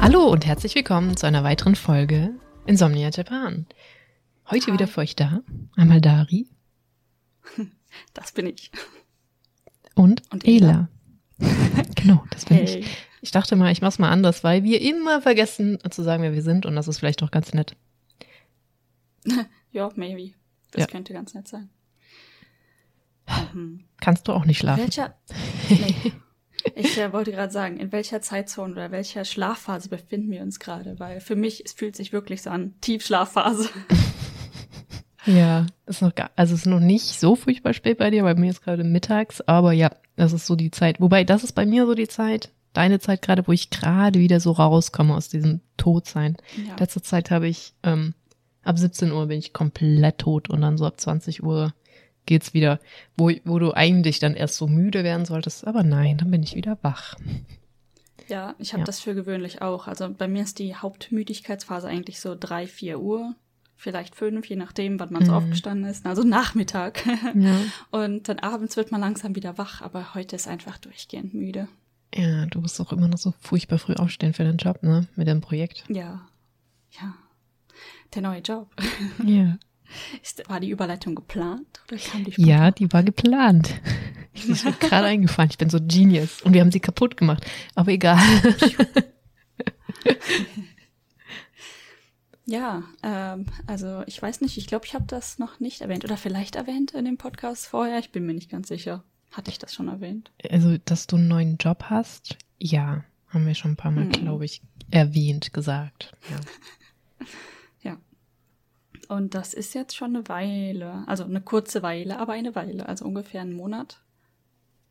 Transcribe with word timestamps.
Hallo 0.00 0.30
und 0.30 0.46
herzlich 0.46 0.74
willkommen 0.74 1.16
zu 1.16 1.26
einer 1.26 1.44
weiteren 1.44 1.74
Folge 1.74 2.30
Insomnia 2.66 3.10
Japan. 3.10 3.66
Heute 4.50 4.66
Hi. 4.66 4.72
wieder 4.72 4.86
für 4.86 5.00
euch 5.00 5.16
da. 5.16 5.42
Einmal 5.76 6.00
Dari 6.00 6.48
Das 8.14 8.32
bin 8.32 8.46
ich. 8.46 8.70
Und, 9.94 10.22
Und 10.32 10.46
Ela. 10.46 10.88
Ela. 11.38 11.54
genau, 11.94 12.24
das 12.30 12.44
bin 12.46 12.58
Hey. 12.58 12.78
ich. 12.80 12.86
Ich 13.24 13.30
dachte 13.30 13.54
mal, 13.54 13.70
ich 13.70 13.80
mach's 13.82 13.98
mal 14.00 14.10
anders, 14.10 14.42
weil 14.42 14.64
wir 14.64 14.80
immer 14.80 15.22
vergessen 15.22 15.78
zu 15.90 16.02
sagen, 16.02 16.22
wer 16.24 16.32
wir 16.34 16.42
sind 16.42 16.66
und 16.66 16.74
das 16.74 16.88
ist 16.88 16.98
vielleicht 16.98 17.22
doch 17.22 17.30
ganz 17.30 17.52
nett. 17.54 17.76
Ja, 19.70 19.90
maybe. 19.94 20.34
Das 20.72 20.80
Ja. 20.82 20.86
könnte 20.86 21.14
ganz 21.14 21.32
nett 21.32 21.48
sein. 21.48 21.70
Mhm. 23.54 23.84
Kannst 24.00 24.28
du 24.28 24.32
auch 24.32 24.44
nicht 24.44 24.58
schlafen. 24.58 24.82
Welcher? 24.82 25.16
Nee. 25.70 26.12
Ich 26.74 26.98
äh, 26.98 27.12
wollte 27.12 27.32
gerade 27.32 27.52
sagen, 27.52 27.78
in 27.78 27.90
welcher 27.90 28.20
Zeitzone 28.20 28.72
oder 28.74 28.90
welcher 28.90 29.24
Schlafphase 29.24 29.88
befinden 29.88 30.30
wir 30.30 30.42
uns 30.42 30.60
gerade? 30.60 30.98
Weil 31.00 31.20
für 31.20 31.36
mich, 31.36 31.64
es 31.64 31.72
fühlt 31.72 31.96
sich 31.96 32.12
wirklich 32.12 32.42
so 32.42 32.50
an, 32.50 32.74
Tiefschlafphase. 32.82 33.68
Ja, 35.26 35.66
ist 35.86 36.02
noch 36.02 36.14
gar, 36.14 36.30
also 36.36 36.54
es 36.54 36.60
ist 36.60 36.66
noch 36.66 36.80
nicht 36.80 37.04
so 37.04 37.36
furchtbar 37.36 37.72
spät 37.74 37.98
bei 37.98 38.10
dir, 38.10 38.22
bei 38.22 38.34
mir 38.34 38.50
ist 38.50 38.62
gerade 38.62 38.84
mittags, 38.84 39.40
aber 39.42 39.72
ja, 39.72 39.90
das 40.16 40.32
ist 40.32 40.46
so 40.46 40.56
die 40.56 40.70
Zeit. 40.70 41.00
Wobei, 41.00 41.24
das 41.24 41.44
ist 41.44 41.52
bei 41.52 41.64
mir 41.66 41.86
so 41.86 41.94
die 41.94 42.08
Zeit, 42.08 42.50
deine 42.72 42.98
Zeit 43.00 43.22
gerade, 43.22 43.46
wo 43.46 43.52
ich 43.52 43.70
gerade 43.70 44.18
wieder 44.18 44.40
so 44.40 44.52
rauskomme 44.52 45.14
aus 45.14 45.28
diesem 45.28 45.60
Todsein. 45.76 46.36
Ja. 46.66 46.76
Letzte 46.78 47.02
Zeit 47.02 47.30
habe 47.30 47.46
ich, 47.48 47.74
ähm, 47.82 48.14
ab 48.64 48.78
17 48.78 49.12
Uhr 49.12 49.26
bin 49.26 49.38
ich 49.38 49.52
komplett 49.52 50.18
tot 50.18 50.50
und 50.50 50.60
dann 50.60 50.76
so 50.76 50.86
ab 50.86 51.00
20 51.00 51.42
Uhr 51.42 51.72
geht's 52.26 52.54
wieder, 52.54 52.78
wo, 53.16 53.30
wo 53.44 53.58
du 53.58 53.74
eigentlich 53.74 54.18
dann 54.20 54.34
erst 54.34 54.56
so 54.56 54.66
müde 54.68 55.02
werden 55.04 55.26
solltest, 55.26 55.66
aber 55.66 55.82
nein, 55.82 56.18
dann 56.18 56.30
bin 56.30 56.42
ich 56.42 56.54
wieder 56.54 56.78
wach. 56.82 57.16
Ja, 58.28 58.54
ich 58.58 58.72
habe 58.72 58.80
Ja. 58.82 58.84
das 58.86 59.00
für 59.00 59.14
gewöhnlich 59.14 59.60
auch. 59.62 59.88
Also 59.88 60.08
bei 60.16 60.28
mir 60.28 60.42
ist 60.42 60.58
die 60.58 60.74
Hauptmüdigkeitsphase 60.76 61.88
eigentlich 61.88 62.20
so 62.20 62.36
drei, 62.38 62.66
vier 62.66 63.00
Uhr, 63.00 63.34
vielleicht 63.82 64.14
fünf, 64.14 64.46
je 64.46 64.56
nachdem, 64.56 65.00
wann 65.00 65.12
man 65.12 65.24
so 65.24 65.32
Mhm. 65.32 65.38
aufgestanden 65.38 65.90
ist. 65.90 66.06
Also 66.06 66.22
Nachmittag. 66.22 67.04
Ja. 67.34 67.56
Und 67.90 68.28
dann 68.28 68.38
abends 68.38 68.76
wird 68.76 68.92
man 68.92 69.00
langsam 69.00 69.34
wieder 69.34 69.58
wach, 69.58 69.82
aber 69.82 70.14
heute 70.14 70.36
ist 70.36 70.46
einfach 70.48 70.78
durchgehend 70.78 71.34
müde. 71.34 71.68
Ja, 72.14 72.46
du 72.46 72.60
musst 72.60 72.80
auch 72.80 72.92
immer 72.92 73.08
noch 73.08 73.18
so 73.18 73.34
furchtbar 73.40 73.78
früh 73.78 73.94
aufstehen 73.94 74.34
für 74.34 74.44
deinen 74.44 74.58
Job, 74.58 74.82
ne? 74.82 75.08
Mit 75.16 75.26
dem 75.28 75.40
Projekt. 75.40 75.84
Ja, 75.88 76.20
ja. 77.00 77.14
Der 78.14 78.22
neue 78.22 78.40
Job. 78.40 78.70
Ja. 79.24 79.58
Ist, 80.22 80.48
war 80.48 80.58
die 80.60 80.70
Überleitung 80.70 81.14
geplant 81.14 81.82
oder 81.88 81.98
kam 82.00 82.24
die 82.24 82.32
Ja, 82.40 82.70
die 82.70 82.90
war 82.94 83.02
geplant. 83.02 83.74
Ist 84.32 84.64
mir 84.64 84.72
gerade 84.72 85.06
eingefallen. 85.08 85.50
Ich 85.50 85.58
bin 85.58 85.68
so 85.68 85.78
Genius. 85.82 86.40
Und 86.42 86.54
wir 86.54 86.62
haben 86.62 86.70
sie 86.72 86.80
kaputt 86.80 87.16
gemacht. 87.18 87.44
Aber 87.74 87.90
egal. 87.90 88.18
Ja, 92.44 92.82
ähm, 93.02 93.46
also 93.66 94.02
ich 94.06 94.20
weiß 94.20 94.40
nicht, 94.40 94.58
ich 94.58 94.66
glaube, 94.66 94.84
ich 94.86 94.94
habe 94.94 95.04
das 95.06 95.38
noch 95.38 95.60
nicht 95.60 95.80
erwähnt 95.80 96.04
oder 96.04 96.16
vielleicht 96.16 96.56
erwähnt 96.56 96.92
in 96.92 97.04
dem 97.04 97.16
Podcast 97.16 97.66
vorher. 97.66 97.98
Ich 98.00 98.10
bin 98.10 98.26
mir 98.26 98.34
nicht 98.34 98.50
ganz 98.50 98.68
sicher. 98.68 99.04
Hatte 99.30 99.50
ich 99.50 99.58
das 99.58 99.72
schon 99.72 99.88
erwähnt? 99.88 100.30
Also, 100.50 100.76
dass 100.84 101.06
du 101.06 101.16
einen 101.16 101.28
neuen 101.28 101.56
Job 101.56 101.84
hast, 101.84 102.36
ja, 102.58 103.04
haben 103.28 103.46
wir 103.46 103.54
schon 103.54 103.72
ein 103.72 103.76
paar 103.76 103.92
Mal, 103.92 104.04
Mhm. 104.06 104.12
glaube 104.12 104.44
ich, 104.44 104.60
erwähnt, 104.90 105.52
gesagt. 105.52 106.12
Ja. 106.30 106.40
Ja. 107.82 107.96
Und 109.08 109.34
das 109.34 109.54
ist 109.54 109.74
jetzt 109.74 109.96
schon 109.96 110.14
eine 110.16 110.28
Weile, 110.28 111.04
also 111.06 111.24
eine 111.24 111.40
kurze 111.40 111.82
Weile, 111.82 112.18
aber 112.18 112.32
eine 112.34 112.54
Weile, 112.54 112.86
also 112.88 113.04
ungefähr 113.04 113.40
einen 113.40 113.54
Monat. 113.54 114.00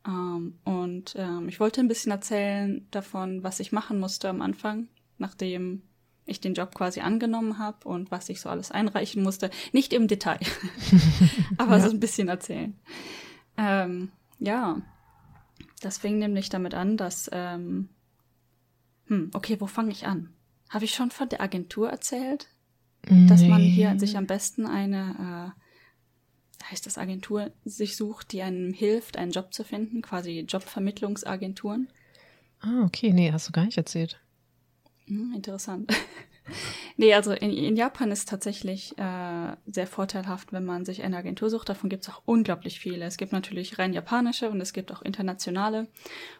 Ähm, 0.06 0.58
und 0.64 1.14
ähm, 1.16 1.48
ich 1.48 1.60
wollte 1.60 1.80
ein 1.80 1.88
bisschen 1.88 2.12
erzählen 2.12 2.86
davon, 2.90 3.42
was 3.42 3.60
ich 3.60 3.72
machen 3.72 3.98
musste 4.00 4.28
am 4.28 4.42
Anfang, 4.42 4.88
nachdem 5.18 5.82
ich 6.24 6.40
den 6.40 6.54
Job 6.54 6.74
quasi 6.74 7.00
angenommen 7.00 7.58
habe 7.58 7.88
und 7.88 8.10
was 8.10 8.28
ich 8.28 8.40
so 8.40 8.48
alles 8.48 8.70
einreichen 8.70 9.22
musste. 9.22 9.50
Nicht 9.72 9.92
im 9.92 10.06
Detail, 10.08 10.38
aber 11.58 11.78
Ja. 11.78 11.80
so 11.80 11.90
ein 11.90 12.00
bisschen 12.00 12.28
erzählen. 12.28 12.78
Ähm, 13.56 14.10
ja, 14.38 14.80
das 15.80 15.98
fing 15.98 16.18
nämlich 16.18 16.48
damit 16.48 16.74
an, 16.74 16.96
dass, 16.96 17.28
ähm, 17.32 17.88
hm, 19.06 19.30
okay, 19.34 19.56
wo 19.60 19.66
fange 19.66 19.90
ich 19.90 20.06
an? 20.06 20.30
Habe 20.70 20.84
ich 20.84 20.94
schon 20.94 21.10
von 21.10 21.28
der 21.28 21.40
Agentur 21.40 21.90
erzählt? 21.90 22.48
dass 23.26 23.42
man 23.42 23.60
hier 23.60 23.98
sich 23.98 24.16
am 24.16 24.28
besten 24.28 24.64
eine, 24.64 25.52
äh, 26.62 26.64
heißt 26.70 26.86
das 26.86 26.98
Agentur, 26.98 27.50
sich 27.64 27.96
sucht, 27.96 28.30
die 28.30 28.42
einem 28.42 28.72
hilft, 28.72 29.16
einen 29.16 29.32
Job 29.32 29.52
zu 29.52 29.64
finden, 29.64 30.02
quasi 30.02 30.46
Jobvermittlungsagenturen. 30.48 31.88
Ah, 32.60 32.84
okay, 32.84 33.12
nee, 33.12 33.32
hast 33.32 33.48
du 33.48 33.52
gar 33.52 33.64
nicht 33.64 33.76
erzählt. 33.76 34.20
Hm, 35.06 35.32
interessant. 35.34 35.92
nee, 36.96 37.14
also 37.14 37.32
in, 37.32 37.50
in 37.50 37.76
Japan 37.76 38.10
ist 38.10 38.28
tatsächlich 38.28 38.96
äh, 38.98 39.56
sehr 39.66 39.86
vorteilhaft, 39.86 40.52
wenn 40.52 40.64
man 40.64 40.84
sich 40.84 41.02
eine 41.02 41.16
Agentur 41.16 41.50
sucht. 41.50 41.68
Davon 41.68 41.90
gibt 41.90 42.04
es 42.04 42.08
auch 42.08 42.22
unglaublich 42.24 42.80
viele. 42.80 43.04
Es 43.04 43.16
gibt 43.16 43.32
natürlich 43.32 43.78
rein 43.78 43.92
japanische 43.92 44.50
und 44.50 44.60
es 44.60 44.72
gibt 44.72 44.92
auch 44.92 45.02
internationale. 45.02 45.88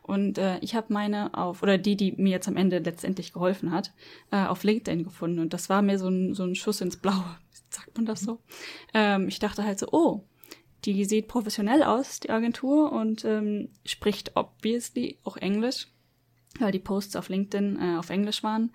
Und 0.03 0.39
äh, 0.39 0.59
ich 0.59 0.75
habe 0.75 0.93
meine 0.93 1.35
auf, 1.35 1.63
oder 1.63 1.79
die, 1.79 1.97
die 1.97 2.13
mir 2.13 2.31
jetzt 2.31 2.49
am 2.49 2.57
Ende 2.57 2.79
letztendlich 2.79 3.33
geholfen 3.33 3.73
hat, 3.73 3.93
äh, 4.31 4.45
auf 4.45 4.65
LinkedIn 4.65 5.05
gefunden. 5.05 5.41
Und 5.41 5.53
das 5.53 5.69
war 5.69 5.83
mir 5.83 5.99
so 5.99 6.09
ein, 6.09 6.35
so 6.35 6.45
ein 6.45 6.55
Schuss 6.55 6.81
ins 6.81 6.97
Blaue. 6.97 7.37
Sagt 7.71 7.97
man 7.97 8.07
das 8.07 8.21
so? 8.21 8.41
Ähm, 8.95 9.29
ich 9.29 9.39
dachte 9.39 9.65
halt 9.65 9.79
so, 9.79 9.89
oh, 9.93 10.25
die 10.85 11.05
sieht 11.05 11.29
professionell 11.29 11.83
aus, 11.83 12.21
die 12.21 12.31
Agentur, 12.31 12.93
und 12.93 13.25
ähm, 13.25 13.69
spricht 13.85 14.37
obviously 14.37 15.19
auch 15.23 15.37
Englisch, 15.37 15.89
weil 16.59 16.73
die 16.73 16.79
Posts 16.79 17.17
auf 17.17 17.29
LinkedIn 17.29 17.79
äh, 17.81 17.99
auf 17.99 18.11
Englisch 18.11 18.43
waren. 18.43 18.73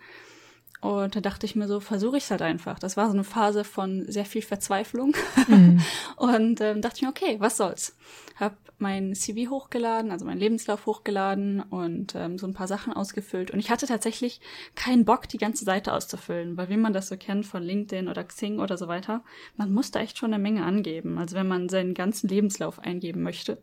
Und 0.80 1.16
da 1.16 1.22
dachte 1.22 1.46
ich 1.46 1.56
mir 1.56 1.68
so, 1.68 1.80
versuche 1.80 2.18
ich 2.18 2.24
es 2.24 2.32
halt 2.32 2.44
einfach. 2.44 2.78
Das 2.78 2.98
war 2.98 3.08
so 3.08 3.14
eine 3.14 3.24
Phase 3.24 3.64
von 3.64 4.06
sehr 4.08 4.26
viel 4.26 4.44
Verzweiflung. 4.44 5.16
Mhm. 5.48 5.82
Und 6.18 6.62
ähm, 6.62 6.82
dachte 6.82 6.98
ich 6.98 7.02
mir, 7.02 7.10
okay, 7.10 7.38
was 7.40 7.58
soll's? 7.58 7.98
Hab 8.36 8.56
mein 8.80 9.16
CV 9.16 9.50
hochgeladen, 9.50 10.12
also 10.12 10.26
meinen 10.26 10.40
Lebenslauf 10.40 10.86
hochgeladen 10.86 11.62
und 11.62 12.14
ähm, 12.16 12.38
so 12.38 12.46
ein 12.46 12.54
paar 12.54 12.68
Sachen 12.68 12.94
ausgefüllt. 12.94 13.50
Und 13.50 13.60
ich 13.60 13.72
hatte 13.72 13.88
tatsächlich 13.88 14.40
keinen 14.76 15.04
Bock, 15.04 15.28
die 15.28 15.40
ganze 15.40 15.66
Seite 15.66 15.94
auszufüllen, 15.94 16.58
weil 16.58 16.70
wie 16.70 16.78
man 16.78 16.94
das 16.94 17.08
so 17.08 17.18
kennt 17.18 17.48
von 17.48 17.64
LinkedIn 17.64 18.08
oder 18.08 18.24
Xing 18.24 18.60
oder 18.60 18.78
so 18.78 18.88
weiter, 18.88 19.24
man 19.56 19.74
muss 19.74 19.90
da 19.90 20.00
echt 20.00 20.20
schon 20.20 20.32
eine 20.32 20.42
Menge 20.42 20.64
angeben. 20.64 21.18
Also 21.18 21.36
wenn 21.36 21.48
man 21.48 21.70
seinen 21.70 21.96
ganzen 21.96 22.28
Lebenslauf 22.28 22.78
eingeben 22.80 23.24
möchte. 23.24 23.58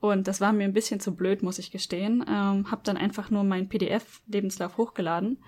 Und 0.00 0.26
das 0.28 0.40
war 0.40 0.52
mir 0.52 0.64
ein 0.64 0.72
bisschen 0.72 0.98
zu 0.98 1.14
blöd, 1.14 1.42
muss 1.42 1.58
ich 1.58 1.70
gestehen. 1.70 2.24
Ähm, 2.26 2.70
hab 2.70 2.84
dann 2.84 2.96
einfach 2.96 3.30
nur 3.30 3.44
meinen 3.44 3.68
PDF-Lebenslauf 3.68 4.78
hochgeladen 4.78 5.38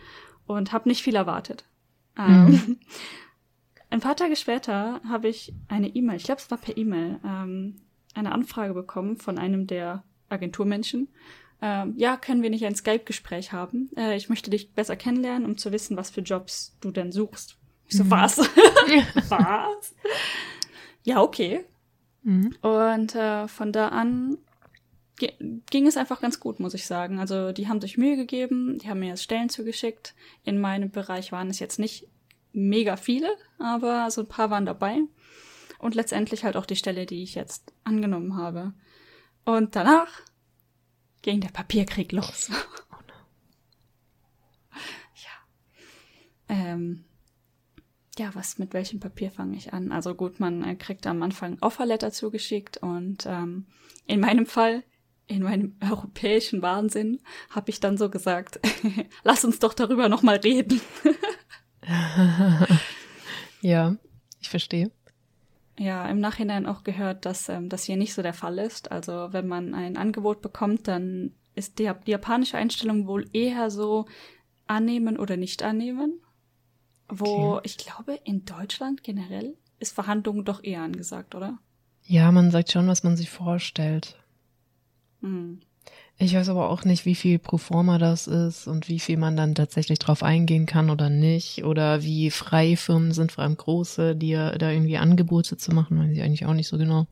und 0.47 0.73
habe 0.73 0.89
nicht 0.89 1.03
viel 1.03 1.17
erwartet. 1.17 1.65
Ähm, 2.19 2.79
ein 3.91 4.01
paar 4.01 4.17
Tage 4.17 4.37
später 4.37 5.01
habe 5.09 5.29
ich 5.29 5.55
eine 5.69 5.89
E-Mail, 5.89 6.17
ich 6.17 6.25
glaube, 6.25 6.41
es 6.41 6.51
war 6.51 6.59
per 6.59 6.77
E-Mail, 6.77 7.19
ähm, 7.25 7.77
eine 8.15 8.33
Anfrage 8.33 8.75
bekommen 8.75 9.17
von 9.17 9.39
einem 9.39 9.67
der 9.67 10.05
Agenturmenschen. 10.29 11.09
Ähm, 11.63 11.95
ja, 11.97 12.17
können 12.17 12.43
wir 12.43 12.51
nicht 12.51 12.67
ein 12.67 12.75
Skype-Gespräch 12.75 13.53
haben? 13.53 13.89
Äh, 13.97 14.17
ich 14.17 14.29
möchte 14.29 14.51
dich 14.51 14.73
besser 14.75 14.97
kennenlernen, 14.97 15.47
um 15.47 15.57
zu 15.57 15.73
wissen, 15.73 15.97
was 15.97 16.11
für 16.11 16.21
Jobs 16.21 16.77
du 16.81 16.91
denn 16.91 17.13
suchst. 17.13 17.57
Ich 17.87 17.97
so, 17.97 18.11
was? 18.11 18.39
was? 19.29 19.95
Ja, 21.05 21.23
okay. 21.23 21.65
Mhm. 22.22 22.56
Und 22.62 23.15
äh, 23.15 23.49
von 23.49 23.72
da 23.72 23.88
an 23.88 24.38
ging 25.71 25.86
es 25.86 25.97
einfach 25.97 26.21
ganz 26.21 26.41
gut, 26.41 26.59
muss 26.59 26.74
ich 26.74 26.86
sagen. 26.86 27.19
Also 27.19 27.53
die 27.53 27.69
haben 27.69 27.80
sich 27.80 27.98
Mühe 27.98 28.16
gegeben, 28.16 28.78
die 28.78 28.89
haben 28.89 29.01
mir 29.01 29.09
jetzt 29.09 29.22
Stellen 29.22 29.48
zugeschickt. 29.48 30.15
In 30.42 30.60
meinem 30.60 30.91
Bereich 30.91 31.33
waren 31.33 31.48
es 31.51 31.59
jetzt 31.59 31.78
nicht 31.78 32.09
mega 32.53 32.97
viele, 32.97 33.36
aber 33.59 34.10
so 34.10 34.22
ein 34.22 34.28
paar 34.28 34.51
waren 34.51 34.66
dabei. 34.66 35.01
Und 35.78 35.95
letztendlich 35.95 36.45
halt 36.45 36.57
auch 36.57 36.66
die 36.66 36.77
Stelle, 36.77 37.07
die 37.07 37.22
ich 37.22 37.34
jetzt 37.34 37.72
angenommen 37.84 38.36
habe. 38.36 38.72
Und 39.45 39.74
danach 39.74 40.09
ging 41.22 41.41
der 41.41 41.48
Papierkrieg 41.48 42.13
los. 42.13 42.51
ja. 45.15 45.30
Ähm, 46.48 47.04
ja, 48.18 48.34
was 48.34 48.59
mit 48.59 48.74
welchem 48.74 49.00
Papier 49.00 49.30
fange 49.30 49.56
ich 49.56 49.72
an? 49.72 49.91
Also 49.91 50.14
gut, 50.14 50.38
man 50.38 50.62
äh, 50.64 50.74
kriegt 50.74 51.06
am 51.06 51.22
Anfang 51.22 51.56
Offerletter 51.60 52.12
zugeschickt 52.12 52.76
und 52.76 53.24
ähm, 53.26 53.66
in 54.06 54.20
meinem 54.20 54.47
Fall, 54.47 54.84
in 55.26 55.42
meinem 55.42 55.76
europäischen 55.91 56.60
Wahnsinn, 56.62 57.20
habe 57.50 57.70
ich 57.70 57.80
dann 57.80 57.97
so 57.97 58.10
gesagt, 58.10 58.60
lass 59.24 59.44
uns 59.44 59.59
doch 59.59 59.74
darüber 59.74 60.09
noch 60.09 60.22
mal 60.22 60.36
reden. 60.36 60.80
ja, 63.62 63.97
ich 64.41 64.50
verstehe. 64.50 64.91
ja 65.78 66.06
im 66.06 66.20
Nachhinein 66.20 66.66
auch 66.66 66.84
gehört, 66.84 67.24
dass 67.24 67.48
ähm, 67.48 67.70
das 67.70 67.84
hier 67.84 67.97
nicht 67.97 68.12
so 68.12 68.22
der 68.22 68.34
Fall 68.34 68.59
ist. 68.59 68.92
Also 68.92 69.28
wenn 69.32 69.48
man 69.48 69.74
ein 69.74 69.97
Angebot 69.97 70.42
bekommt, 70.42 70.86
dann 70.86 71.32
ist 71.54 71.78
die, 71.78 71.91
die 72.06 72.10
japanische 72.10 72.59
Einstellung 72.59 73.06
wohl 73.06 73.26
eher 73.32 73.70
so 73.70 74.06
annehmen 74.66 75.18
oder 75.18 75.38
nicht 75.38 75.62
annehmen. 75.62 76.20
Wo 77.14 77.56
okay. 77.56 77.60
ich 77.64 77.76
glaube, 77.76 78.18
in 78.24 78.47
Deutschland 78.47 79.04
generell 79.04 79.54
ist 79.78 79.92
Verhandlungen 79.92 80.47
doch 80.47 80.64
eher 80.64 80.80
angesagt, 80.80 81.34
oder? 81.34 81.59
Ja, 82.06 82.32
man 82.32 82.50
sagt 82.50 82.72
schon, 82.72 82.88
was 82.88 83.03
man 83.03 83.18
sich 83.18 83.28
vorstellt. 83.28 84.16
Hm. 85.20 85.60
Ich 86.16 86.34
weiß 86.34 86.48
aber 86.48 86.70
auch 86.70 86.84
nicht, 86.84 87.04
wie 87.04 87.14
viel 87.14 87.38
pro 87.38 87.59
forma 87.59 87.98
das 87.98 88.28
ist 88.28 88.66
und 88.66 88.88
wie 88.88 88.98
viel 88.98 89.18
man 89.18 89.36
dann 89.36 89.54
tatsächlich 89.54 89.98
drauf 89.98 90.22
eingehen 90.22 90.64
kann 90.64 90.88
oder 90.88 91.10
nicht. 91.10 91.64
Oder 91.64 92.03
wie 92.03 92.30
frei 92.30 92.76
Firmen 92.76 93.12
sind, 93.12 93.32
vor 93.32 93.44
allem 93.44 93.59
große, 93.59 94.16
die 94.16 94.32
da 94.32 94.70
irgendwie 94.70 94.97
Angebote 94.97 95.59
zu 95.59 95.72
machen, 95.72 95.98
weiß 95.98 96.12
ich 96.12 96.22
eigentlich 96.22 96.47
auch 96.47 96.54
nicht 96.54 96.68
so 96.68 96.78
genau. 96.78 97.06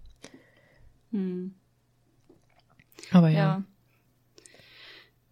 Hm. 1.11 1.55
Aber 3.13 3.29
ja. 3.29 3.39
ja 3.39 3.65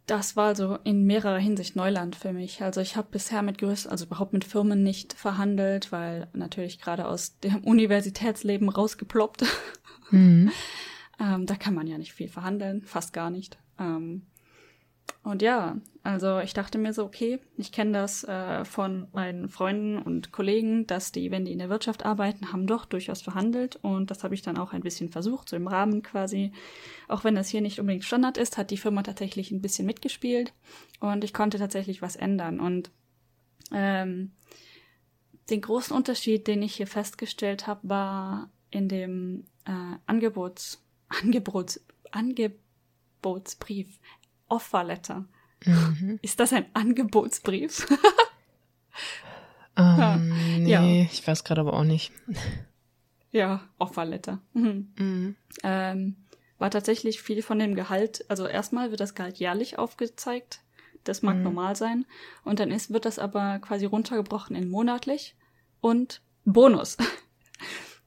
das 0.09 0.37
war 0.37 0.47
also 0.47 0.79
in 0.85 1.05
mehrerer 1.05 1.39
Hinsicht 1.39 1.77
Neuland 1.77 2.17
für 2.17 2.33
mich. 2.33 2.63
Also 2.63 2.81
ich 2.81 2.97
habe 2.97 3.09
bisher 3.11 3.43
mit 3.43 3.59
größten, 3.59 3.91
also 3.91 4.07
überhaupt 4.07 4.33
mit 4.33 4.45
Firmen 4.45 4.83
nicht 4.83 5.13
verhandelt, 5.13 5.93
weil 5.93 6.29
natürlich 6.33 6.81
gerade 6.81 7.07
aus 7.07 7.39
dem 7.41 7.63
Universitätsleben 7.63 8.71
rausgeploppt. 8.71 9.45
Mhm. 10.11 10.51
ähm, 11.21 11.45
da 11.45 11.57
kann 11.57 11.75
man 11.75 11.87
ja 11.87 11.99
nicht 11.99 12.15
viel 12.15 12.29
verhandeln, 12.29 12.83
fast 12.83 13.13
gar 13.13 13.29
nicht. 13.29 13.59
Ähm, 13.79 14.23
und 15.23 15.43
ja, 15.43 15.77
also 16.03 16.39
ich 16.39 16.55
dachte 16.55 16.79
mir 16.79 16.95
so, 16.95 17.05
okay, 17.05 17.39
ich 17.57 17.71
kenne 17.71 17.93
das 17.93 18.25
äh, 18.25 18.65
von 18.65 19.09
meinen 19.13 19.49
Freunden 19.49 19.99
und 19.99 20.33
Kollegen, 20.33 20.87
dass 20.87 21.13
die, 21.13 21.31
wenn 21.31 21.45
die 21.45 21.53
in 21.53 21.59
der 21.59 21.69
Wirtschaft 21.69 22.07
arbeiten, 22.07 22.51
haben 22.51 22.67
doch 22.67 22.87
durchaus 22.87 23.21
verhandelt. 23.21 23.77
Und 23.83 24.11
das 24.11 24.25
habe 24.25 24.35
ich 24.35 24.41
dann 24.41 24.57
auch 24.57 24.73
ein 24.73 24.81
bisschen 24.81 25.11
versucht, 25.11 25.51
so 25.51 25.57
im 25.57 25.67
Rahmen 25.67 26.03
quasi. 26.03 26.53
Auch 27.09 27.25
wenn 27.25 27.35
das 27.35 27.49
hier 27.49 27.61
nicht 27.61 27.79
unbedingt 27.79 28.05
Standard 28.05 28.39
ist, 28.39 28.57
hat 28.57 28.71
die 28.71 28.79
Firma 28.79 29.03
tatsächlich 29.03 29.51
ein 29.51 29.61
bisschen 29.61 29.85
mitgespielt 29.87 30.55
und 31.01 31.25
ich 31.25 31.35
konnte 31.35 31.59
tatsächlich 31.59 32.01
was 32.01 32.17
ändern. 32.17 32.59
Und 32.59 32.91
ähm, 33.71 34.33
den 35.51 35.61
großen 35.61 35.95
Unterschied, 35.95 36.47
den 36.47 36.63
ich 36.63 36.77
hier 36.77 36.87
festgestellt 36.87 37.67
habe, 37.67 37.89
war 37.89 38.51
in 38.71 38.89
dem 38.89 39.45
äh, 39.67 39.97
Angebots, 40.07 40.83
Angebots, 41.09 41.85
Angebotsbrief, 42.13 43.99
Offerletter. 44.49 45.25
Mhm. 45.65 46.19
Ist 46.23 46.41
das 46.41 46.53
ein 46.53 46.67
Angebotsbrief? 46.75 47.87
ähm, 49.77 50.63
nee, 50.63 50.71
ja. 50.71 50.85
ich 50.85 51.27
weiß 51.27 51.45
gerade 51.45 51.61
aber 51.61 51.75
auch 51.75 51.85
nicht. 51.85 52.13
Ja, 53.31 53.69
Offerletter. 53.79 54.41
Mhm. 54.55 54.93
Mhm. 54.97 55.37
Ähm, 55.63 56.17
war 56.59 56.71
tatsächlich 56.71 57.23
viel 57.23 57.43
von 57.43 57.59
dem 57.59 57.75
Gehalt, 57.75 58.25
also 58.29 58.47
erstmal 58.47 58.91
wird 58.91 59.01
das 59.01 59.15
Gehalt 59.15 59.39
jährlich 59.39 59.79
aufgezeigt, 59.79 60.61
das 61.05 61.23
mag 61.23 61.37
mhm. 61.37 61.45
normal 61.45 61.77
sein, 61.77 62.05
und 62.45 62.59
dann 62.59 62.71
ist, 62.71 62.93
wird 62.93 63.05
das 63.05 63.19
aber 63.19 63.61
quasi 63.61 63.87
runtergebrochen 63.87 64.57
in 64.57 64.69
monatlich 64.69 65.37
und 65.81 66.23
Bonus. 66.45 66.97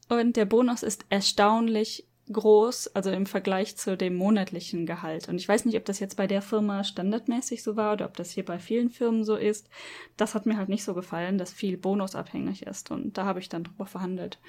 Und 0.09 0.35
der 0.35 0.43
Bonus 0.43 0.83
ist 0.83 1.05
erstaunlich 1.09 2.05
groß, 2.31 2.95
also 2.95 3.11
im 3.11 3.25
Vergleich 3.25 3.75
zu 3.77 3.97
dem 3.97 4.15
monatlichen 4.15 4.85
Gehalt. 4.85 5.27
Und 5.27 5.35
ich 5.35 5.47
weiß 5.47 5.65
nicht, 5.65 5.77
ob 5.77 5.85
das 5.85 5.99
jetzt 5.99 6.17
bei 6.17 6.27
der 6.27 6.41
Firma 6.41 6.83
standardmäßig 6.83 7.63
so 7.63 7.75
war 7.75 7.93
oder 7.93 8.05
ob 8.05 8.15
das 8.17 8.31
hier 8.31 8.45
bei 8.45 8.59
vielen 8.59 8.89
Firmen 8.89 9.23
so 9.23 9.35
ist. 9.35 9.69
Das 10.17 10.35
hat 10.35 10.45
mir 10.45 10.57
halt 10.57 10.69
nicht 10.69 10.83
so 10.83 10.93
gefallen, 10.93 11.37
dass 11.37 11.53
viel 11.53 11.77
bonusabhängig 11.77 12.65
ist. 12.65 12.91
Und 12.91 13.17
da 13.17 13.25
habe 13.25 13.39
ich 13.39 13.49
dann 13.49 13.63
drüber 13.63 13.85
verhandelt. 13.85 14.39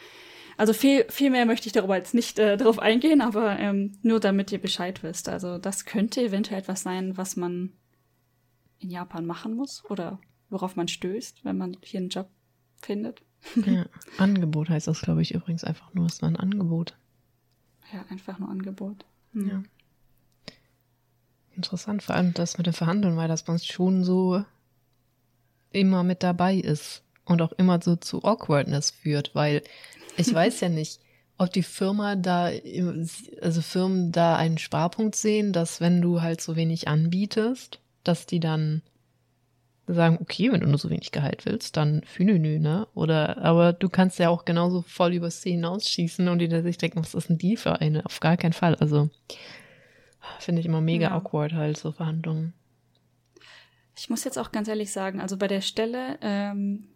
Also 0.56 0.72
viel, 0.72 1.04
viel 1.08 1.30
mehr 1.30 1.46
möchte 1.46 1.66
ich 1.66 1.72
darüber 1.72 1.96
jetzt 1.96 2.14
nicht 2.14 2.38
äh, 2.38 2.56
drauf 2.56 2.78
eingehen, 2.78 3.20
aber 3.20 3.58
ähm, 3.58 3.98
nur 4.02 4.20
damit 4.20 4.52
ihr 4.52 4.60
Bescheid 4.60 5.02
wisst. 5.02 5.28
Also 5.28 5.58
das 5.58 5.84
könnte 5.84 6.22
eventuell 6.22 6.60
etwas 6.60 6.82
sein, 6.82 7.16
was 7.16 7.36
man 7.36 7.72
in 8.78 8.90
Japan 8.90 9.24
machen 9.24 9.54
muss 9.54 9.84
oder 9.88 10.20
worauf 10.50 10.76
man 10.76 10.88
stößt, 10.88 11.44
wenn 11.44 11.56
man 11.56 11.76
hier 11.82 12.00
einen 12.00 12.10
Job 12.10 12.28
findet. 12.82 13.22
Ja, 13.66 13.86
Angebot 14.18 14.68
heißt 14.68 14.86
das, 14.86 15.00
glaube 15.00 15.22
ich, 15.22 15.34
übrigens 15.34 15.64
einfach 15.64 15.92
nur, 15.94 16.06
es 16.06 16.22
war 16.22 16.28
ein 16.28 16.36
Angebot. 16.36 16.96
Ja, 17.92 18.04
einfach 18.10 18.38
nur 18.38 18.48
Angebot. 18.48 19.04
Hm. 19.32 19.48
Ja. 19.48 19.62
Interessant, 21.54 22.02
vor 22.02 22.14
allem 22.14 22.32
das 22.32 22.56
mit 22.56 22.66
den 22.66 22.72
Verhandeln, 22.72 23.16
weil 23.16 23.28
das 23.28 23.42
uns 23.42 23.66
schon 23.66 24.04
so 24.04 24.44
immer 25.70 26.02
mit 26.02 26.22
dabei 26.22 26.56
ist 26.56 27.02
und 27.24 27.42
auch 27.42 27.52
immer 27.52 27.80
so 27.82 27.96
zu 27.96 28.24
Awkwardness 28.24 28.90
führt, 28.90 29.34
weil 29.34 29.62
ich 30.16 30.32
weiß 30.34 30.60
ja 30.60 30.68
nicht, 30.68 31.00
ob 31.38 31.52
die 31.52 31.62
Firma 31.62 32.16
da, 32.16 32.50
also 33.40 33.62
Firmen 33.62 34.12
da 34.12 34.36
einen 34.36 34.58
Sparpunkt 34.58 35.16
sehen, 35.16 35.52
dass 35.52 35.80
wenn 35.80 36.00
du 36.00 36.22
halt 36.22 36.40
so 36.40 36.56
wenig 36.56 36.88
anbietest, 36.88 37.80
dass 38.04 38.26
die 38.26 38.40
dann 38.40 38.82
sagen, 39.86 40.18
okay, 40.20 40.52
wenn 40.52 40.60
du 40.60 40.68
nur 40.68 40.78
so 40.78 40.90
wenig 40.90 41.10
Gehalt 41.10 41.44
willst, 41.44 41.76
dann 41.76 42.02
Fünenü, 42.04 42.58
ne? 42.58 42.86
Oder, 42.94 43.38
aber 43.38 43.72
du 43.72 43.88
kannst 43.88 44.18
ja 44.18 44.28
auch 44.28 44.44
genauso 44.44 44.82
voll 44.82 45.14
über 45.14 45.30
C 45.30 45.50
hinausschießen 45.50 46.28
und 46.28 46.38
die 46.38 46.48
da 46.48 46.62
sich 46.62 46.78
denken, 46.78 47.00
was 47.00 47.14
ist 47.14 47.28
denn 47.28 47.38
die 47.38 47.56
für 47.56 47.80
eine? 47.80 48.04
Auf 48.06 48.20
gar 48.20 48.36
keinen 48.36 48.52
Fall. 48.52 48.76
Also, 48.76 49.10
finde 50.38 50.60
ich 50.60 50.66
immer 50.66 50.80
mega 50.80 51.08
ja. 51.08 51.14
awkward 51.14 51.52
halt, 51.52 51.76
so 51.76 51.92
Verhandlungen. 51.92 52.54
Ich 53.96 54.08
muss 54.08 54.24
jetzt 54.24 54.38
auch 54.38 54.52
ganz 54.52 54.68
ehrlich 54.68 54.92
sagen, 54.92 55.20
also 55.20 55.36
bei 55.36 55.48
der 55.48 55.60
Stelle, 55.60 56.18
ähm, 56.22 56.88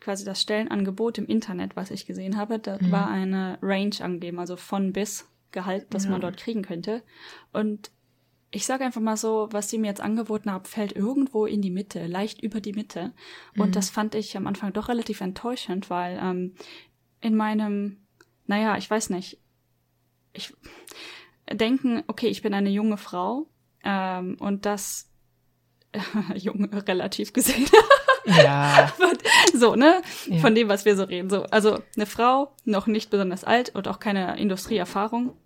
quasi 0.00 0.24
das 0.24 0.40
Stellenangebot 0.40 1.18
im 1.18 1.26
Internet, 1.26 1.76
was 1.76 1.90
ich 1.90 2.06
gesehen 2.06 2.36
habe, 2.36 2.58
da 2.58 2.78
mhm. 2.80 2.90
war 2.90 3.08
eine 3.08 3.58
Range 3.62 3.94
angegeben, 4.00 4.38
also 4.38 4.56
von 4.56 4.92
bis 4.92 5.26
Gehalt, 5.52 5.86
das 5.90 6.04
ja. 6.04 6.10
man 6.10 6.20
dort 6.20 6.36
kriegen 6.36 6.62
könnte. 6.62 7.02
Und 7.52 7.90
ich 8.52 8.66
sage 8.66 8.84
einfach 8.84 9.00
mal 9.00 9.16
so, 9.16 9.48
was 9.52 9.70
sie 9.70 9.78
mir 9.78 9.86
jetzt 9.86 10.00
angeboten 10.00 10.50
haben, 10.50 10.64
fällt 10.64 10.92
irgendwo 10.92 11.46
in 11.46 11.62
die 11.62 11.70
Mitte, 11.70 12.06
leicht 12.06 12.42
über 12.42 12.60
die 12.60 12.72
Mitte. 12.72 13.12
Und 13.56 13.68
mhm. 13.68 13.72
das 13.72 13.90
fand 13.90 14.14
ich 14.14 14.36
am 14.36 14.46
Anfang 14.46 14.72
doch 14.72 14.88
relativ 14.88 15.20
enttäuschend, 15.20 15.88
weil 15.88 16.18
ähm, 16.20 16.54
in 17.20 17.36
meinem, 17.36 17.98
naja, 18.46 18.76
ich 18.76 18.90
weiß 18.90 19.10
nicht, 19.10 19.38
ich 20.32 20.52
denken, 21.50 22.02
okay, 22.08 22.26
ich 22.26 22.42
bin 22.42 22.54
eine 22.54 22.70
junge 22.70 22.96
Frau 22.96 23.46
ähm, 23.84 24.36
und 24.40 24.66
das 24.66 25.08
äh, 25.92 26.36
jung 26.36 26.64
relativ 26.64 27.32
gesehen. 27.32 27.68
Ja. 28.24 28.92
so, 29.54 29.76
ne? 29.76 30.02
Ja. 30.26 30.38
Von 30.38 30.54
dem, 30.56 30.68
was 30.68 30.84
wir 30.84 30.96
so 30.96 31.04
reden. 31.04 31.30
So, 31.30 31.44
also 31.44 31.78
eine 31.96 32.06
Frau, 32.06 32.54
noch 32.64 32.86
nicht 32.88 33.10
besonders 33.10 33.44
alt 33.44 33.74
und 33.74 33.86
auch 33.86 34.00
keine 34.00 34.38
Industrieerfahrung 34.38 35.36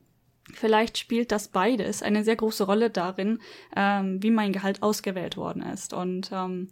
Vielleicht 0.53 0.99
spielt 0.99 1.33
das 1.33 1.49
beides 1.49 2.03
eine 2.03 2.23
sehr 2.23 2.37
große 2.37 2.65
Rolle 2.65 2.91
darin, 2.91 3.41
ähm, 3.75 4.23
wie 4.23 4.31
mein 4.31 4.53
Gehalt 4.53 4.83
ausgewählt 4.83 5.37
worden 5.37 5.63
ist. 5.63 5.93
Und 5.95 6.31
ähm, 6.33 6.69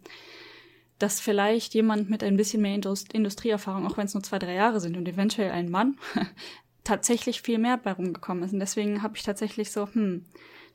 dass 0.99 1.19
vielleicht 1.19 1.73
jemand 1.73 2.09
mit 2.09 2.23
ein 2.23 2.37
bisschen 2.37 2.61
mehr 2.61 2.75
Indust 2.75 3.13
Industrieerfahrung, 3.13 3.87
auch 3.87 3.97
wenn 3.97 4.05
es 4.05 4.13
nur 4.13 4.23
zwei, 4.23 4.39
drei 4.39 4.53
Jahre 4.53 4.79
sind 4.79 4.95
und 4.95 5.07
eventuell 5.07 5.51
ein 5.51 5.69
Mann, 5.69 5.97
tatsächlich 6.83 7.41
viel 7.41 7.57
mehr 7.57 7.77
bei 7.77 7.91
rumgekommen 7.91 8.43
ist. 8.43 8.53
Und 8.53 8.59
deswegen 8.59 9.01
habe 9.01 9.17
ich 9.17 9.23
tatsächlich 9.23 9.71
so, 9.71 9.87
hm, 9.91 10.25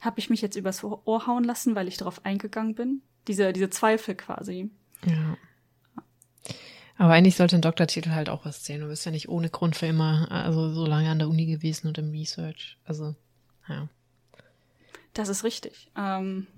habe 0.00 0.18
ich 0.18 0.28
mich 0.28 0.42
jetzt 0.42 0.56
übers 0.56 0.82
Ohr 0.84 1.26
hauen 1.26 1.44
lassen, 1.44 1.74
weil 1.74 1.88
ich 1.88 1.96
darauf 1.96 2.24
eingegangen 2.24 2.74
bin? 2.74 3.02
Diese, 3.26 3.52
diese 3.52 3.70
Zweifel 3.70 4.14
quasi. 4.14 4.70
Ja. 5.04 5.36
Aber 6.98 7.12
eigentlich 7.12 7.36
sollte 7.36 7.56
ein 7.56 7.62
Doktortitel 7.62 8.10
halt 8.10 8.28
auch 8.28 8.44
was 8.44 8.64
zählen. 8.64 8.80
Du 8.80 8.88
bist 8.88 9.06
ja 9.06 9.12
nicht 9.12 9.28
ohne 9.28 9.48
Grund 9.48 9.76
für 9.76 9.86
immer, 9.86 10.30
also 10.30 10.72
so 10.72 10.84
lange 10.84 11.08
an 11.08 11.20
der 11.20 11.28
Uni 11.28 11.46
gewesen 11.46 11.86
und 11.86 11.96
im 11.96 12.10
Research. 12.10 12.76
Also, 12.84 13.14
ja. 13.68 13.88
Das 15.14 15.28
ist 15.28 15.44
richtig. 15.44 15.90
Ähm, 15.96 16.48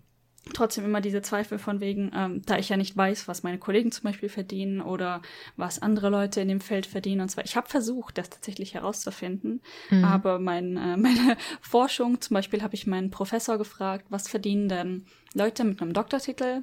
trotzdem 0.55 0.85
immer 0.85 1.01
diese 1.01 1.23
Zweifel 1.23 1.59
von 1.59 1.81
wegen, 1.81 2.11
ähm, 2.15 2.43
da 2.47 2.59
ich 2.59 2.71
ja 2.71 2.77
nicht 2.77 2.97
weiß, 2.97 3.29
was 3.29 3.43
meine 3.43 3.59
Kollegen 3.59 3.93
zum 3.93 4.05
Beispiel 4.05 4.29
verdienen 4.29 4.81
oder 4.81 5.21
was 5.57 5.81
andere 5.81 6.09
Leute 6.09 6.41
in 6.41 6.49
dem 6.49 6.61
Feld 6.61 6.87
verdienen. 6.87 7.21
Und 7.21 7.29
zwar, 7.29 7.45
ich 7.45 7.57
habe 7.57 7.69
versucht, 7.69 8.19
das 8.19 8.31
tatsächlich 8.31 8.75
herauszufinden, 8.75 9.61
mhm. 9.91 10.05
aber 10.05 10.39
mein, 10.39 10.77
äh, 10.77 10.97
meine 10.97 11.37
Forschung, 11.61 12.21
zum 12.21 12.35
Beispiel 12.35 12.63
habe 12.63 12.75
ich 12.75 12.87
meinen 12.87 13.11
Professor 13.11 13.59
gefragt, 13.59 14.07
was 14.09 14.29
verdienen 14.29 14.69
denn 14.69 15.05
Leute 15.35 15.63
mit 15.65 15.81
einem 15.81 15.93
Doktortitel, 15.93 16.63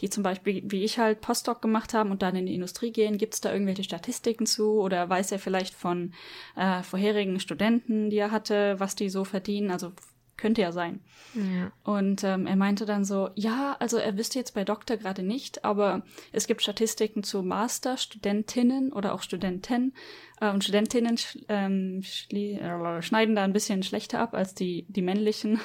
die 0.00 0.10
zum 0.10 0.22
Beispiel, 0.22 0.62
wie 0.66 0.84
ich 0.84 0.98
halt, 0.98 1.20
Postdoc 1.20 1.60
gemacht 1.60 1.94
haben 1.94 2.10
und 2.10 2.22
dann 2.22 2.34
in 2.34 2.46
die 2.46 2.54
Industrie 2.54 2.92
gehen, 2.92 3.18
gibt 3.18 3.34
es 3.34 3.40
da 3.40 3.52
irgendwelche 3.52 3.84
Statistiken 3.84 4.46
zu 4.46 4.80
oder 4.80 5.08
weiß 5.08 5.32
er 5.32 5.38
vielleicht 5.38 5.74
von 5.74 6.12
äh, 6.56 6.82
vorherigen 6.82 7.40
Studenten, 7.40 8.10
die 8.10 8.18
er 8.18 8.30
hatte, 8.30 8.76
was 8.78 8.96
die 8.96 9.08
so 9.08 9.24
verdienen? 9.24 9.70
Also 9.70 9.92
könnte 10.38 10.62
ja 10.62 10.72
sein. 10.72 11.00
Ja. 11.34 11.70
Und 11.84 12.24
ähm, 12.24 12.46
er 12.46 12.56
meinte 12.56 12.86
dann 12.86 13.04
so, 13.04 13.28
ja, 13.34 13.76
also 13.80 13.98
er 13.98 14.16
wüsste 14.16 14.38
jetzt 14.38 14.54
bei 14.54 14.64
Doktor 14.64 14.96
gerade 14.96 15.22
nicht, 15.22 15.64
aber 15.64 16.02
es 16.32 16.46
gibt 16.46 16.62
Statistiken 16.62 17.22
zu 17.22 17.42
Masterstudentinnen 17.42 18.92
oder 18.92 19.12
auch 19.12 19.20
Studenten. 19.20 19.92
Äh, 20.40 20.50
und 20.50 20.64
Studentinnen 20.64 21.18
sch 21.18 21.38
ähm, 21.48 22.02
äh, 22.30 23.02
schneiden 23.02 23.34
da 23.34 23.44
ein 23.44 23.52
bisschen 23.52 23.82
schlechter 23.82 24.20
ab 24.20 24.32
als 24.32 24.54
die, 24.54 24.86
die 24.88 25.02
männlichen. 25.02 25.60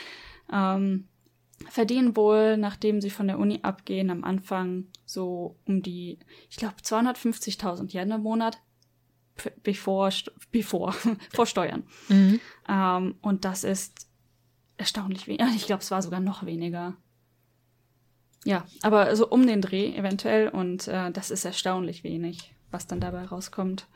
ähm, 0.52 1.08
verdienen 1.68 2.16
wohl, 2.16 2.56
nachdem 2.56 3.00
sie 3.00 3.10
von 3.10 3.26
der 3.26 3.38
Uni 3.38 3.60
abgehen, 3.62 4.10
am 4.10 4.24
Anfang 4.24 4.86
so 5.04 5.56
um 5.66 5.82
die, 5.82 6.18
ich 6.48 6.56
glaube, 6.56 6.76
250.000 6.82 7.92
Yen 7.92 8.10
im 8.12 8.22
Monat. 8.22 8.58
bevor, 9.62 10.10
bevor, 10.50 10.92
vor 11.32 11.46
Steuern. 11.46 11.84
Mhm. 12.08 12.40
Ähm, 12.68 13.14
und 13.20 13.44
das 13.44 13.64
ist 13.64 14.11
erstaunlich 14.82 15.26
wenig. 15.26 15.40
Ich 15.56 15.66
glaube, 15.66 15.82
es 15.82 15.90
war 15.90 16.02
sogar 16.02 16.20
noch 16.20 16.44
weniger. 16.44 16.94
Ja, 18.44 18.64
aber 18.82 19.14
so 19.16 19.28
um 19.28 19.46
den 19.46 19.60
Dreh 19.60 19.94
eventuell 19.96 20.48
und 20.48 20.88
äh, 20.88 21.10
das 21.12 21.30
ist 21.30 21.44
erstaunlich 21.44 22.02
wenig, 22.02 22.54
was 22.70 22.86
dann 22.88 23.00
dabei 23.00 23.24
rauskommt. 23.24 23.86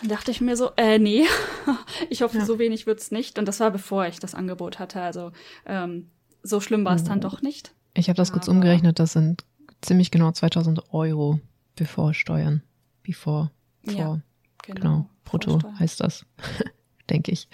Dann 0.00 0.08
dachte 0.08 0.30
ich 0.30 0.40
mir 0.40 0.56
so, 0.56 0.70
äh, 0.76 0.98
nee, 0.98 1.24
ich 2.10 2.22
hoffe, 2.22 2.38
Ja. 2.38 2.44
so 2.44 2.58
wenig 2.58 2.86
wird's 2.86 3.10
nicht. 3.10 3.38
Und 3.38 3.46
das 3.46 3.60
war 3.60 3.70
bevor 3.70 4.06
ich 4.06 4.18
das 4.20 4.34
Angebot 4.34 4.78
hatte. 4.78 5.00
Also 5.02 5.32
ähm, 5.66 6.10
so 6.42 6.60
schlimm 6.60 6.84
war 6.84 6.94
es 6.94 7.04
dann 7.04 7.18
Oh. 7.18 7.22
doch 7.22 7.42
nicht. 7.42 7.74
Ich 7.94 8.08
habe 8.08 8.16
das 8.16 8.32
kurz 8.32 8.48
Aber- 8.48 8.56
umgerechnet, 8.56 8.98
das 8.98 9.12
sind 9.12 9.44
ziemlich 9.80 10.10
genau 10.12 10.30
2000 10.30 10.92
Euro 10.94 11.40
bevor 11.76 12.14
Steuern. 12.14 12.62
Bevor, 13.02 13.50
vor, 13.84 13.92
Ja, 13.94 14.20
genau, 14.62 15.08
brutto 15.24 15.50
Vorsteuern. 15.52 15.78
heißt 15.80 16.00
das, 16.00 16.24
denke 17.10 17.32
ich. 17.32 17.48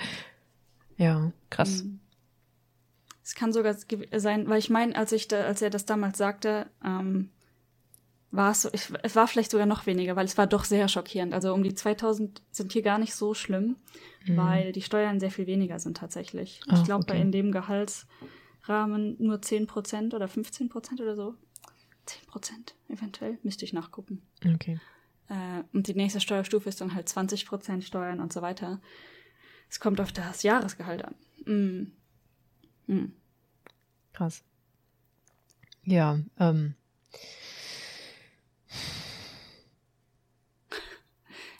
Ja, 0.98 1.32
krass. 1.48 1.84
Mhm. 1.84 2.00
Es 3.28 3.34
kann 3.34 3.52
sogar 3.52 3.76
sein, 4.16 4.48
weil 4.48 4.58
ich 4.58 4.70
meine, 4.70 4.96
als 4.96 5.12
ich 5.12 5.28
da, 5.28 5.42
als 5.42 5.60
er 5.60 5.68
das 5.68 5.84
damals 5.84 6.16
sagte, 6.16 6.66
ähm, 6.82 7.28
war 8.30 8.52
es 8.52 8.62
so, 8.62 8.70
ich, 8.72 8.90
es 9.02 9.16
war 9.16 9.28
vielleicht 9.28 9.50
sogar 9.50 9.66
noch 9.66 9.84
weniger, 9.84 10.16
weil 10.16 10.24
es 10.24 10.38
war 10.38 10.46
doch 10.46 10.64
sehr 10.64 10.88
schockierend. 10.88 11.34
Also 11.34 11.52
um 11.52 11.62
die 11.62 11.74
2000 11.74 12.40
sind 12.50 12.72
hier 12.72 12.80
gar 12.80 12.96
nicht 12.96 13.14
so 13.14 13.34
schlimm, 13.34 13.76
Mhm. 14.24 14.36
weil 14.38 14.72
die 14.72 14.80
Steuern 14.80 15.20
sehr 15.20 15.30
viel 15.30 15.46
weniger 15.46 15.78
sind 15.78 15.98
tatsächlich. 15.98 16.62
Ah, 16.68 16.76
ich 16.78 16.84
glaube, 16.84 17.02
okay. 17.02 17.18
bei 17.18 17.20
in 17.20 17.30
dem 17.30 17.52
Gehaltsrahmen 17.52 19.16
nur 19.18 19.42
10% 19.42 20.14
oder 20.14 20.24
15% 20.24 21.02
oder 21.02 21.14
so. 21.14 21.34
10% 22.06 22.72
eventuell, 22.88 23.36
müsste 23.42 23.66
ich 23.66 23.74
nachgucken. 23.74 24.22
Okay. 24.54 24.80
Äh, 25.28 25.64
und 25.74 25.86
die 25.86 25.94
nächste 25.94 26.22
Steuerstufe 26.22 26.70
ist 26.70 26.80
dann 26.80 26.94
halt 26.94 27.08
20% 27.10 27.82
Steuern 27.82 28.20
und 28.20 28.32
so 28.32 28.40
weiter. 28.40 28.80
Es 29.68 29.80
kommt 29.80 30.00
auf 30.00 30.12
das 30.12 30.42
Jahresgehalt 30.42 31.04
an. 31.04 31.14
Mm. 31.44 31.92
Mm. 32.88 33.12
Krass. 34.12 34.42
Ja, 35.84 36.18
ähm, 36.38 36.74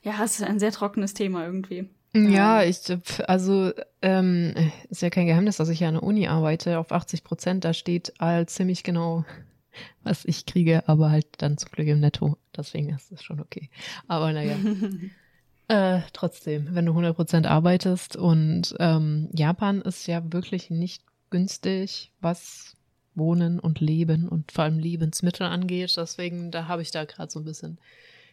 Ja, 0.03 0.25
es 0.25 0.39
ist 0.39 0.43
ein 0.47 0.59
sehr 0.59 0.73
trockenes 0.73 1.15
Thema 1.15 1.45
irgendwie. 1.45 1.89
ja, 2.15 2.63
ich, 2.63 2.79
also, 3.27 3.73
ähm, 4.03 4.55
ist 4.89 5.03
ja 5.03 5.11
kein 5.11 5.27
Geheimnis, 5.27 5.57
dass 5.59 5.69
ich 5.69 5.81
ja 5.81 5.89
an 5.89 5.95
der 5.95 6.03
Uni 6.03 6.27
arbeite. 6.29 6.79
Auf 6.79 6.93
80 6.93 7.25
Prozent, 7.25 7.65
da 7.65 7.75
steht 7.75 8.13
halt 8.19 8.51
ziemlich 8.51 8.83
genau, 8.83 9.25
was 10.03 10.25
ich 10.25 10.47
kriege, 10.47 10.89
aber 10.89 11.11
halt 11.11 11.27
dann 11.39 11.59
zum 11.59 11.71
Glück 11.71 11.89
im 11.89 12.01
Netto. 12.01 12.39
Deswegen 12.57 12.91
ist 12.91 13.13
das 13.13 13.23
schon 13.23 13.41
okay. 13.41 13.71
Aber 14.07 14.33
naja. 14.33 14.57
Äh, 15.71 16.01
trotzdem, 16.15 16.75
wenn 16.75 16.87
du 16.87 16.93
100% 16.93 17.47
arbeitest 17.47 18.17
und 18.17 18.75
ähm, 18.81 19.29
Japan 19.35 19.83
ist 19.83 20.07
ja 20.07 20.23
wirklich 20.33 20.71
nicht 20.71 21.03
günstig, 21.31 22.13
was 22.21 22.77
Wohnen 23.15 23.59
und 23.59 23.81
Leben 23.81 24.29
und 24.29 24.53
vor 24.53 24.65
allem 24.65 24.79
Lebensmittel 24.79 25.47
angeht. 25.47 25.97
Deswegen, 25.97 26.51
da 26.51 26.69
habe 26.69 26.83
ich 26.83 26.91
da 26.91 27.05
gerade 27.05 27.31
so 27.31 27.41
ein 27.41 27.45
bisschen 27.45 27.79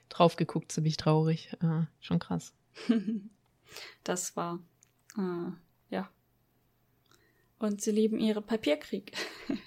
drauf 0.10 0.36
geguckt, 0.36 0.72
ziemlich 0.72 0.98
traurig. 0.98 1.52
Äh, 1.62 1.86
schon 2.00 2.20
krass. 2.20 2.54
Das 4.06 4.38
war, 4.38 4.60
äh, 5.18 5.52
ja. 5.90 6.10
Und 7.60 7.82
sie 7.82 7.92
lieben 7.92 8.20
ihre 8.20 8.42
Papierkrieg. 8.42 9.12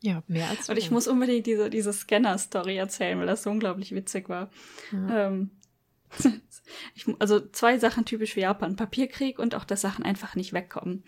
Ja, 0.00 0.22
mehr 0.28 0.48
als 0.48 0.68
Und 0.68 0.76
ich 0.76 0.92
muss 0.92 1.08
unbedingt 1.08 1.46
diese, 1.46 1.70
diese 1.70 1.92
Scanner-Story 1.92 2.76
erzählen, 2.76 3.18
weil 3.18 3.26
das 3.26 3.42
so 3.42 3.50
unglaublich 3.50 3.92
witzig 3.92 4.28
war. 4.28 4.48
Ja. 4.92 5.26
Ähm, 5.26 5.50
ich, 6.94 7.06
also 7.18 7.40
zwei 7.40 7.78
Sachen 7.78 8.04
typisch 8.04 8.34
für 8.34 8.40
Japan. 8.40 8.76
Papierkrieg 8.76 9.40
und 9.40 9.56
auch, 9.56 9.64
dass 9.64 9.80
Sachen 9.80 10.04
einfach 10.04 10.36
nicht 10.36 10.52
wegkommen. 10.52 11.02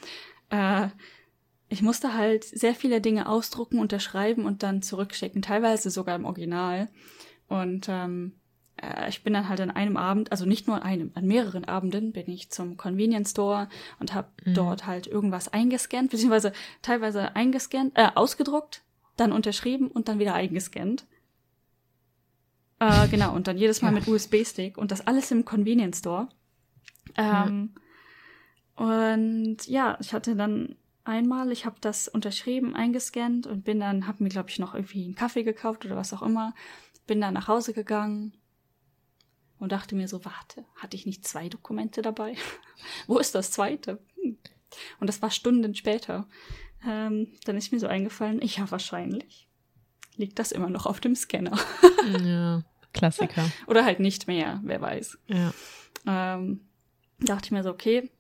Äh, 0.49 0.89
ich 1.71 1.83
musste 1.83 2.15
halt 2.15 2.45
sehr 2.45 2.75
viele 2.75 3.01
Dinge 3.01 3.29
ausdrucken, 3.29 3.79
unterschreiben 3.79 4.45
und 4.45 4.63
dann 4.63 4.83
zurückschicken, 4.83 5.41
teilweise 5.41 5.89
sogar 5.91 6.17
im 6.17 6.25
Original. 6.25 6.89
Und 7.47 7.87
ähm, 7.89 8.41
äh, 8.77 9.09
ich 9.09 9.23
bin 9.23 9.33
dann 9.33 9.49
halt 9.49 9.61
an 9.61 9.71
einem 9.71 9.97
Abend, 9.97 10.33
also 10.33 10.47
nicht 10.47 10.67
nur 10.67 10.77
an 10.77 10.83
einem, 10.83 11.13
an 11.15 11.27
mehreren 11.27 11.65
Abenden 11.65 12.13
bin 12.13 12.29
ich 12.29 12.51
zum 12.51 12.77
Convenience 12.77 13.31
Store 13.31 13.69
und 14.01 14.13
habe 14.15 14.29
Mhm. 14.45 14.55
dort 14.55 14.87
halt 14.87 15.07
irgendwas 15.07 15.49
eingescannt, 15.53 16.11
beziehungsweise 16.11 16.53
teilweise 16.83 17.37
eingescannt, 17.37 17.93
äh, 17.97 18.09
ausgedruckt, 18.17 18.83
dann 19.17 19.31
unterschrieben 19.33 19.89
und 19.89 20.09
dann 20.09 20.19
wieder 20.19 20.35
eingescannt. 20.35 21.07
Äh, 22.81 23.07
genau, 23.11 23.33
und 23.33 23.47
dann 23.47 23.57
jedes 23.59 23.81
Mal 23.81 23.93
Ja. 23.93 23.95
mit 24.01 24.09
USB-Stick 24.09 24.77
und 24.77 24.91
das 24.91 25.07
alles 25.07 25.31
im 25.31 25.45
Convenience 25.45 25.99
Store. 26.01 26.29
Ähm, 27.17 27.75
Und 28.77 29.67
ja, 29.67 29.99
ich 30.01 30.13
hatte 30.15 30.35
dann 30.37 30.77
einmal, 31.05 31.53
ich 31.53 31.67
habe 31.67 31.77
das 31.81 32.09
unterschrieben, 32.09 32.75
eingescannt 32.75 33.47
und 33.47 33.65
bin 33.65 33.81
dann, 33.81 34.07
habe 34.07 34.23
mir, 34.23 34.29
glaube 34.29 34.51
ich, 34.51 34.59
noch 34.59 34.75
irgendwie 34.75 35.05
einen 35.05 35.15
Kaffee 35.15 35.43
gekauft 35.43 35.85
oder 35.85 35.97
was 35.97 36.13
auch 36.13 36.23
immer. 36.23 36.55
Bin 37.07 37.21
dann 37.21 37.35
nach 37.35 37.49
Hause 37.49 37.73
gegangen 37.73 38.37
und 39.59 39.73
dachte 39.73 39.95
mir 39.95 40.09
so, 40.09 40.25
warte, 40.25 40.65
hatte 40.77 40.97
ich 40.97 41.07
nicht 41.07 41.27
zwei 41.27 41.49
Dokumente 41.49 42.03
dabei? 42.03 42.35
Wo 43.07 43.19
ist 43.19 43.35
das 43.35 43.51
zweite? 43.51 44.01
Hm. 44.23 44.39
Und 45.01 45.07
das 45.07 45.21
war 45.21 45.31
Stunden 45.31 45.75
später. 45.75 46.29
Ähm, 46.87 47.35
dann 47.45 47.57
ist 47.57 47.73
mir 47.73 47.81
so 47.81 47.87
eingefallen, 47.87 48.41
ja, 48.43 48.71
wahrscheinlich 48.71 49.49
liegt 50.17 50.39
das 50.39 50.53
immer 50.53 50.71
noch 50.71 50.87
auf 50.87 51.01
dem 51.01 51.17
Scanner. 51.17 51.59
ja, 52.25 52.63
Klassiker. 52.93 53.51
Oder 53.67 53.85
halt 53.85 54.01
nicht 54.01 54.27
mehr, 54.27 54.61
wer 54.63 54.81
weiß. 54.81 55.19
Ja. 55.27 55.53
Ähm, 56.07 56.69
dachte 57.19 57.47
ich 57.47 57.51
mir 57.51 57.63
so, 57.63 57.71
okay, 57.71 58.11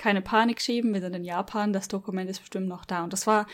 keine 0.00 0.22
Panik 0.22 0.60
schieben, 0.60 0.94
wir 0.94 1.00
sind 1.00 1.14
in 1.14 1.24
Japan, 1.24 1.72
das 1.72 1.86
Dokument 1.88 2.28
ist 2.30 2.40
bestimmt 2.40 2.68
noch 2.68 2.84
da. 2.84 3.04
Und 3.04 3.12
das 3.12 3.26
war 3.26 3.46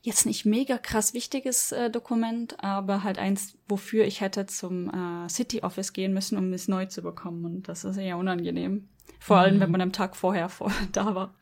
jetzt 0.00 0.26
nicht 0.26 0.44
mega 0.44 0.78
krass 0.78 1.12
wichtiges 1.12 1.72
äh, 1.72 1.90
Dokument, 1.90 2.62
aber 2.62 3.02
halt 3.04 3.18
eins, 3.18 3.56
wofür 3.68 4.04
ich 4.04 4.20
hätte 4.20 4.46
zum 4.46 4.90
äh, 4.90 5.28
City 5.28 5.62
Office 5.62 5.92
gehen 5.92 6.12
müssen, 6.12 6.38
um 6.38 6.52
es 6.52 6.68
neu 6.68 6.86
zu 6.86 7.02
bekommen. 7.02 7.44
Und 7.44 7.68
das 7.68 7.84
ist 7.84 7.96
eher 7.96 8.16
unangenehm. 8.16 8.88
Vor 9.18 9.36
allem, 9.38 9.56
Mhm. 9.56 9.60
wenn 9.60 9.70
man 9.70 9.80
am 9.80 9.92
Tag 9.92 10.16
vorher 10.16 10.48
vor, 10.48 10.72
da 10.92 11.14
war. 11.14 11.34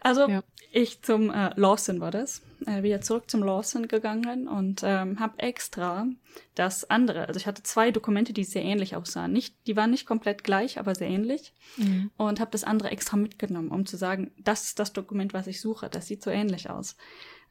Also 0.00 0.26
Ja. 0.28 0.42
ich 0.72 1.02
zum 1.02 1.30
äh, 1.30 1.50
Lawson 1.56 2.00
war 2.00 2.10
das, 2.10 2.40
äh, 2.66 2.82
wieder 2.82 3.02
zurück 3.02 3.28
zum 3.30 3.42
Lawson 3.42 3.88
gegangen 3.88 4.48
und 4.48 4.80
ähm, 4.84 5.20
habe 5.20 5.38
extra 5.38 6.06
das 6.54 6.88
andere, 6.88 7.28
also 7.28 7.38
ich 7.38 7.46
hatte 7.46 7.62
zwei 7.62 7.90
Dokumente, 7.90 8.32
die 8.32 8.44
sehr 8.44 8.62
ähnlich 8.64 8.96
aussahen. 8.96 9.32
Nicht, 9.32 9.54
die 9.66 9.76
waren 9.76 9.90
nicht 9.90 10.06
komplett 10.06 10.44
gleich, 10.44 10.78
aber 10.78 10.94
sehr 10.94 11.08
ähnlich 11.08 11.52
Mhm. 11.76 12.10
und 12.16 12.40
habe 12.40 12.50
das 12.52 12.64
andere 12.64 12.90
extra 12.90 13.16
mitgenommen, 13.18 13.68
um 13.68 13.84
zu 13.84 13.98
sagen, 13.98 14.30
das 14.38 14.64
ist 14.64 14.78
das 14.78 14.92
Dokument, 14.94 15.34
was 15.34 15.46
ich 15.46 15.60
suche. 15.60 15.90
Das 15.90 16.06
sieht 16.06 16.22
so 16.22 16.30
ähnlich 16.30 16.70
aus. 16.70 16.96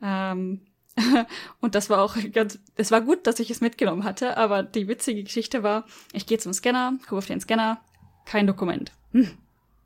Ähm, 0.02 0.62
und 1.62 1.76
das 1.76 1.90
war 1.92 2.02
auch 2.02 2.18
ganz, 2.34 2.58
es 2.76 2.90
war 2.90 3.02
gut, 3.02 3.28
dass 3.28 3.40
ich 3.40 3.52
es 3.52 3.62
mitgenommen 3.62 4.04
hatte, 4.04 4.36
aber 4.38 4.64
die 4.64 4.88
witzige 4.88 5.24
Geschichte 5.24 5.62
war, 5.62 5.86
ich 6.12 6.26
gehe 6.26 6.40
zum 6.40 6.54
Scanner, 6.54 6.94
gucke 7.04 7.18
auf 7.18 7.28
den 7.28 7.40
Scanner, 7.40 7.80
kein 8.26 8.48
Dokument. 8.48 8.92
Hm. 9.12 9.28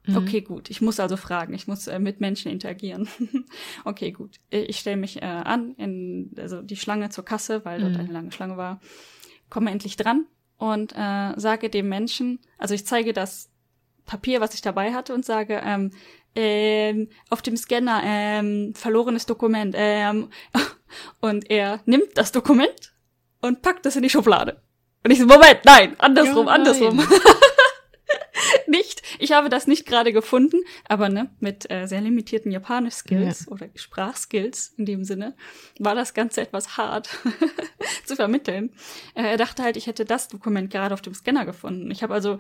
Mhm. 0.05 0.17
Okay, 0.17 0.41
gut. 0.41 0.69
Ich 0.69 0.81
muss 0.81 0.99
also 0.99 1.15
fragen. 1.15 1.53
Ich 1.53 1.65
muss 1.67 1.87
äh, 1.87 1.97
mit 1.99 2.19
Menschen 2.19 2.51
interagieren. 2.51 3.07
okay, 3.85 4.11
gut. 4.11 4.35
Ich 4.49 4.79
stelle 4.79 4.97
mich 4.97 5.21
äh, 5.21 5.25
an 5.25 5.75
in 5.75 6.31
also 6.37 6.61
die 6.61 6.75
Schlange 6.75 7.09
zur 7.09 7.23
Kasse, 7.23 7.63
weil 7.63 7.79
dort 7.79 7.93
Mhm. 7.93 7.99
eine 7.99 8.11
lange 8.11 8.31
Schlange 8.33 8.57
war. 8.57 8.81
Komme 9.49 9.71
endlich 9.71 9.95
dran 9.95 10.25
und 10.57 10.93
äh, 10.93 11.33
sage 11.37 11.69
dem 11.69 11.87
Menschen, 11.87 12.39
also 12.57 12.73
ich 12.73 12.85
zeige 12.85 13.13
das 13.13 13.49
Papier, 14.05 14.41
was 14.41 14.53
ich 14.53 14.61
dabei 14.61 14.93
hatte 14.93 15.13
und 15.13 15.23
sage, 15.23 15.61
ähm, 15.63 15.91
ähm, 16.35 17.07
auf 17.29 17.41
dem 17.41 17.55
Scanner 17.55 18.01
ähm, 18.03 18.73
verlorenes 18.75 19.25
Dokument. 19.25 19.73
Ähm, 19.77 20.29
und 21.21 21.49
er 21.49 21.79
nimmt 21.85 22.09
das 22.17 22.33
Dokument 22.33 22.93
und 23.41 23.61
packt 23.61 23.85
es 23.85 23.95
in 23.95 24.03
die 24.03 24.09
Schublade. 24.09 24.61
Und 25.05 25.11
ich 25.11 25.19
so, 25.19 25.25
Moment, 25.27 25.59
nein, 25.63 25.95
andersrum, 25.99 26.47
Ja, 26.47 26.57
nein. 26.57 26.67
andersrum. 26.67 26.99
nicht, 28.67 29.01
ich 29.19 29.31
habe 29.31 29.49
das 29.49 29.67
nicht 29.67 29.85
gerade 29.85 30.13
gefunden, 30.13 30.57
aber 30.87 31.09
ne, 31.09 31.29
mit 31.39 31.69
äh, 31.71 31.87
sehr 31.87 32.01
limitierten 32.01 32.51
Japanisch-Skills 32.51 33.47
oder 33.47 33.69
Sprachskills 33.75 34.73
in 34.77 34.85
dem 34.85 35.03
Sinne, 35.03 35.35
war 35.79 35.95
das 35.95 36.13
Ganze 36.13 36.41
etwas 36.41 36.77
hart 36.77 37.09
zu 38.05 38.15
vermitteln. 38.15 38.71
Äh, 39.15 39.23
er 39.23 39.37
dachte 39.37 39.63
halt, 39.63 39.77
ich 39.77 39.87
hätte 39.87 40.05
das 40.05 40.27
Dokument 40.27 40.71
gerade 40.71 40.93
auf 40.93 41.01
dem 41.01 41.13
Scanner 41.13 41.45
gefunden. 41.45 41.91
Ich 41.91 42.03
habe 42.03 42.13
also 42.13 42.39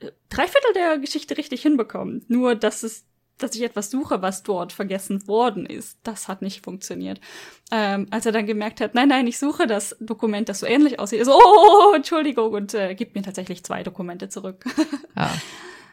äh, 0.00 0.10
drei 0.28 0.46
Viertel 0.46 0.72
der 0.74 0.98
Geschichte 0.98 1.36
richtig 1.36 1.62
hinbekommen. 1.62 2.24
Nur, 2.28 2.54
dass 2.54 2.82
es 2.82 3.06
dass 3.38 3.54
ich 3.54 3.62
etwas 3.62 3.90
suche, 3.90 4.22
was 4.22 4.42
dort 4.42 4.72
vergessen 4.72 5.26
worden 5.28 5.66
ist. 5.66 5.98
Das 6.02 6.28
hat 6.28 6.42
nicht 6.42 6.64
funktioniert. 6.64 7.20
Ähm, 7.70 8.06
als 8.10 8.26
er 8.26 8.32
dann 8.32 8.46
gemerkt 8.46 8.80
hat, 8.80 8.94
nein, 8.94 9.08
nein, 9.08 9.26
ich 9.26 9.38
suche 9.38 9.66
das 9.66 9.96
Dokument, 10.00 10.48
das 10.48 10.60
so 10.60 10.66
ähnlich 10.66 10.98
aussieht, 10.98 11.24
so, 11.24 11.32
oh, 11.32 11.92
Entschuldigung, 11.94 12.52
und 12.52 12.74
äh, 12.74 12.94
gibt 12.94 13.14
mir 13.14 13.22
tatsächlich 13.22 13.64
zwei 13.64 13.82
Dokumente 13.82 14.28
zurück. 14.28 14.64
Ah, 15.14 15.30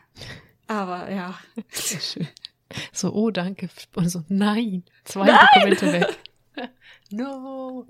Aber 0.68 1.12
ja, 1.12 1.38
sehr 1.70 2.00
schön. 2.00 2.28
So, 2.92 3.14
oh, 3.14 3.30
danke. 3.30 3.70
Und 3.96 4.10
so, 4.10 4.24
nein, 4.30 4.84
zwei 5.04 5.26
Nein! 5.26 5.48
Dokumente 5.54 5.94
weg. 5.94 6.20
no. 7.12 7.86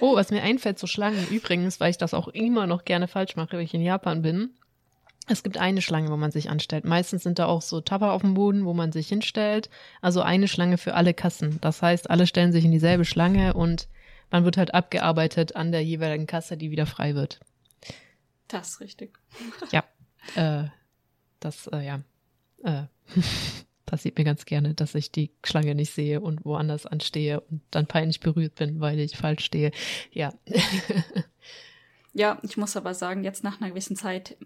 Oh, 0.00 0.14
was 0.16 0.30
mir 0.30 0.42
einfällt, 0.42 0.78
so 0.78 0.86
Schlangen. 0.86 1.26
Übrigens, 1.28 1.80
weil 1.80 1.90
ich 1.90 1.98
das 1.98 2.14
auch 2.14 2.28
immer 2.28 2.66
noch 2.66 2.84
gerne 2.84 3.08
falsch 3.08 3.36
mache, 3.36 3.56
wenn 3.56 3.64
ich 3.64 3.74
in 3.74 3.82
Japan 3.82 4.22
bin. 4.22 4.54
Es 5.32 5.42
gibt 5.42 5.56
eine 5.56 5.80
Schlange, 5.80 6.10
wo 6.10 6.16
man 6.18 6.30
sich 6.30 6.50
anstellt. 6.50 6.84
Meistens 6.84 7.22
sind 7.22 7.38
da 7.38 7.46
auch 7.46 7.62
so 7.62 7.80
Tapper 7.80 8.12
auf 8.12 8.20
dem 8.20 8.34
Boden, 8.34 8.66
wo 8.66 8.74
man 8.74 8.92
sich 8.92 9.08
hinstellt. 9.08 9.70
Also 10.02 10.20
eine 10.20 10.46
Schlange 10.46 10.76
für 10.76 10.92
alle 10.92 11.14
Kassen. 11.14 11.58
Das 11.62 11.80
heißt, 11.80 12.10
alle 12.10 12.26
stellen 12.26 12.52
sich 12.52 12.66
in 12.66 12.70
dieselbe 12.70 13.06
Schlange 13.06 13.54
und 13.54 13.88
man 14.30 14.44
wird 14.44 14.58
halt 14.58 14.74
abgearbeitet 14.74 15.56
an 15.56 15.72
der 15.72 15.82
jeweiligen 15.82 16.26
Kasse, 16.26 16.58
die 16.58 16.70
wieder 16.70 16.84
frei 16.84 17.14
wird. 17.14 17.40
Das 18.48 18.70
ist 18.70 18.80
richtig. 18.80 19.18
Ja, 19.72 19.84
äh, 20.36 20.68
das, 21.40 21.66
äh, 21.68 21.82
ja, 21.82 22.02
äh, 22.62 22.82
passiert 23.86 24.18
mir 24.18 24.24
ganz 24.24 24.44
gerne, 24.44 24.74
dass 24.74 24.94
ich 24.94 25.12
die 25.12 25.30
Schlange 25.42 25.74
nicht 25.74 25.94
sehe 25.94 26.20
und 26.20 26.44
woanders 26.44 26.84
anstehe 26.84 27.40
und 27.40 27.62
dann 27.70 27.86
peinlich 27.86 28.20
berührt 28.20 28.56
bin, 28.56 28.80
weil 28.80 28.98
ich 28.98 29.16
falsch 29.16 29.46
stehe. 29.46 29.72
Ja. 30.10 30.34
ja, 32.12 32.38
ich 32.42 32.58
muss 32.58 32.76
aber 32.76 32.92
sagen, 32.92 33.24
jetzt 33.24 33.42
nach 33.42 33.62
einer 33.62 33.70
gewissen 33.70 33.96
Zeit, 33.96 34.36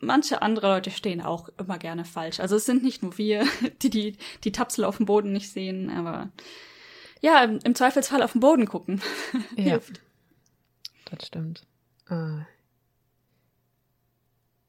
manche 0.00 0.42
andere 0.42 0.68
Leute 0.68 0.90
stehen 0.90 1.20
auch 1.20 1.48
immer 1.58 1.78
gerne 1.78 2.04
falsch. 2.04 2.40
Also 2.40 2.56
es 2.56 2.66
sind 2.66 2.82
nicht 2.82 3.02
nur 3.02 3.16
wir, 3.18 3.44
die 3.82 3.90
die, 3.90 4.16
die 4.44 4.52
Tapsel 4.52 4.84
auf 4.84 4.98
dem 4.98 5.06
Boden 5.06 5.32
nicht 5.32 5.50
sehen, 5.50 5.90
aber 5.90 6.30
ja, 7.20 7.42
im, 7.42 7.58
im 7.64 7.74
Zweifelsfall 7.74 8.22
auf 8.22 8.32
den 8.32 8.40
Boden 8.40 8.66
gucken. 8.66 9.00
Ja. 9.56 9.64
Hilft. 9.64 10.00
Das 11.04 11.26
stimmt. 11.26 11.66
Äh, 12.08 12.40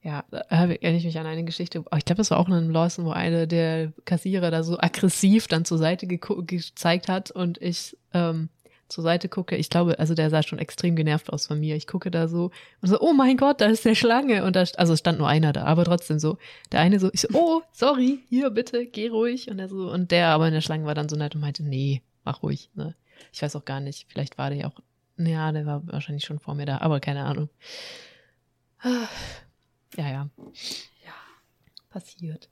ja, 0.02 0.24
da 0.30 0.38
erinnere 0.38 0.98
ich 0.98 1.04
mich 1.04 1.18
an 1.18 1.26
eine 1.26 1.44
Geschichte. 1.44 1.84
Ich 1.96 2.04
glaube, 2.04 2.18
das 2.18 2.30
war 2.30 2.38
auch 2.38 2.46
in 2.46 2.54
einem 2.54 2.70
Lawson, 2.70 3.04
wo 3.04 3.10
eine 3.10 3.48
der 3.48 3.92
Kassierer 4.04 4.52
da 4.52 4.62
so 4.62 4.78
aggressiv 4.78 5.48
dann 5.48 5.64
zur 5.64 5.78
Seite 5.78 6.06
gezeigt 6.06 7.08
hat 7.08 7.32
und 7.32 7.60
ich 7.60 7.98
ähm, 8.14 8.48
zur 8.88 9.02
Seite 9.02 9.28
gucke. 9.28 9.56
Ich 9.56 9.70
glaube, 9.70 9.98
also 9.98 10.14
der 10.14 10.30
sah 10.30 10.42
schon 10.42 10.58
extrem 10.58 10.96
genervt 10.96 11.32
aus 11.32 11.46
von 11.46 11.58
mir. 11.60 11.76
Ich 11.76 11.86
gucke 11.86 12.10
da 12.10 12.28
so 12.28 12.50
und 12.80 12.88
so, 12.88 13.00
oh 13.00 13.12
mein 13.12 13.36
Gott, 13.36 13.60
da 13.60 13.66
ist 13.66 13.84
der 13.84 13.94
Schlange. 13.94 14.44
Und 14.44 14.56
da, 14.56 14.64
also 14.76 14.92
es 14.92 14.98
stand 15.00 15.18
nur 15.18 15.28
einer 15.28 15.52
da, 15.52 15.64
aber 15.64 15.84
trotzdem 15.84 16.18
so. 16.18 16.38
Der 16.72 16.80
eine 16.80 16.98
so, 17.00 17.10
ich 17.12 17.22
so, 17.22 17.28
oh, 17.32 17.62
sorry, 17.72 18.20
hier 18.28 18.50
bitte, 18.50 18.86
geh 18.86 19.08
ruhig. 19.08 19.50
Und 19.50 19.58
er 19.58 19.68
so, 19.68 19.90
und 19.90 20.10
der 20.10 20.28
aber 20.28 20.46
in 20.46 20.54
der 20.54 20.60
Schlange 20.60 20.84
war 20.84 20.94
dann 20.94 21.08
so 21.08 21.16
nett 21.16 21.34
und 21.34 21.40
meinte, 21.40 21.62
nee, 21.62 22.02
mach 22.24 22.42
ruhig. 22.42 22.70
Ne? 22.74 22.94
Ich 23.32 23.42
weiß 23.42 23.56
auch 23.56 23.64
gar 23.64 23.80
nicht, 23.80 24.06
vielleicht 24.08 24.38
war 24.38 24.50
der 24.50 24.58
ja 24.58 24.66
auch, 24.68 24.80
ja, 25.18 25.50
der 25.52 25.66
war 25.66 25.86
wahrscheinlich 25.86 26.24
schon 26.24 26.38
vor 26.38 26.54
mir 26.54 26.66
da, 26.66 26.78
aber 26.78 27.00
keine 27.00 27.24
Ahnung. 27.24 27.48
Ja, 28.84 29.08
ja. 29.96 30.30
Ja. 31.04 31.14
Passiert. 31.88 32.50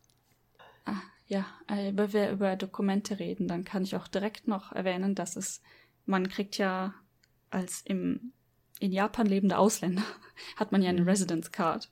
Ah, 0.86 1.02
ja, 1.26 1.44
wenn 1.68 2.12
wir 2.12 2.30
über 2.30 2.56
Dokumente 2.56 3.18
reden, 3.18 3.48
dann 3.48 3.64
kann 3.64 3.82
ich 3.82 3.96
auch 3.96 4.08
direkt 4.08 4.48
noch 4.48 4.72
erwähnen, 4.72 5.14
dass 5.14 5.36
es, 5.36 5.60
man 6.06 6.28
kriegt 6.28 6.58
ja 6.58 6.94
als 7.50 7.82
im, 7.82 8.32
in 8.80 8.92
Japan 8.92 9.26
lebende 9.26 9.58
Ausländer, 9.58 10.02
hat 10.56 10.72
man 10.72 10.82
ja 10.82 10.90
eine 10.90 11.02
mhm. 11.02 11.08
Residence 11.08 11.52
Card. 11.52 11.90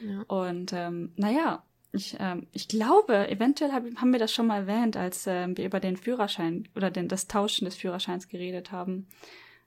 Ja. 0.00 0.22
Und 0.22 0.72
ähm, 0.72 1.12
naja, 1.16 1.64
ich, 1.92 2.16
ähm, 2.18 2.46
ich 2.52 2.68
glaube, 2.68 3.28
eventuell 3.28 3.72
hab, 3.72 3.84
haben 3.96 4.12
wir 4.12 4.18
das 4.18 4.32
schon 4.32 4.46
mal 4.46 4.60
erwähnt, 4.60 4.96
als 4.96 5.26
ähm, 5.26 5.56
wir 5.56 5.66
über 5.66 5.80
den 5.80 5.96
Führerschein 5.96 6.68
oder 6.74 6.90
den, 6.90 7.08
das 7.08 7.28
Tauschen 7.28 7.66
des 7.66 7.76
Führerscheins 7.76 8.28
geredet 8.28 8.72
haben. 8.72 9.08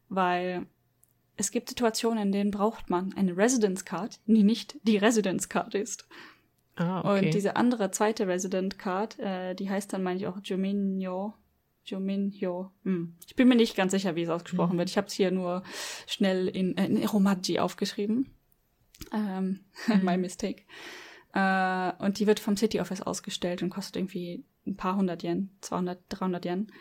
Weil 0.09 0.65
es 1.37 1.51
gibt 1.51 1.69
Situationen, 1.69 2.23
in 2.23 2.31
denen 2.31 2.51
braucht 2.51 2.89
man 2.89 3.13
eine 3.13 3.37
Residence 3.37 3.85
Card, 3.85 4.19
die 4.25 4.43
nicht 4.43 4.77
die 4.83 4.97
Residence 4.97 5.49
Card 5.49 5.75
ist. 5.75 6.07
Ah, 6.75 6.99
okay. 6.99 7.25
Und 7.25 7.33
diese 7.33 7.55
andere 7.55 7.91
zweite 7.91 8.27
Resident 8.27 8.79
Card, 8.79 9.19
äh, 9.19 9.53
die 9.53 9.69
heißt 9.69 9.93
dann, 9.93 10.03
meine 10.03 10.19
ich, 10.19 10.27
auch 10.27 10.39
Jominho. 10.43 11.33
Jominho. 11.85 12.71
Hm. 12.83 13.15
Ich 13.27 13.35
bin 13.35 13.47
mir 13.47 13.55
nicht 13.55 13.75
ganz 13.75 13.91
sicher, 13.91 14.15
wie 14.15 14.23
es 14.23 14.29
ausgesprochen 14.29 14.73
mhm. 14.73 14.79
wird. 14.79 14.89
Ich 14.89 14.97
habe 14.97 15.07
es 15.07 15.13
hier 15.13 15.31
nur 15.31 15.63
schnell 16.07 16.47
in, 16.47 16.77
äh, 16.77 16.85
in 16.85 17.05
Romaji 17.05 17.59
aufgeschrieben. 17.59 18.33
Ähm, 19.13 19.61
mhm. 19.87 20.03
my 20.03 20.17
mistake. 20.17 20.63
Äh, 21.33 21.91
und 21.99 22.19
die 22.19 22.27
wird 22.27 22.39
vom 22.39 22.57
City 22.57 22.79
Office 22.79 23.01
ausgestellt 23.01 23.61
und 23.61 23.69
kostet 23.69 23.97
irgendwie 23.97 24.45
ein 24.65 24.77
paar 24.77 24.95
hundert 24.95 25.23
Yen, 25.23 25.51
200, 25.61 25.99
300 26.09 26.45
Yen. 26.45 26.71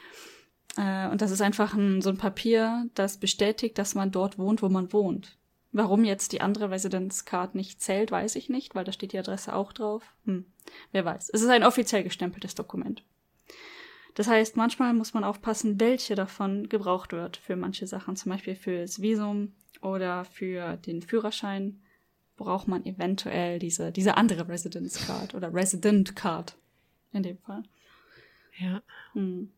Äh, 0.77 1.09
und 1.09 1.21
das 1.21 1.31
ist 1.31 1.43
einfach 1.43 1.75
ein, 1.75 2.01
so 2.01 2.11
ein 2.11 2.17
Papier, 2.17 2.89
das 2.95 3.19
bestätigt, 3.19 3.79
dass 3.79 3.95
man 3.95 4.11
dort 4.11 4.39
wohnt, 4.39 4.63
wo 4.63 4.69
man 4.69 4.93
wohnt. 4.93 5.37
Warum 5.73 6.05
jetzt 6.05 6.33
die 6.33 6.41
andere 6.41 6.71
Residence 6.71 7.25
Card 7.25 7.57
nicht 7.57 7.83
zählt, 7.83 8.13
weiß 8.13 8.37
ich 8.37 8.49
nicht, 8.49 8.77
weil 8.77 8.85
da 8.85 8.93
steht 8.93 9.13
die 9.13 9.19
Adresse 9.19 9.55
auch 9.55 9.73
drauf. 9.73 10.05
Hm, 10.25 10.47
wer 10.93 11.05
weiß. 11.05 11.31
Es 11.31 11.43
ist 11.43 11.49
ein 11.49 11.65
offiziell 11.65 12.05
gestempeltes 12.05 12.55
Dokument. 12.55 13.03
Das 14.15 14.29
heißt, 14.29 14.57
manchmal 14.57 14.95
muss 14.95 15.15
man 15.15 15.25
aufpassen, 15.25 15.81
welche 15.81 16.15
davon 16.15 16.69
gebraucht 16.69 17.13
wird 17.13 17.37
für 17.37 17.57
manche 17.57 17.87
Sachen. 17.87 18.17
Zum 18.17 18.31
Beispiel 18.31 18.55
fürs 18.55 19.03
Visum 19.03 19.53
oder 19.81 20.25
für 20.25 20.77
den 20.77 21.03
Führerschein 21.03 21.81
braucht 22.37 22.69
man 22.69 22.85
eventuell 22.85 23.59
diese, 23.59 23.93
diese 23.93 24.17
andere 24.17 24.49
Residence 24.49 25.07
Card 25.07 25.35
oder 25.35 25.53
Resident 25.53 26.15
Card 26.17 26.57
in 27.13 27.23
dem 27.23 27.39
Fall. 27.39 27.63
Ja. 28.59 28.83
Hm 29.13 29.51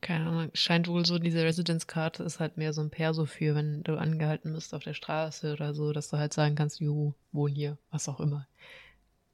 keine 0.00 0.26
Ahnung, 0.26 0.50
scheint 0.54 0.88
wohl 0.88 1.04
so, 1.04 1.18
diese 1.18 1.42
Residence-Karte 1.42 2.22
ist 2.22 2.38
halt 2.38 2.56
mehr 2.56 2.72
so 2.72 2.80
ein 2.80 2.90
Perso 2.90 3.26
für, 3.26 3.54
wenn 3.54 3.82
du 3.82 3.98
angehalten 3.98 4.52
bist 4.52 4.74
auf 4.74 4.84
der 4.84 4.94
Straße 4.94 5.52
oder 5.52 5.74
so, 5.74 5.92
dass 5.92 6.08
du 6.08 6.18
halt 6.18 6.32
sagen 6.32 6.54
kannst, 6.54 6.80
juhu, 6.80 7.14
wohn 7.32 7.52
hier, 7.52 7.78
was 7.90 8.08
auch 8.08 8.20
immer. 8.20 8.46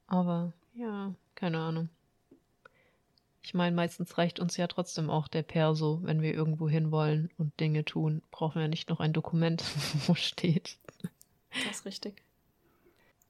Aber 0.06 0.52
ja, 0.74 1.14
keine 1.34 1.58
Ahnung. 1.58 1.88
Ich 3.44 3.52
meine, 3.52 3.76
meistens 3.76 4.16
reicht 4.16 4.40
uns 4.40 4.56
ja 4.56 4.66
trotzdem 4.68 5.10
auch 5.10 5.28
der 5.28 5.42
Perso, 5.42 6.00
wenn 6.02 6.22
wir 6.22 6.32
irgendwo 6.32 6.66
hin 6.66 6.90
wollen 6.90 7.28
und 7.36 7.60
Dinge 7.60 7.84
tun. 7.84 8.22
Brauchen 8.30 8.58
wir 8.58 8.68
nicht 8.68 8.88
noch 8.88 9.00
ein 9.00 9.12
Dokument, 9.12 9.62
wo 10.06 10.14
steht. 10.14 10.78
Das 11.50 11.78
ist 11.78 11.84
richtig. 11.84 12.22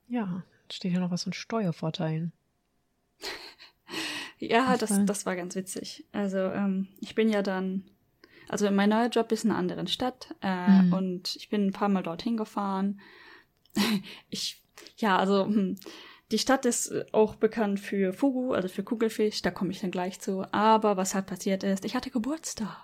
Ja, 0.07 0.44
steht 0.70 0.92
ja 0.92 1.00
noch 1.00 1.11
was 1.11 1.24
von 1.24 1.33
Steuervorteilen. 1.33 2.33
Ja, 4.40 4.77
das, 4.77 4.92
das 5.07 5.24
war 5.24 5.37
ganz 5.37 5.55
witzig. 5.55 6.05
Also 6.12 6.37
ähm, 6.38 6.88
ich 7.00 7.14
bin 7.14 7.31
ja 7.31 7.40
dann, 7.40 7.85
also 8.48 8.70
mein 8.70 8.90
neuer 8.90 9.09
Job 9.09 9.33
ist 9.33 9.44
in 9.44 9.50
einer 9.50 9.59
anderen 9.59 9.87
Stadt 9.87 10.35
äh, 10.42 10.83
mhm. 10.83 10.92
und 10.92 11.37
ich 11.37 11.48
bin 11.48 11.68
ein 11.68 11.72
paar 11.72 11.88
Mal 11.88 12.03
dorthin 12.03 12.37
gefahren. 12.37 13.00
ich, 14.29 14.61
ja, 14.98 15.16
also 15.16 15.46
hm, 15.46 15.79
die 16.34 16.38
Stadt 16.40 16.66
ist 16.66 16.92
auch 17.14 17.36
bekannt 17.36 17.78
für 17.78 18.12
Fugu, 18.12 18.52
also 18.52 18.66
für 18.66 18.82
Kugelfisch, 18.82 19.40
da 19.40 19.52
komme 19.52 19.70
ich 19.70 19.80
dann 19.80 19.92
gleich 19.92 20.20
zu. 20.20 20.44
Aber 20.52 20.96
was 20.96 21.14
halt 21.14 21.26
passiert 21.26 21.62
ist, 21.62 21.84
ich 21.84 21.94
hatte 21.94 22.10
Geburtstag 22.10 22.76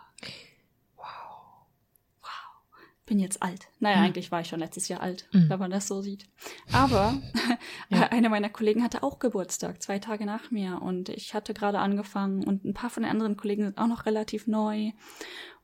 bin 3.11 3.19
jetzt 3.19 3.43
alt. 3.43 3.67
Naja, 3.81 3.97
mhm. 3.97 4.05
eigentlich 4.05 4.31
war 4.31 4.41
ich 4.41 4.47
schon 4.47 4.61
letztes 4.61 4.87
Jahr 4.87 5.01
alt, 5.01 5.29
mhm. 5.33 5.51
wenn 5.51 5.59
man 5.59 5.73
das 5.73 5.89
so 5.89 6.01
sieht. 6.01 6.29
Aber 6.71 7.21
ja. 7.89 8.03
eine 8.11 8.29
meiner 8.29 8.51
Kollegen 8.51 8.85
hatte 8.85 9.03
auch 9.03 9.19
Geburtstag, 9.19 9.83
zwei 9.83 9.99
Tage 9.99 10.25
nach 10.25 10.53
mir. 10.53 10.81
Und 10.81 11.09
ich 11.09 11.35
hatte 11.35 11.53
gerade 11.53 11.81
angefangen 11.81 12.45
und 12.45 12.65
ein 12.65 12.73
paar 12.73 12.89
von 12.89 13.03
den 13.03 13.11
anderen 13.11 13.37
Kollegen 13.37 13.65
sind 13.65 13.79
auch 13.79 13.89
noch 13.89 14.07
relativ 14.07 14.47
neu. 14.47 14.93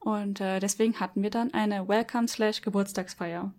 Und 0.00 0.40
äh, 0.40 0.58
deswegen 0.58 0.98
hatten 0.98 1.22
wir 1.22 1.30
dann 1.30 1.54
eine 1.54 1.86
Welcome 1.86 2.26
slash 2.26 2.62
Geburtstagsfeier. 2.62 3.54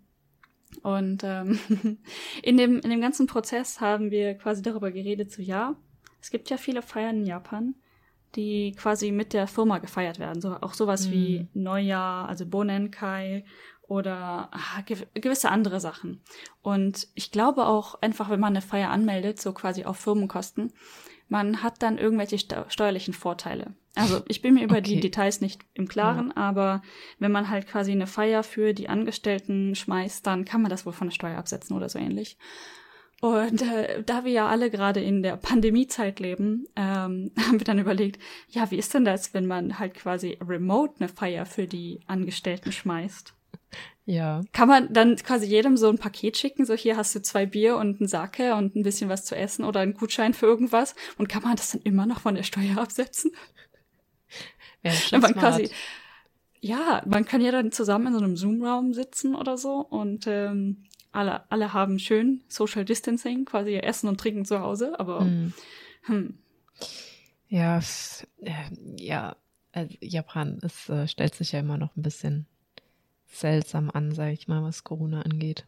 Und 0.82 1.22
ähm, 1.24 1.58
in, 2.42 2.56
dem, 2.56 2.80
in 2.80 2.90
dem 2.90 3.00
ganzen 3.00 3.26
Prozess 3.26 3.80
haben 3.80 4.10
wir 4.10 4.34
quasi 4.34 4.62
darüber 4.62 4.90
geredet, 4.90 5.32
so 5.32 5.42
ja, 5.42 5.76
es 6.20 6.30
gibt 6.30 6.50
ja 6.50 6.56
viele 6.56 6.82
Feiern 6.82 7.18
in 7.18 7.26
Japan, 7.26 7.74
die 8.34 8.72
quasi 8.72 9.12
mit 9.12 9.32
der 9.32 9.46
Firma 9.46 9.78
gefeiert 9.78 10.18
werden. 10.18 10.40
So, 10.40 10.54
auch 10.60 10.74
sowas 10.74 11.06
mhm. 11.06 11.12
wie 11.12 11.48
Neujahr, 11.54 12.28
also 12.28 12.46
Bonenkai 12.46 13.44
oder 13.82 14.50
ah, 14.52 14.82
gewisse 15.14 15.50
andere 15.50 15.80
Sachen. 15.80 16.20
Und 16.60 17.08
ich 17.14 17.30
glaube 17.30 17.66
auch 17.66 18.00
einfach, 18.02 18.28
wenn 18.28 18.40
man 18.40 18.52
eine 18.52 18.60
Feier 18.60 18.90
anmeldet, 18.90 19.40
so 19.40 19.52
quasi 19.52 19.84
auf 19.84 19.96
Firmenkosten, 19.96 20.72
man 21.28 21.62
hat 21.62 21.82
dann 21.82 21.98
irgendwelche 21.98 22.38
steuerlichen 22.38 23.14
Vorteile. 23.14 23.74
Also 23.94 24.22
ich 24.28 24.42
bin 24.42 24.54
mir 24.54 24.64
über 24.64 24.78
okay. 24.78 24.82
die 24.82 25.00
Details 25.00 25.40
nicht 25.40 25.60
im 25.74 25.88
Klaren, 25.88 26.32
ja. 26.34 26.42
aber 26.42 26.82
wenn 27.18 27.32
man 27.32 27.50
halt 27.50 27.66
quasi 27.66 27.92
eine 27.92 28.06
Feier 28.06 28.42
für 28.42 28.72
die 28.72 28.88
Angestellten 28.88 29.74
schmeißt, 29.74 30.26
dann 30.26 30.44
kann 30.44 30.62
man 30.62 30.70
das 30.70 30.86
wohl 30.86 30.92
von 30.92 31.08
der 31.08 31.14
Steuer 31.14 31.38
absetzen 31.38 31.76
oder 31.76 31.88
so 31.88 31.98
ähnlich. 31.98 32.38
Und 33.20 33.62
äh, 33.62 34.04
da 34.04 34.24
wir 34.24 34.30
ja 34.30 34.48
alle 34.48 34.70
gerade 34.70 35.00
in 35.00 35.22
der 35.24 35.36
Pandemiezeit 35.36 36.20
leben, 36.20 36.66
ähm, 36.76 37.32
haben 37.38 37.58
wir 37.58 37.64
dann 37.64 37.80
überlegt, 37.80 38.22
ja, 38.48 38.70
wie 38.70 38.78
ist 38.78 38.94
denn 38.94 39.04
das, 39.04 39.34
wenn 39.34 39.46
man 39.46 39.78
halt 39.78 39.94
quasi 39.94 40.38
remote 40.40 40.94
eine 41.00 41.08
Feier 41.08 41.44
für 41.44 41.66
die 41.66 42.00
Angestellten 42.06 42.70
schmeißt? 42.70 43.34
Ja. 44.08 44.40
Kann 44.54 44.68
man 44.68 44.90
dann 44.90 45.16
quasi 45.16 45.44
jedem 45.44 45.76
so 45.76 45.90
ein 45.90 45.98
Paket 45.98 46.38
schicken, 46.38 46.64
so 46.64 46.72
hier 46.72 46.96
hast 46.96 47.14
du 47.14 47.20
zwei 47.20 47.44
Bier 47.44 47.76
und 47.76 48.00
einen 48.00 48.08
Sake 48.08 48.54
und 48.54 48.74
ein 48.74 48.82
bisschen 48.82 49.10
was 49.10 49.26
zu 49.26 49.36
essen 49.36 49.66
oder 49.66 49.80
einen 49.80 49.92
Gutschein 49.92 50.32
für 50.32 50.46
irgendwas 50.46 50.94
und 51.18 51.28
kann 51.28 51.42
man 51.42 51.56
das 51.56 51.72
dann 51.72 51.82
immer 51.82 52.06
noch 52.06 52.20
von 52.20 52.34
der 52.34 52.42
Steuer 52.42 52.78
absetzen? 52.78 53.32
Ja, 54.82 55.18
man 55.18 55.34
quasi, 55.34 55.68
ja, 56.60 57.02
man 57.04 57.26
kann 57.26 57.42
ja 57.42 57.52
dann 57.52 57.70
zusammen 57.70 58.06
in 58.06 58.12
so 58.14 58.24
einem 58.24 58.36
Zoom-Raum 58.38 58.94
sitzen 58.94 59.34
oder 59.34 59.58
so 59.58 59.80
und 59.80 60.26
ähm, 60.26 60.84
alle, 61.12 61.50
alle 61.50 61.74
haben 61.74 61.98
schön 61.98 62.40
Social 62.48 62.86
Distancing, 62.86 63.44
quasi 63.44 63.74
Essen 63.74 64.08
und 64.08 64.18
Trinken 64.18 64.46
zu 64.46 64.60
Hause, 64.60 64.98
aber 64.98 65.20
mm. 65.20 65.52
hm. 66.04 66.38
Ja, 67.48 67.78
äh, 68.40 68.52
ja, 68.96 69.36
also 69.72 69.94
Japan, 70.00 70.60
es 70.62 70.88
äh, 70.88 71.06
stellt 71.06 71.34
sich 71.34 71.52
ja 71.52 71.60
immer 71.60 71.76
noch 71.76 71.94
ein 71.94 72.02
bisschen 72.02 72.46
seltsam 73.28 73.90
an, 73.90 74.12
sage 74.12 74.32
ich 74.32 74.48
mal, 74.48 74.62
was 74.62 74.84
Corona 74.84 75.22
angeht. 75.22 75.66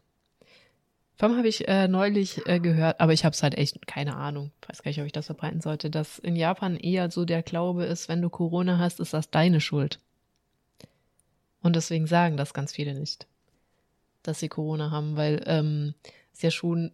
Vom 1.15 1.37
habe 1.37 1.47
ich 1.47 1.67
äh, 1.67 1.87
neulich 1.87 2.47
äh, 2.47 2.59
gehört, 2.59 2.99
aber 2.99 3.13
ich 3.13 3.23
habe 3.25 3.33
es 3.33 3.43
halt 3.43 3.55
echt 3.55 3.85
keine 3.85 4.15
Ahnung. 4.15 4.51
Weiß 4.67 4.81
gar 4.81 4.89
nicht, 4.89 4.99
ob 4.99 5.05
ich 5.05 5.11
das 5.11 5.27
verbreiten 5.27 5.61
sollte, 5.61 5.91
dass 5.91 6.17
in 6.17 6.35
Japan 6.35 6.77
eher 6.77 7.11
so 7.11 7.25
der 7.25 7.43
Glaube 7.43 7.85
ist, 7.85 8.09
wenn 8.09 8.23
du 8.23 8.29
Corona 8.29 8.79
hast, 8.79 8.99
ist 8.99 9.13
das 9.13 9.29
deine 9.29 9.61
Schuld. 9.61 9.99
Und 11.61 11.75
deswegen 11.75 12.07
sagen 12.07 12.37
das 12.37 12.55
ganz 12.55 12.71
viele 12.71 12.95
nicht, 12.95 13.27
dass 14.23 14.39
sie 14.39 14.49
Corona 14.49 14.89
haben, 14.89 15.15
weil 15.15 15.43
ähm, 15.45 15.93
es 16.33 16.41
ja 16.41 16.49
schon 16.49 16.91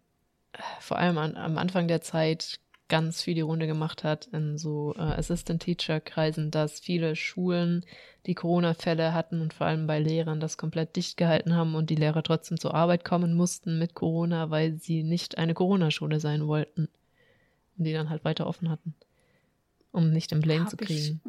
äh, 0.51 0.59
vor 0.81 0.97
allem 0.97 1.17
an, 1.17 1.37
am 1.37 1.57
Anfang 1.57 1.87
der 1.87 2.01
Zeit 2.01 2.59
ganz 2.89 3.21
viel 3.21 3.35
die 3.35 3.41
Runde 3.41 3.67
gemacht 3.67 4.03
hat 4.03 4.27
in 4.27 4.57
so 4.57 4.93
äh, 4.95 5.01
Assistant-Teacher-Kreisen, 5.01 6.51
dass 6.51 6.79
viele 6.79 7.15
Schulen, 7.15 7.85
die 8.25 8.35
Corona-Fälle 8.35 9.13
hatten 9.13 9.41
und 9.41 9.53
vor 9.53 9.67
allem 9.67 9.87
bei 9.87 9.99
Lehrern 9.99 10.39
das 10.39 10.57
komplett 10.57 10.95
dicht 10.95 11.17
gehalten 11.17 11.55
haben 11.55 11.75
und 11.75 11.89
die 11.89 11.95
Lehrer 11.95 12.23
trotzdem 12.23 12.59
zur 12.59 12.73
Arbeit 12.73 13.05
kommen 13.05 13.33
mussten 13.35 13.79
mit 13.79 13.93
Corona, 13.93 14.49
weil 14.49 14.77
sie 14.77 15.03
nicht 15.03 15.37
eine 15.37 15.53
Corona-Schule 15.53 16.19
sein 16.19 16.47
wollten. 16.47 16.89
Und 17.77 17.85
die 17.85 17.93
dann 17.93 18.09
halt 18.09 18.25
weiter 18.25 18.47
offen 18.47 18.69
hatten, 18.69 18.95
um 19.91 20.09
nicht 20.09 20.31
im 20.31 20.41
Blame 20.41 20.63
Hab 20.63 20.69
zu 20.71 20.77
kriegen. 20.77 21.21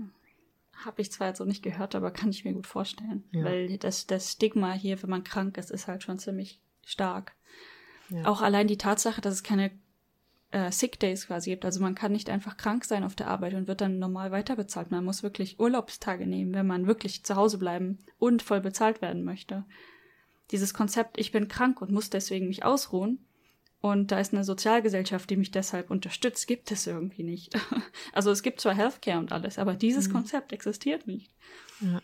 Habe 0.85 1.03
ich 1.03 1.13
zwar 1.13 1.29
jetzt 1.29 1.39
so 1.39 1.45
nicht 1.45 1.63
gehört, 1.63 1.95
aber 1.95 2.11
kann 2.11 2.31
ich 2.31 2.45
mir 2.45 2.55
gut 2.55 2.67
vorstellen. 2.67 3.25
Ja. 3.33 3.45
Weil 3.45 3.79
das, 3.79 4.07
das 4.07 4.33
Stigma 4.33 4.73
hier, 4.73 5.01
wenn 5.03 5.11
man 5.11 5.25
krank 5.25 5.59
ist, 5.59 5.71
ist 5.71 5.89
halt 5.89 6.03
schon 6.03 6.19
ziemlich 6.19 6.61
stark. 6.87 7.33
Ja. 8.09 8.25
Auch 8.25 8.41
allein 8.41 8.67
die 8.67 8.79
Tatsache, 8.79 9.21
dass 9.21 9.35
es 9.35 9.43
keine 9.43 9.71
äh, 10.51 10.71
Sick 10.73 10.99
Days 10.99 11.27
quasi 11.27 11.51
gibt. 11.51 11.65
Also 11.65 11.81
man 11.81 11.95
kann 11.95 12.13
nicht 12.13 12.31
einfach 12.31 12.57
krank 12.57 12.85
sein 12.85 13.05
auf 13.05 13.15
der 13.15 13.29
Arbeit 13.29 13.55
und 13.55 13.69
wird 13.69 13.81
dann 13.81 13.99
normal 13.99 14.31
weiterbezahlt. 14.31 14.91
Man 14.91 15.05
muss 15.05 15.23
wirklich 15.23 15.61
Urlaubstage 15.61 16.27
nehmen, 16.27 16.55
wenn 16.55 16.67
man 16.67 16.87
wirklich 16.87 17.25
zu 17.25 17.37
Hause 17.37 17.59
bleiben 17.59 17.99
und 18.19 18.43
voll 18.43 18.61
bezahlt 18.61 19.03
werden 19.03 19.25
möchte. 19.25 19.65
Dieses 20.51 20.73
Konzept, 20.73 21.19
ich 21.19 21.33
bin 21.33 21.49
krank 21.49 21.83
und 21.83 21.91
muss 21.91 22.11
deswegen 22.11 22.49
mich 22.49 22.65
ausruhen. 22.65 23.19
Und 23.81 24.11
da 24.11 24.19
ist 24.19 24.35
eine 24.35 24.43
Sozialgesellschaft, 24.43 25.31
die 25.31 25.37
mich 25.37 25.53
deshalb 25.53 25.91
unterstützt, 25.91 26.49
gibt 26.49 26.71
es 26.73 26.87
irgendwie 26.87 27.23
nicht. 27.23 27.55
Also 28.13 28.31
es 28.31 28.43
gibt 28.43 28.61
zwar 28.61 28.75
Healthcare 28.75 29.19
und 29.19 29.33
alles, 29.33 29.59
aber 29.59 29.75
dieses 29.75 30.11
Konzept 30.11 30.53
existiert 30.53 31.07
nicht. 31.07 31.31
Ja. 31.81 32.01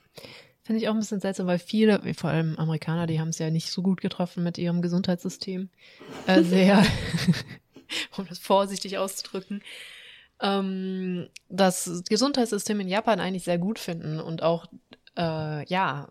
Finde 0.63 0.81
ich 0.81 0.89
auch 0.89 0.95
ein 0.95 0.99
bisschen 0.99 1.21
seltsam, 1.21 1.47
weil 1.47 1.59
viele, 1.59 2.15
vor 2.15 2.31
allem 2.31 2.57
Amerikaner, 2.57 3.07
die 3.07 3.21
haben 3.21 3.29
es 3.29 3.39
ja 3.39 3.51
nicht 3.51 3.71
so 3.71 3.83
gut 3.83 4.01
getroffen 4.01 4.43
mit 4.43 4.59
ihrem 4.59 4.81
Gesundheitssystem. 4.81 5.69
Äh, 6.27 6.43
sehr, 6.43 6.85
um 8.17 8.27
das 8.29 8.39
vorsichtig 8.39 8.99
auszudrücken, 8.99 9.63
ähm, 10.41 11.29
das 11.49 12.03
Gesundheitssystem 12.09 12.81
in 12.81 12.89
Japan 12.89 13.21
eigentlich 13.21 13.45
sehr 13.45 13.59
gut 13.59 13.79
finden 13.79 14.21
und 14.21 14.43
auch, 14.43 14.67
äh, 15.17 15.65
ja, 15.67 16.09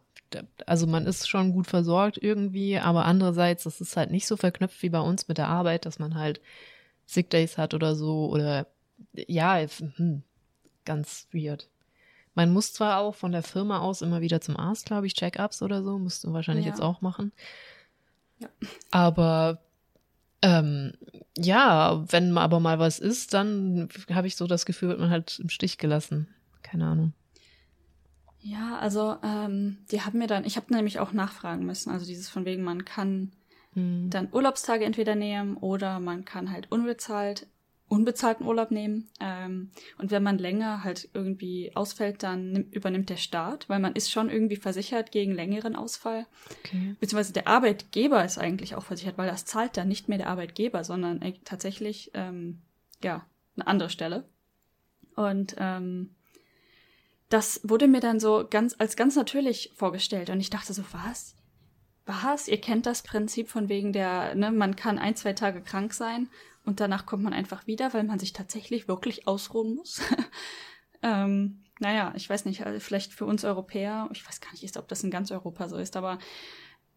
also 0.65 0.88
man 0.88 1.05
ist 1.05 1.29
schon 1.29 1.51
gut 1.51 1.67
versorgt 1.67 2.17
irgendwie, 2.19 2.79
aber 2.79 3.05
andererseits, 3.05 3.63
das 3.63 3.81
ist 3.81 3.95
halt 3.97 4.09
nicht 4.09 4.25
so 4.25 4.36
verknüpft 4.38 4.81
wie 4.81 4.89
bei 4.89 4.99
uns 4.99 5.27
mit 5.27 5.38
der 5.38 5.47
Arbeit, 5.49 5.86
dass 5.86 5.99
man 5.99 6.15
halt 6.15 6.41
Sick 7.05 7.29
Days 7.29 7.57
hat 7.57 7.73
oder 7.73 7.95
so 7.95 8.29
oder 8.29 8.67
ja, 9.13 9.57
hm, 9.57 10.23
ganz 10.86 11.27
weird. 11.31 11.67
Man 12.36 12.51
muss 12.51 12.73
zwar 12.73 12.99
auch 12.99 13.13
von 13.13 13.31
der 13.31 13.43
Firma 13.43 13.79
aus 13.79 14.01
immer 14.01 14.21
wieder 14.21 14.41
zum 14.41 14.57
Arzt, 14.57 14.88
glaube 14.88 15.05
ich, 15.05 15.13
Check-ups 15.13 15.62
oder 15.62 15.83
so, 15.83 15.99
musst 15.99 16.23
du 16.23 16.33
wahrscheinlich 16.33 16.65
Ja. 16.65 16.71
jetzt 16.71 16.81
auch 16.81 17.01
machen. 17.01 17.31
Ja. 18.39 18.49
Aber 18.89 19.62
ähm, 20.43 20.93
ja, 21.38 22.03
wenn 22.12 22.38
aber 22.38 22.60
mal 22.60 22.77
was 22.79 22.99
ist, 22.99 23.34
dann 23.34 23.89
habe 24.13 24.27
ich 24.27 24.36
so 24.36 24.45
das 24.47 24.65
Gefühl, 24.65 24.89
wird 24.89 24.99
man 24.99 25.10
halt 25.10 25.39
im 25.39 25.49
Stich 25.49 25.79
gelassen. 25.79 26.27
Keine 26.62 26.86
Ahnung. 26.88 27.13
Ja, 28.39 28.77
also 28.79 29.17
ähm, 29.23 29.77
die 29.91 30.01
haben 30.01 30.19
mir 30.19 30.27
dann, 30.27 30.43
ich 30.45 30.58
habe 30.58 30.73
nämlich 30.73 30.99
auch 30.99 31.13
nachfragen 31.13 31.65
müssen, 31.65 31.91
also 31.91 32.06
dieses 32.06 32.29
von 32.29 32.45
wegen, 32.45 32.63
man 32.63 32.84
kann 32.86 33.32
Hm. 33.73 34.10
dann 34.12 34.29
Urlaubstage 34.32 34.86
entweder 34.86 35.15
nehmen 35.15 35.58
oder 35.58 35.99
man 35.99 36.25
kann 36.25 36.51
halt 36.51 36.71
unbezahlt 36.71 37.47
unbezahlten 37.88 38.46
Urlaub 38.46 38.72
nehmen. 38.72 39.10
Ähm, 39.19 39.72
und 39.98 40.12
wenn 40.12 40.24
man 40.24 40.38
länger 40.38 40.84
halt 40.84 41.10
irgendwie 41.13 41.72
ausfällt, 41.76 42.24
dann 42.24 42.52
nimm, 42.52 42.69
übernimmt 42.72 43.10
der 43.10 43.17
Staat, 43.17 43.69
weil 43.69 43.80
man 43.80 43.93
ist 43.93 44.12
schon 44.12 44.30
irgendwie 44.30 44.56
versichert 44.56 45.12
gegen 45.12 45.34
längeren 45.34 45.76
Ausfall. 45.76 46.26
Okay. 46.60 46.96
Beziehungsweise 47.00 47.34
der 47.34 47.48
Arbeitgeber 47.48 48.24
ist 48.26 48.38
eigentlich 48.38 48.76
auch 48.76 48.84
versichert, 48.84 49.17
weil 49.17 49.30
das 49.30 49.46
zahlt 49.46 49.78
dann 49.78 49.88
nicht 49.88 50.10
mehr 50.10 50.17
der 50.17 50.30
Arbeitgeber, 50.30 50.84
sondern 50.84 51.22
äh, 51.22 51.34
tatsächlich 51.43 52.12
ähm, 52.13 52.62
ja 53.04 53.26
eine 53.56 53.67
andere 53.67 53.89
Stelle. 53.89 54.26
Und 55.15 55.56
ähm, 55.60 56.15
das 57.34 57.62
wurde 57.63 57.88
mir 57.88 58.00
dann 58.00 58.19
so 58.19 58.46
ganz 58.48 58.76
als 58.78 58.96
ganz 58.96 59.15
natürlich 59.15 59.72
vorgestellt 59.76 60.30
und 60.30 60.39
ich 60.39 60.52
dachte 60.52 60.74
so 60.74 60.84
was 60.91 61.36
was 62.06 62.48
ihr 62.48 62.62
kennt 62.62 62.86
das 62.86 63.02
Prinzip 63.02 63.50
von 63.50 63.69
wegen 63.69 63.91
der 63.91 64.36
ne 64.36 64.52
man 64.52 64.76
kann 64.76 65.00
ein 65.00 65.15
zwei 65.15 65.34
Tage 65.34 65.62
krank 65.62 65.93
sein 65.93 66.30
und 66.65 66.80
danach 66.80 67.06
kommt 67.06 67.23
man 67.23 67.34
einfach 67.34 67.67
wieder 67.67 67.93
weil 67.93 68.04
man 68.04 68.19
sich 68.19 68.34
tatsächlich 68.34 68.88
wirklich 68.88 69.28
ausruhen 69.28 69.76
muss 69.76 70.02
ähm, 71.02 71.63
naja 71.80 72.13
ich 72.15 72.30
weiß 72.30 72.45
nicht 72.45 72.65
also 72.65 72.80
vielleicht 72.80 73.13
für 73.13 73.26
uns 73.26 73.43
Europäer 73.43 74.10
ich 74.12 74.26
weiß 74.28 74.41
gar 74.41 74.52
nicht 74.52 74.78
ob 74.78 74.88
das 74.88 75.04
in 75.04 75.12
ganz 75.12 75.32
Europa 75.32 75.67
so 75.69 75.78
ist 75.78 75.95
aber 75.95 76.19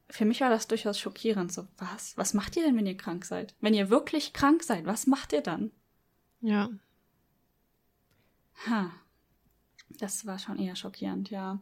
für 0.08 0.24
mich 0.24 0.40
war 0.40 0.50
das 0.50 0.68
durchaus 0.68 0.98
schockierend 1.00 1.52
so 1.52 1.66
was 1.78 2.16
was 2.16 2.34
macht 2.34 2.56
ihr 2.56 2.62
denn 2.62 2.76
wenn 2.76 2.86
ihr 2.86 2.96
krank 2.96 3.24
seid 3.24 3.54
wenn 3.60 3.74
ihr 3.74 3.90
wirklich 3.90 4.32
krank 4.32 4.62
seid 4.62 4.86
was 4.86 5.06
macht 5.06 5.32
ihr 5.32 5.42
dann 5.42 5.72
Ja. 6.40 6.70
Ha. 8.66 8.90
Das 9.98 10.26
war 10.26 10.38
schon 10.38 10.58
eher 10.58 10.76
schockierend, 10.76 11.30
ja. 11.30 11.60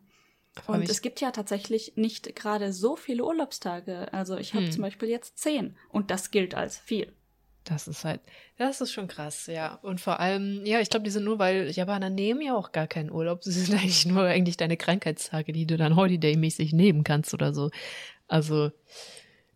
Und 0.66 0.88
es 0.88 1.02
gibt 1.02 1.20
ja 1.20 1.30
tatsächlich 1.32 1.94
nicht 1.96 2.36
gerade 2.36 2.72
so 2.72 2.94
viele 2.96 3.24
Urlaubstage. 3.24 4.12
Also 4.12 4.36
ich 4.36 4.54
habe 4.54 4.66
Hm. 4.66 4.72
zum 4.72 4.82
Beispiel 4.82 5.08
jetzt 5.08 5.38
zehn 5.38 5.76
und 5.88 6.10
das 6.10 6.30
gilt 6.30 6.54
als 6.54 6.78
viel. 6.78 7.12
Das 7.64 7.88
ist 7.88 8.04
halt, 8.04 8.20
das 8.58 8.80
ist 8.80 8.92
schon 8.92 9.08
krass, 9.08 9.46
ja. 9.46 9.76
Und 9.82 10.00
vor 10.00 10.20
allem, 10.20 10.66
ja, 10.66 10.80
ich 10.80 10.90
glaube, 10.90 11.04
die 11.04 11.10
sind 11.10 11.24
nur, 11.24 11.38
weil 11.38 11.70
Japaner 11.70 12.10
nehmen 12.10 12.42
ja 12.42 12.54
auch 12.54 12.72
gar 12.72 12.86
keinen 12.86 13.10
Urlaub. 13.10 13.42
Sie 13.42 13.52
sind 13.52 13.74
eigentlich 13.78 14.06
nur 14.06 14.24
eigentlich 14.24 14.56
deine 14.56 14.76
Krankheitstage, 14.76 15.52
die 15.52 15.66
du 15.66 15.76
dann 15.76 15.96
Holiday-mäßig 15.96 16.74
nehmen 16.74 17.04
kannst 17.04 17.32
oder 17.32 17.54
so. 17.54 17.70
Also, 18.28 18.70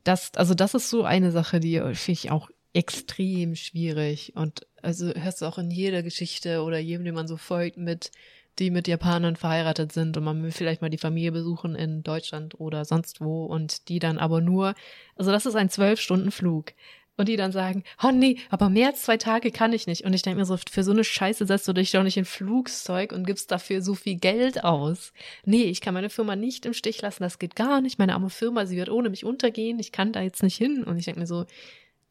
das, 0.05 0.33
also 0.37 0.55
das 0.55 0.75
ist 0.75 0.89
so 0.89 1.05
eine 1.05 1.33
Sache, 1.33 1.61
die 1.61 1.79
finde 1.79 2.13
ich 2.13 2.31
auch 2.31 2.49
extrem 2.73 3.55
schwierig. 3.57 4.33
Und 4.37 4.67
also 4.83 5.13
hörst 5.15 5.43
du 5.43 5.47
auch 5.47 5.59
in 5.59 5.71
jeder 5.71 6.03
Geschichte 6.03 6.63
oder 6.63 6.79
jedem, 6.79 7.05
den 7.05 7.15
man 7.15 7.29
so 7.29 7.37
folgt 7.37 7.77
mit, 7.77 8.11
die 8.59 8.71
mit 8.71 8.89
Japanern 8.89 9.37
verheiratet 9.37 9.93
sind 9.93 10.17
und 10.17 10.25
man 10.25 10.43
will 10.43 10.51
vielleicht 10.51 10.83
mal 10.83 10.91
die 10.91 10.99
Familie 10.99 11.33
besuchen 11.33 11.75
in 11.75 12.03
Deutschland 12.03 12.59
oder 12.59 12.85
sonst 12.85 13.21
wo 13.21 13.47
und 13.47 13.89
die 13.89 13.99
dann 13.99 14.19
aber 14.19 14.41
nur, 14.41 14.75
also 15.17 15.31
das 15.31 15.47
ist 15.47 15.55
ein 15.55 15.71
zwölf 15.71 16.01
Stunden 16.01 16.31
Flug. 16.31 16.73
Und 17.19 17.29
die 17.29 17.37
dann 17.37 17.53
sagen, 17.53 17.83
oh 18.03 18.13
nee, 18.13 18.39
aber 18.49 18.71
mehr 18.71 18.89
als 18.89 19.03
zwei 19.03 19.17
Tage 19.17 19.51
kann 19.51 19.73
ich 19.73 19.87
nicht. 19.87 20.05
Und 20.05 20.15
ich 20.15 20.23
denke 20.23 20.39
mir 20.39 20.47
so, 20.47 20.57
für 20.71 20.85
so 20.85 20.93
eine 20.93 21.05
Scheiße 21.05 21.47
setzt 21.47 21.69
du 21.69 21.73
dich 21.73 21.91
doch 21.91 22.05
nicht 22.05 22.17
in 22.17 22.25
Flugzeug 22.25 23.13
und 23.13 23.27
gibst 23.27 23.51
dafür 23.51 23.83
so 23.83 23.95
viel 23.95 24.15
Geld 24.15 24.65
aus. 24.65 25.13
Nee, 25.45 25.65
ich 25.65 25.81
kann 25.81 25.95
meine 25.95 26.11
Firma 26.11 26.37
nicht 26.37 26.65
im 26.65 26.73
Stich 26.73 27.03
lassen, 27.03 27.25
das 27.25 27.41
geht 27.41 27.57
gar 27.57 27.81
nicht. 27.81 27.99
Meine 27.99 28.15
arme 28.15 28.31
Firma, 28.31 28.65
sie 28.67 28.77
wird 28.77 28.89
ohne 28.89 29.11
mich 29.11 29.25
untergehen, 29.25 29.81
ich 29.81 29.93
kann 29.93 30.13
da 30.13 30.23
jetzt 30.23 30.45
nicht 30.45 30.57
hin. 30.57 30.85
Und 30.85 30.97
ich 30.97 31.07
denke 31.07 31.21
mir 31.21 31.27
so, 31.27 31.45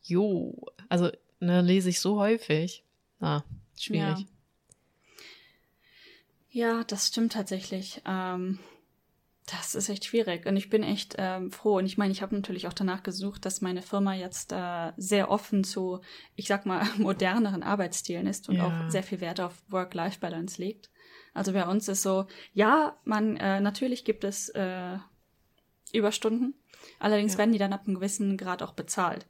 jo, 0.04 0.67
also 0.89 1.10
ne, 1.39 1.62
lese 1.62 1.89
ich 1.89 2.02
so 2.02 2.20
häufig. 2.20 2.84
Ah, 3.22 3.41
schwierig. 3.78 4.20
Ja. 4.20 4.26
Ja, 6.50 6.84
das 6.84 7.08
stimmt 7.08 7.34
tatsächlich. 7.34 8.02
Ähm, 8.06 8.60
das 9.47 9.75
ist 9.75 9.89
echt 9.89 10.05
schwierig. 10.05 10.45
Und 10.45 10.57
ich 10.57 10.69
bin 10.69 10.83
echt 10.83 11.15
ähm, 11.17 11.51
froh. 11.51 11.77
Und 11.77 11.86
ich 11.86 11.97
meine, 11.97 12.12
ich 12.12 12.21
habe 12.21 12.36
natürlich 12.36 12.67
auch 12.67 12.73
danach 12.73 13.01
gesucht, 13.01 13.45
dass 13.45 13.62
meine 13.62 13.81
Firma 13.81 14.13
jetzt 14.13 14.51
äh, 14.51 14.91
sehr 14.97 15.31
offen 15.31 15.63
zu, 15.63 16.01
ich 16.36 16.47
sag 16.47 16.65
mal, 16.65 16.86
moderneren 16.97 17.63
Arbeitsstilen 17.63 18.27
ist 18.27 18.49
und 18.49 18.55
Ja. 18.57 18.65
auch 18.65 18.89
sehr 18.89 19.03
viel 19.03 19.21
Wert 19.21 19.39
auf 19.39 19.53
Work-Life-Balance 19.69 20.62
legt. 20.62 20.89
Also 21.33 21.53
bei 21.53 21.65
uns 21.65 21.88
ist 21.88 22.01
so, 22.03 22.27
ja, 22.53 22.97
man, 23.05 23.38
äh, 23.38 23.60
natürlich 23.62 24.03
gibt 24.03 24.23
es 24.23 24.49
äh, 24.49 24.97
Überstunden. 25.93 26.55
Allerdings 26.99 27.33
Ja. 27.33 27.39
werden 27.39 27.53
die 27.53 27.60
dann 27.60 27.73
ab 27.73 27.83
einem 27.86 27.95
gewissen 27.95 28.38
Grad 28.38 28.62
auch 28.62 28.73
bezahlt. 28.73 29.25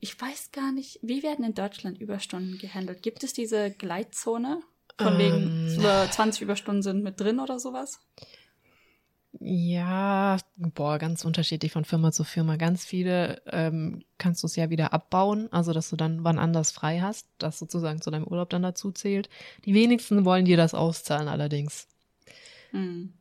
Ich 0.00 0.18
weiß 0.18 0.52
gar 0.52 0.72
nicht, 0.72 0.98
wie 1.02 1.22
werden 1.22 1.44
in 1.44 1.54
Deutschland 1.54 1.98
Überstunden 2.00 2.56
gehandelt? 2.58 3.02
Gibt 3.02 3.22
es 3.24 3.32
diese 3.32 3.70
Gleitzone? 3.70 4.62
Von 4.96 5.14
Ähm. 5.14 5.18
wegen 5.18 5.50
über 5.76 6.10
20 6.10 6.42
Überstunden 6.42 6.82
sind 6.82 7.02
mit 7.04 7.20
drin 7.20 7.38
oder 7.38 7.60
sowas? 7.60 8.00
Ja, 9.40 10.36
boah, 10.56 10.98
ganz 10.98 11.24
unterschiedlich 11.24 11.70
von 11.70 11.84
Firma 11.84 12.10
zu 12.10 12.24
Firma. 12.24 12.56
Ganz 12.56 12.84
viele 12.84 13.40
ähm, 13.46 14.02
kannst 14.18 14.42
du 14.42 14.48
es 14.48 14.56
ja 14.56 14.68
wieder 14.68 14.92
abbauen, 14.92 15.48
also 15.52 15.72
dass 15.72 15.90
du 15.90 15.96
dann 15.96 16.24
wann 16.24 16.40
anders 16.40 16.72
frei 16.72 17.00
hast, 17.00 17.28
das 17.38 17.58
sozusagen 17.58 18.00
zu 18.00 18.10
deinem 18.10 18.26
Urlaub 18.26 18.50
dann 18.50 18.62
dazu 18.62 18.90
zählt. 18.90 19.28
Die 19.64 19.74
wenigsten 19.74 20.24
wollen 20.24 20.44
dir 20.44 20.56
das 20.56 20.74
auszahlen 20.74 21.28
allerdings. 21.28 21.86
Hm. 22.72 23.12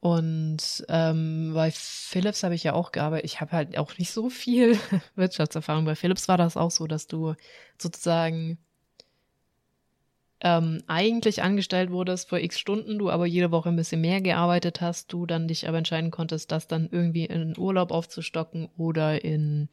Und 0.00 0.84
ähm, 0.88 1.52
bei 1.52 1.70
Philips 1.72 2.42
habe 2.42 2.54
ich 2.54 2.64
ja 2.64 2.72
auch 2.72 2.92
gearbeitet. 2.92 3.26
Ich 3.26 3.40
habe 3.40 3.52
halt 3.52 3.76
auch 3.76 3.98
nicht 3.98 4.12
so 4.12 4.30
viel 4.30 4.78
Wirtschaftserfahrung. 5.14 5.84
Bei 5.84 5.96
Philips 5.96 6.26
war 6.28 6.38
das 6.38 6.56
auch 6.56 6.70
so, 6.70 6.86
dass 6.86 7.06
du 7.06 7.34
sozusagen 7.76 8.58
ähm, 10.40 10.82
eigentlich 10.86 11.42
angestellt 11.42 11.90
wurdest 11.90 12.28
für 12.28 12.40
x 12.40 12.58
Stunden, 12.58 12.98
du 12.98 13.10
aber 13.10 13.26
jede 13.26 13.50
Woche 13.50 13.70
ein 13.70 13.76
bisschen 13.76 14.00
mehr 14.00 14.20
gearbeitet 14.20 14.80
hast, 14.80 15.12
du 15.12 15.26
dann 15.26 15.48
dich 15.48 15.68
aber 15.68 15.78
entscheiden 15.78 16.10
konntest, 16.10 16.52
das 16.52 16.66
dann 16.66 16.88
irgendwie 16.90 17.24
in 17.24 17.56
Urlaub 17.58 17.90
aufzustocken 17.90 18.68
oder 18.76 19.24
in 19.24 19.68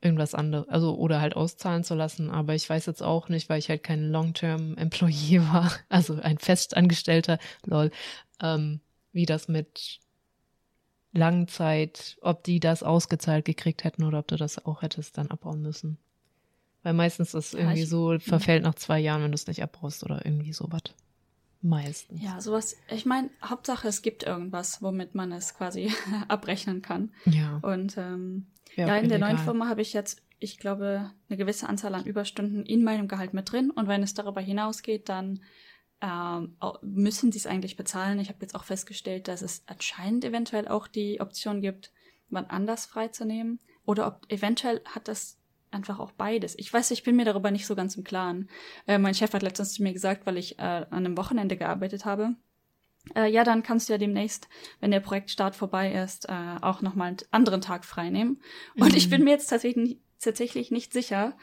irgendwas 0.00 0.34
anderes, 0.34 0.68
also 0.68 0.96
oder 0.96 1.20
halt 1.20 1.36
auszahlen 1.36 1.84
zu 1.84 1.94
lassen. 1.94 2.30
Aber 2.30 2.54
ich 2.54 2.68
weiß 2.68 2.86
jetzt 2.86 3.02
auch 3.02 3.28
nicht, 3.28 3.48
weil 3.48 3.58
ich 3.58 3.68
halt 3.68 3.82
kein 3.82 4.10
Long-Term-Employee 4.10 5.40
war, 5.52 5.72
also 5.88 6.20
ein 6.20 6.38
Festangestellter, 6.38 7.38
lol, 7.66 7.90
ähm, 8.40 8.80
wie 9.12 9.26
das 9.26 9.48
mit 9.48 10.00
Langzeit, 11.12 12.16
ob 12.22 12.44
die 12.44 12.60
das 12.60 12.82
ausgezahlt 12.82 13.44
gekriegt 13.44 13.84
hätten 13.84 14.04
oder 14.04 14.20
ob 14.20 14.28
du 14.28 14.36
das 14.36 14.64
auch 14.64 14.82
hättest 14.82 15.18
dann 15.18 15.30
abbauen 15.30 15.60
müssen. 15.60 15.98
Weil 16.82 16.94
meistens 16.94 17.34
ist 17.34 17.54
irgendwie 17.54 17.80
ja, 17.80 17.86
so, 17.86 18.18
verfällt 18.18 18.62
nach 18.62 18.74
zwei 18.74 18.98
Jahren, 18.98 19.22
wenn 19.22 19.32
du 19.32 19.34
es 19.34 19.46
nicht 19.46 19.62
abbrauchst 19.62 20.02
oder 20.02 20.24
irgendwie 20.24 20.52
sowas. 20.52 20.82
Meistens. 21.62 22.22
Ja, 22.22 22.40
sowas, 22.40 22.74
ich 22.90 23.04
meine, 23.04 23.28
Hauptsache 23.44 23.86
es 23.86 24.00
gibt 24.00 24.22
irgendwas, 24.22 24.80
womit 24.80 25.14
man 25.14 25.30
es 25.30 25.54
quasi 25.54 25.92
abrechnen 26.28 26.80
kann. 26.80 27.12
Ja. 27.26 27.58
Und 27.62 27.98
ähm, 27.98 28.46
ja, 28.76 28.86
ja 28.86 28.96
in 28.96 29.10
der 29.10 29.18
neuen 29.18 29.36
Firma 29.36 29.68
habe 29.68 29.82
ich 29.82 29.92
jetzt, 29.92 30.22
ich 30.38 30.58
glaube, 30.58 31.10
eine 31.28 31.36
gewisse 31.36 31.68
Anzahl 31.68 31.94
an 31.94 32.06
Überstunden 32.06 32.64
in 32.64 32.82
meinem 32.82 33.08
Gehalt 33.08 33.34
mit 33.34 33.52
drin. 33.52 33.70
Und 33.70 33.88
wenn 33.88 34.02
es 34.02 34.14
darüber 34.14 34.40
hinausgeht, 34.40 35.10
dann 35.10 35.40
ähm, 36.00 36.56
müssen 36.80 37.30
sie 37.30 37.38
es 37.38 37.46
eigentlich 37.46 37.76
bezahlen. 37.76 38.20
Ich 38.20 38.28
habe 38.28 38.38
jetzt 38.40 38.54
auch 38.54 38.64
festgestellt, 38.64 39.28
dass 39.28 39.42
es 39.42 39.62
anscheinend 39.66 40.24
eventuell 40.24 40.66
auch 40.66 40.86
die 40.86 41.20
Option 41.20 41.60
gibt, 41.60 41.92
wann 42.30 42.46
anders 42.46 42.86
freizunehmen. 42.86 43.60
Oder 43.84 44.06
ob 44.06 44.24
eventuell 44.30 44.80
hat 44.86 45.08
das 45.08 45.39
einfach 45.70 45.98
auch 45.98 46.12
beides. 46.12 46.58
Ich 46.58 46.72
weiß, 46.72 46.90
ich 46.90 47.02
bin 47.02 47.16
mir 47.16 47.24
darüber 47.24 47.50
nicht 47.50 47.66
so 47.66 47.74
ganz 47.74 47.96
im 47.96 48.04
Klaren. 48.04 48.48
Äh, 48.86 48.98
mein 48.98 49.14
Chef 49.14 49.32
hat 49.32 49.42
letztens 49.42 49.74
zu 49.74 49.82
mir 49.82 49.92
gesagt, 49.92 50.26
weil 50.26 50.36
ich 50.36 50.58
äh, 50.58 50.62
an 50.62 50.86
einem 50.90 51.16
Wochenende 51.16 51.56
gearbeitet 51.56 52.04
habe. 52.04 52.34
Äh, 53.14 53.30
ja, 53.30 53.44
dann 53.44 53.62
kannst 53.62 53.88
du 53.88 53.94
ja 53.94 53.98
demnächst, 53.98 54.48
wenn 54.80 54.90
der 54.90 55.00
Projektstart 55.00 55.56
vorbei 55.56 55.92
ist, 55.92 56.28
äh, 56.28 56.56
auch 56.60 56.82
nochmal 56.82 57.08
einen 57.08 57.16
anderen 57.30 57.60
Tag 57.60 57.84
freinehmen. 57.84 58.40
Und 58.76 58.90
mhm. 58.90 58.96
ich 58.96 59.08
bin 59.08 59.24
mir 59.24 59.30
jetzt 59.30 59.48
tatsächlich, 59.48 59.98
tatsächlich 60.20 60.70
nicht 60.70 60.92
sicher, 60.92 61.36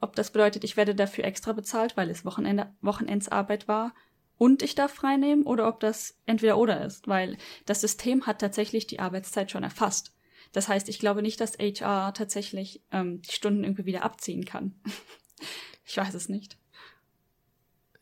ob 0.00 0.16
das 0.16 0.30
bedeutet, 0.30 0.64
ich 0.64 0.76
werde 0.76 0.94
dafür 0.94 1.24
extra 1.24 1.52
bezahlt, 1.52 1.96
weil 1.96 2.10
es 2.10 2.24
Wochenende, 2.24 2.74
Wochenendsarbeit 2.80 3.68
war 3.68 3.94
und 4.36 4.62
ich 4.62 4.74
darf 4.74 4.92
freinehmen 4.92 5.44
oder 5.44 5.68
ob 5.68 5.80
das 5.80 6.18
entweder 6.26 6.58
oder 6.58 6.84
ist, 6.84 7.06
weil 7.06 7.36
das 7.66 7.80
System 7.80 8.26
hat 8.26 8.40
tatsächlich 8.40 8.86
die 8.88 8.98
Arbeitszeit 8.98 9.50
schon 9.50 9.62
erfasst. 9.62 10.12
Das 10.52 10.68
heißt, 10.68 10.88
ich 10.88 10.98
glaube 10.98 11.22
nicht, 11.22 11.40
dass 11.40 11.58
HR 11.58 12.12
tatsächlich 12.14 12.82
ähm, 12.92 13.22
die 13.22 13.32
Stunden 13.32 13.64
irgendwie 13.64 13.86
wieder 13.86 14.04
abziehen 14.04 14.44
kann. 14.44 14.74
ich 15.84 15.96
weiß 15.96 16.14
es 16.14 16.28
nicht. 16.28 16.58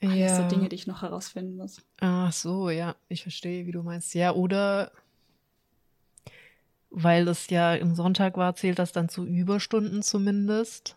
Alles 0.03 0.19
ja. 0.19 0.37
so 0.37 0.49
Dinge, 0.49 0.69
die 0.69 0.77
ich 0.77 0.87
noch 0.87 1.03
herausfinden 1.03 1.57
muss. 1.57 1.83
Ach 2.01 2.33
so, 2.33 2.71
ja, 2.71 2.97
ich 3.09 3.23
verstehe, 3.23 3.67
wie 3.67 3.73
du 3.73 3.83
meinst. 3.83 4.15
Ja, 4.15 4.33
oder 4.33 4.93
weil 6.91 7.29
es 7.29 7.49
ja 7.51 7.75
im 7.75 7.95
Sonntag 7.95 8.37
war, 8.37 8.55
zählt 8.55 8.79
das 8.79 8.93
dann 8.93 9.09
zu 9.09 9.25
Überstunden 9.25 10.03
zumindest 10.03 10.97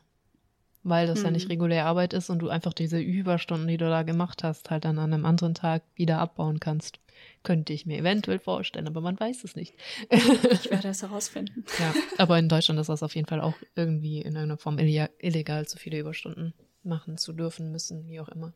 weil 0.83 1.07
das 1.07 1.19
mhm. 1.19 1.25
ja 1.25 1.31
nicht 1.31 1.45
mhm. 1.45 1.51
regulär 1.51 1.85
Arbeit 1.85 2.13
ist 2.13 2.29
und 2.29 2.39
du 2.39 2.49
einfach 2.49 2.73
diese 2.73 2.99
Überstunden, 2.99 3.67
die 3.67 3.77
du 3.77 3.89
da 3.89 4.03
gemacht 4.03 4.43
hast, 4.43 4.69
halt 4.69 4.85
dann 4.85 4.99
an 4.99 5.13
einem 5.13 5.25
anderen 5.25 5.53
Tag 5.53 5.83
wieder 5.95 6.19
abbauen 6.19 6.59
kannst. 6.59 6.99
Könnte 7.43 7.73
ich 7.73 7.85
mir 7.85 7.97
eventuell 7.97 8.39
vorstellen, 8.39 8.87
aber 8.87 8.99
man 8.99 9.19
weiß 9.19 9.43
es 9.43 9.55
nicht. 9.55 9.75
ich 10.09 10.71
werde 10.71 10.89
es 10.89 11.01
herausfinden. 11.01 11.65
Ja, 11.79 11.93
aber 12.17 12.37
in 12.37 12.49
Deutschland 12.49 12.79
ist 12.79 12.89
das 12.89 13.03
auf 13.03 13.15
jeden 13.15 13.27
Fall 13.27 13.41
auch 13.41 13.55
irgendwie 13.75 14.17
in 14.17 14.35
irgendeiner 14.35 14.57
Form 14.57 14.77
illegal, 14.77 15.67
so 15.67 15.77
viele 15.77 15.99
Überstunden 15.99 16.53
machen 16.83 17.17
zu 17.17 17.33
dürfen, 17.33 17.71
müssen, 17.71 18.07
wie 18.09 18.19
auch 18.19 18.29
immer. 18.29 18.53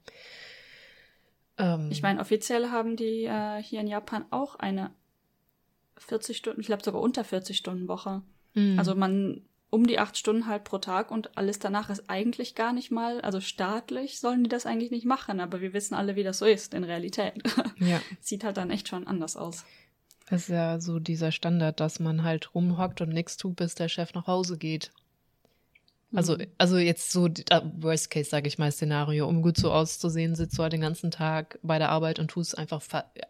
Ähm, 1.58 1.90
ich 1.92 2.02
meine, 2.02 2.20
offiziell 2.20 2.70
haben 2.70 2.96
die 2.96 3.24
äh, 3.24 3.62
hier 3.62 3.80
in 3.80 3.88
Japan 3.88 4.26
auch 4.32 4.56
eine 4.56 4.92
40 5.98 6.38
Stunden, 6.38 6.60
ich 6.60 6.68
glaube 6.68 6.84
sogar 6.84 7.02
unter 7.02 7.24
40 7.24 7.58
Stunden 7.58 7.88
Woche. 7.88 8.22
Mhm. 8.54 8.78
Also 8.78 8.96
man 8.96 9.42
um 9.70 9.86
die 9.86 10.00
acht 10.00 10.18
Stunden 10.18 10.48
halt 10.48 10.64
pro 10.64 10.78
Tag 10.78 11.12
und 11.12 11.38
alles 11.38 11.60
danach 11.60 11.90
ist 11.90 12.10
eigentlich 12.10 12.56
gar 12.56 12.72
nicht 12.72 12.90
mal, 12.90 13.20
also 13.22 13.42
staatlich 13.42 14.20
sollen 14.20 14.44
die 14.44 14.50
das 14.50 14.66
eigentlich 14.66 14.92
nicht 14.92 15.06
machen, 15.06 15.40
aber 15.40 15.60
wir 15.60 15.74
wissen 15.74 15.94
alle, 15.94 16.16
wie 16.16 16.24
das 16.24 16.40
so 16.40 16.46
ist 16.46 16.74
in 16.74 16.84
Realität. 16.84 17.34
Ja. 17.80 18.02
Sieht 18.22 18.44
halt 18.44 18.58
dann 18.58 18.72
echt 18.72 18.88
schon 18.88 19.06
anders 19.06 19.38
aus. 19.38 19.64
Das 20.30 20.44
ist 20.44 20.50
ja 20.50 20.80
so 20.80 21.00
dieser 21.00 21.32
Standard, 21.32 21.80
dass 21.80 22.00
man 22.00 22.24
halt 22.24 22.56
rumhockt 22.56 23.02
und 23.02 23.10
nichts 23.10 23.38
tut, 23.38 23.56
bis 23.56 23.76
der 23.76 23.88
Chef 23.88 24.14
nach 24.16 24.26
Hause 24.26 24.58
geht. 24.58 24.92
Also, 26.14 26.38
mhm. 26.38 26.48
also 26.58 26.78
jetzt 26.78 27.12
so 27.12 27.30
Worst 27.80 28.10
Case, 28.10 28.30
sage 28.30 28.48
ich 28.48 28.58
mal, 28.58 28.72
Szenario. 28.72 29.28
Um 29.28 29.42
gut 29.42 29.58
so 29.58 29.72
auszusehen, 29.72 30.36
sitzt 30.36 30.58
du 30.58 30.64
halt 30.64 30.74
den 30.74 30.82
ganzen 30.82 31.12
Tag 31.12 31.60
bei 31.62 31.78
der 31.78 31.90
Arbeit 31.90 32.18
und 32.20 32.30
tust 32.30 32.58
einfach 32.58 32.82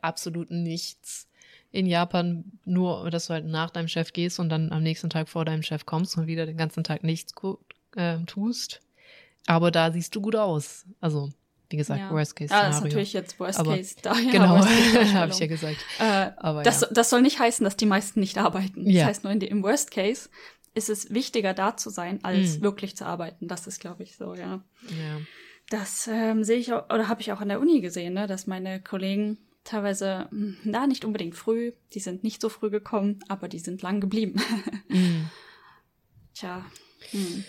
absolut 0.02 0.50
nichts 0.50 1.28
in 1.71 1.86
Japan 1.86 2.45
nur, 2.65 3.10
dass 3.10 3.27
du 3.27 3.34
halt 3.34 3.45
nach 3.45 3.69
deinem 3.69 3.88
Chef 3.88 4.13
gehst 4.13 4.39
und 4.39 4.49
dann 4.49 4.71
am 4.71 4.84
nächsten 4.84 5.10
Tag 5.10 5.30
vor 5.30 5.45
deinem 5.45 5.63
Chef 5.63 5.86
kommst 5.86 6.17
und 6.17 6.27
wieder 6.27 6.45
den 6.45 6.58
ganzen 6.58 6.84
Tag 6.84 7.03
nichts 7.03 7.34
äh, 7.95 8.17
tust. 8.25 8.82
Aber 9.45 9.71
da 9.71 9.91
siehst 9.91 10.15
du 10.15 10.21
gut 10.21 10.36
aus. 10.36 10.86
Also, 10.99 11.30
wie 11.69 11.77
gesagt, 11.77 11.99
ja. 11.99 12.12
Worst 12.12 12.36
Case 12.36 12.47
Szenario. 12.47 12.63
Ja, 12.63 12.69
das 12.69 12.77
ist 12.77 12.84
natürlich 12.84 13.13
jetzt 13.13 13.39
Worst 13.39 13.60
aber, 13.60 13.75
Case. 13.75 13.95
Da, 14.01 14.17
ja, 14.17 14.32
genau, 14.32 14.58
habe 15.13 15.32
ich 15.32 15.39
ja 15.39 15.47
gesagt. 15.47 15.77
Äh, 15.99 16.32
aber 16.38 16.63
das, 16.63 16.82
ja. 16.82 16.88
das 16.91 17.10
soll 17.10 17.21
nicht 17.21 17.39
heißen, 17.39 17.63
dass 17.63 17.75
die 17.75 17.86
meisten 17.86 18.19
nicht 18.19 18.38
arbeiten. 18.38 18.86
Das 18.86 19.03
heißt 19.03 19.23
nur, 19.23 19.34
in, 19.34 19.41
im 19.41 19.63
Worst 19.63 19.91
Case 19.91 20.30
ist 20.73 20.89
es 20.89 21.13
wichtiger, 21.13 21.53
da 21.53 21.75
zu 21.75 21.89
sein, 21.89 22.19
als 22.23 22.58
mhm. 22.58 22.62
wirklich 22.62 22.95
zu 22.95 23.06
arbeiten. 23.06 23.47
Das 23.47 23.67
ist, 23.67 23.80
glaube 23.80 24.03
ich, 24.03 24.15
so, 24.15 24.36
ja. 24.36 24.62
Ja. 24.89 25.21
Das 25.69 26.08
ähm, 26.08 26.43
sehe 26.43 26.58
ich 26.58 26.71
auch, 26.71 26.86
oder 26.93 27.10
habe 27.10 27.21
ich 27.21 27.32
auch 27.32 27.41
an 27.41 27.49
der 27.49 27.60
Uni 27.60 27.82
gesehen, 27.82 28.13
ne, 28.13 28.27
dass 28.27 28.47
meine 28.47 28.82
Kollegen 28.82 29.38
teilweise, 29.67 30.27
hm, 30.30 30.58
na, 30.63 30.88
nicht 30.88 31.06
unbedingt 31.06 31.36
früh, 31.36 31.73
die 31.93 31.99
sind 31.99 32.23
nicht 32.23 32.41
so 32.41 32.49
früh 32.49 32.69
gekommen, 32.69 33.19
aber 33.27 33.47
die 33.47 33.60
sind 33.60 33.82
lang 33.82 34.01
geblieben. 34.01 34.41
mm. 34.88 35.25
Tja. 36.34 36.65
Hm. 37.12 37.43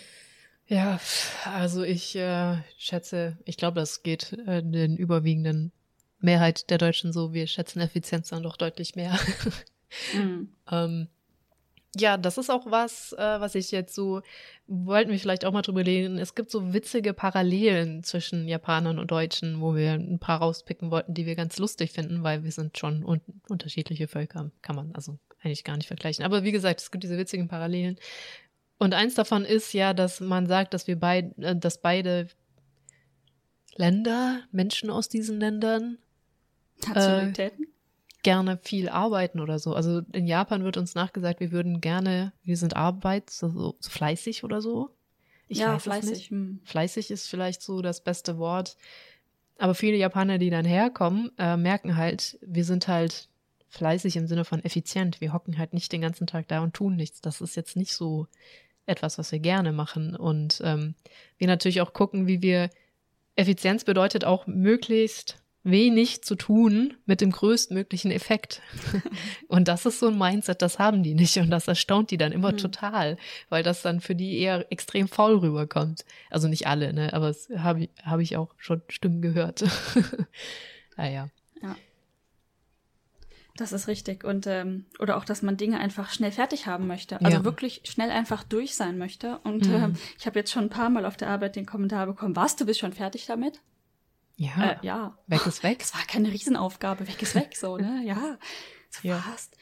Ja, 0.67 0.99
also 1.45 1.83
ich 1.83 2.15
äh, 2.15 2.57
schätze, 2.77 3.37
ich 3.45 3.57
glaube, 3.57 3.79
das 3.79 4.03
geht 4.03 4.33
äh, 4.33 4.61
den 4.61 4.97
überwiegenden 4.97 5.71
Mehrheit 6.19 6.69
der 6.69 6.77
Deutschen 6.77 7.11
so. 7.11 7.33
Wir 7.33 7.47
schätzen 7.47 7.79
Effizienz 7.79 8.29
dann 8.29 8.43
doch 8.43 8.57
deutlich 8.57 8.95
mehr. 8.95 9.17
mm. 10.13 10.49
ähm, 10.71 11.07
ja, 11.95 12.17
das 12.17 12.37
ist 12.37 12.49
auch 12.49 12.69
was, 12.69 13.13
äh, 13.13 13.17
was 13.39 13.55
ich 13.55 13.71
jetzt 13.71 13.95
so, 13.95 14.21
wollten 14.67 15.11
wir 15.11 15.19
vielleicht 15.19 15.45
auch 15.45 15.51
mal 15.51 15.63
drüber 15.63 15.85
reden. 15.85 16.17
Es 16.17 16.35
gibt 16.35 16.51
so 16.51 16.73
witzige 16.73 17.13
Parallelen 17.13 18.03
zwischen 18.03 18.47
Japanern 18.47 18.99
und 18.99 19.09
Deutschen, 19.09 19.59
wo 19.59 19.75
wir 19.75 19.93
ein 19.93 20.19
paar 20.19 20.39
rauspicken 20.39 20.91
wollten, 20.91 21.13
die 21.13 21.25
wir 21.25 21.35
ganz 21.35 21.57
lustig 21.57 21.91
finden, 21.91 22.23
weil 22.23 22.43
wir 22.43 22.51
sind 22.51 22.77
schon 22.77 23.03
un 23.03 23.21
unterschiedliche 23.47 24.07
Völker, 24.07 24.51
kann 24.61 24.75
man 24.75 24.91
also 24.93 25.17
eigentlich 25.41 25.63
gar 25.63 25.77
nicht 25.77 25.87
vergleichen. 25.87 26.23
Aber 26.23 26.43
wie 26.43 26.51
gesagt, 26.51 26.81
es 26.81 26.91
gibt 26.91 27.03
diese 27.03 27.17
witzigen 27.17 27.47
Parallelen. 27.47 27.97
Und 28.77 28.93
eins 28.93 29.15
davon 29.15 29.43
ist 29.43 29.73
ja, 29.73 29.93
dass 29.93 30.19
man 30.19 30.47
sagt, 30.47 30.73
dass 30.73 30.87
wir 30.87 30.99
beide, 30.99 31.35
äh, 31.41 31.55
dass 31.55 31.81
beide 31.81 32.27
Länder, 33.75 34.41
Menschen 34.51 34.89
aus 34.89 35.09
diesen 35.09 35.39
Ländern, 35.39 35.97
Nationalitäten? 36.85 37.63
Äh, 37.63 37.68
gerne 38.23 38.59
viel 38.61 38.89
arbeiten 38.89 39.39
oder 39.39 39.59
so. 39.59 39.73
Also 39.73 40.01
in 40.11 40.27
Japan 40.27 40.63
wird 40.63 40.77
uns 40.77 40.95
nachgesagt, 40.95 41.39
wir 41.39 41.51
würden 41.51 41.81
gerne, 41.81 42.33
wir 42.43 42.57
sind 42.57 42.75
Arbeit, 42.75 43.29
so, 43.29 43.49
so, 43.49 43.75
fleißig 43.81 44.43
oder 44.43 44.61
so. 44.61 44.89
Ich 45.47 45.59
ja, 45.59 45.73
weiß 45.73 45.83
fleißig. 45.83 46.11
nicht. 46.11 46.29
Hm. 46.31 46.59
Fleißig 46.63 47.11
ist 47.11 47.27
vielleicht 47.27 47.61
so 47.61 47.81
das 47.81 48.03
beste 48.03 48.37
Wort. 48.37 48.75
Aber 49.57 49.75
viele 49.75 49.97
Japaner, 49.97 50.37
die 50.37 50.49
dann 50.49 50.65
herkommen, 50.65 51.31
äh, 51.37 51.57
merken 51.57 51.97
halt, 51.97 52.37
wir 52.41 52.63
sind 52.63 52.87
halt 52.87 53.27
fleißig 53.69 54.15
im 54.15 54.27
Sinne 54.27 54.45
von 54.45 54.63
effizient. 54.63 55.21
Wir 55.21 55.33
hocken 55.33 55.57
halt 55.57 55.73
nicht 55.73 55.91
den 55.91 56.01
ganzen 56.01 56.27
Tag 56.27 56.47
da 56.47 56.61
und 56.61 56.73
tun 56.73 56.95
nichts. 56.95 57.21
Das 57.21 57.41
ist 57.41 57.55
jetzt 57.55 57.75
nicht 57.75 57.93
so 57.93 58.27
etwas, 58.85 59.17
was 59.17 59.31
wir 59.31 59.39
gerne 59.39 59.71
machen. 59.71 60.15
Und 60.15 60.61
ähm, 60.63 60.95
wir 61.37 61.47
natürlich 61.47 61.81
auch 61.81 61.93
gucken, 61.93 62.27
wie 62.27 62.41
wir 62.41 62.69
Effizienz 63.35 63.85
bedeutet 63.85 64.25
auch 64.25 64.47
möglichst 64.47 65.37
wenig 65.71 66.23
zu 66.23 66.35
tun 66.35 66.95
mit 67.05 67.21
dem 67.21 67.31
größtmöglichen 67.31 68.11
Effekt. 68.11 68.61
und 69.47 69.67
das 69.67 69.85
ist 69.85 69.99
so 69.99 70.07
ein 70.07 70.17
Mindset, 70.17 70.61
das 70.61 70.79
haben 70.79 71.03
die 71.03 71.13
nicht 71.13 71.37
und 71.37 71.49
das 71.49 71.67
erstaunt 71.67 72.11
die 72.11 72.17
dann 72.17 72.31
immer 72.31 72.51
mhm. 72.51 72.57
total, 72.57 73.17
weil 73.49 73.63
das 73.63 73.81
dann 73.81 74.01
für 74.01 74.15
die 74.15 74.39
eher 74.39 74.71
extrem 74.71 75.07
faul 75.07 75.37
rüberkommt. 75.37 76.05
Also 76.29 76.47
nicht 76.47 76.67
alle, 76.67 76.93
ne, 76.93 77.13
aber 77.13 77.29
es 77.29 77.49
habe 77.57 77.83
ich, 77.83 77.89
hab 78.03 78.19
ich 78.19 78.37
auch 78.37 78.53
schon 78.57 78.81
Stimmen 78.89 79.21
gehört. 79.21 79.63
naja. 80.97 81.29
Ah, 81.61 81.67
ja. 81.67 81.75
Das 83.59 83.73
ist 83.73 83.89
richtig. 83.89 84.23
Und 84.23 84.47
ähm, 84.47 84.85
oder 84.99 85.17
auch, 85.17 85.25
dass 85.25 85.41
man 85.41 85.57
Dinge 85.57 85.79
einfach 85.79 86.11
schnell 86.11 86.31
fertig 86.31 86.65
haben 86.65 86.87
möchte. 86.87 87.19
Also 87.21 87.39
ja. 87.39 87.43
wirklich 87.43 87.81
schnell 87.83 88.09
einfach 88.09 88.43
durch 88.43 88.75
sein 88.75 88.97
möchte. 88.97 89.39
Und 89.39 89.67
mhm. 89.67 89.73
ähm, 89.73 89.93
ich 90.17 90.25
habe 90.25 90.39
jetzt 90.39 90.51
schon 90.51 90.65
ein 90.65 90.69
paar 90.69 90.89
Mal 90.89 91.05
auf 91.05 91.17
der 91.17 91.29
Arbeit 91.29 91.57
den 91.57 91.65
Kommentar 91.65 92.05
bekommen, 92.05 92.35
was, 92.35 92.55
du 92.55 92.65
bist 92.65 92.79
schon 92.79 92.93
fertig 92.93 93.25
damit? 93.25 93.59
Ja. 94.39 94.71
Äh, 94.71 94.77
ja. 94.83 95.17
Weg 95.27 95.45
ist 95.45 95.63
weg. 95.63 95.79
Es 95.81 95.93
war 95.93 96.01
keine 96.07 96.31
Riesenaufgabe, 96.31 97.05
weg 97.09 97.21
ist 97.21 97.35
weg, 97.35 97.57
so, 97.57 97.77
ne? 97.77 98.01
Ja. 98.05 98.37
So 98.89 99.07
ja. 99.07 99.17
fast. 99.19 99.57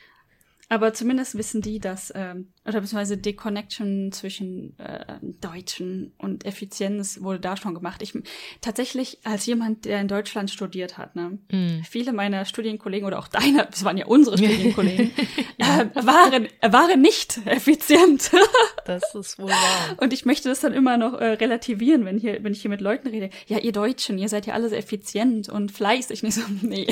Aber 0.70 0.94
zumindest 0.94 1.38
wissen 1.38 1.62
die, 1.62 1.80
dass, 1.80 2.12
ähm, 2.14 2.50
oder 2.66 2.82
beziehungsweise 2.82 3.18
die 3.18 3.36
Connection 3.36 4.12
zwischen 4.12 4.78
äh, 4.80 5.16
Deutschen 5.22 6.14
und 6.18 6.46
Effizienz 6.46 7.22
wurde 7.22 7.40
da 7.40 7.56
schon 7.56 7.74
gemacht. 7.74 8.02
Ich 8.02 8.14
tatsächlich 8.60 9.20
als 9.24 9.46
jemand, 9.46 9.86
der 9.86 10.02
in 10.02 10.10
Deutschland 10.10 10.52
studiert 10.52 10.98
hat, 10.98 11.16
ne, 11.16 11.40
mm. 11.50 11.84
viele 11.84 12.12
meiner 12.12 12.44
Studienkollegen 12.44 13.08
oder 13.08 13.20
auch 13.20 13.30
deine, 13.30 13.66
das 13.72 13.86
waren 13.86 13.96
ja 13.98 14.08
unsere 14.08 14.38
Studienkollegen, 14.38 15.12
ja. 15.58 15.84
äh, 15.84 16.06
waren 16.06 16.48
waren 16.62 17.02
nicht 17.02 17.40
effizient. 17.46 18.32
das 18.86 19.16
ist 19.16 19.40
wohl 19.40 19.50
wahr. 19.50 19.98
Und 20.02 20.12
ich 20.12 20.26
möchte 20.26 20.50
das 20.50 20.60
dann 20.60 20.74
immer 20.74 20.98
noch 20.98 21.14
äh, 21.14 21.34
relativieren, 21.34 22.04
wenn 22.04 22.18
hier, 22.18 22.44
wenn 22.44 22.52
ich 22.52 22.62
hier 22.62 22.70
mit 22.70 22.82
Leuten 22.82 23.08
rede. 23.08 23.30
Ja, 23.48 23.60
ihr 23.60 23.72
Deutschen, 23.72 24.18
ihr 24.18 24.28
seid 24.28 24.46
ja 24.46 24.54
alle 24.54 24.68
sehr 24.68 24.80
effizient 24.80 25.48
und 25.48 25.72
fleißig. 25.72 26.24
Nicht 26.24 26.36
so, 26.36 26.42
nee. 26.62 26.88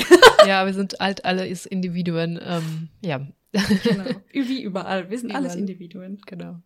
ja, 0.46 0.64
wir 0.64 0.72
sind 0.72 0.96
halt 0.98 1.26
alle 1.26 1.46
Individuen. 1.46 2.40
Ähm, 2.42 2.88
ja, 3.02 3.20
Genau. 3.52 4.04
Wie 4.32 4.62
überall. 4.62 5.10
Wir 5.10 5.18
sind 5.18 5.30
überall. 5.30 5.44
alles 5.44 5.56
Individuen. 5.56 6.20
Genau. 6.26 6.60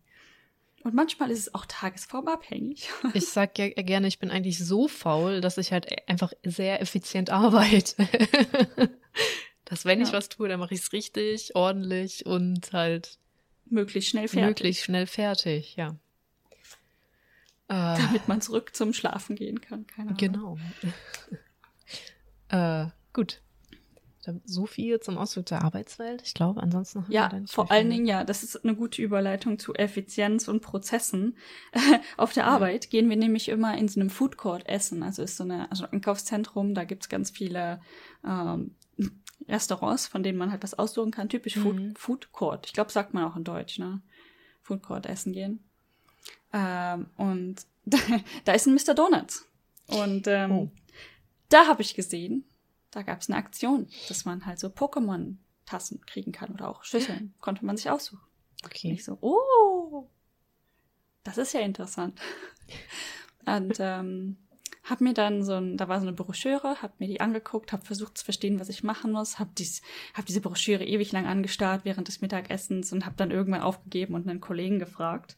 Und 0.83 0.95
manchmal 0.95 1.29
ist 1.29 1.39
es 1.39 1.53
auch 1.53 1.65
tagesformabhängig. 1.67 2.89
Ich 3.13 3.27
sag 3.27 3.57
ja 3.59 3.69
gerne, 3.69 4.07
ich 4.07 4.19
bin 4.19 4.31
eigentlich 4.31 4.57
so 4.59 4.87
faul, 4.87 5.41
dass 5.41 5.57
ich 5.57 5.71
halt 5.71 5.87
einfach 6.09 6.33
sehr 6.43 6.81
effizient 6.81 7.29
arbeite. 7.29 7.95
dass 9.65 9.85
wenn 9.85 9.99
ja. 9.99 10.07
ich 10.07 10.13
was 10.13 10.29
tue, 10.29 10.49
dann 10.49 10.59
mache 10.59 10.73
ich 10.73 10.81
es 10.81 10.91
richtig, 10.91 11.55
ordentlich 11.55 12.25
und 12.25 12.73
halt 12.73 13.19
möglichst 13.65 14.09
schnell 14.09 14.27
fertig. 14.27 14.47
Möglichst 14.47 14.83
schnell 14.83 15.07
fertig, 15.07 15.75
ja. 15.75 15.95
Damit 17.67 18.27
man 18.27 18.41
zurück 18.41 18.75
zum 18.75 18.91
Schlafen 18.91 19.37
gehen 19.37 19.61
kann. 19.61 19.87
Keine 19.87 20.09
Ahnung. 20.09 20.17
Genau. 20.17 20.57
äh, 22.49 22.87
gut. 23.13 23.41
So 24.45 24.67
viel 24.67 24.99
zum 24.99 25.17
Ausdruck 25.17 25.47
der 25.47 25.63
Arbeitswelt. 25.63 26.21
Ich 26.23 26.35
glaube, 26.35 26.61
ansonsten. 26.61 27.03
Haben 27.03 27.11
ja, 27.11 27.41
vor 27.47 27.71
allen 27.71 27.89
Dingen, 27.89 28.05
ja, 28.05 28.23
das 28.23 28.43
ist 28.43 28.63
eine 28.63 28.75
gute 28.75 29.01
Überleitung 29.01 29.57
zu 29.57 29.73
Effizienz 29.73 30.47
und 30.47 30.61
Prozessen. 30.61 31.37
Auf 32.17 32.33
der 32.33 32.45
Arbeit 32.45 32.85
ja. 32.85 32.91
gehen 32.91 33.09
wir 33.09 33.17
nämlich 33.17 33.49
immer 33.49 33.75
in 33.77 33.87
so 33.87 33.99
einem 33.99 34.11
Food 34.11 34.37
Court 34.37 34.67
essen. 34.69 35.01
Also 35.01 35.23
ist 35.23 35.37
so 35.37 35.43
eine, 35.43 35.71
also 35.71 35.85
ein 35.85 35.93
Einkaufszentrum, 35.93 36.75
da 36.75 36.83
gibt's 36.83 37.09
ganz 37.09 37.31
viele 37.31 37.81
ähm, 38.23 38.75
Restaurants, 39.47 40.07
von 40.07 40.21
denen 40.21 40.37
man 40.37 40.51
halt 40.51 40.61
was 40.61 40.77
aussuchen 40.77 41.11
kann. 41.11 41.29
Typisch 41.29 41.55
mhm. 41.55 41.61
Food, 41.61 41.99
Food 41.99 42.31
Court. 42.31 42.67
Ich 42.67 42.73
glaube, 42.73 42.91
sagt 42.91 43.15
man 43.15 43.23
auch 43.23 43.35
in 43.35 43.43
Deutsch, 43.43 43.79
ne? 43.79 44.01
Food 44.61 44.83
Court 44.83 45.07
essen 45.07 45.33
gehen. 45.33 45.63
Ähm, 46.53 47.07
und 47.17 47.65
da 48.45 48.53
ist 48.53 48.67
ein 48.67 48.75
Mr. 48.75 48.93
Donuts. 48.93 49.47
Und 49.87 50.27
ähm, 50.27 50.51
oh. 50.51 50.71
da 51.49 51.67
habe 51.67 51.81
ich 51.81 51.95
gesehen, 51.95 52.45
da 52.91 53.01
gab 53.01 53.21
es 53.21 53.29
eine 53.29 53.37
Aktion, 53.37 53.87
dass 54.07 54.25
man 54.25 54.45
halt 54.45 54.59
so 54.59 54.67
Pokémon-Tassen 54.67 56.05
kriegen 56.05 56.31
kann 56.31 56.51
oder 56.51 56.69
auch 56.69 56.83
Schüsseln. 56.83 57.33
Konnte 57.39 57.65
man 57.65 57.77
sich 57.77 57.89
aussuchen. 57.89 58.21
Okay. 58.63 58.89
Und 58.89 58.93
ich 58.93 59.05
so, 59.05 59.17
oh, 59.21 60.07
das 61.23 61.37
ist 61.37 61.53
ja 61.53 61.61
interessant. 61.61 62.19
Und 63.45 63.77
ähm, 63.79 64.37
hab 64.83 65.01
mir 65.01 65.13
dann 65.13 65.43
so 65.43 65.53
ein, 65.53 65.77
da 65.77 65.87
war 65.87 65.99
so 65.99 66.07
eine 66.07 66.15
Broschüre, 66.15 66.81
hab 66.81 66.99
mir 66.99 67.07
die 67.07 67.21
angeguckt, 67.21 67.71
hab 67.71 67.85
versucht 67.85 68.17
zu 68.17 68.25
verstehen, 68.25 68.59
was 68.59 68.69
ich 68.69 68.83
machen 68.83 69.11
muss, 69.11 69.39
hab, 69.39 69.55
dies, 69.55 69.81
hab 70.13 70.25
diese 70.25 70.41
Broschüre 70.41 70.83
ewig 70.83 71.11
lang 71.11 71.27
angestarrt 71.27 71.85
während 71.85 72.07
des 72.07 72.21
Mittagessens 72.21 72.91
und 72.91 73.05
hab 73.05 73.17
dann 73.17 73.31
irgendwann 73.31 73.61
aufgegeben 73.61 74.15
und 74.15 74.27
einen 74.27 74.41
Kollegen 74.41 74.79
gefragt. 74.79 75.37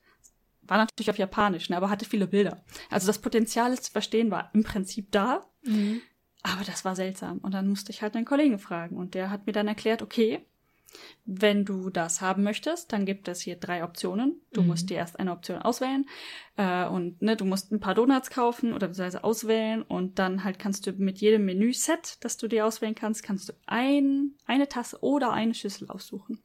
War 0.62 0.78
natürlich 0.78 1.10
auf 1.10 1.18
Japanisch, 1.18 1.70
ne, 1.70 1.76
aber 1.76 1.89
hatte 1.89 2.06
viele 2.06 2.28
Bilder. 2.28 2.63
Also 2.89 3.08
das 3.08 3.20
Potenzial, 3.20 3.74
es 3.74 3.82
zu 3.82 3.92
verstehen, 3.92 4.32
war 4.32 4.50
im 4.54 4.63
Prinzip 4.63 5.12
da. 5.12 5.46
Mhm. 5.63 6.02
Aber 6.43 6.63
das 6.65 6.84
war 6.84 6.95
seltsam. 6.95 7.39
Und 7.39 7.53
dann 7.53 7.69
musste 7.69 7.91
ich 7.91 8.01
halt 8.01 8.15
einen 8.15 8.25
Kollegen 8.25 8.60
fragen. 8.60 8.97
Und 8.97 9.13
der 9.15 9.29
hat 9.29 9.45
mir 9.45 9.53
dann 9.53 9.67
erklärt, 9.67 10.01
okay, 10.01 10.45
wenn 11.25 11.65
du 11.65 11.89
das 11.89 12.21
haben 12.21 12.43
möchtest, 12.43 12.91
dann 12.91 13.06
gibt 13.06 13.27
es 13.27 13.41
hier 13.41 13.56
drei 13.56 13.84
Optionen. 13.84 14.41
Du 14.51 14.62
mhm. 14.62 14.67
musst 14.67 14.89
dir 14.89 14.97
erst 14.97 15.19
eine 15.19 15.32
Option 15.32 15.62
auswählen 15.62 16.06
äh, 16.58 16.86
und 16.86 17.21
ne, 17.21 17.36
du 17.36 17.45
musst 17.45 17.71
ein 17.71 17.79
paar 17.79 17.95
Donuts 17.95 18.29
kaufen 18.29 18.73
oder 18.73 18.88
beziehungsweise 18.88 19.23
auswählen 19.23 19.82
und 19.82 20.19
dann 20.19 20.43
halt 20.43 20.60
kannst 20.60 20.86
du 20.86 20.91
mit 20.91 21.19
jedem 21.19 21.45
Menüset, 21.45 22.23
das 22.23 22.38
du 22.38 22.47
dir 22.47 22.65
auswählen 22.65 22.95
kannst, 22.95 23.23
kannst 23.23 23.49
du 23.49 23.53
ein, 23.65 24.36
eine 24.45 24.67
Tasse 24.67 25.01
oder 25.01 25.32
eine 25.32 25.53
Schüssel 25.53 25.89
aussuchen. 25.89 26.39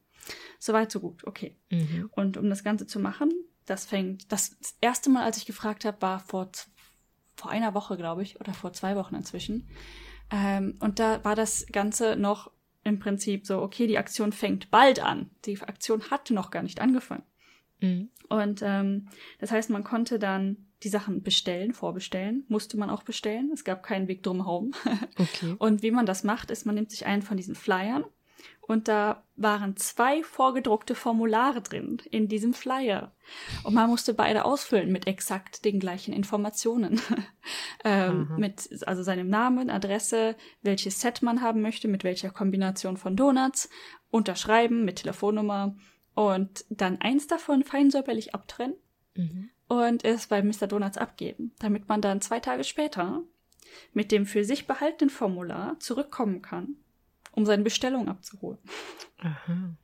Soweit 0.59 0.91
so 0.91 0.99
gut, 0.99 1.25
okay. 1.25 1.55
Mhm. 1.69 2.09
Und 2.11 2.37
um 2.37 2.49
das 2.49 2.63
Ganze 2.63 2.87
zu 2.87 2.99
machen, 2.99 3.31
das 3.65 3.85
fängt, 3.85 4.31
das 4.31 4.57
erste 4.81 5.09
Mal, 5.09 5.23
als 5.23 5.37
ich 5.37 5.45
gefragt 5.45 5.85
habe, 5.85 6.01
war 6.01 6.19
vor 6.19 6.51
vor 7.39 7.51
einer 7.51 7.73
Woche, 7.73 7.97
glaube 7.97 8.21
ich, 8.21 8.39
oder 8.39 8.53
vor 8.53 8.73
zwei 8.73 8.95
Wochen 8.95 9.15
inzwischen. 9.15 9.67
Ähm, 10.31 10.77
und 10.79 10.99
da 10.99 11.23
war 11.23 11.35
das 11.35 11.65
Ganze 11.71 12.15
noch 12.15 12.51
im 12.83 12.99
Prinzip 12.99 13.45
so, 13.45 13.61
okay, 13.61 13.87
die 13.87 13.97
Aktion 13.97 14.31
fängt 14.31 14.69
bald 14.71 14.99
an. 14.99 15.29
Die 15.45 15.59
Aktion 15.61 16.11
hatte 16.11 16.33
noch 16.33 16.51
gar 16.51 16.63
nicht 16.63 16.81
angefangen. 16.81 17.23
Mhm. 17.81 18.09
Und 18.27 18.61
ähm, 18.63 19.07
das 19.39 19.51
heißt, 19.51 19.69
man 19.69 19.83
konnte 19.83 20.19
dann 20.19 20.57
die 20.83 20.89
Sachen 20.89 21.23
bestellen, 21.23 21.73
vorbestellen, 21.73 22.45
musste 22.47 22.77
man 22.77 22.89
auch 22.89 23.03
bestellen. 23.03 23.51
Es 23.53 23.63
gab 23.63 23.83
keinen 23.83 24.07
Weg 24.07 24.23
drumherum. 24.23 24.71
Okay. 25.17 25.55
Und 25.57 25.83
wie 25.83 25.91
man 25.91 26.05
das 26.05 26.23
macht, 26.23 26.49
ist, 26.49 26.65
man 26.65 26.75
nimmt 26.75 26.91
sich 26.91 27.05
einen 27.05 27.21
von 27.21 27.35
diesen 27.35 27.53
Flyern 27.53 28.05
und 28.69 28.87
da 28.87 29.23
waren 29.35 29.77
zwei 29.77 30.21
vorgedruckte 30.21 30.93
Formulare 30.93 31.59
drin 31.59 31.97
in 32.11 32.27
diesem 32.27 32.53
Flyer. 32.53 33.11
Und 33.63 33.73
man 33.73 33.89
musste 33.89 34.13
beide 34.13 34.45
ausfüllen 34.45 34.91
mit 34.91 35.07
exakt 35.07 35.65
den 35.65 35.79
gleichen 35.79 36.13
Informationen. 36.13 37.01
ähm, 37.83 38.29
mit 38.37 38.69
also 38.85 39.01
seinem 39.01 39.27
Namen, 39.27 39.71
Adresse, 39.71 40.35
welches 40.61 41.01
Set 41.01 41.23
man 41.23 41.41
haben 41.41 41.61
möchte, 41.61 41.87
mit 41.87 42.03
welcher 42.03 42.29
Kombination 42.29 42.95
von 42.95 43.15
Donuts, 43.15 43.71
unterschreiben 44.11 44.85
mit 44.85 44.97
Telefonnummer 44.97 45.75
und 46.13 46.63
dann 46.69 47.01
eins 47.01 47.25
davon 47.25 47.63
feinsäuberlich 47.63 48.35
abtrennen 48.35 48.75
mhm. 49.15 49.49
und 49.67 50.05
es 50.05 50.27
bei 50.27 50.43
Mr. 50.43 50.67
Donuts 50.67 50.99
abgeben, 50.99 51.55
damit 51.57 51.89
man 51.89 52.01
dann 52.01 52.21
zwei 52.21 52.39
Tage 52.39 52.63
später 52.63 53.23
mit 53.93 54.11
dem 54.11 54.27
für 54.27 54.43
sich 54.43 54.67
behaltenen 54.67 55.09
Formular 55.09 55.79
zurückkommen 55.79 56.43
kann 56.43 56.75
um 57.31 57.45
seine 57.45 57.63
Bestellung 57.63 58.07
abzuholen. 58.07 58.59
Aha. 59.19 59.75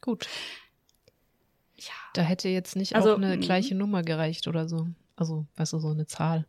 Gut. 0.00 0.28
Ja. 1.76 1.92
Da 2.14 2.22
hätte 2.22 2.48
jetzt 2.48 2.76
nicht 2.76 2.94
also, 2.94 3.12
auch 3.12 3.16
eine 3.16 3.38
gleiche 3.38 3.74
Nummer 3.74 4.02
gereicht 4.02 4.46
oder 4.48 4.68
so. 4.68 4.88
Also, 5.16 5.46
weißt 5.56 5.72
du, 5.72 5.78
so 5.78 5.90
eine 5.90 6.06
Zahl. 6.06 6.46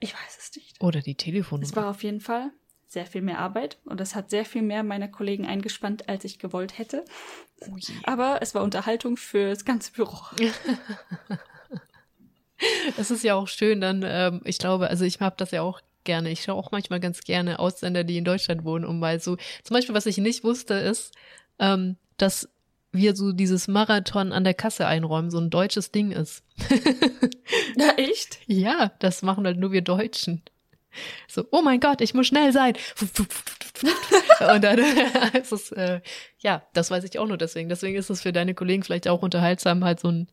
Ich 0.00 0.14
weiß 0.14 0.38
es 0.38 0.56
nicht. 0.56 0.82
Oder 0.82 1.00
die 1.00 1.14
Telefonnummer. 1.14 1.68
Es 1.68 1.76
war 1.76 1.90
auf 1.90 2.02
jeden 2.02 2.20
Fall 2.20 2.50
sehr 2.88 3.06
viel 3.06 3.22
mehr 3.22 3.38
Arbeit 3.38 3.78
und 3.84 4.00
es 4.00 4.14
hat 4.14 4.30
sehr 4.30 4.44
viel 4.44 4.62
mehr 4.62 4.82
meiner 4.82 5.08
Kollegen 5.08 5.46
eingespannt, 5.46 6.08
als 6.08 6.24
ich 6.24 6.38
gewollt 6.38 6.78
hätte. 6.78 7.04
Oh 7.60 7.76
Aber 8.04 8.40
es 8.42 8.54
war 8.54 8.62
Unterhaltung 8.62 9.16
für 9.16 9.48
das 9.48 9.64
ganze 9.64 9.92
Büro. 9.92 10.18
Es 12.96 13.10
ist 13.10 13.24
ja 13.24 13.34
auch 13.34 13.48
schön, 13.48 13.80
dann, 13.80 14.04
ähm, 14.06 14.40
ich 14.44 14.58
glaube, 14.58 14.88
also 14.88 15.04
ich 15.04 15.20
habe 15.20 15.34
das 15.36 15.50
ja 15.50 15.62
auch 15.62 15.80
gerne. 16.04 16.30
Ich 16.30 16.42
schaue 16.42 16.56
auch 16.56 16.72
manchmal 16.72 17.00
ganz 17.00 17.20
gerne 17.20 17.58
Ausländer, 17.58 18.04
die 18.04 18.18
in 18.18 18.24
Deutschland 18.24 18.64
wohnen, 18.64 18.84
um 18.84 18.98
mal 18.98 19.20
so. 19.20 19.36
Zum 19.62 19.74
Beispiel, 19.74 19.94
was 19.94 20.06
ich 20.06 20.18
nicht 20.18 20.44
wusste, 20.44 20.74
ist, 20.74 21.12
ähm, 21.58 21.96
dass 22.16 22.48
wir 22.92 23.16
so 23.16 23.32
dieses 23.32 23.68
Marathon 23.68 24.32
an 24.32 24.44
der 24.44 24.54
Kasse 24.54 24.86
einräumen, 24.86 25.30
so 25.30 25.38
ein 25.38 25.50
deutsches 25.50 25.90
Ding 25.92 26.12
ist. 26.12 26.44
ja, 27.76 27.94
echt? 27.96 28.38
Ja, 28.46 28.92
das 28.98 29.22
machen 29.22 29.46
halt 29.46 29.58
nur 29.58 29.72
wir 29.72 29.82
Deutschen. 29.82 30.42
So, 31.26 31.46
oh 31.50 31.62
mein 31.62 31.80
Gott, 31.80 32.02
ich 32.02 32.12
muss 32.12 32.26
schnell 32.26 32.52
sein. 32.52 32.74
Und 33.00 34.62
dann 34.62 34.78
ist 35.32 35.52
es, 35.52 35.72
äh, 35.72 36.00
ja, 36.38 36.66
das 36.74 36.90
weiß 36.90 37.04
ich 37.04 37.18
auch 37.18 37.26
nur 37.26 37.38
deswegen. 37.38 37.70
Deswegen 37.70 37.96
ist 37.96 38.10
es 38.10 38.22
für 38.22 38.32
deine 38.32 38.54
Kollegen 38.54 38.82
vielleicht 38.82 39.08
auch 39.08 39.22
unterhaltsam, 39.22 39.84
halt 39.84 40.00
so 40.00 40.08
einen 40.08 40.28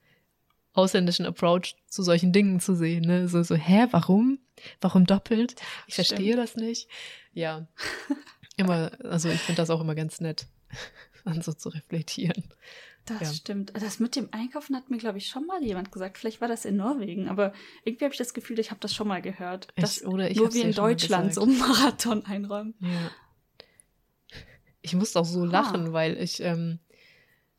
ausländischen 0.80 1.26
Approach 1.26 1.76
zu 1.88 2.04
solchen 2.04 2.32
Dingen 2.32 2.60
zu 2.60 2.76
sehen. 2.76 3.06
Ne? 3.06 3.28
So, 3.28 3.44
so, 3.44 3.56
hä, 3.56 3.88
warum? 3.92 4.40
Warum 4.82 5.06
doppelt? 5.06 5.56
Ich 5.88 5.94
Stimmt. 5.94 6.08
verstehe 6.08 6.36
das 6.36 6.56
nicht. 6.56 6.88
Ja. 7.34 7.68
Immer, 8.58 8.92
also 9.06 9.30
ich 9.30 9.40
finde 9.40 9.62
das 9.62 9.70
auch 9.70 9.80
immer 9.80 9.96
ganz 9.96 10.20
nett, 10.20 10.46
an 11.24 11.42
so 11.42 11.54
zu 11.54 11.70
reflektieren. 11.70 12.44
Das 13.06 13.22
ja. 13.22 13.34
stimmt. 13.34 13.72
Das 13.74 14.00
mit 14.00 14.18
dem 14.18 14.28
Einkaufen 14.32 14.76
hat 14.76 14.90
mir, 14.90 14.98
glaube 14.98 15.18
ich, 15.18 15.28
schon 15.28 15.48
mal 15.48 15.64
jemand 15.64 15.92
gesagt. 15.92 16.18
Vielleicht 16.18 16.42
war 16.42 16.50
das 16.50 16.66
in 16.66 16.76
Norwegen, 16.76 17.30
aber 17.30 17.54
irgendwie 17.86 18.04
habe 18.04 18.14
ich 18.14 18.18
das 18.18 18.34
Gefühl, 18.34 18.60
ich 18.60 18.70
habe 18.70 18.82
das 18.82 18.94
schon 18.94 19.08
mal 19.08 19.22
gehört. 19.22 19.70
Ich, 19.76 20.06
oder 20.06 20.30
ich 20.30 20.38
nur 20.38 20.54
wie 20.54 20.62
in 20.62 20.74
Deutschland 20.74 21.34
so 21.34 21.44
einen 21.44 21.58
Marathon 21.58 22.26
einräumen. 22.26 22.76
Ja. 22.82 23.12
Ich 24.82 24.94
musste 24.94 25.20
auch 25.20 25.26
so 25.26 25.44
ah. 25.44 25.46
lachen, 25.46 25.94
weil 25.94 26.18
ich, 26.18 26.42
ähm, 26.42 26.80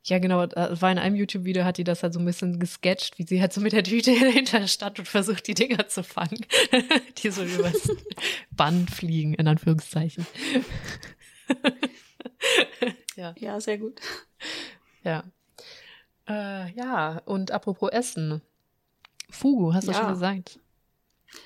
ja, 0.05 0.19
genau, 0.19 0.47
das 0.47 0.81
war 0.81 0.91
in 0.91 0.99
einem 0.99 1.17
YouTube-Video, 1.17 1.65
hat 1.65 1.77
die 1.77 1.85
das 1.85 2.03
halt 2.03 2.15
so 2.15 2.21
ein 2.21 2.25
bisschen 2.25 2.59
gesketcht, 2.59 3.19
wie 3.19 3.27
sie 3.27 3.41
halt 3.41 3.53
so 3.53 3.61
mit 3.61 3.73
der 3.73 3.85
Tüte 3.85 4.11
hinter 4.33 4.61
der 4.61 4.67
Stadt 4.67 4.99
und 4.99 5.07
versucht, 5.07 5.47
die 5.47 5.55
Dinger 5.55 5.89
zu 5.89 6.03
fangen, 6.03 6.47
die 7.19 7.31
so 7.31 7.43
übers 7.45 7.91
Band 8.51 8.91
fliegen, 8.91 9.35
in 9.35 9.47
Anführungszeichen. 9.47 10.27
ja. 13.17 13.35
ja, 13.39 13.61
sehr 13.61 13.79
gut. 13.79 14.01
Ja. 15.05 15.25
Äh, 16.29 16.73
ja, 16.73 17.21
und 17.27 17.51
apropos 17.51 17.91
Essen. 17.91 18.41
Fugu, 19.29 19.75
hast 19.75 19.87
du 19.87 19.93
ja. 19.93 19.99
schon 19.99 20.09
gesagt? 20.09 20.59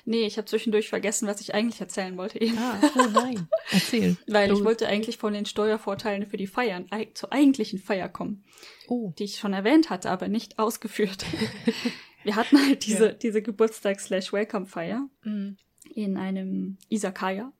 Nee, 0.03 0.25
ich 0.25 0.37
habe 0.37 0.45
zwischendurch 0.45 0.89
vergessen, 0.89 1.27
was 1.27 1.41
ich 1.41 1.53
eigentlich 1.53 1.79
erzählen 1.79 2.17
wollte. 2.17 2.39
Eben. 2.41 2.57
Ah, 2.57 2.79
oh 2.97 3.07
nein. 3.13 3.47
Erzähl. 3.71 4.17
Weil 4.27 4.49
Los. 4.49 4.59
ich 4.59 4.65
wollte 4.65 4.87
eigentlich 4.87 5.17
von 5.17 5.33
den 5.33 5.45
Steuervorteilen 5.45 6.25
für 6.25 6.37
die 6.37 6.47
Feiern 6.47 6.87
ei- 6.91 7.09
zur 7.13 7.31
eigentlichen 7.31 7.79
Feier 7.79 8.09
kommen, 8.09 8.43
Oh. 8.87 9.13
die 9.17 9.23
ich 9.25 9.37
schon 9.37 9.53
erwähnt 9.53 9.89
hatte, 9.89 10.09
aber 10.09 10.27
nicht 10.27 10.57
ausgeführt. 10.59 11.25
Wir 12.23 12.35
hatten 12.35 12.57
halt 12.65 12.85
diese, 12.87 13.05
Ja. 13.09 13.11
diese 13.13 13.41
Geburtstags-Welcome-Feier 13.43 15.07
Mhm. 15.23 15.57
in 15.93 16.17
einem 16.17 16.77
Isakaya. 16.89 17.51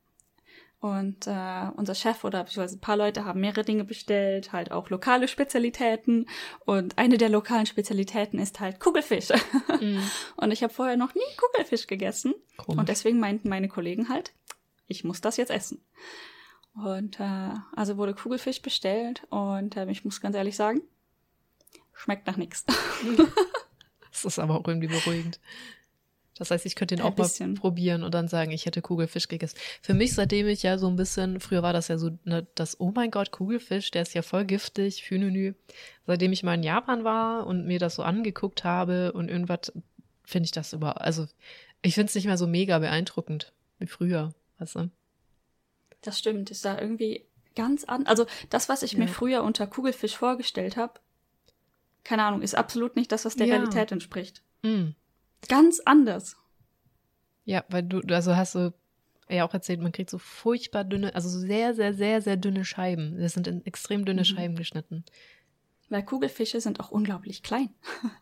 Und 0.80 1.26
äh, 1.26 1.70
unser 1.76 1.96
Chef 1.96 2.24
oder 2.24 2.44
beziehungsweise 2.44 2.78
ein 2.78 2.82
paar 2.82 2.98
Leute 2.98 3.26
haben 3.26 3.40
mehrere 3.40 3.64
Dinge 3.64 3.86
bestellt, 3.86 4.54
halt 4.54 4.72
auch 4.72 4.90
lokale 4.90 5.28
Spezialitäten. 5.28 6.28
Und 6.66 6.98
eine 6.98 7.18
der 7.18 7.30
lokalen 7.30 7.66
Spezialitäten 7.66 8.40
ist 8.40 8.60
halt 8.60 8.80
Kugelfisch. 8.80 9.30
Mhm. 9.82 10.04
Und 10.36 10.52
ich 10.52 10.62
habe 10.62 10.74
vorher 10.74 10.98
noch 10.98 11.16
nie 11.16 11.22
Kugelfisch 11.38 11.88
gegessen. 11.88 12.36
Komisch. 12.58 12.80
Und 12.80 12.90
deswegen 12.90 13.20
meinten 13.20 13.50
meine 13.50 13.68
Kollegen 13.68 14.10
halt, 14.10 14.34
ich 14.88 15.04
muss 15.04 15.22
das 15.22 15.38
jetzt 15.38 15.52
essen. 15.52 15.82
Und 16.76 17.20
äh, 17.20 17.52
also 17.76 17.98
wurde 17.98 18.14
Kugelfisch 18.14 18.62
bestellt 18.62 19.24
und 19.30 19.78
äh, 19.78 19.90
ich 19.90 20.04
muss 20.04 20.20
ganz 20.20 20.36
ehrlich 20.36 20.58
sagen, 20.58 20.82
schmeckt 21.94 22.28
nach 22.28 22.38
nichts. 22.38 22.66
Das 24.16 24.24
ist 24.24 24.40
aber 24.40 24.58
auch 24.58 24.66
irgendwie 24.66 24.88
beruhigend. 24.88 25.42
Das 26.38 26.52
heißt, 26.52 26.66
ich 26.66 26.76
könnte 26.76 26.96
den 26.96 27.02
Ein 27.06 27.12
auch 27.14 27.18
mal 27.18 27.24
bisschen. 27.24 27.54
probieren 27.56 28.04
und 28.04 28.14
dann 28.14 28.28
sagen, 28.28 28.52
ich 28.52 28.66
hätte 28.66 28.82
Kugelfisch 28.82 29.30
gegessen. 29.30 29.58
Für 29.82 29.94
mich, 29.94 30.14
seitdem 30.14 30.48
ich 30.48 30.64
ja 30.64 30.78
so 30.78 30.88
ein 30.88 30.98
bisschen, 30.98 31.40
früher 31.40 31.64
war 31.64 31.72
das 31.72 31.88
ja 31.88 31.98
so, 31.98 32.12
ne, 32.26 32.46
das, 32.56 32.80
oh 32.80 32.92
mein 32.94 33.10
Gott, 33.10 33.32
Kugelfisch, 33.32 33.90
der 33.92 34.02
ist 34.02 34.14
ja 34.14 34.22
voll 34.22 34.44
giftig, 34.44 35.04
Fünenü. 35.04 35.54
Seitdem 36.06 36.34
ich 36.34 36.44
mal 36.44 36.56
in 36.56 36.64
Japan 36.64 37.04
war 37.06 37.48
und 37.48 37.66
mir 37.66 37.80
das 37.80 37.96
so 37.96 38.04
angeguckt 38.04 38.64
habe 38.66 39.14
und 39.14 39.30
irgendwas, 39.30 39.72
finde 40.26 40.46
ich 40.46 40.52
das 40.52 40.74
über, 40.74 41.00
also 41.02 41.26
ich 41.82 41.94
finde 41.96 42.10
es 42.10 42.16
nicht 42.16 42.26
mehr 42.26 42.38
so 42.38 42.48
mega 42.48 42.80
beeindruckend 42.80 43.54
wie 43.80 43.88
früher, 43.88 44.34
weißt 44.60 44.76
du? 44.76 44.90
Das 46.02 46.20
stimmt, 46.20 46.52
ist 46.52 46.66
da 46.66 46.80
irgendwie 46.80 47.26
ganz 47.56 47.86
an. 47.86 48.06
Also 48.08 48.26
das, 48.50 48.68
was 48.70 48.84
ich 48.84 48.98
mir 48.98 49.06
Ja. 49.06 49.12
früher 49.12 49.44
unter 49.44 49.68
Kugelfisch 49.68 50.18
vorgestellt 50.18 50.76
habe, 50.78 51.00
keine 52.04 52.24
Ahnung, 52.24 52.42
ist 52.42 52.56
absolut 52.56 52.96
nicht 52.98 53.12
das, 53.12 53.24
was 53.26 53.36
der 53.38 53.48
Ja. 53.48 53.56
Realität 53.56 53.92
entspricht. 53.92 54.44
Mm. 54.64 54.90
Ganz 55.48 55.80
anders. 55.86 56.38
Ja, 57.44 57.64
weil 57.70 57.84
du, 57.84 58.00
also 58.14 58.36
hast 58.36 58.56
du 58.56 58.74
ja 59.30 59.48
auch 59.48 59.54
erzählt, 59.54 59.80
man 59.82 59.92
kriegt 59.92 60.10
so 60.10 60.18
furchtbar 60.18 60.84
dünne, 60.84 61.14
also 61.16 61.30
so 61.30 61.40
sehr, 61.40 61.74
sehr, 61.76 61.94
sehr, 61.94 62.22
sehr 62.22 62.38
dünne 62.38 62.66
Scheiben. 62.66 63.18
Das 63.20 63.34
sind 63.34 63.48
in 63.48 63.66
extrem 63.66 64.06
dünne 64.06 64.22
Mhm. 64.22 64.26
Scheiben 64.26 64.56
geschnitten. 64.56 65.04
Weil 65.90 66.04
Kugelfische 66.04 66.60
sind 66.62 66.80
auch 66.80 66.90
unglaublich 66.92 67.44
klein. 67.44 67.70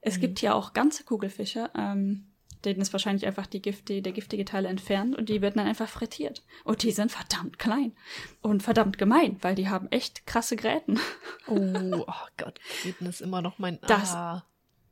es 0.00 0.16
Mhm. 0.16 0.20
gibt 0.20 0.42
ja 0.42 0.54
auch 0.54 0.72
ganze 0.72 1.04
Kugelfische, 1.04 1.70
ähm, 1.76 2.26
denen 2.64 2.80
ist 2.80 2.92
wahrscheinlich 2.92 3.24
einfach 3.26 3.46
die 3.46 3.62
Gifte, 3.62 4.02
der 4.02 4.12
giftige 4.12 4.44
Teil 4.44 4.64
entfernt 4.66 5.16
und 5.16 5.28
die 5.28 5.40
werden 5.40 5.56
dann 5.58 5.66
einfach 5.68 5.88
frittiert. 5.88 6.42
Und 6.64 6.82
die 6.82 6.90
sind 6.90 7.12
verdammt 7.12 7.58
klein 7.58 7.92
und 8.42 8.62
verdammt 8.62 8.98
gemein, 8.98 9.36
weil 9.42 9.54
die 9.54 9.68
haben 9.68 9.86
echt 9.92 10.26
krasse 10.26 10.56
Gräten. 10.56 10.98
Oh, 11.46 11.54
oh 12.08 12.26
Gott, 12.36 12.58
Gräten 12.82 13.06
ist 13.06 13.20
immer 13.20 13.42
noch 13.42 13.58
mein. 13.58 13.78
Das- 13.82 14.12
Ah. 14.14 14.44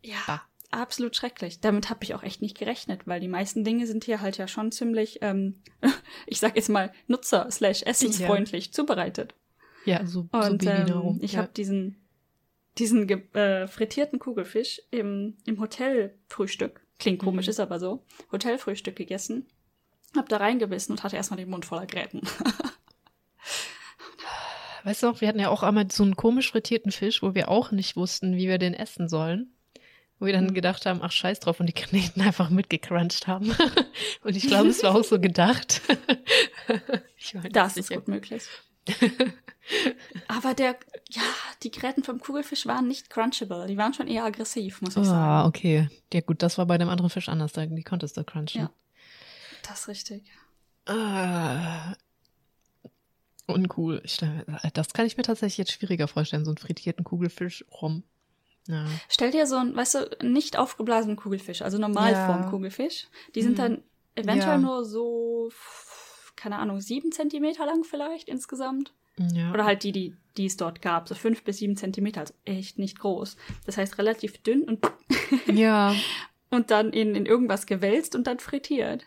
Ja, 0.03 0.17
Ah. 0.29 0.41
Absolut 0.77 1.17
schrecklich. 1.17 1.61
Damit 1.61 1.91
habe 1.91 2.05
ich 2.05 2.15
auch 2.15 2.23
echt 2.23 2.43
nicht 2.43 2.57
gerechnet, 2.59 3.07
weil 3.07 3.21
die 3.21 3.29
meisten 3.29 3.65
Dinge 3.65 3.87
sind 3.87 4.05
hier 4.05 4.21
halt 4.21 4.39
ja 4.39 4.47
schon 4.49 4.73
ziemlich, 4.73 5.19
ähm, 5.23 5.63
ich 6.27 6.39
sag 6.41 6.57
jetzt 6.57 6.69
mal, 6.69 6.93
nutzer- 7.09 7.51
slash 7.51 7.83
essensfreundlich 7.83 8.73
zubereitet. 8.73 9.35
Ja, 9.85 10.05
so, 10.07 10.29
so 10.33 10.39
Und 10.39 10.59
Baby 10.65 10.91
ähm, 10.93 11.19
ich 11.23 11.33
ja. 11.33 11.39
habe 11.43 11.53
diesen, 11.53 11.97
diesen 12.79 13.09
äh, 13.35 13.67
frittierten 13.69 14.19
Kugelfisch 14.19 14.83
im, 14.91 15.37
im 15.47 15.61
Hotelfrühstück, 15.61 16.85
klingt 16.99 17.21
komisch, 17.21 17.47
Mhm. 17.47 17.51
ist 17.51 17.61
aber 17.61 17.79
so, 17.79 18.05
Hotelfrühstück 18.33 18.97
gegessen, 18.97 19.47
hab 20.17 20.29
da 20.29 20.39
reingebissen 20.39 20.93
und 20.95 21.03
hatte 21.05 21.17
erstmal 21.17 21.39
den 21.39 21.51
Mund 21.51 21.65
voller 21.65 21.87
Gräten. 21.87 22.23
Weißt 24.85 25.03
du 25.03 25.07
noch, 25.09 25.21
wir 25.21 25.27
hatten 25.29 25.41
ja 25.41 25.49
auch 25.49 25.63
einmal 25.65 25.91
so 25.91 26.05
einen 26.05 26.15
komisch 26.17 26.51
frittierten 26.53 26.93
Fisch, 26.93 27.23
wo 27.23 27.35
wir 27.35 27.49
auch 27.49 27.73
nicht 27.73 27.97
wussten, 27.97 28.37
wie 28.37 28.47
wir 28.47 28.59
den 28.59 28.73
essen 28.75 29.09
sollen. 29.09 29.53
Wo 30.19 30.27
wir 30.27 30.33
dann 30.33 30.47
Mhm. 30.47 30.55
gedacht 30.55 30.87
haben, 30.87 31.01
ach 31.03 31.13
scheiß 31.13 31.41
drauf, 31.41 31.61
und 31.61 31.67
die 31.67 31.73
Kneten 31.75 32.23
einfach 32.23 32.49
mitgecrunched 32.49 33.27
haben. 33.27 33.51
und 34.23 34.35
ich 34.37 34.47
glaube, 34.47 34.69
es 34.71 34.83
war 34.83 34.95
auch 34.95 35.05
so 35.05 35.21
gedacht. 35.21 35.83
Das 37.51 37.77
ist 37.77 37.89
sicher. 37.89 38.01
gut 38.01 38.09
möglich. 38.09 38.45
aber 40.29 40.55
der, 40.55 40.77
ja, 41.11 41.23
die 41.65 41.73
Gräten 41.73 42.05
vom 42.05 42.21
Kugelfisch 42.21 42.67
waren 42.67 42.87
nicht 42.87 43.11
crunchable, 43.11 43.67
die 43.67 43.77
waren 43.77 43.95
schon 43.95 44.07
eher 44.07 44.25
aggressiv, 44.25 44.81
muss 44.81 44.97
ich 44.97 45.05
sagen. 45.05 45.09
Ah, 45.19 45.45
okay. 45.47 45.89
Ja 46.13 46.21
gut, 46.21 46.43
das 46.43 46.57
war 46.57 46.67
bei 46.67 46.79
dem 46.79 46.89
anderen 46.89 47.11
Fisch 47.11 47.29
anders. 47.29 47.53
Die 47.55 47.83
konntest 47.83 48.17
du 48.17 48.23
crunchen. 48.23 48.63
Ja. 48.63 48.71
Das 49.69 49.81
ist 49.81 49.89
richtig. 49.89 50.25
Ah, 50.87 51.95
uncool. 53.47 54.01
Ich, 54.05 54.15
stell- 54.15 54.45
das 54.73 54.93
kann 54.93 55.07
ich 55.07 55.17
mir 55.17 55.25
tatsächlich 55.25 55.59
jetzt 55.59 55.73
schwieriger 55.73 56.07
vorstellen, 56.07 56.45
so 56.45 56.51
einen 56.53 56.59
frittierten 56.59 57.05
Kugelfisch 57.05 57.65
rum. 57.83 58.05
Ja. 58.69 58.85
Stell 59.09 59.31
dir 59.31 59.47
so 59.47 59.57
ein, 59.57 59.75
weißt 59.77 59.95
du, 59.95 60.17
nicht 60.27 60.59
aufgeblasenen 60.59 61.17
Kugelfisch, 61.17 61.63
also 61.63 61.79
Normalform-Kugelfisch. 61.79 63.07
Die 63.35 63.43
sind 63.43 63.53
Mhm. 63.53 63.57
dann 63.57 63.83
eventuell 64.15 64.53
Ja. 64.55 64.59
nur 64.59 64.85
so, 64.85 65.51
keine 66.37 66.59
Ahnung, 66.59 66.81
sieben 66.81 67.13
Zentimeter 67.13 67.67
lang 67.67 67.85
vielleicht 67.85 68.29
insgesamt. 68.29 68.93
ja. 69.33 69.51
Oder 69.53 69.65
halt 69.65 69.83
die, 69.83 69.93
die, 69.93 70.15
die 70.37 70.45
es 70.47 70.57
dort 70.59 70.83
gab, 70.83 71.09
so 71.09 71.15
fünf 71.15 71.43
bis 71.43 71.59
sieben 71.59 71.77
Zentimeter, 71.77 72.21
also 72.21 72.35
echt 72.45 72.79
nicht 72.79 72.99
groß. 72.99 73.37
Das 73.65 73.79
heißt 73.79 73.97
relativ 73.99 74.43
dünn 74.43 74.63
und, 74.65 74.85
ja. 75.47 75.95
und 76.51 76.71
dann 76.71 76.91
in, 76.93 77.15
in 77.15 77.25
irgendwas 77.25 77.65
gewälzt 77.67 78.15
und 78.15 78.27
dann 78.27 78.39
frittiert. 78.41 79.05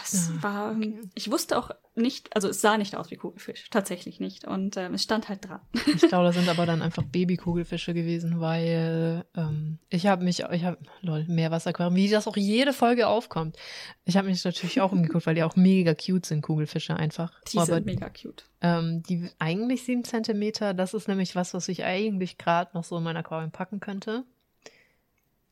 Das 0.00 0.30
Ah, 0.38 0.42
war, 0.42 0.76
okay. 0.76 1.00
ich 1.14 1.30
wusste 1.30 1.58
auch 1.58 1.70
nicht, 1.94 2.34
also 2.34 2.48
es 2.48 2.60
sah 2.60 2.78
nicht 2.78 2.96
aus 2.96 3.10
wie 3.10 3.16
Kugelfisch, 3.16 3.68
tatsächlich 3.70 4.20
nicht. 4.20 4.46
Und 4.46 4.76
ähm, 4.76 4.94
es 4.94 5.02
stand 5.02 5.28
halt 5.28 5.46
dran. 5.46 5.60
Ich 5.86 6.08
glaube, 6.08 6.24
das 6.24 6.36
sind 6.36 6.48
aber 6.48 6.64
dann 6.66 6.80
einfach 6.82 7.02
Babykugelfische 7.02 7.92
gewesen, 7.92 8.40
weil 8.40 9.24
ähm, 9.36 9.78
ich 9.90 10.06
habe 10.06 10.24
mich, 10.24 10.40
ich 10.50 10.64
habe, 10.64 10.78
lol, 11.02 11.24
Meerwasseraquarium, 11.28 11.94
wie 11.96 12.08
das 12.08 12.26
auch 12.26 12.36
jede 12.36 12.72
Folge 12.72 13.06
aufkommt. 13.08 13.56
Ich 14.04 14.16
habe 14.16 14.28
mich 14.28 14.42
natürlich 14.44 14.80
auch 14.80 14.92
umgeguckt, 14.92 15.26
weil 15.26 15.34
die 15.34 15.42
auch 15.42 15.56
mega 15.56 15.94
cute 15.94 16.24
sind, 16.26 16.42
Kugelfische 16.42 16.96
einfach. 16.96 17.32
Die 17.52 17.58
aber 17.58 17.66
sind 17.66 17.86
mega 17.86 18.08
cute. 18.08 18.44
ähm, 18.62 19.02
die 19.02 19.28
eigentlich 19.38 19.84
sieben 19.84 20.04
Zentimeter, 20.04 20.72
das 20.74 20.94
ist 20.94 21.08
nämlich 21.08 21.34
was, 21.36 21.52
was 21.54 21.68
ich 21.68 21.84
eigentlich 21.84 22.38
gerade 22.38 22.70
noch 22.74 22.84
so 22.84 22.96
in 22.96 23.02
mein 23.04 23.16
Aquarium 23.16 23.50
packen 23.50 23.80
könnte. 23.80 24.24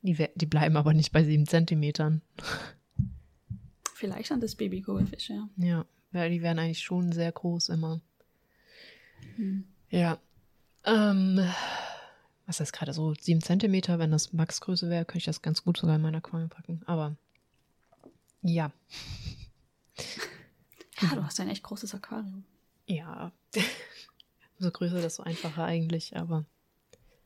Die, 0.03 0.16
die 0.34 0.47
bleiben 0.47 0.76
aber 0.78 0.95
nicht 0.95 1.12
bei 1.12 1.24
sieben 1.24 1.47
Zentimetern. 1.47 2.22
Vielleicht 4.01 4.29
sind 4.29 4.43
das 4.43 4.55
Babykugelfische, 4.55 5.35
ja. 5.35 5.49
Ja, 5.57 5.87
weil 6.13 6.31
die 6.31 6.41
wären 6.41 6.59
eigentlich 6.59 6.81
schon 6.81 7.13
sehr 7.13 7.31
groß 7.31 7.69
immer. 7.69 8.01
Hm. 9.37 9.65
Ja. 9.91 10.19
Ähm, 10.85 11.39
was 12.47 12.61
ist 12.61 12.73
gerade 12.73 12.95
so? 12.95 13.13
Sieben 13.13 13.43
Zentimeter, 13.43 13.99
wenn 13.99 14.11
das 14.11 14.33
Maxgröße 14.33 14.89
wäre, 14.89 15.05
könnte 15.05 15.19
ich 15.19 15.25
das 15.25 15.43
ganz 15.43 15.63
gut 15.63 15.77
sogar 15.77 15.97
in 15.97 16.03
mein 16.03 16.15
Aquarium 16.15 16.49
packen. 16.49 16.83
Aber 16.87 17.15
ja, 18.41 18.73
Ja, 21.03 21.15
du 21.15 21.23
hast 21.25 21.39
ein 21.41 21.51
echt 21.51 21.63
großes 21.63 21.95
Aquarium. 21.95 22.45
ja. 22.87 23.33
Umso 24.59 24.71
größer, 24.73 25.01
desto 25.01 25.23
einfacher 25.23 25.65
eigentlich, 25.65 26.17
aber 26.17 26.45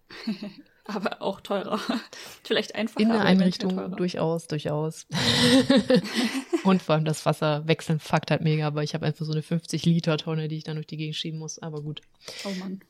Aber 0.87 1.23
auch 1.23 1.41
teurer. 1.41 1.81
Vielleicht 2.45 2.75
einfacher. 2.75 3.01
in 3.01 3.09
der 3.09 3.23
Einrichtung 3.23 3.97
durchaus, 3.97 4.47
durchaus. 4.49 5.07
Und 6.65 6.83
vor 6.83 6.95
allem 6.95 7.05
das 7.05 7.25
Wasser 7.25 7.67
wechseln 7.67 8.01
fuckt 8.01 8.31
halt 8.31 8.43
mega, 8.43 8.67
aber 8.67 8.83
ich 8.83 8.95
habe 8.95 9.07
einfach 9.07 9.25
so 9.25 9.33
eine 9.33 9.43
50 9.43 9.85
Liter 9.87 10.19
Tonne, 10.19 10.49
die 10.49 10.57
ich 10.59 10.65
dann 10.65 10.77
durch 10.77 10.87
die 10.87 10.97
Gegend 10.99 11.17
schieben 11.17 11.39
muss. 11.39 11.59
Aber 11.59 11.81
gut. 11.83 12.03
Oh 12.45 12.51
Mann. 12.59 12.81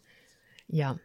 Ja. 0.67 0.99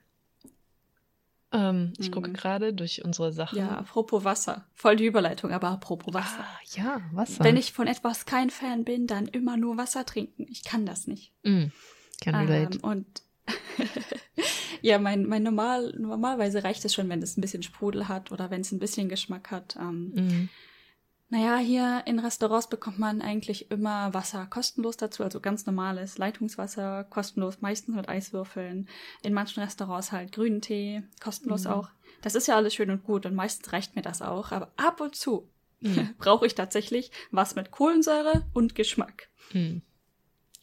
Ähm, 1.52 1.94
ich 2.00 2.10
Mhm. 2.10 2.14
gucke 2.14 2.32
gerade 2.32 2.74
durch 2.74 3.04
unsere 3.04 3.34
Sachen. 3.34 3.58
Ja, 3.58 3.70
apropos 3.80 4.24
Wasser. 4.24 4.66
Voll 4.74 4.96
die 4.96 5.06
Überleitung, 5.06 5.52
aber 5.52 5.70
apropos 5.70 6.14
Wasser. 6.14 6.40
Ah, 6.44 6.60
ja, 6.76 7.02
Wasser. 7.12 7.44
Wenn 7.44 7.58
ich 7.58 7.72
von 7.74 7.88
etwas 7.88 8.26
kein 8.26 8.50
Fan 8.52 8.84
bin, 8.84 9.08
dann 9.08 9.28
immer 9.28 9.58
nur 9.58 9.78
Wasser 9.78 10.06
trinken. 10.06 10.46
Ich 10.50 10.64
kann 10.64 10.86
das 10.86 11.08
nicht. 11.08 11.34
Mm, 11.44 11.66
can 12.22 12.36
relate. 12.36 12.78
Ähm, 12.78 12.84
und 12.84 13.22
ja, 14.82 15.00
mein, 15.00 15.26
mein 15.26 15.44
normal, 15.44 15.94
normalerweise 15.98 16.64
reicht 16.64 16.84
es 16.86 16.94
schon, 16.94 17.10
wenn 17.10 17.22
es 17.22 17.38
ein 17.38 17.42
bisschen 17.42 17.64
Sprudel 17.64 18.08
hat 18.08 18.32
oder 18.32 18.50
wenn 18.50 18.62
es 18.62 18.72
ein 18.72 18.80
bisschen 18.80 19.10
Geschmack 19.10 19.52
hat. 19.52 19.76
Ähm, 19.80 20.14
Mm. 20.16 20.50
Naja, 21.32 21.58
hier 21.58 22.02
in 22.08 22.18
Restaurants 22.18 22.70
bekommt 22.70 22.98
man 22.98 23.22
eigentlich 23.22 23.70
immer 23.70 24.12
Wasser 24.16 24.48
kostenlos 24.48 24.98
dazu, 24.98 25.24
also 25.24 25.40
ganz 25.40 25.68
normales 25.68 26.18
Leitungswasser, 26.18 27.04
kostenlos, 27.04 27.62
meistens 27.62 27.96
mit 27.96 28.10
Eiswürfeln. 28.10 28.90
In 29.22 29.34
manchen 29.36 29.62
Restaurants 29.62 30.12
halt 30.12 30.32
grünen 30.32 30.62
Tee, 30.62 31.04
kostenlos 31.22 31.66
Mhm. 31.66 31.72
auch. 31.72 31.90
Das 32.24 32.34
ist 32.34 32.48
ja 32.48 32.56
alles 32.56 32.74
schön 32.74 32.90
und 32.90 33.04
gut 33.04 33.28
und 33.28 33.36
meistens 33.36 33.72
reicht 33.72 33.96
mir 33.96 34.02
das 34.02 34.24
auch, 34.24 34.52
aber 34.52 34.72
ab 34.76 35.02
und 35.02 35.16
zu 35.16 35.48
Mhm. 35.82 36.10
brauche 36.18 36.48
ich 36.48 36.56
tatsächlich 36.56 37.12
was 37.30 37.54
mit 37.54 37.70
Kohlensäure 37.70 38.46
und 38.54 38.74
Geschmack. 38.74 39.30
Mm. 39.54 39.78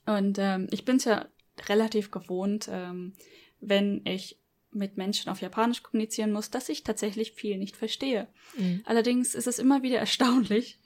Und 0.07 0.39
ähm, 0.41 0.67
ich 0.73 0.85
bin 0.85 0.97
es 0.97 1.05
ja 1.05 1.27
relativ 1.69 2.11
gewohnt, 2.11 2.69
ähm, 2.73 3.13
wenn 3.61 4.03
ich 4.05 4.39
mit 4.71 4.97
Menschen 4.97 5.31
auf 5.31 5.41
Japanisch 5.41 5.83
kommunizieren 5.83 6.33
muss, 6.33 6.51
dass 6.51 6.69
ich 6.69 6.85
tatsächlich 6.85 7.33
viel 7.33 7.59
nicht 7.59 7.77
verstehe. 7.77 8.29
Mhm. 8.57 8.83
Allerdings 8.85 9.35
ist 9.35 9.47
es 9.47 9.59
immer 9.59 9.83
wieder 9.83 9.99
erstaunlich, 9.99 10.79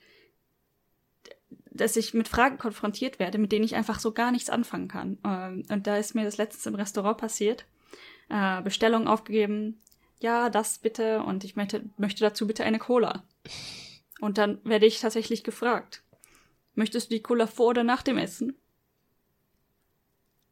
dass 1.71 1.95
ich 1.95 2.13
mit 2.13 2.27
Fragen 2.27 2.57
konfrontiert 2.57 3.19
werde, 3.19 3.37
mit 3.37 3.51
denen 3.51 3.65
ich 3.65 3.75
einfach 3.75 3.99
so 3.99 4.11
gar 4.11 4.31
nichts 4.31 4.49
anfangen 4.49 4.87
kann. 4.87 5.17
Ähm, 5.25 5.63
Und 5.69 5.87
da 5.87 5.97
ist 5.97 6.15
mir 6.15 6.23
das 6.23 6.37
letztens 6.37 6.65
im 6.65 6.75
Restaurant 6.75 7.17
passiert. 7.17 7.65
Äh, 8.29 8.61
Bestellung 8.61 9.07
aufgegeben, 9.07 9.81
ja, 10.19 10.49
das 10.49 10.79
bitte 10.79 11.23
und 11.23 11.43
ich 11.43 11.55
möchte, 11.55 11.83
möchte 11.97 12.21
dazu 12.21 12.47
bitte 12.47 12.63
eine 12.63 12.79
Cola. 12.79 13.23
Und 14.19 14.37
dann 14.37 14.63
werde 14.63 14.85
ich 14.85 14.99
tatsächlich 14.99 15.43
gefragt, 15.43 16.03
möchtest 16.75 17.09
du 17.09 17.15
die 17.15 17.23
Cola 17.23 17.47
vor 17.47 17.69
oder 17.69 17.83
nach 17.83 18.03
dem 18.03 18.17
Essen? 18.17 18.55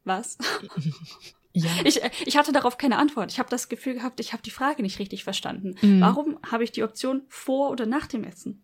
Was? 0.04 0.36
Ja. 1.52 1.68
Ich, 1.84 2.02
äh, 2.02 2.10
ich 2.26 2.36
hatte 2.36 2.52
darauf 2.52 2.78
keine 2.78 2.96
Antwort. 2.98 3.32
Ich 3.32 3.38
habe 3.38 3.48
das 3.50 3.68
Gefühl 3.68 3.94
gehabt, 3.94 4.20
ich 4.20 4.32
habe 4.32 4.42
die 4.42 4.50
Frage 4.52 4.82
nicht 4.82 4.98
richtig 4.98 5.24
verstanden. 5.24 5.74
Mhm. 5.82 6.00
Warum 6.00 6.38
habe 6.50 6.62
ich 6.64 6.72
die 6.72 6.82
Option 6.84 7.22
vor 7.28 7.70
oder 7.70 7.86
nach 7.86 8.06
dem 8.06 8.22
Essen? 8.24 8.62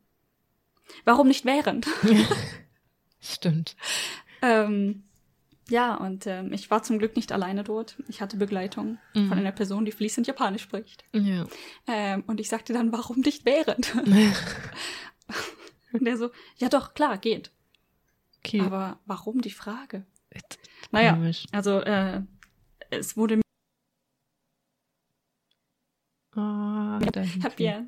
Warum 1.05 1.27
nicht 1.29 1.45
während? 1.45 1.87
Stimmt. 3.21 3.77
ähm, 4.43 5.03
ja, 5.69 5.97
und 5.97 6.29
ähm, 6.29 6.53
ich 6.53 6.71
war 6.71 6.85
zum 6.85 6.99
Glück 7.01 7.17
nicht 7.17 7.33
alleine 7.33 7.65
dort. 7.65 7.97
Ich 8.07 8.21
hatte 8.21 8.37
Begleitung 8.37 8.99
Mhm. 9.15 9.29
von 9.29 9.39
einer 9.39 9.51
Person, 9.51 9.85
die 9.85 9.91
fließend 9.91 10.29
Japanisch 10.29 10.63
spricht. 10.63 11.03
Ja. 11.13 11.45
Ähm, 11.89 12.23
und 12.29 12.39
ich 12.39 12.49
sagte 12.49 12.73
dann, 12.73 12.93
warum 12.93 13.19
nicht 13.21 13.45
während? 13.45 13.93
und 15.93 16.05
der 16.05 16.17
so, 16.17 16.31
ja 16.59 16.69
doch, 16.69 16.95
klar, 16.95 17.19
geht. 17.19 17.51
Okay. 18.45 18.61
Aber 18.61 19.01
warum 19.07 19.41
die 19.41 19.51
Frage? 19.51 20.07
Naja, 20.93 21.19
also 21.51 21.81
äh, 21.81 22.23
es 22.91 23.17
wurde. 23.17 23.41
Ah, 26.35 27.01
hab 27.43 27.61
ja. 27.61 27.85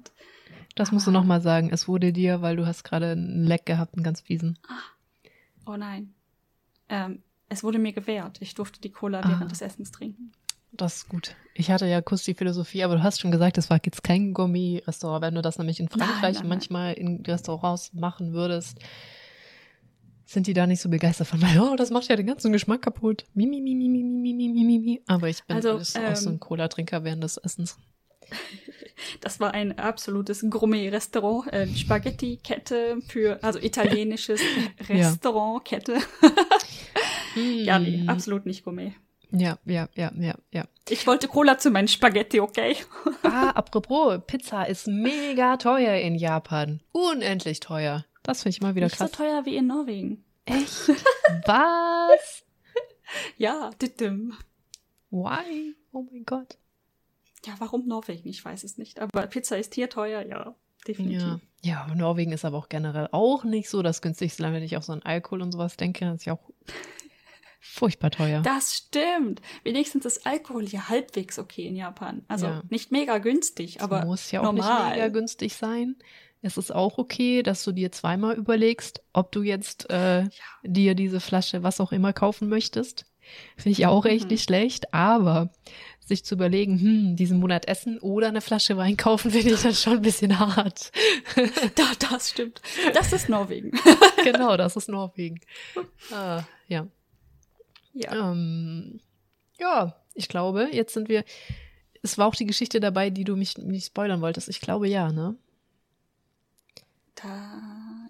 Das 0.75 0.93
musst 0.93 1.07
du 1.07 1.11
ah. 1.11 1.15
nochmal 1.15 1.41
sagen. 1.41 1.71
Es 1.73 1.89
wurde 1.89 2.13
dir, 2.13 2.41
weil 2.41 2.57
du 2.57 2.67
hast 2.67 2.85
gerade 2.85 3.13
einen 3.13 3.45
Leck 3.45 3.67
gehabt, 3.67 3.95
einen 3.95 4.05
ganz 4.05 4.21
fiesen. 4.21 4.59
Oh 5.67 5.77
nein. 5.77 6.15
Ähm, 6.89 7.23
es 7.49 7.63
wurde 7.63 7.79
mir 7.79 7.93
gewährt. 7.93 8.39
Ich 8.41 8.55
durfte 8.55 8.81
die 8.81 8.91
Cola 8.91 9.21
ah. 9.21 9.29
während 9.29 9.51
des 9.51 9.61
Essens 9.61 9.91
trinken. 9.91 10.33
Das 10.73 10.97
ist 10.97 11.09
gut. 11.09 11.35
Ich 11.55 11.71
hatte 11.71 11.87
ja 11.87 12.03
kurz 12.03 12.25
die 12.25 12.35
Philosophie, 12.35 12.85
aber 12.85 12.97
du 12.97 13.03
hast 13.03 13.21
schon 13.21 13.31
gesagt, 13.31 13.59
es 13.59 13.71
war 13.71 13.81
jetzt 13.83 14.05
kein 14.05 14.35
Gourmet-Restaurant. 14.35 15.23
Wenn 15.23 15.35
du 15.35 15.43
das 15.43 15.59
nämlich 15.59 15.81
in 15.81 15.89
Frankreich 15.89 16.35
nein, 16.35 16.43
nein, 16.43 16.49
manchmal 16.49 16.93
in 16.95 17.23
Restaurants 17.27 17.93
machen 17.95 18.33
würdest, 18.33 18.79
sind 20.27 20.47
die 20.47 20.53
da 20.53 20.67
nicht 20.67 20.83
so 20.83 20.91
begeistert 20.91 21.27
von, 21.27 21.41
weil, 21.41 21.59
oh, 21.61 21.75
das 21.75 21.91
macht 21.91 22.09
ja 22.09 22.17
den 22.17 22.27
ganzen 22.27 22.53
Geschmack 22.53 22.83
kaputt. 22.83 23.25
Mi, 23.35 23.47
mi, 23.47 23.61
mi, 23.61 23.75
mi, 23.75 23.89
mi, 23.89 24.03
mi, 24.03 24.35
mi, 24.35 24.49
mi. 24.49 24.58
Aber 25.09 25.29
ich 25.29 25.43
bin 25.45 25.57
Also, 25.57 25.71
alles 25.71 25.97
auch 25.97 26.17
so 26.17 26.29
ein 26.29 26.35
ähm, 26.35 26.41
Cola-Trinker 26.41 27.03
während 27.05 27.23
des 27.25 27.37
Essens. 27.39 27.77
Das 29.21 29.39
war 29.39 29.55
ein 29.55 29.79
absolutes 29.79 30.45
Gourmet-Restaurant, 30.51 31.53
äh, 31.53 31.69
Spaghetti-Kette 31.69 32.99
für, 33.07 33.43
also 33.45 33.61
italienisches 33.61 34.41
Restaurant-Kette. 34.89 35.99
Ja, 37.37 37.79
nee, 37.79 38.05
absolut 38.09 38.45
nicht 38.45 38.65
Gourmet. 38.65 38.93
Ja, 39.31 39.59
ja, 39.65 39.89
ja, 39.95 40.11
ja, 40.19 40.35
ja. 40.53 40.65
Ich 40.89 41.07
wollte 41.07 41.29
Cola 41.29 41.59
zu 41.59 41.71
meinen 41.71 41.89
Spaghetti, 41.89 42.41
okay? 42.41 42.77
Ah, 43.23 43.51
apropos, 43.51 44.21
Pizza 44.27 44.65
ist 44.65 44.89
mega 44.89 45.57
teuer 45.59 45.97
in 46.01 46.15
Japan. 46.17 46.81
Unendlich 46.93 47.61
teuer. 47.61 48.05
Das 48.23 48.43
finde 48.43 48.57
ich 48.57 48.61
mal 48.63 48.75
wieder 48.75 48.87
Nicht 48.87 48.99
so 48.99 49.05
krass. 49.05 49.13
teuer 49.13 49.45
wie 49.45 49.57
in 49.57 49.67
Norwegen. 49.69 50.25
Echt? 50.45 50.89
Was? 51.47 52.45
Ja, 53.39 53.71
dittim. 53.81 54.35
Why? 55.11 55.75
Oh 55.93 56.05
mein 56.11 56.25
Gott. 56.25 56.59
Ja, 57.47 57.55
warum 57.59 57.87
Norwegen? 57.87 58.29
Ich 58.29 58.45
weiß 58.45 58.65
es 58.65 58.79
nicht. 58.79 59.01
Aber 59.01 59.27
Pizza 59.27 59.57
ist 59.59 59.75
hier 59.75 59.89
teuer, 59.89 60.23
ja, 60.27 60.55
definitiv. 60.87 61.23
Ja. 61.23 61.41
ja, 61.63 61.83
aber 61.85 61.95
Norwegen 61.95 62.33
ist 62.33 62.45
aber 62.45 62.59
auch 62.59 62.69
generell 62.69 63.09
auch 63.13 63.45
nicht 63.45 63.69
so 63.71 63.83
das 63.83 64.03
günstigste 64.03 64.43
Land, 64.43 64.55
wenn 64.57 64.63
ich 64.63 64.77
auch 64.77 64.83
so 64.83 64.93
an 64.93 65.03
Alkohol 65.03 65.43
und 65.43 65.53
sowas 65.53 65.77
denke. 65.77 66.05
Das 66.05 66.17
ist 66.17 66.25
ja 66.25 66.33
auch 66.35 66.51
furchtbar 67.61 68.11
teuer. 68.11 68.43
Das 68.43 68.75
stimmt. 68.75 69.41
Wenigstens 69.63 70.05
ist 70.05 70.27
Alkohol 70.27 70.67
hier 70.67 70.89
halbwegs 70.89 71.39
okay 71.39 71.67
in 71.67 71.77
Japan. 71.77 72.25
Also 72.29 72.47
Ja. 72.47 72.63
nicht 72.71 72.91
mega 72.91 73.19
günstig, 73.19 73.81
aber 73.81 74.01
es 74.01 74.07
muss 74.07 74.31
ja 74.31 74.41
auch 74.41 74.53
normal. 74.53 74.87
nicht 74.87 74.97
mega 74.97 75.09
günstig 75.09 75.55
sein. 75.55 75.97
Es 76.41 76.57
ist 76.57 76.73
auch 76.73 76.99
okay, 76.99 77.43
dass 77.43 77.65
du 77.65 77.73
dir 77.73 77.91
zweimal 77.91 78.37
überlegst, 78.37 79.03
ob 79.13 79.33
du 79.33 79.43
jetzt 79.43 79.91
äh, 79.91 80.29
dir 80.63 80.95
diese 80.95 81.19
Flasche, 81.19 81.65
was 81.65 81.81
auch 81.81 81.91
immer, 81.91 82.13
kaufen 82.13 82.49
möchtest. 82.49 83.07
Finde 83.57 83.79
ich 83.79 83.87
auch 83.87 84.05
echt 84.07 84.25
Mhm. 84.25 84.31
nicht 84.31 84.45
schlecht, 84.45 84.93
aber 84.95 85.51
sich 86.05 86.25
zu 86.25 86.35
überlegen, 86.37 86.81
hm, 86.81 87.17
diesen 87.17 87.39
Monat 87.39 87.69
essen 87.69 87.99
oder 87.99 88.29
eine 88.29 88.41
Flasche 88.41 88.77
Wein 88.77 88.97
kaufen, 88.97 89.31
finde 89.31 89.55
ich 89.55 89.63
dann 89.63 89.75
schon 89.75 89.95
ein 89.95 90.03
bisschen 90.03 90.39
hart. 90.39 90.91
Da, 91.75 91.85
das 92.11 92.31
stimmt. 92.31 92.61
Das 92.95 93.13
ist 93.13 93.29
Norwegen. 93.29 93.73
genau, 94.25 94.57
das 94.57 94.77
ist 94.77 94.89
Norwegen. 94.89 95.41
Ah, 96.11 96.43
ja. 96.67 96.87
ja. 97.93 98.31
Ähm, 98.33 99.01
ja, 99.61 99.95
ich 100.15 100.29
glaube, 100.29 100.69
jetzt 100.73 100.95
sind 100.95 101.09
wir. 101.09 101.25
Es 102.03 102.17
war 102.17 102.27
auch 102.27 102.35
die 102.35 102.47
Geschichte 102.47 102.81
dabei, 102.81 103.11
die 103.11 103.25
du 103.25 103.37
mich 103.37 103.59
nicht 103.59 103.87
spoilern 103.87 104.21
wolltest. 104.21 104.49
Ich 104.49 104.61
glaube 104.61 104.89
ja, 104.89 105.11
ne? 105.13 105.37
Da, 107.17 107.51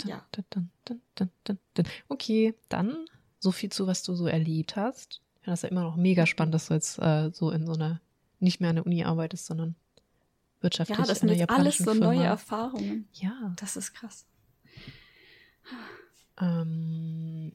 ja. 0.04 0.24
Dun, 0.32 0.70
dun, 1.14 1.30
dun. 1.74 1.84
Okay, 2.08 2.54
dann 2.68 3.06
so 3.38 3.50
viel 3.52 3.70
zu, 3.70 3.86
was 3.86 4.02
du 4.02 4.14
so 4.14 4.26
erlebt 4.26 4.76
hast. 4.76 5.20
Ich 5.36 5.40
finde 5.44 5.52
das 5.52 5.62
ja 5.62 5.68
immer 5.68 5.82
noch 5.82 5.96
mega 5.96 6.26
spannend, 6.26 6.54
dass 6.54 6.68
du 6.68 6.74
jetzt 6.74 6.98
äh, 6.98 7.30
so 7.32 7.50
in 7.50 7.66
so 7.66 7.72
einer, 7.72 8.00
nicht 8.40 8.60
mehr 8.60 8.70
an 8.70 8.76
der 8.76 8.86
Uni 8.86 9.04
arbeitest, 9.04 9.46
sondern 9.46 9.74
wirtschaftlich 10.60 10.98
Ja, 10.98 11.04
das 11.04 11.22
in 11.22 11.28
sind 11.28 11.38
jetzt 11.38 11.50
alles 11.50 11.78
so 11.78 11.84
Firma. 11.92 12.06
neue 12.06 12.24
Erfahrungen. 12.24 13.08
Ja. 13.14 13.54
Das 13.56 13.76
ist 13.76 13.92
krass. 13.94 14.26
Ähm, 16.40 17.52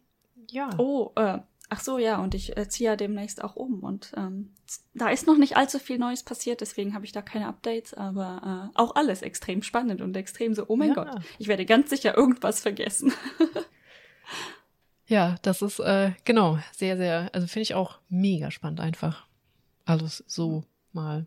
ja. 0.49 0.69
Oh, 0.77 1.11
äh, 1.15 1.39
ach 1.69 1.79
so, 1.81 1.97
ja, 1.97 2.21
und 2.21 2.35
ich 2.35 2.55
äh, 2.57 2.67
ziehe 2.67 2.91
ja 2.91 2.95
demnächst 2.95 3.43
auch 3.43 3.55
um. 3.55 3.79
Und 3.81 4.11
ähm, 4.15 4.53
da 4.93 5.09
ist 5.09 5.27
noch 5.27 5.37
nicht 5.37 5.57
allzu 5.57 5.79
viel 5.79 5.97
Neues 5.97 6.23
passiert, 6.23 6.61
deswegen 6.61 6.93
habe 6.93 7.05
ich 7.05 7.11
da 7.11 7.21
keine 7.21 7.47
Updates, 7.47 7.93
aber 7.93 8.71
äh, 8.73 8.77
auch 8.77 8.95
alles 8.95 9.21
extrem 9.21 9.63
spannend 9.63 10.01
und 10.01 10.15
extrem 10.15 10.53
so, 10.53 10.65
oh 10.67 10.75
mein 10.75 10.89
Ja. 10.89 10.95
Gott, 10.95 11.21
ich 11.39 11.47
werde 11.47 11.65
ganz 11.65 11.89
sicher 11.89 12.15
irgendwas 12.17 12.59
vergessen. 12.61 13.13
Ja, 15.07 15.35
das 15.41 15.61
ist, 15.61 15.79
äh, 15.79 16.11
genau, 16.23 16.59
sehr, 16.75 16.97
sehr, 16.97 17.29
also 17.33 17.47
finde 17.47 17.63
ich 17.63 17.73
auch 17.73 17.99
mega 18.09 18.51
spannend 18.51 18.79
einfach. 18.79 19.25
Alles 19.85 20.23
so 20.27 20.63
mal 20.93 21.25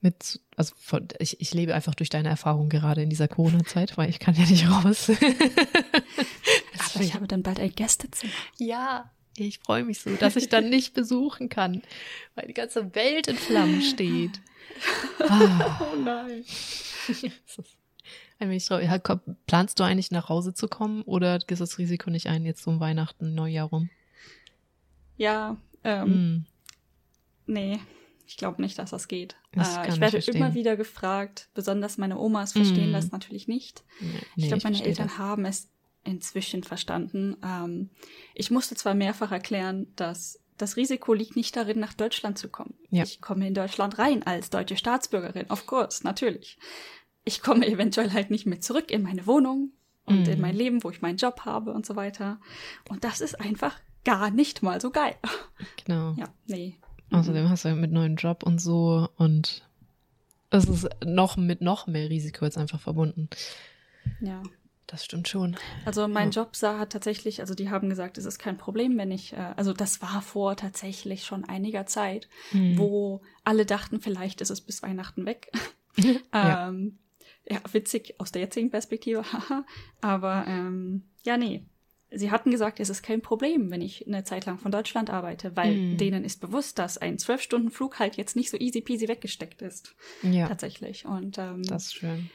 mit, 0.00 0.40
also 0.56 0.74
von, 0.78 1.08
ich, 1.18 1.40
ich 1.40 1.54
lebe 1.54 1.74
einfach 1.74 1.94
durch 1.94 2.08
deine 2.08 2.28
Erfahrung 2.28 2.68
gerade 2.68 3.02
in 3.02 3.10
dieser 3.10 3.28
Corona-Zeit, 3.28 3.96
weil 3.96 4.08
ich 4.10 4.18
kann 4.18 4.34
ja 4.34 4.44
nicht 4.44 4.68
raus. 4.68 5.10
aber 6.94 7.04
ich 7.04 7.14
habe 7.14 7.28
dann 7.28 7.42
bald 7.42 7.60
ein 7.60 7.72
Gästezimmer. 7.74 8.32
ja, 8.58 9.10
ich 9.36 9.60
freue 9.60 9.84
mich 9.84 10.00
so, 10.00 10.14
dass 10.16 10.36
ich 10.36 10.48
dann 10.48 10.68
nicht 10.68 10.92
besuchen 10.92 11.48
kann, 11.48 11.82
weil 12.34 12.48
die 12.48 12.54
ganze 12.54 12.94
Welt 12.94 13.28
in 13.28 13.36
Flammen 13.36 13.80
steht. 13.80 14.40
Ah, 15.20 15.80
Oh 15.92 15.96
nein. 15.96 16.44
ein 18.42 18.50
wenig 18.50 18.66
traurig. 18.66 18.88
Planst 19.46 19.78
du 19.80 19.84
eigentlich 19.84 20.10
nach 20.10 20.28
Hause 20.28 20.52
zu 20.54 20.68
kommen 20.68 21.02
oder 21.02 21.38
gehst 21.38 21.60
das 21.60 21.78
Risiko 21.78 22.10
nicht 22.10 22.26
ein, 22.28 22.44
jetzt 22.44 22.66
um 22.66 22.80
Weihnachten, 22.80 23.34
Neujahr 23.34 23.68
rum? 23.68 23.88
Ja, 25.16 25.56
ähm, 25.84 26.08
Mm. 26.36 26.46
nee. 27.46 27.78
Ich 28.26 28.36
glaube 28.38 28.62
nicht, 28.62 28.78
dass 28.78 28.90
das 28.90 29.08
geht. 29.08 29.36
Das 29.52 29.76
äh, 29.76 29.88
ich 29.88 30.00
werde 30.00 30.12
verstehen. 30.12 30.36
immer 30.36 30.54
wieder 30.54 30.76
gefragt, 30.76 31.48
besonders 31.54 31.98
meine 31.98 32.18
Omas 32.18 32.52
verstehen 32.52 32.90
Mm. 32.90 32.94
das 32.94 33.10
natürlich 33.10 33.46
nicht. 33.46 33.84
Nee, 34.00 34.20
Ich 34.36 34.48
glaube, 34.48 34.62
meine 34.64 34.82
Eltern 34.82 35.08
das. 35.08 35.18
haben 35.18 35.44
es 35.44 35.68
inzwischen 36.04 36.62
verstanden. 36.62 37.36
Ähm, 37.44 37.90
ich 38.34 38.50
musste 38.50 38.74
zwar 38.74 38.94
mehrfach 38.94 39.32
erklären, 39.32 39.86
dass 39.96 40.38
das 40.56 40.76
Risiko 40.76 41.12
liegt 41.12 41.36
nicht 41.36 41.54
darin, 41.56 41.78
nach 41.78 41.92
Deutschland 41.92 42.38
zu 42.38 42.48
kommen. 42.48 42.74
Ja. 42.90 43.02
Ich 43.02 43.20
komme 43.20 43.46
in 43.46 43.54
Deutschland 43.54 43.98
rein 43.98 44.22
als 44.22 44.48
deutsche 44.50 44.76
Staatsbürgerin, 44.76 45.50
of 45.50 45.66
course, 45.66 46.02
natürlich. 46.04 46.58
Ich 47.24 47.42
komme 47.42 47.66
eventuell 47.66 48.12
halt 48.12 48.30
nicht 48.30 48.46
mehr 48.46 48.60
zurück 48.60 48.90
in 48.90 49.02
meine 49.02 49.26
Wohnung 49.26 49.72
und 50.04 50.26
in 50.28 50.34
Mhm. 50.36 50.40
mein 50.40 50.56
Leben, 50.56 50.82
wo 50.84 50.90
ich 50.90 51.02
meinen 51.02 51.16
Job 51.18 51.42
habe 51.44 51.72
und 51.72 51.86
so 51.86 51.94
weiter. 51.96 52.40
Und 52.88 53.04
das 53.04 53.20
ist 53.20 53.40
einfach 53.40 53.78
gar 54.04 54.30
nicht 54.30 54.62
mal 54.62 54.80
so 54.80 54.90
geil. 54.90 55.14
Genau. 55.84 56.14
Ja, 56.18 56.28
nee. 56.46 56.76
Außerdem 57.12 57.48
hast 57.48 57.64
du 57.64 57.68
ja 57.68 57.74
mit 57.74 57.92
neuen 57.92 58.16
Job 58.16 58.42
und 58.42 58.58
so 58.60 59.08
und 59.16 59.68
es 60.50 60.64
ist 60.64 60.88
noch 61.04 61.36
mit 61.36 61.60
noch 61.60 61.86
mehr 61.86 62.10
Risiko 62.10 62.44
jetzt 62.44 62.58
einfach 62.58 62.80
verbunden. 62.80 63.28
Ja. 64.20 64.42
Das 64.88 65.04
stimmt 65.06 65.26
schon. 65.28 65.56
Also 65.86 66.06
mein 66.08 66.32
Ja. 66.32 66.42
Job 66.42 66.54
sah 66.56 66.78
hat 66.78 66.90
tatsächlich, 66.92 67.40
also 67.40 67.54
die 67.54 67.70
haben 67.70 67.88
gesagt, 67.88 68.18
es 68.18 68.26
ist 68.26 68.38
kein 68.38 68.58
Problem, 68.58 68.98
wenn 68.98 69.10
ich, 69.10 69.32
äh, 69.32 69.54
also 69.56 69.72
das 69.72 70.02
war 70.02 70.20
vor 70.20 70.54
tatsächlich 70.56 71.24
schon 71.24 71.44
einiger 71.44 71.86
Zeit, 71.86 72.28
Mhm. 72.52 72.76
wo 72.76 73.22
alle 73.44 73.64
dachten, 73.64 74.00
vielleicht 74.00 74.40
ist 74.42 74.50
es 74.50 74.60
bis 74.60 74.82
Weihnachten 74.82 75.24
weg. 75.24 75.50
Ja. 76.34 76.68
ähm, 76.68 76.98
ja, 77.50 77.58
witzig 77.72 78.14
aus 78.18 78.32
der 78.32 78.42
jetzigen 78.42 78.70
Perspektive, 78.70 79.22
haha. 79.32 79.64
Aber 80.00 80.44
ähm, 80.46 81.02
ja, 81.24 81.36
nee. 81.36 81.64
sie 82.10 82.30
hatten 82.30 82.50
gesagt, 82.50 82.78
es 82.80 82.90
ist 82.90 83.02
kein 83.02 83.22
Problem, 83.22 83.70
wenn 83.70 83.80
ich 83.80 84.06
eine 84.06 84.22
Zeit 84.24 84.46
lang 84.46 84.58
von 84.58 84.70
Deutschland 84.72 85.10
arbeite, 85.10 85.56
weil 85.56 85.74
Mhm. 85.74 85.96
denen 85.96 86.24
ist 86.24 86.40
bewusst, 86.40 86.78
dass 86.78 86.98
ein 86.98 87.18
zwölf 87.18 87.40
Stunden 87.42 87.70
Flug 87.70 87.98
halt 87.98 88.16
jetzt 88.16 88.36
nicht 88.36 88.50
so 88.50 88.56
easy 88.58 88.80
peasy 88.80 89.08
weggesteckt 89.08 89.62
ist. 89.62 89.94
Ja, 90.22 90.46
Tatsächlich. 90.48 91.04
Und 91.06 91.38
ähm, 91.38 91.62
das 91.62 91.84
ist 91.86 91.94
schön. 91.94 92.30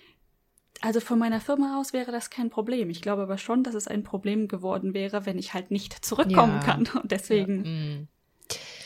also 0.81 0.99
von 0.99 1.19
meiner 1.19 1.39
Firma 1.41 1.79
aus 1.79 1.93
wäre 1.93 2.11
das 2.11 2.29
kein 2.29 2.49
Problem. 2.49 2.89
Ich 2.89 3.01
glaube 3.01 3.23
aber 3.23 3.37
schon, 3.37 3.63
dass 3.63 3.75
es 3.75 3.87
ein 3.87 4.03
Problem 4.03 4.47
geworden 4.47 4.93
wäre, 4.93 5.25
wenn 5.25 5.37
ich 5.37 5.53
halt 5.53 5.71
nicht 5.71 5.93
zurückkommen 6.05 6.53
Ja. 6.59 6.63
kann. 6.63 6.87
Und 7.01 7.11
deswegen 7.11 7.63
Ja, 7.65 7.71
mm. 7.71 8.07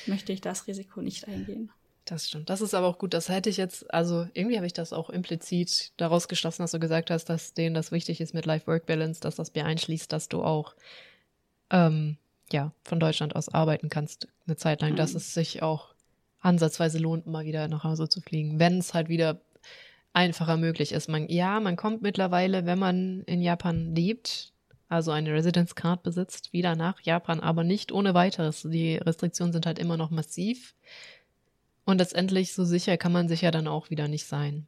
möchte 0.08 0.34
ich 0.34 0.42
das 0.42 0.68
Risiko 0.68 1.02
nicht 1.02 1.28
eingehen. 1.28 1.72
Das 2.12 2.28
stimmt. 2.28 2.50
Das 2.50 2.60
ist 2.60 2.74
aber 2.74 2.88
auch 2.88 2.98
gut. 2.98 3.14
Das 3.14 3.30
hätte 3.30 3.50
ich 3.50 3.56
jetzt, 3.56 3.94
also 3.94 4.28
irgendwie 4.34 4.58
habe 4.58 4.66
ich 4.66 4.74
das 4.74 4.92
auch 4.92 5.10
implizit 5.10 5.94
daraus 5.96 6.28
geschlossen, 6.28 6.62
dass 6.62 6.72
du 6.72 6.80
gesagt 6.80 7.10
hast, 7.10 7.30
dass 7.30 7.54
denen 7.54 7.74
das 7.74 7.94
wichtig 7.94 8.20
ist 8.20 8.34
mit 8.34 8.46
Life-Work-Balance, 8.46 9.22
dass 9.22 9.36
das 9.38 9.54
mir 9.54 9.64
einschließt, 9.64 10.12
dass 10.12 10.28
du 10.28 10.44
auch 10.44 10.76
ähm, 11.70 12.18
ja 12.52 12.74
von 12.84 13.00
Deutschland 13.00 13.34
aus 13.38 13.48
arbeiten 13.48 13.88
kannst 13.88 14.28
eine 14.46 14.58
Zeit 14.58 14.82
lang, 14.82 14.98
dass 14.98 15.12
Mhm. 15.12 15.18
es 15.18 15.34
sich 15.34 15.62
auch 15.64 15.96
ansatzweise 16.42 17.00
lohnt, 17.00 17.28
mal 17.28 17.46
wieder 17.46 17.70
nach 17.70 17.86
Hause 17.86 18.10
zu 18.10 18.20
fliegen, 18.20 18.60
wenn 18.60 18.80
es 18.80 18.94
halt 18.94 19.08
wieder 19.08 19.40
einfacher 20.12 20.58
möglich 20.58 20.92
ist. 20.92 21.08
Man, 21.08 21.30
ja, 21.30 21.62
man 21.62 21.78
kommt 21.78 22.02
mittlerweile, 22.02 22.66
wenn 22.66 22.78
man 22.78 23.22
in 23.22 23.42
Japan 23.42 23.96
lebt, 23.96 24.52
also 24.90 25.12
eine 25.12 25.32
Residence 25.34 25.76
Card 25.76 26.04
besitzt, 26.04 26.52
wieder 26.52 26.76
nach 26.76 27.00
Japan, 27.04 27.40
aber 27.40 27.64
nicht 27.64 27.94
ohne 27.94 28.14
weiteres. 28.14 28.64
Die 28.64 28.98
Restriktionen 28.98 29.54
sind 29.54 29.66
halt 29.66 29.80
immer 29.80 29.96
noch 29.96 30.10
massiv. 30.10 30.76
Und 31.86 31.98
letztendlich 31.98 32.54
so 32.54 32.64
sicher 32.64 32.98
kann 32.98 33.12
man 33.12 33.28
sich 33.28 33.42
ja 33.42 33.52
dann 33.52 33.68
auch 33.68 33.90
wieder 33.90 34.08
nicht 34.08 34.26
sein. 34.28 34.68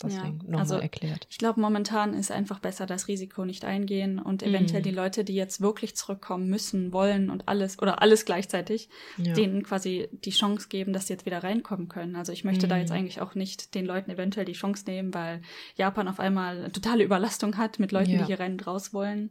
Deswegen 0.00 0.38
Ja, 0.38 0.44
nochmal 0.44 0.60
also 0.60 0.76
erklärt. 0.76 1.26
Ich 1.28 1.38
glaube, 1.38 1.60
momentan 1.60 2.14
ist 2.14 2.30
einfach 2.30 2.60
besser 2.60 2.86
das 2.86 3.08
Risiko 3.08 3.44
nicht 3.44 3.64
eingehen 3.64 4.20
und 4.20 4.44
eventuell 4.44 4.78
Mhm. 4.80 4.84
die 4.84 4.90
Leute, 4.92 5.24
die 5.24 5.34
jetzt 5.34 5.60
wirklich 5.60 5.96
zurückkommen 5.96 6.46
müssen, 6.48 6.92
wollen 6.92 7.30
und 7.30 7.48
alles 7.48 7.80
oder 7.82 8.00
alles 8.00 8.24
gleichzeitig, 8.24 8.88
Ja. 9.16 9.32
denen 9.34 9.64
quasi 9.64 10.08
die 10.12 10.30
Chance 10.30 10.68
geben, 10.68 10.92
dass 10.92 11.08
sie 11.08 11.14
jetzt 11.14 11.26
wieder 11.26 11.42
reinkommen 11.42 11.88
können. 11.88 12.14
Also 12.14 12.30
ich 12.30 12.44
möchte 12.44 12.68
da 12.68 12.76
Mhm. 12.76 12.80
jetzt 12.82 12.92
eigentlich 12.92 13.20
auch 13.20 13.34
nicht 13.34 13.74
den 13.74 13.86
Leuten 13.86 14.08
eventuell 14.12 14.46
die 14.46 14.52
Chance 14.52 14.84
nehmen, 14.86 15.12
weil 15.12 15.42
Japan 15.74 16.06
auf 16.06 16.20
einmal 16.20 16.58
eine 16.58 16.70
totale 16.72 17.02
Überlastung 17.02 17.56
hat 17.56 17.80
mit 17.80 17.90
Leuten, 17.90 18.10
Ja. 18.12 18.18
die 18.18 18.26
hier 18.26 18.38
rein 18.38 18.52
und 18.52 18.66
raus 18.68 18.94
wollen. 18.94 19.30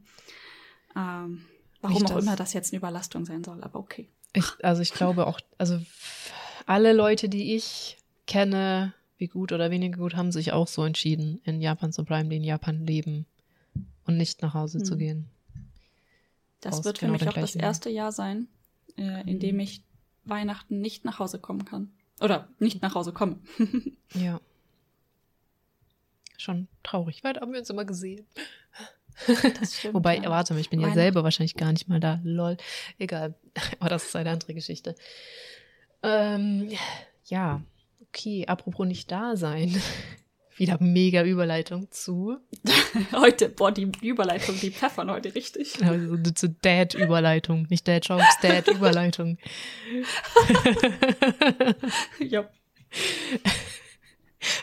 Ähm, 0.98 1.46
warum 1.82 1.94
Nicht 2.02 2.12
auch 2.12 2.16
das- 2.16 2.26
immer 2.26 2.36
das 2.36 2.52
jetzt 2.52 2.74
eine 2.74 2.80
Überlastung 2.80 3.24
sein 3.24 3.46
soll, 3.46 3.64
aber 3.64 3.80
okay. 3.80 4.10
Ich, 4.34 4.44
also 4.66 4.82
ich 4.82 4.92
glaube 4.92 5.28
auch, 5.28 5.40
also 5.58 5.80
alle 6.68 6.94
Leute, 6.94 7.30
die 7.30 7.56
ich 7.56 7.98
kenne, 8.28 8.94
wie 9.18 9.28
gut 9.28 9.52
oder 9.52 9.72
weniger 9.72 9.98
gut, 9.98 10.16
haben 10.16 10.32
sich 10.32 10.52
auch 10.52 10.68
so 10.68 10.84
entschieden, 10.84 11.42
in 11.44 11.62
Japan 11.62 11.92
zu 11.92 12.04
bleiben, 12.06 12.30
die 12.30 12.36
in 12.38 12.44
Japan 12.44 12.86
leben 12.86 13.26
und 14.06 14.18
nicht 14.18 14.42
nach 14.44 14.54
Hause 14.54 14.84
zu 14.84 14.92
Hm. 14.94 15.00
gehen. 15.00 15.30
Das 16.62 16.80
Aus 16.80 16.86
wird 16.86 17.00
für 17.00 17.06
genau 17.08 17.18
mich 17.18 17.28
auch 17.28 17.34
das 17.34 17.56
erste 17.56 17.90
Jahr 17.90 18.12
sein, 18.12 18.48
äh, 18.98 19.28
in 19.30 19.40
dem 19.40 19.60
ich 19.60 19.82
Weihnachten 20.26 20.82
nicht 20.82 21.06
nach 21.06 21.20
Hause 21.20 21.40
kommen 21.40 21.66
kann. 21.66 21.92
Oder 22.20 22.50
nicht 22.60 22.82
nach 22.82 22.94
Hause 22.96 23.12
komme. 23.14 23.40
Ja. 24.14 24.40
Schon 26.38 26.68
traurig, 26.84 27.24
weil 27.24 27.34
da 27.34 27.42
haben 27.42 27.52
wir 27.52 27.60
uns 27.60 27.70
immer 27.70 27.84
gesehen. 27.84 28.26
Stimmt, 29.64 29.96
Wobei, 29.96 30.18
ja. 30.18 30.30
warte 30.30 30.54
mal, 30.54 30.60
ich 30.60 30.70
bin 30.70 30.80
ja 30.80 30.94
selber 30.94 31.24
wahrscheinlich 31.24 31.56
gar 31.56 31.72
nicht 31.72 31.88
mal 31.90 32.00
da. 32.00 32.22
Lol. 32.24 32.58
Egal. 33.00 33.34
Aber 33.80 33.90
das 33.90 34.06
ist 34.06 34.16
eine 34.16 34.30
andere 34.30 34.54
Geschichte. 34.54 34.96
Ähm, 36.04 36.70
ja, 37.26 37.62
okay. 38.02 38.46
Apropos 38.48 38.86
nicht 38.88 39.12
da 39.12 39.36
sein. 39.36 39.82
Wieder 40.58 40.78
mega 40.80 41.24
Überleitung 41.24 41.92
zu. 41.92 42.38
Heute, 43.12 43.48
boah, 43.48 43.72
die 43.72 43.92
Überleitung, 44.02 44.60
die 44.60 44.72
pfeffern 44.72 45.12
heute 45.12 45.36
richtig. 45.36 45.84
Also 45.84 46.18
zu 46.18 46.50
Dad-Überleitung. 46.50 47.68
Nicht 47.70 47.88
Dad-Jokes, 47.88 48.38
Dad-Überleitung. 48.42 49.38
ja. 52.20 52.50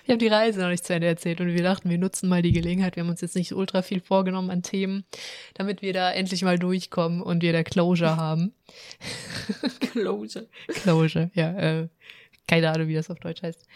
Wir 0.05 0.12
haben 0.12 0.18
die 0.18 0.28
Reise 0.28 0.61
noch 0.61 0.68
nicht 0.68 0.85
zu 0.85 0.95
Ende 0.95 1.07
erzählt 1.07 1.41
und 1.41 1.49
wir 1.49 1.62
dachten, 1.62 1.91
wir 1.91 1.99
nutzen 1.99 2.28
mal 2.28 2.43
die 2.43 2.53
Gelegenheit. 2.53 2.97
Wir 2.97 3.03
haben 3.03 3.11
uns 3.11 3.20
jetzt 3.20 3.37
nicht 3.37 3.53
ultra 3.53 3.82
viel 3.82 4.01
vorgenommen 4.01 4.51
an 4.51 4.62
Themen, 4.62 5.05
damit 5.55 5.82
wir 5.82 5.93
da 5.93 6.12
endlich 6.12 6.43
mal 6.43 6.59
durchkommen 6.59 7.22
und 7.22 7.43
wir 7.43 7.53
da 7.53 7.62
Closure 7.62 8.16
haben. 8.16 8.53
Closure. 9.93 10.49
Closure, 10.68 11.30
ja. 11.35 11.53
Äh, 11.57 11.89
keine 12.47 12.70
Ahnung, 12.70 12.89
wie 12.89 12.95
das 12.95 13.11
auf 13.11 13.18
Deutsch 13.18 13.43
heißt. 13.43 13.66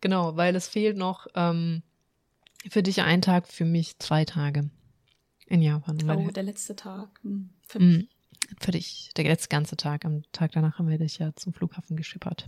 Genau, 0.00 0.36
weil 0.36 0.56
es 0.56 0.68
fehlt 0.68 0.96
noch 0.96 1.26
ähm, 1.34 1.82
für 2.68 2.82
dich 2.82 3.02
ein 3.02 3.22
Tag, 3.22 3.48
für 3.48 3.64
mich 3.64 3.98
zwei 3.98 4.24
Tage 4.24 4.70
in 5.46 5.62
Japan. 5.62 5.98
Oh, 6.10 6.30
der 6.30 6.42
letzte 6.42 6.76
Tag. 6.76 7.20
Hm, 7.22 7.50
Für 7.66 7.80
Mm, 7.80 8.08
für 8.60 8.70
dich, 8.70 9.10
der 9.16 9.24
letzte 9.24 9.48
ganze 9.48 9.76
Tag. 9.76 10.04
Am 10.04 10.22
Tag 10.32 10.52
danach 10.52 10.78
haben 10.78 10.88
wir 10.88 10.98
dich 10.98 11.18
ja 11.18 11.34
zum 11.34 11.52
Flughafen 11.52 11.96
geschippert. 11.96 12.46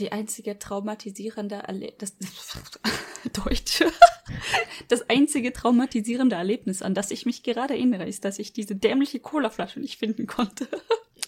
Die 0.00 0.12
einzige 0.12 0.58
traumatisierende 0.58 1.56
Erlebnis. 1.56 2.16
Deutsch. 3.44 3.84
Das 4.88 5.08
einzige 5.10 5.52
traumatisierende 5.52 6.36
Erlebnis, 6.36 6.80
an 6.80 6.94
das 6.94 7.10
ich 7.10 7.26
mich 7.26 7.42
gerade 7.42 7.74
erinnere, 7.74 8.06
ist, 8.06 8.24
dass 8.24 8.38
ich 8.38 8.54
diese 8.54 8.74
dämliche 8.74 9.20
Colaflasche 9.20 9.78
nicht 9.78 9.98
finden 9.98 10.26
konnte. 10.26 10.66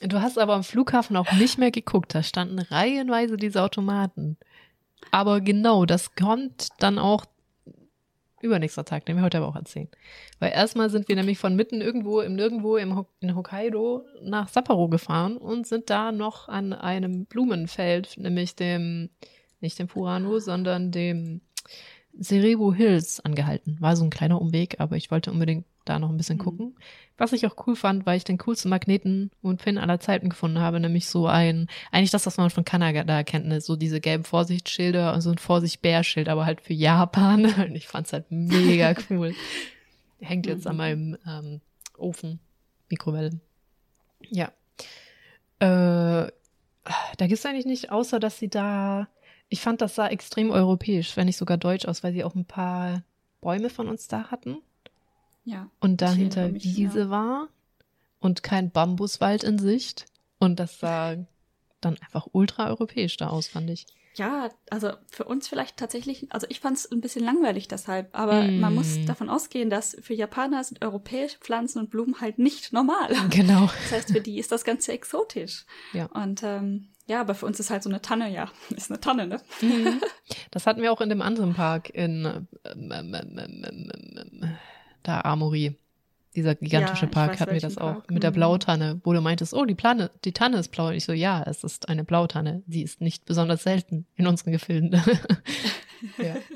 Du 0.01 0.23
hast 0.23 0.39
aber 0.39 0.55
am 0.55 0.65
Flughafen 0.65 1.17
auch 1.17 1.31
nicht 1.33 1.59
mehr 1.59 1.71
geguckt. 1.71 2.15
Da 2.15 2.23
standen 2.23 2.59
reihenweise 2.59 3.37
diese 3.37 3.63
Automaten. 3.63 4.39
Aber 5.11 5.41
genau, 5.43 5.85
das 5.85 6.15
kommt 6.15 6.69
dann 6.79 6.99
auch 6.99 7.27
übernächster 8.43 8.85
Tag, 8.85 9.07
den 9.07 9.17
wir 9.17 9.23
heute 9.23 9.39
aber 9.39 9.49
auch 9.49 9.57
erzählen. 9.57 9.89
Weil 10.39 10.53
erstmal 10.53 10.91
sind 10.91 11.09
wir 11.09 11.17
nämlich 11.17 11.39
von 11.39 11.57
mitten 11.57 11.81
irgendwo 11.81 12.21
im 12.21 12.35
Nirgendwo 12.35 12.77
im 12.77 12.97
Hok 12.97 13.09
in 13.21 13.35
Hokkaido 13.35 14.05
nach 14.23 14.49
Sapporo 14.49 14.89
gefahren 14.89 15.37
und 15.37 15.67
sind 15.67 15.91
da 15.91 16.13
noch 16.13 16.49
an 16.49 16.73
einem 16.73 17.27
Blumenfeld, 17.27 18.19
nämlich 18.19 18.57
dem, 18.57 19.11
nicht 19.61 19.79
dem 19.79 19.89
Furano, 19.89 20.39
sondern 20.39 20.91
dem 20.91 21.41
Cerebu 22.21 22.75
Hills 22.75 23.21
angehalten. 23.21 23.77
War 23.81 23.97
so 23.97 24.05
ein 24.05 24.11
kleiner 24.11 24.41
Umweg, 24.41 24.81
aber 24.81 24.97
ich 24.97 25.11
wollte 25.11 25.33
unbedingt 25.33 25.65
da 25.85 25.99
noch 25.99 26.11
ein 26.11 26.17
bisschen 26.17 26.37
Mhm. 26.39 26.43
gucken. 26.43 26.77
Was 27.19 27.33
ich 27.33 27.47
auch 27.47 27.67
cool 27.67 27.77
fand, 27.77 28.07
weil 28.07 28.17
ich 28.17 28.25
den 28.25 28.39
coolsten 28.39 28.69
Magneten 28.69 29.31
und 29.43 29.63
Pin 29.63 29.79
aller 29.79 30.01
Zeiten 30.01 30.29
gefunden 30.29 30.59
habe, 30.59 30.81
nämlich 30.81 31.07
so 31.07 31.27
ein, 31.27 31.69
eigentlich 31.91 32.11
das, 32.11 32.27
was 32.27 32.37
man 32.37 32.51
von 32.51 32.65
Kanada 32.65 33.23
kennt, 33.23 33.47
ne? 33.47 33.61
so 33.61 33.77
diese 33.77 34.01
gelben 34.01 34.25
Vorsichtsschilder 34.25 35.13
und 35.15 35.21
so 35.21 35.31
ein 35.31 35.39
Vorsicht-Bär-Schild, 35.39 36.29
aber 36.29 36.47
halt 36.47 36.61
für 36.61 36.75
Japan. 36.75 37.45
Und 37.69 37.75
ich 37.77 37.87
fand's 37.89 38.13
halt 38.13 38.27
mega 38.31 38.95
cool. 39.11 39.35
Hängt 40.21 40.47
jetzt 40.47 40.67
an 40.67 40.75
Mhm. 40.75 40.79
meinem 40.79 41.17
ähm, 41.27 41.61
Ofen, 41.99 42.41
Mikrowelle. 42.89 43.41
Ja. 44.31 44.53
Äh, 45.59 46.31
da 47.17 47.27
gibt's 47.27 47.47
eigentlich 47.47 47.67
nicht, 47.67 47.91
außer 47.93 48.19
dass 48.19 48.39
sie 48.39 48.49
da, 48.49 49.09
ich 49.49 49.61
fand, 49.61 49.81
das 49.81 49.95
sah 49.95 50.09
extrem 50.09 50.51
europäisch, 50.51 51.17
wenn 51.17 51.27
nicht 51.27 51.37
sogar 51.37 51.57
deutsch 51.57 51.87
aus, 51.87 52.03
weil 52.03 52.13
sie 52.13 52.25
auch 52.25 52.35
ein 52.35 52.45
paar 52.47 53.03
Bäume 53.41 53.71
von 53.71 53.89
uns 53.89 54.09
da 54.09 54.31
hatten 54.31 54.59
Ja. 55.45 55.69
und 55.81 56.01
dahinter 56.01 56.49
mich, 56.49 56.65
Wiese 56.65 57.01
ja. 57.01 57.11
war 57.11 57.49
und 58.21 58.43
kein 58.43 58.71
Bambuswald 58.71 59.43
in 59.45 59.59
Sicht. 59.59 60.07
Und 60.39 60.59
das 60.61 60.79
sah 60.79 61.17
dann 61.81 61.97
einfach 62.01 62.27
ultra 62.33 62.69
europäisch 62.69 63.17
da 63.17 63.29
aus, 63.29 63.49
fand 63.49 63.71
ich. 63.71 63.87
Ja, 64.15 64.51
also 64.71 64.93
für 65.09 65.25
uns 65.25 65.49
vielleicht 65.49 65.79
tatsächlich, 65.79 66.27
also 66.33 66.47
ich 66.51 66.61
fand 66.61 66.77
es 66.77 66.91
ein 66.91 67.01
bisschen 67.01 67.25
langweilig 67.25 67.67
deshalb, 67.69 68.11
aber 68.13 68.43
man 68.43 68.75
muss 68.75 68.99
Mm. 68.99 69.07
davon 69.07 69.31
ausgehen, 69.31 69.71
dass 69.71 69.97
für 70.03 70.13
Japaner 70.15 70.63
sind 70.65 70.85
europäische 70.85 71.39
Pflanzen 71.39 71.79
und 71.79 71.91
Blumen 71.91 72.21
halt 72.21 72.39
nicht 72.39 72.73
normal. 72.73 73.09
Genau. 73.31 73.71
Das 73.85 73.93
heißt, 73.93 74.13
für 74.13 74.21
die 74.21 74.39
ist 74.39 74.53
das 74.53 74.65
Ganze 74.65 74.93
exotisch. 74.93 75.65
Ja. 75.95 76.07
Und 76.07 76.43
ähm, 76.43 76.89
ja, 77.07 77.21
aber 77.23 77.35
für 77.35 77.47
uns 77.47 77.59
ist 77.59 77.71
halt 77.71 77.83
so 77.83 77.89
eine 77.89 78.03
Tanne, 78.03 78.31
ja, 78.31 78.51
ist 78.77 78.91
eine 78.91 79.01
Tanne, 79.01 79.27
ne? 79.27 79.41
Das 80.51 80.67
hatten 80.67 80.83
wir 80.83 80.93
auch 80.93 81.01
in 81.01 81.09
dem 81.09 81.23
anderen 81.23 81.55
Park 81.55 81.89
in 81.91 82.47
ähm, 82.65 82.93
ähm, 82.93 84.57
da 85.03 85.21
Amori. 85.23 85.77
Dieser 86.35 86.55
gigantische 86.55 87.05
Ja, 87.05 87.11
Park 87.11 87.33
weiß, 87.33 87.41
wir 87.41 87.47
welchen 87.49 87.67
das 87.69 87.77
auch 87.79 87.93
Park. 87.93 88.11
mit 88.11 88.23
der 88.23 88.31
Mhm. 88.31 88.35
Blautanne, 88.37 89.01
wo 89.05 89.13
du 89.13 89.21
meintest, 89.21 89.53
oh, 89.53 89.67
die 89.67 89.75
Plane, 89.75 90.11
die 90.25 90.33
Tanne 90.33 90.57
ist 90.59 90.69
blau. 90.69 90.87
Und 90.89 90.95
ich 90.95 91.05
so, 91.05 91.13
ja, 91.13 91.43
es 91.43 91.63
ist 91.63 91.91
eine 91.91 92.05
Blautanne. 92.05 92.63
Sie 92.67 92.81
ist 92.83 93.03
nicht 93.03 93.27
besonders 93.27 93.63
selten 93.65 94.07
in 94.17 94.27
unseren 94.27 94.53
Gefilden. 94.53 94.93
ja. 96.19 96.37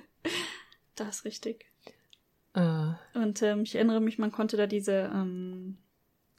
Das 0.94 1.16
ist 1.18 1.24
richtig. 1.26 1.66
Äh, 2.55 2.92
Und 3.12 3.42
ähm, 3.42 3.64
ich 3.64 3.74
erinnere 3.74 4.01
mich, 4.01 4.16
man 4.16 4.32
konnte 4.32 4.57
da 4.57 4.66
diese 4.66 5.11
ähm, 5.14 5.76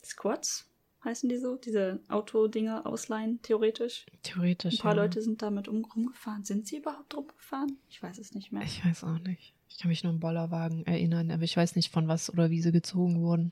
Squats, 0.03 0.67
heißen 1.05 1.29
die 1.29 1.37
so, 1.37 1.57
diese 1.57 1.99
Autodinger 2.09 2.87
ausleihen, 2.87 3.39
theoretisch. 3.43 4.07
theoretisch. 4.23 4.73
Ein 4.73 4.81
paar 4.81 4.95
ja. 4.95 5.03
Leute 5.03 5.21
sind 5.21 5.43
damit 5.43 5.67
um, 5.67 5.85
rumgefahren. 5.85 6.43
Sind 6.43 6.65
sie 6.65 6.77
überhaupt 6.77 7.15
rumgefahren? 7.15 7.77
Ich 7.87 8.01
weiß 8.01 8.17
es 8.17 8.33
nicht 8.33 8.51
mehr. 8.51 8.63
Ich 8.63 8.83
weiß 8.83 9.03
auch 9.03 9.19
nicht. 9.19 9.53
Ich 9.69 9.77
kann 9.77 9.89
mich 9.89 10.03
nur 10.03 10.13
an 10.13 10.19
Bollerwagen 10.19 10.85
erinnern, 10.85 11.31
aber 11.31 11.43
ich 11.43 11.55
weiß 11.55 11.75
nicht, 11.75 11.91
von 11.91 12.07
was 12.07 12.29
oder 12.31 12.49
wie 12.49 12.61
sie 12.61 12.71
gezogen 12.71 13.21
wurden. 13.21 13.51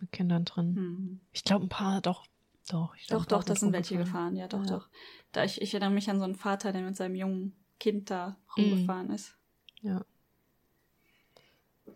Mit 0.00 0.12
Kindern 0.12 0.44
drin. 0.44 0.76
Hm. 0.76 1.20
Ich 1.32 1.44
glaube, 1.44 1.66
ein 1.66 1.68
paar, 1.68 2.00
doch. 2.00 2.26
Doch, 2.68 2.96
ich 2.96 3.06
glaub, 3.06 3.20
Doch, 3.26 3.40
doch, 3.40 3.44
da 3.44 3.54
sind 3.54 3.72
welche 3.72 3.98
gefahren. 3.98 4.36
Ja, 4.36 4.48
doch, 4.48 4.64
Ja. 4.64 4.70
doch. 4.78 4.88
Da 5.32 5.44
ich, 5.44 5.60
ich 5.60 5.74
erinnere 5.74 5.90
mich 5.90 6.08
an 6.08 6.18
so 6.18 6.24
einen 6.24 6.34
Vater, 6.34 6.72
der 6.72 6.82
mit 6.82 6.96
seinem 6.96 7.14
jungen 7.14 7.52
Kind 7.78 8.10
da 8.10 8.36
rumgefahren 8.56 9.10
ist. 9.10 9.36
Ja. 9.82 10.04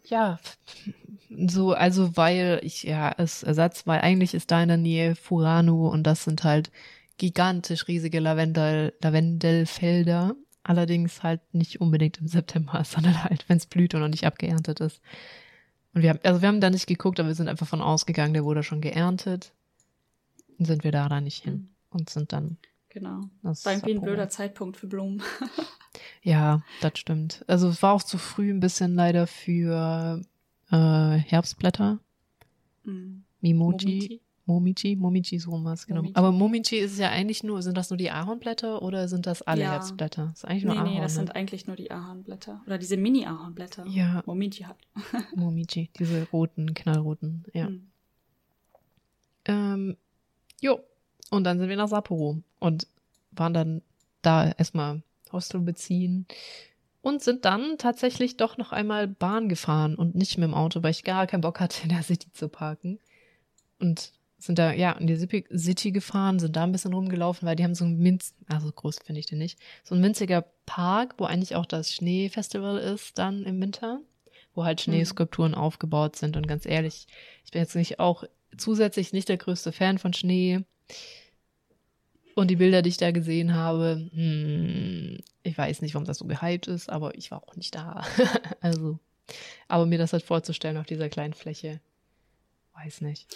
ja, 0.05 0.39
so, 1.47 1.73
also 1.73 2.17
weil 2.17 2.61
ich, 2.63 2.83
ja, 2.83 3.11
als 3.13 3.43
Ersatz, 3.43 3.87
weil 3.87 4.01
eigentlich 4.01 4.35
ist 4.35 4.51
da 4.51 4.63
in 4.63 4.69
der 4.69 4.77
Nähe 4.77 5.15
Furano 5.15 5.89
und 5.89 6.03
das 6.03 6.25
sind 6.25 6.45
halt 6.45 6.71
gigantisch 7.17 7.89
riesige 7.89 8.21
Lavendel, 8.21 8.93
Lavendelfelder. 9.01 10.35
Allerdings 10.69 11.23
halt 11.23 11.41
nicht 11.55 11.81
unbedingt 11.81 12.19
im 12.19 12.27
September, 12.27 12.85
sondern 12.85 13.25
halt, 13.25 13.49
wenn 13.49 13.57
es 13.57 13.65
blüht 13.65 13.95
und 13.95 14.03
noch 14.03 14.09
nicht 14.09 14.27
abgeerntet 14.27 14.81
ist. 14.81 15.01
Und 15.95 16.03
wir 16.03 16.11
haben, 16.11 16.21
also 16.23 16.43
wir 16.43 16.49
haben 16.49 16.61
da 16.61 16.69
nicht 16.69 16.87
geguckt, 16.87 17.19
aber 17.19 17.29
wir 17.29 17.35
sind 17.35 17.49
einfach 17.49 17.67
von 17.67 17.81
ausgegangen, 17.81 18.35
der 18.35 18.45
wurde 18.45 18.63
schon 18.63 18.83
geerntet. 18.83 19.55
Dann 20.59 20.67
sind 20.67 20.85
wir 20.85 20.93
da 20.93 21.09
da 21.09 21.23
nicht 21.23 21.43
hin 21.43 21.71
und 21.89 22.11
sind 22.11 22.35
dann. 22.35 22.59
Genau. 22.91 23.23
Das 23.43 23.65
war 23.65 23.73
irgendwie 23.73 23.95
ein 23.95 24.03
blöder 24.03 24.29
Zeitpunkt 24.29 24.77
für 24.77 24.89
Blumen. 24.89 25.23
ja, 26.23 26.63
das 26.83 26.99
stimmt. 26.99 27.47
Also 27.47 27.69
es 27.69 27.83
war 27.83 27.95
auch 27.95 28.03
zu 28.03 28.19
früh 28.19 28.51
ein 28.51 28.61
bisschen 28.61 28.95
leider 28.95 29.27
für 29.27 30.21
äh, 30.71 30.77
Herbstblätter. 30.77 31.99
Mm. 32.85 33.21
Mimoji. 33.41 34.21
Momichi, 34.49 34.97
Momichi 34.97 35.37
ist 35.37 35.47
was, 35.47 35.87
genau. 35.87 36.01
Momichi. 36.01 36.17
Aber 36.17 36.33
Momichi 36.33 36.79
ist 36.79 36.99
ja 36.99 37.11
eigentlich 37.11 37.45
nur, 37.45 37.63
sind 37.63 37.77
das 37.77 37.91
nur 37.91 37.99
die 37.99 38.11
Ahornblätter 38.11 38.81
oder 38.81 39.07
sind 39.07 39.27
das 39.27 39.43
alle 39.43 39.63
ja. 39.63 39.73
Herbstblätter? 39.73 40.29
Das 40.29 40.39
ist 40.39 40.45
eigentlich 40.47 40.65
nur 40.65 40.75
nee, 40.75 40.81
Ahorn. 40.81 40.95
Nee, 40.95 41.01
das 41.01 41.13
ne? 41.13 41.17
sind 41.19 41.37
eigentlich 41.37 41.67
nur 41.67 41.77
die 41.77 41.91
Ahornblätter. 41.91 42.63
Oder 42.67 42.79
diese 42.79 42.97
Mini-Ahornblätter. 42.97 43.87
Ja. 43.87 44.23
Momichi 44.25 44.65
hat. 44.65 44.79
Momichi, 45.37 45.91
diese 45.99 46.27
roten, 46.33 46.73
knallroten, 46.73 47.45
ja. 47.53 47.67
Hm. 47.67 47.87
Ähm, 49.45 49.97
jo. 50.61 50.81
Und 51.31 51.45
dann 51.45 51.59
sind 51.59 51.69
wir 51.69 51.77
nach 51.77 51.89
Sapporo 51.89 52.43
und 52.59 52.87
waren 53.33 53.53
dann 53.53 53.83
da 54.23 54.51
erstmal 54.53 55.03
Hostel 55.31 55.61
beziehen 55.61 56.27
und 57.03 57.23
sind 57.23 57.45
dann 57.45 57.77
tatsächlich 57.77 58.39
doch 58.39 58.57
noch 58.57 58.73
einmal 58.73 59.07
Bahn 59.07 59.51
gefahren 59.51 59.95
und 59.95 60.15
nicht 60.15 60.39
mit 60.39 60.49
dem 60.49 60.55
Auto, 60.55 60.83
weil 60.83 60.93
ich 60.93 61.05
gar 61.05 61.27
keinen 61.27 61.43
Bock 61.43 61.61
hatte, 61.61 61.83
in 61.83 61.91
der 61.91 62.03
City 62.03 62.33
zu 62.33 62.49
parken. 62.49 62.99
Und 63.79 64.13
sind 64.39 64.59
da, 64.59 64.73
ja, 64.73 64.93
in 64.93 65.09
die 65.09 65.17
City 65.17 65.91
gefahren, 65.91 66.39
sind 66.39 66.55
da 66.55 66.63
ein 66.63 66.73
bisschen 66.73 66.95
rumgelaufen, 66.95 67.47
weil 67.47 67.57
die 67.57 67.65
haben 67.65 67.75
so 67.75 67.85
ein 67.85 67.99
Minz, 67.99 68.35
also 68.47 68.71
groß 68.71 69.01
finde 69.05 69.19
ich 69.19 69.27
den 69.27 69.39
nicht, 69.39 69.59
so 69.83 69.95
ein 69.95 70.03
winziger 70.03 70.43
Park, 70.65 71.15
wo 71.19 71.25
eigentlich 71.25 71.57
auch 71.57 71.67
das 71.67 71.93
Schneefestival 71.93 72.79
ist 72.79 73.19
dann 73.19 73.43
im 73.45 73.61
Winter, 73.61 74.01
wo 74.55 74.65
halt 74.65 74.79
mhm. 74.79 74.93
Schneeskulpturen 74.93 75.53
mhm. 75.53 75.59
aufgebaut 75.59 76.15
sind. 76.15 76.37
Und 76.37 76.47
ganz 76.47 76.67
ehrlich, 76.67 77.09
ich 77.45 77.51
bin 77.51 77.61
jetzt 77.61 77.75
nicht 77.75 77.99
auch 77.99 78.25
zusätzlich 78.57 79.13
nicht 79.13 79.29
der 79.29 79.39
größte 79.39 79.73
Fan 79.73 79.99
von 79.99 80.13
Schnee. 80.13 80.61
Und 82.37 82.49
die 82.49 82.57
Bilder, 82.57 82.83
die 82.83 82.91
ich 82.91 82.97
da 82.97 83.11
gesehen 83.11 83.55
habe, 83.55 84.09
hm, 84.13 85.19
ich 85.43 85.59
weiß 85.59 85.83
nicht, 85.83 85.95
warum 85.95 86.07
das 86.07 86.19
so 86.19 86.27
gehypt 86.27 86.69
ist, 86.69 86.89
aber 86.89 87.17
ich 87.17 87.33
war 87.33 87.43
auch 87.43 87.57
nicht 87.57 87.75
da. 87.75 88.05
also, 88.61 89.01
aber 89.67 89.87
mir 89.87 89.99
das 89.99 90.13
halt 90.13 90.23
vorzustellen 90.23 90.77
auf 90.77 90.87
dieser 90.87 91.09
kleinen 91.09 91.35
Fläche, 91.35 91.81
weiß 92.75 93.01
nicht. 93.01 93.27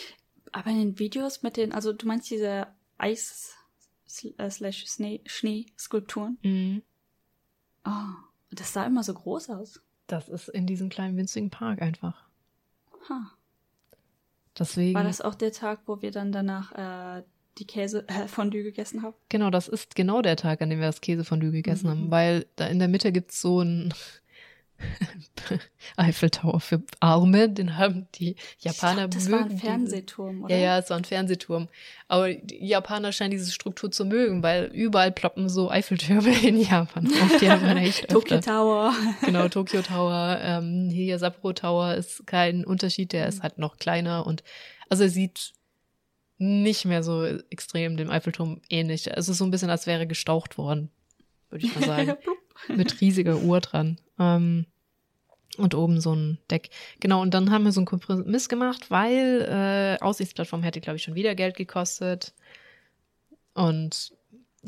Aber 0.53 0.70
in 0.70 0.78
den 0.78 0.98
Videos 0.98 1.42
mit 1.42 1.57
den, 1.57 1.72
also 1.72 1.92
du 1.92 2.07
meinst 2.07 2.30
diese 2.30 2.66
Eis 2.98 3.57
äh, 4.36 4.50
slash 4.50 4.84
Schnee-Skulpturen? 5.26 6.38
Mhm. 6.42 6.82
Oh, 7.84 8.14
das 8.50 8.72
sah 8.72 8.84
immer 8.84 9.03
so 9.03 9.14
groß 9.14 9.50
aus. 9.50 9.80
Das 10.07 10.28
ist 10.28 10.48
in 10.48 10.66
diesem 10.66 10.88
kleinen 10.88 11.16
winzigen 11.16 11.50
Park 11.50 11.80
einfach. 11.80 12.22
Huh. 13.09 13.24
Deswegen. 14.59 14.94
War 14.94 15.05
das 15.05 15.20
auch 15.20 15.34
der 15.34 15.53
Tag, 15.53 15.80
wo 15.86 16.03
wir 16.03 16.11
dann 16.11 16.32
danach 16.32 16.72
äh, 17.18 17.22
die 17.59 17.66
Käse 17.66 18.07
äh, 18.09 18.28
Fondue 18.28 18.62
gegessen 18.62 19.03
haben? 19.03 19.14
Genau, 19.28 19.50
das 19.50 19.68
ist 19.68 19.94
genau 19.94 20.22
der 20.22 20.36
Tag, 20.36 20.61
an 20.61 20.70
dem 20.70 20.80
wir 20.80 20.86
das 20.86 21.00
Käsefondue 21.00 21.50
gegessen 21.50 21.86
mhm. 21.86 21.90
haben, 21.90 22.11
weil 22.11 22.46
da 22.57 22.66
in 22.66 22.78
der 22.78 22.88
Mitte 22.88 23.12
gibt's 23.12 23.40
so 23.40 23.61
ein 23.61 23.94
Eiffeltower 25.97 26.61
für 26.61 26.83
Arme, 27.01 27.49
den 27.49 27.76
haben 27.76 28.07
die 28.14 28.37
Japaner 28.59 29.05
ich 29.05 29.11
glaub, 29.11 29.11
das 29.11 29.28
mögen. 29.28 29.43
Das 29.43 29.51
war 29.51 29.51
ein 29.51 29.59
Fernsehturm, 29.59 30.45
oder? 30.45 30.55
Ja, 30.55 30.62
ja, 30.62 30.78
es 30.78 30.91
war 30.91 30.97
ein 30.97 31.05
Fernsehturm. 31.05 31.68
Aber 32.09 32.33
die 32.33 32.66
Japaner 32.66 33.12
scheinen 33.12 33.30
diese 33.33 33.51
Struktur 33.51 33.91
zu 33.91 34.05
mögen, 34.05 34.43
weil 34.43 34.66
überall 34.66 35.12
ploppen 35.12 35.49
so 35.49 35.70
Eiffeltürme 35.70 36.33
in 36.43 36.61
Japan 36.61 37.07
auf. 37.07 37.39
Die 37.39 37.51
haben 37.51 37.76
echt 37.76 38.09
Tokyo 38.11 38.41
Tower. 38.41 38.95
Genau, 39.24 39.49
Tokyo 39.49 39.83
Tower. 39.83 40.39
Ähm, 40.43 40.91
hier 40.91 41.18
Sapporo 41.18 41.53
Tower 41.53 41.95
ist 41.95 42.26
kein 42.26 42.64
Unterschied, 42.64 43.12
der 43.12 43.26
ist 43.26 43.39
mhm. 43.39 43.43
halt 43.43 43.59
noch 43.59 43.78
kleiner 43.78 44.26
und 44.26 44.43
also 44.89 45.05
er 45.05 45.11
sieht 45.11 45.53
nicht 46.39 46.85
mehr 46.85 47.03
so 47.03 47.24
extrem 47.51 47.97
dem 47.97 48.11
Eiffelturm 48.11 48.61
ähnlich. 48.68 49.09
Es 49.09 49.28
ist 49.28 49.39
so 49.39 49.45
ein 49.45 49.51
bisschen, 49.51 49.70
als 49.70 49.87
wäre 49.87 50.07
gestaucht 50.07 50.59
worden, 50.59 50.91
würde 51.51 51.66
ich 51.66 51.74
mal 51.74 51.87
sagen. 51.87 52.14
Mit 52.68 53.01
riesiger 53.01 53.39
Uhr 53.39 53.61
dran. 53.61 53.99
Ähm, 54.18 54.66
und 55.59 55.74
oben 55.74 56.00
so 56.00 56.14
ein 56.14 56.38
Deck. 56.50 56.70
Genau, 57.00 57.20
und 57.20 57.34
dann 57.34 57.50
haben 57.50 57.64
wir 57.64 57.72
so 57.72 57.80
einen 57.80 57.86
Kompromiss 57.86 58.48
gemacht, 58.48 58.90
weil 58.90 59.42
äh, 59.48 60.03
Aussichtsplattform 60.03 60.62
hätte, 60.62 60.80
glaube 60.80 60.96
ich, 60.96 61.03
schon 61.03 61.14
wieder 61.14 61.34
Geld 61.34 61.57
gekostet. 61.57 62.32
Und 63.55 64.12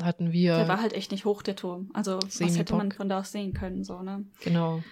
hatten 0.01 0.31
wir. 0.31 0.57
Der 0.57 0.67
war 0.67 0.81
halt 0.81 0.93
echt 0.93 1.11
nicht 1.11 1.25
hoch, 1.25 1.41
der 1.41 1.55
Turm. 1.55 1.89
Also, 1.93 2.19
was 2.21 2.57
hätte 2.57 2.75
man 2.75 2.91
von 2.91 3.09
da 3.09 3.19
aus 3.19 3.31
sehen 3.31 3.53
können, 3.53 3.83
so, 3.83 4.01
ne? 4.01 4.25
Genau. 4.41 4.83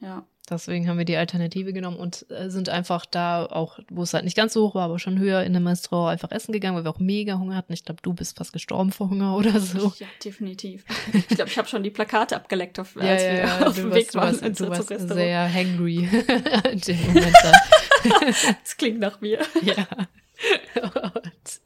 Ja. 0.00 0.26
Deswegen 0.50 0.88
haben 0.88 0.98
wir 0.98 1.04
die 1.04 1.16
Alternative 1.16 1.72
genommen 1.72 1.96
und 1.96 2.26
äh, 2.30 2.50
sind 2.50 2.68
einfach 2.68 3.06
da 3.06 3.46
auch, 3.46 3.78
wo 3.88 4.02
es 4.02 4.12
halt 4.12 4.24
nicht 4.24 4.36
ganz 4.36 4.52
so 4.52 4.66
hoch 4.66 4.74
war, 4.74 4.86
aber 4.86 4.98
schon 4.98 5.18
höher 5.18 5.44
in 5.44 5.54
einem 5.54 5.68
Restaurant 5.68 6.12
einfach 6.12 6.32
essen 6.32 6.52
gegangen, 6.52 6.76
weil 6.76 6.82
wir 6.84 6.90
auch 6.90 6.98
mega 6.98 7.38
Hunger 7.38 7.54
hatten. 7.54 7.72
Ich 7.72 7.84
glaube, 7.84 8.02
du 8.02 8.12
bist 8.12 8.36
fast 8.36 8.52
gestorben 8.52 8.90
vor 8.90 9.08
Hunger 9.08 9.36
oder 9.38 9.60
so. 9.60 9.92
Ja, 9.98 10.06
definitiv. 10.24 10.84
Ich 11.12 11.28
glaube, 11.28 11.48
ich 11.48 11.58
habe 11.58 11.68
schon 11.68 11.84
die 11.84 11.90
Plakate 11.90 12.34
abgeleckt, 12.34 12.80
auf, 12.80 12.96
als 12.96 13.22
ja, 13.22 13.34
ja, 13.34 13.60
wir 13.60 13.68
auf 13.68 13.76
dem 13.76 13.94
Weg 13.94 14.12
waren. 14.14 14.34
Du 14.34 14.42
warst, 14.42 14.60
du 14.60 14.68
warst 14.68 15.08
sehr 15.08 15.52
hangry 15.52 16.08
in 16.72 16.80
dem 16.80 17.02
Moment. 17.06 17.36
das 18.62 18.76
klingt 18.76 18.98
nach 18.98 19.20
mir. 19.20 19.38
Ja. 19.62 19.86
Und 20.74 21.60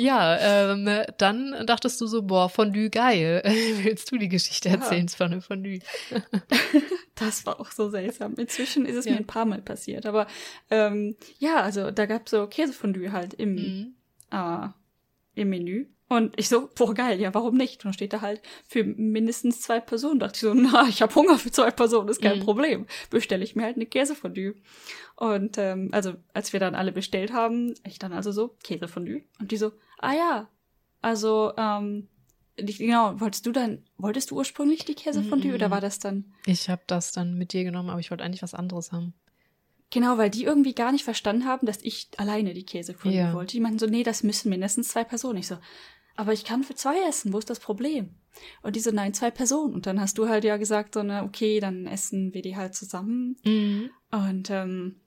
ja, 0.00 0.72
ähm, 0.72 0.88
dann 1.18 1.66
dachtest 1.66 2.00
du 2.00 2.06
so, 2.06 2.22
boah, 2.22 2.48
Fondue 2.48 2.90
geil. 2.90 3.42
Willst 3.82 4.10
du 4.10 4.16
die 4.16 4.28
Geschichte 4.28 4.68
erzählen 4.68 5.06
ja. 5.06 5.16
von 5.16 5.40
Fondue? 5.40 5.80
das 7.14 7.44
war 7.46 7.60
auch 7.60 7.70
so 7.70 7.90
seltsam. 7.90 8.34
Inzwischen 8.36 8.86
ist 8.86 8.96
es 8.96 9.04
ja. 9.04 9.12
mir 9.12 9.18
ein 9.18 9.26
paar 9.26 9.44
Mal 9.44 9.60
passiert. 9.60 10.06
Aber 10.06 10.26
ähm, 10.70 11.16
ja, 11.38 11.62
also 11.62 11.90
da 11.90 12.06
gab 12.06 12.26
es 12.26 12.30
so 12.30 12.46
Käsefondue 12.46 13.12
halt 13.12 13.34
im, 13.34 13.54
mhm. 13.54 13.94
äh, 14.30 14.68
im 15.34 15.50
Menü. 15.50 15.86
Und 16.10 16.36
ich 16.36 16.48
so, 16.48 16.68
boah, 16.74 16.92
geil, 16.92 17.20
ja, 17.20 17.32
warum 17.34 17.56
nicht? 17.56 17.76
Und 17.76 17.84
dann 17.84 17.92
steht 17.92 18.12
da 18.12 18.20
halt 18.20 18.42
für 18.66 18.82
mindestens 18.82 19.60
zwei 19.60 19.78
Personen. 19.78 20.18
Da 20.18 20.26
dachte 20.26 20.38
ich 20.38 20.40
so, 20.40 20.54
na, 20.54 20.88
ich 20.88 21.02
habe 21.02 21.14
Hunger 21.14 21.38
für 21.38 21.52
zwei 21.52 21.70
Personen, 21.70 22.08
ist 22.08 22.20
kein 22.20 22.40
mhm. 22.40 22.42
Problem. 22.42 22.86
Bestelle 23.10 23.44
ich 23.44 23.54
mir 23.54 23.62
halt 23.62 23.76
eine 23.76 23.86
Käsefondue. 23.86 24.56
Und 25.14 25.56
ähm, 25.56 25.90
also, 25.92 26.14
als 26.34 26.52
wir 26.52 26.58
dann 26.58 26.74
alle 26.74 26.90
bestellt 26.90 27.32
haben, 27.32 27.74
ich 27.86 28.00
dann 28.00 28.12
also 28.12 28.32
so, 28.32 28.56
Käsefondue. 28.64 29.22
Und 29.38 29.52
die 29.52 29.56
so, 29.56 29.70
ah 29.98 30.12
ja, 30.12 30.48
also, 31.00 31.52
ähm, 31.56 32.08
genau, 32.56 33.20
wolltest 33.20 33.46
du 33.46 33.52
dann, 33.52 33.84
wolltest 33.96 34.32
du 34.32 34.36
ursprünglich 34.36 34.84
die 34.84 34.96
Käsefondue 34.96 35.52
mm 35.52 35.52
-mm. 35.52 35.54
oder 35.54 35.70
war 35.70 35.80
das 35.80 36.00
dann? 36.00 36.32
Ich 36.44 36.68
habe 36.68 36.82
das 36.88 37.12
dann 37.12 37.38
mit 37.38 37.52
dir 37.52 37.62
genommen, 37.62 37.88
aber 37.88 38.00
ich 38.00 38.10
wollte 38.10 38.24
eigentlich 38.24 38.42
was 38.42 38.54
anderes 38.54 38.90
haben. 38.90 39.14
Genau, 39.90 40.18
weil 40.18 40.30
die 40.30 40.42
irgendwie 40.42 40.74
gar 40.74 40.90
nicht 40.90 41.04
verstanden 41.04 41.46
haben, 41.46 41.66
dass 41.66 41.78
ich 41.82 42.08
alleine 42.16 42.52
die 42.52 42.66
Käsefondue 42.66 43.20
ja. 43.20 43.32
wollte. 43.32 43.52
Die 43.52 43.60
meinten 43.60 43.78
so, 43.78 43.86
nee, 43.86 44.02
das 44.02 44.24
müssen 44.24 44.48
mindestens 44.48 44.88
zwei 44.88 45.04
Personen. 45.04 45.38
Ich 45.38 45.46
so, 45.46 45.56
aber 46.20 46.34
ich 46.34 46.44
kann 46.44 46.64
für 46.64 46.74
zwei 46.74 46.96
essen, 47.08 47.32
wo 47.32 47.38
ist 47.38 47.48
das 47.48 47.60
Problem? 47.60 48.10
Und 48.62 48.76
die 48.76 48.80
so, 48.80 48.90
nein, 48.90 49.14
zwei 49.14 49.30
Personen. 49.30 49.72
Und 49.72 49.86
dann 49.86 49.98
hast 49.98 50.18
du 50.18 50.28
halt 50.28 50.44
ja 50.44 50.58
gesagt, 50.58 50.92
so, 50.92 51.02
ne, 51.02 51.22
okay, 51.24 51.60
dann 51.60 51.86
essen 51.86 52.34
wir 52.34 52.42
die 52.42 52.58
halt 52.58 52.74
zusammen. 52.74 53.36
Mhm. 53.42 53.88
Und 54.10 54.50
ähm, 54.50 55.00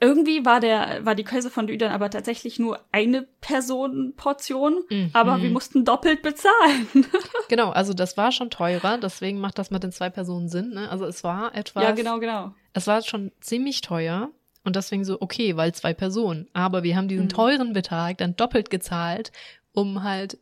irgendwie 0.00 0.44
war 0.44 0.60
der, 0.60 1.04
war 1.04 1.16
die 1.16 1.24
Käse 1.24 1.50
von 1.50 1.66
dann 1.66 1.90
aber 1.90 2.08
tatsächlich 2.08 2.60
nur 2.60 2.78
eine 2.92 3.22
Personenportion, 3.40 4.84
mhm. 4.88 5.10
aber 5.12 5.42
wir 5.42 5.50
mussten 5.50 5.84
doppelt 5.84 6.22
bezahlen. 6.22 6.86
genau, 7.48 7.70
also 7.70 7.92
das 7.92 8.16
war 8.16 8.30
schon 8.30 8.50
teurer, 8.50 8.98
deswegen 8.98 9.40
macht 9.40 9.58
das 9.58 9.72
mit 9.72 9.82
den 9.82 9.90
zwei 9.90 10.08
Personen 10.08 10.48
Sinn, 10.48 10.70
ne? 10.70 10.88
Also 10.88 11.04
es 11.04 11.24
war 11.24 11.52
etwas. 11.56 11.82
Ja, 11.82 11.90
genau, 11.90 12.20
genau. 12.20 12.54
Es 12.74 12.86
war 12.86 13.02
schon 13.02 13.32
ziemlich 13.40 13.80
teuer. 13.80 14.30
Und 14.64 14.76
deswegen 14.76 15.02
so, 15.02 15.18
okay, 15.22 15.56
weil 15.56 15.72
zwei 15.72 15.94
Personen. 15.94 16.46
Aber 16.52 16.82
wir 16.82 16.94
haben 16.94 17.08
diesen 17.08 17.24
mhm. 17.24 17.30
teuren 17.30 17.72
Betrag 17.72 18.18
dann 18.18 18.36
doppelt 18.36 18.68
gezahlt 18.68 19.32
um 19.72 20.02
halt 20.02 20.38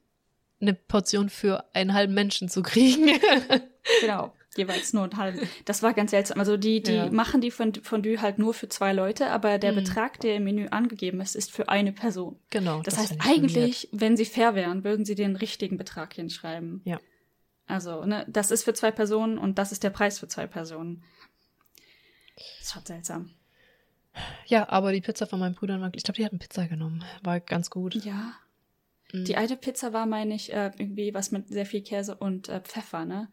eine 0.61 0.74
Portion 0.74 1.29
für 1.29 1.64
einen 1.74 1.93
halben 1.93 2.14
Menschen 2.14 2.49
zu 2.49 2.62
kriegen. 2.62 3.11
genau, 4.01 4.33
jeweils 4.57 4.93
nur 4.93 5.05
einen 5.05 5.16
halben. 5.16 5.41
Das 5.64 5.83
war 5.83 5.93
ganz 5.93 6.12
seltsam. 6.12 6.39
Also 6.39 6.57
die, 6.57 6.83
die 6.83 6.95
ja. 6.95 7.11
machen 7.11 7.41
die 7.41 7.51
Fondue 7.51 8.20
halt 8.20 8.39
nur 8.39 8.55
für 8.55 8.68
zwei 8.68 8.93
Leute, 8.93 9.31
aber 9.31 9.59
der 9.59 9.72
mhm. 9.72 9.77
Betrag, 9.77 10.20
der 10.20 10.37
im 10.37 10.45
Menü 10.45 10.68
angegeben 10.68 11.20
ist, 11.20 11.37
ist 11.37 11.53
für 11.53 11.68
eine 11.68 11.93
Person. 11.93 12.39
Genau. 12.51 12.83
Das, 12.83 12.95
das 12.95 13.11
heißt, 13.11 13.20
eigentlich, 13.27 13.89
wenn 13.93 14.16
sie 14.16 14.24
fair 14.24 14.55
wären, 14.55 14.85
würden 14.85 15.05
sie 15.05 15.14
den 15.14 15.37
richtigen 15.37 15.77
Betrag 15.77 16.14
hinschreiben. 16.14 16.81
Ja. 16.85 16.99
Also, 17.66 18.05
ne, 18.05 18.24
das 18.29 18.51
ist 18.51 18.62
für 18.62 18.74
zwei 18.74 18.93
Personen 18.93 19.39
und 19.39 19.59
das 19.59 19.72
ist 19.72 19.83
der 19.83 19.91
Preis 19.91 20.20
für 20.20 20.29
zwei 20.29 20.47
Personen. 20.47 21.03
Das 22.61 22.77
war 22.77 22.83
seltsam. 22.85 23.31
Ja, 24.47 24.68
aber 24.68 24.93
die 24.93 25.01
Pizza 25.01 25.27
von 25.27 25.41
meinen 25.41 25.55
Brüdern 25.55 25.81
war, 25.81 25.91
ich 25.95 26.05
glaube, 26.05 26.16
die 26.16 26.24
hatten 26.24 26.39
Pizza 26.39 26.66
genommen. 26.68 27.05
War 27.22 27.41
ganz 27.41 27.70
gut. 27.70 27.95
Ja. 27.97 28.33
Die 29.13 29.33
mhm. 29.33 29.39
alte 29.39 29.57
Pizza 29.57 29.93
war, 29.93 30.07
meine 30.07 30.35
ich, 30.35 30.53
äh, 30.53 30.73
irgendwie 30.79 31.15
was 31.15 31.31
mit 31.31 31.49
sehr 31.49 31.67
viel 31.67 31.83
Käse 31.83 32.17
und 32.17 32.49
äh, 32.49 32.61
Pfeffer, 32.61 33.05
ne? 33.05 33.29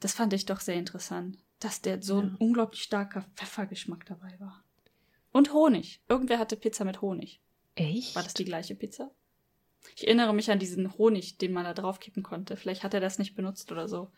Das 0.00 0.12
fand 0.12 0.32
ich 0.32 0.46
doch 0.46 0.60
sehr 0.60 0.76
interessant. 0.76 1.38
dass 1.60 1.82
der 1.82 2.00
so 2.00 2.20
ein 2.20 2.36
unglaublich 2.36 2.84
starker 2.84 3.24
Pfeffergeschmack 3.34 4.06
dabei 4.06 4.32
war. 4.38 4.62
Und 5.32 5.52
Honig. 5.52 6.00
Irgendwer 6.08 6.38
hatte 6.38 6.56
Pizza 6.56 6.84
mit 6.84 7.02
Honig. 7.02 7.40
Echt? 7.74 8.14
War 8.14 8.22
das 8.22 8.34
die 8.34 8.44
gleiche 8.44 8.76
Pizza? 8.76 9.10
Ich 9.96 10.06
erinnere 10.06 10.32
mich 10.32 10.50
an 10.50 10.58
diesen 10.58 10.96
Honig, 10.98 11.38
den 11.38 11.52
man 11.52 11.64
da 11.64 11.74
draufkippen 11.74 12.22
konnte. 12.22 12.56
Vielleicht 12.56 12.84
hat 12.84 12.94
er 12.94 13.00
das 13.00 13.18
nicht 13.18 13.34
benutzt 13.34 13.72
oder 13.72 13.88
so. 13.88 14.10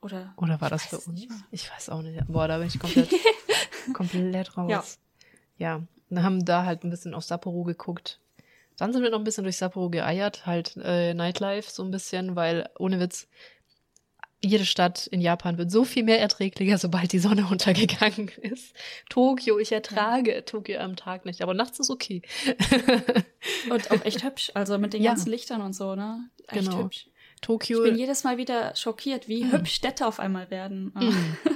Oder, 0.00 0.34
Oder 0.36 0.60
war 0.60 0.70
das 0.70 0.86
für 0.86 0.98
uns? 0.98 1.26
Ich 1.50 1.70
weiß 1.70 1.88
auch 1.88 2.02
nicht. 2.02 2.26
Boah, 2.28 2.46
da 2.46 2.58
bin 2.58 2.68
ich 2.68 2.78
komplett, 2.78 3.10
komplett 3.94 4.56
raus. 4.56 4.98
Ja. 5.58 5.78
ja. 5.78 5.82
Wir 6.10 6.22
haben 6.22 6.44
da 6.44 6.64
halt 6.64 6.84
ein 6.84 6.90
bisschen 6.90 7.14
auf 7.14 7.24
Sapporo 7.24 7.64
geguckt. 7.64 8.20
Dann 8.76 8.92
sind 8.92 9.02
wir 9.02 9.10
noch 9.10 9.18
ein 9.18 9.24
bisschen 9.24 9.44
durch 9.44 9.56
Sapporo 9.56 9.88
geeiert, 9.90 10.46
halt 10.46 10.76
äh, 10.82 11.14
Nightlife 11.14 11.70
so 11.70 11.84
ein 11.84 11.90
bisschen, 11.90 12.34
weil 12.34 12.68
ohne 12.78 12.98
Witz, 12.98 13.28
jede 14.44 14.66
Stadt 14.66 15.06
in 15.06 15.20
Japan 15.20 15.58
wird 15.58 15.70
so 15.70 15.84
viel 15.84 16.02
mehr 16.02 16.20
erträglicher, 16.20 16.78
sobald 16.78 17.12
die 17.12 17.18
Sonne 17.18 17.46
untergegangen 17.50 18.28
ist. 18.42 18.74
Tokio, 19.08 19.58
ich 19.58 19.72
ertrage 19.72 20.34
ja. 20.34 20.40
Tokio 20.42 20.80
am 20.80 20.96
Tag 20.96 21.24
nicht, 21.24 21.42
aber 21.42 21.54
nachts 21.54 21.78
ist 21.78 21.90
okay. 21.90 22.22
und 23.70 23.90
auch 23.90 24.04
echt 24.04 24.22
hübsch, 24.22 24.50
also 24.54 24.78
mit 24.78 24.92
den 24.92 25.02
ja. 25.02 25.12
ganzen 25.12 25.30
Lichtern 25.30 25.60
und 25.62 25.72
so, 25.72 25.94
ne? 25.94 26.28
Echt 26.48 26.64
genau. 26.64 26.84
hübsch. 26.84 27.06
Tokio. 27.40 27.84
Ich 27.84 27.90
bin 27.90 27.98
jedes 27.98 28.24
Mal 28.24 28.38
wieder 28.38 28.74
schockiert, 28.74 29.28
wie 29.28 29.44
mm. 29.44 29.52
hübsch 29.52 29.74
Städte 29.74 30.06
auf 30.06 30.18
einmal 30.18 30.50
werden. 30.50 30.92
Mm. 30.94 31.10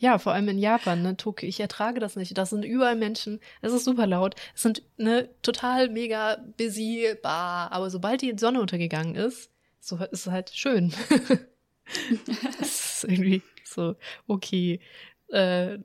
Ja, 0.00 0.18
vor 0.18 0.32
allem 0.32 0.48
in 0.48 0.58
Japan, 0.58 1.02
ne, 1.02 1.16
Tokio. 1.16 1.48
Ich 1.48 1.58
ertrage 1.58 1.98
das 1.98 2.14
nicht. 2.14 2.38
Das 2.38 2.50
sind 2.50 2.64
überall 2.64 2.94
Menschen. 2.94 3.40
Es 3.60 3.72
ist 3.72 3.84
super 3.84 4.06
laut. 4.06 4.36
Es 4.54 4.62
sind 4.62 4.82
ne 4.96 5.28
total 5.42 5.88
mega 5.88 6.36
busy 6.56 7.14
bar. 7.20 7.72
Aber 7.72 7.90
sobald 7.90 8.22
die 8.22 8.34
Sonne 8.38 8.60
untergegangen 8.60 9.16
ist, 9.16 9.50
so 9.80 9.96
ist 9.96 10.26
es 10.26 10.26
halt 10.28 10.50
schön. 10.50 10.92
das 12.58 13.02
ist 13.02 13.04
irgendwie 13.04 13.42
so, 13.64 13.96
okay, 14.28 14.80
äh, 15.28 15.78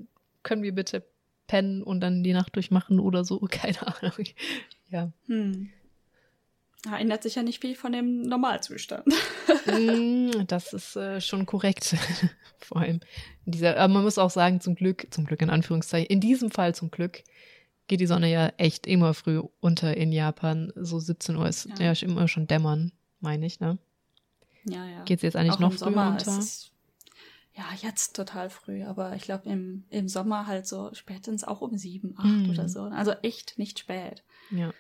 können 0.44 0.62
wir 0.62 0.76
bitte 0.76 1.04
pennen 1.48 1.82
und 1.82 2.02
dann 2.02 2.24
die 2.24 2.34
Nacht 2.34 2.56
durchmachen 2.56 3.00
oder 3.00 3.24
so? 3.24 3.40
Keine 3.50 3.82
Ahnung. 3.88 4.28
Ja. 4.90 5.12
Hm. 5.26 5.72
Da 6.84 6.98
ändert 6.98 7.24
sich 7.24 7.36
ja 7.36 7.44
nicht 7.44 7.62
viel 7.62 7.76
von 7.76 7.94
dem 7.94 8.24
Normalzustand. 8.24 9.08
Mm, 9.66 10.32
das 10.48 10.74
ist 10.74 10.98
äh, 10.98 11.22
schon 11.22 11.46
korrekt. 11.46 11.96
Vor 12.60 12.82
allem 12.82 13.00
dieser, 13.46 13.78
aber 13.78 13.94
man 13.94 14.04
muss 14.04 14.18
auch 14.18 14.30
sagen, 14.30 14.60
zum 14.60 14.76
Glück, 14.76 15.08
zum 15.10 15.26
Glück 15.26 15.42
in 15.42 15.50
Anführungszeichen, 15.50 16.08
in 16.08 16.20
diesem 16.20 16.52
Fall 16.52 16.76
zum 16.76 16.92
Glück 16.92 17.24
geht 17.88 18.02
die 18.02 18.06
Sonne 18.06 18.30
ja 18.30 18.52
echt 18.58 18.86
immer 18.86 19.14
früh 19.14 19.42
unter 19.62 19.96
in 19.96 20.12
Japan. 20.12 20.74
So 20.76 21.00
17 21.00 21.36
Uhr 21.38 21.48
ist 21.48 21.70
ja, 21.80 21.94
ja 21.94 22.08
immer 22.08 22.28
schon 22.28 22.48
dämmern, 22.48 22.92
meine 23.22 23.46
ich, 23.46 23.62
ne? 23.62 23.78
Ja, 24.66 24.86
ja. 24.86 25.04
Geht 25.04 25.20
es 25.20 25.24
jetzt 25.24 25.36
eigentlich 25.36 25.56
Auch 25.56 25.60
noch 25.60 25.74
früher 25.74 25.88
runter? 25.88 26.40
ja, 27.56 27.66
jetzt 27.82 28.16
total 28.16 28.50
früh, 28.50 28.84
aber 28.84 29.16
ich 29.16 29.24
glaube 29.24 29.48
im, 29.50 29.84
im 29.90 30.08
Sommer 30.08 30.48
halt 30.48 30.66
so 30.66 30.90
spätestens 30.94 31.44
auch 31.44 31.62
um 31.62 31.78
sieben, 31.78 32.16
acht 32.18 32.48
mm. 32.48 32.50
oder 32.50 32.68
so. 32.68 32.84
Also 32.84 33.12
echt 33.22 33.60
nicht 33.60 33.78
spät. 33.78 34.24
Ja. 34.50 34.74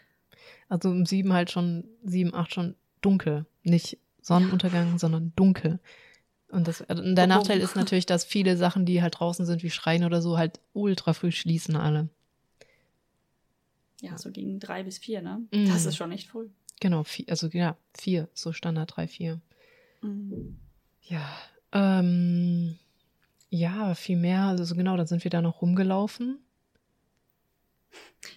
Also 0.73 0.89
um 0.89 1.05
sieben 1.05 1.33
halt 1.33 1.51
schon, 1.51 1.83
sieben, 2.03 2.33
acht 2.33 2.51
schon 2.51 2.73
dunkel. 3.01 3.45
Nicht 3.61 3.99
Sonnenuntergang, 4.23 4.93
ja. 4.93 4.97
sondern 4.97 5.31
dunkel. 5.35 5.79
Und, 6.49 6.67
das, 6.67 6.81
und 6.81 7.13
der 7.13 7.25
oh, 7.25 7.27
Nachteil 7.27 7.59
ist 7.59 7.75
natürlich, 7.75 8.07
dass 8.07 8.25
viele 8.25 8.57
Sachen, 8.57 8.83
die 8.87 9.03
halt 9.03 9.19
draußen 9.19 9.45
sind, 9.45 9.61
wie 9.61 9.69
Schreien 9.69 10.03
oder 10.03 10.19
so, 10.19 10.35
halt 10.35 10.59
ultra 10.73 11.13
früh 11.13 11.31
schließen 11.31 11.75
alle. 11.75 12.09
Ja, 14.01 14.17
so 14.17 14.31
gegen 14.31 14.59
drei 14.59 14.81
bis 14.81 14.97
vier, 14.97 15.21
ne? 15.21 15.43
Mm. 15.51 15.67
Das 15.67 15.85
ist 15.85 15.95
schon 15.95 16.09
nicht 16.09 16.27
früh. 16.27 16.49
Genau, 16.79 17.03
vier, 17.03 17.25
also 17.29 17.49
ja, 17.49 17.77
vier, 17.95 18.27
so 18.33 18.51
Standard 18.51 18.95
drei, 18.95 19.07
vier. 19.07 19.39
Mhm. 20.01 20.57
Ja, 21.03 21.29
ähm, 21.71 22.79
ja, 23.51 23.93
viel 23.93 24.17
mehr, 24.17 24.45
also 24.45 24.73
genau, 24.73 24.97
dann 24.97 25.05
sind 25.05 25.23
wir 25.23 25.29
da 25.29 25.43
noch 25.43 25.61
rumgelaufen. 25.61 26.39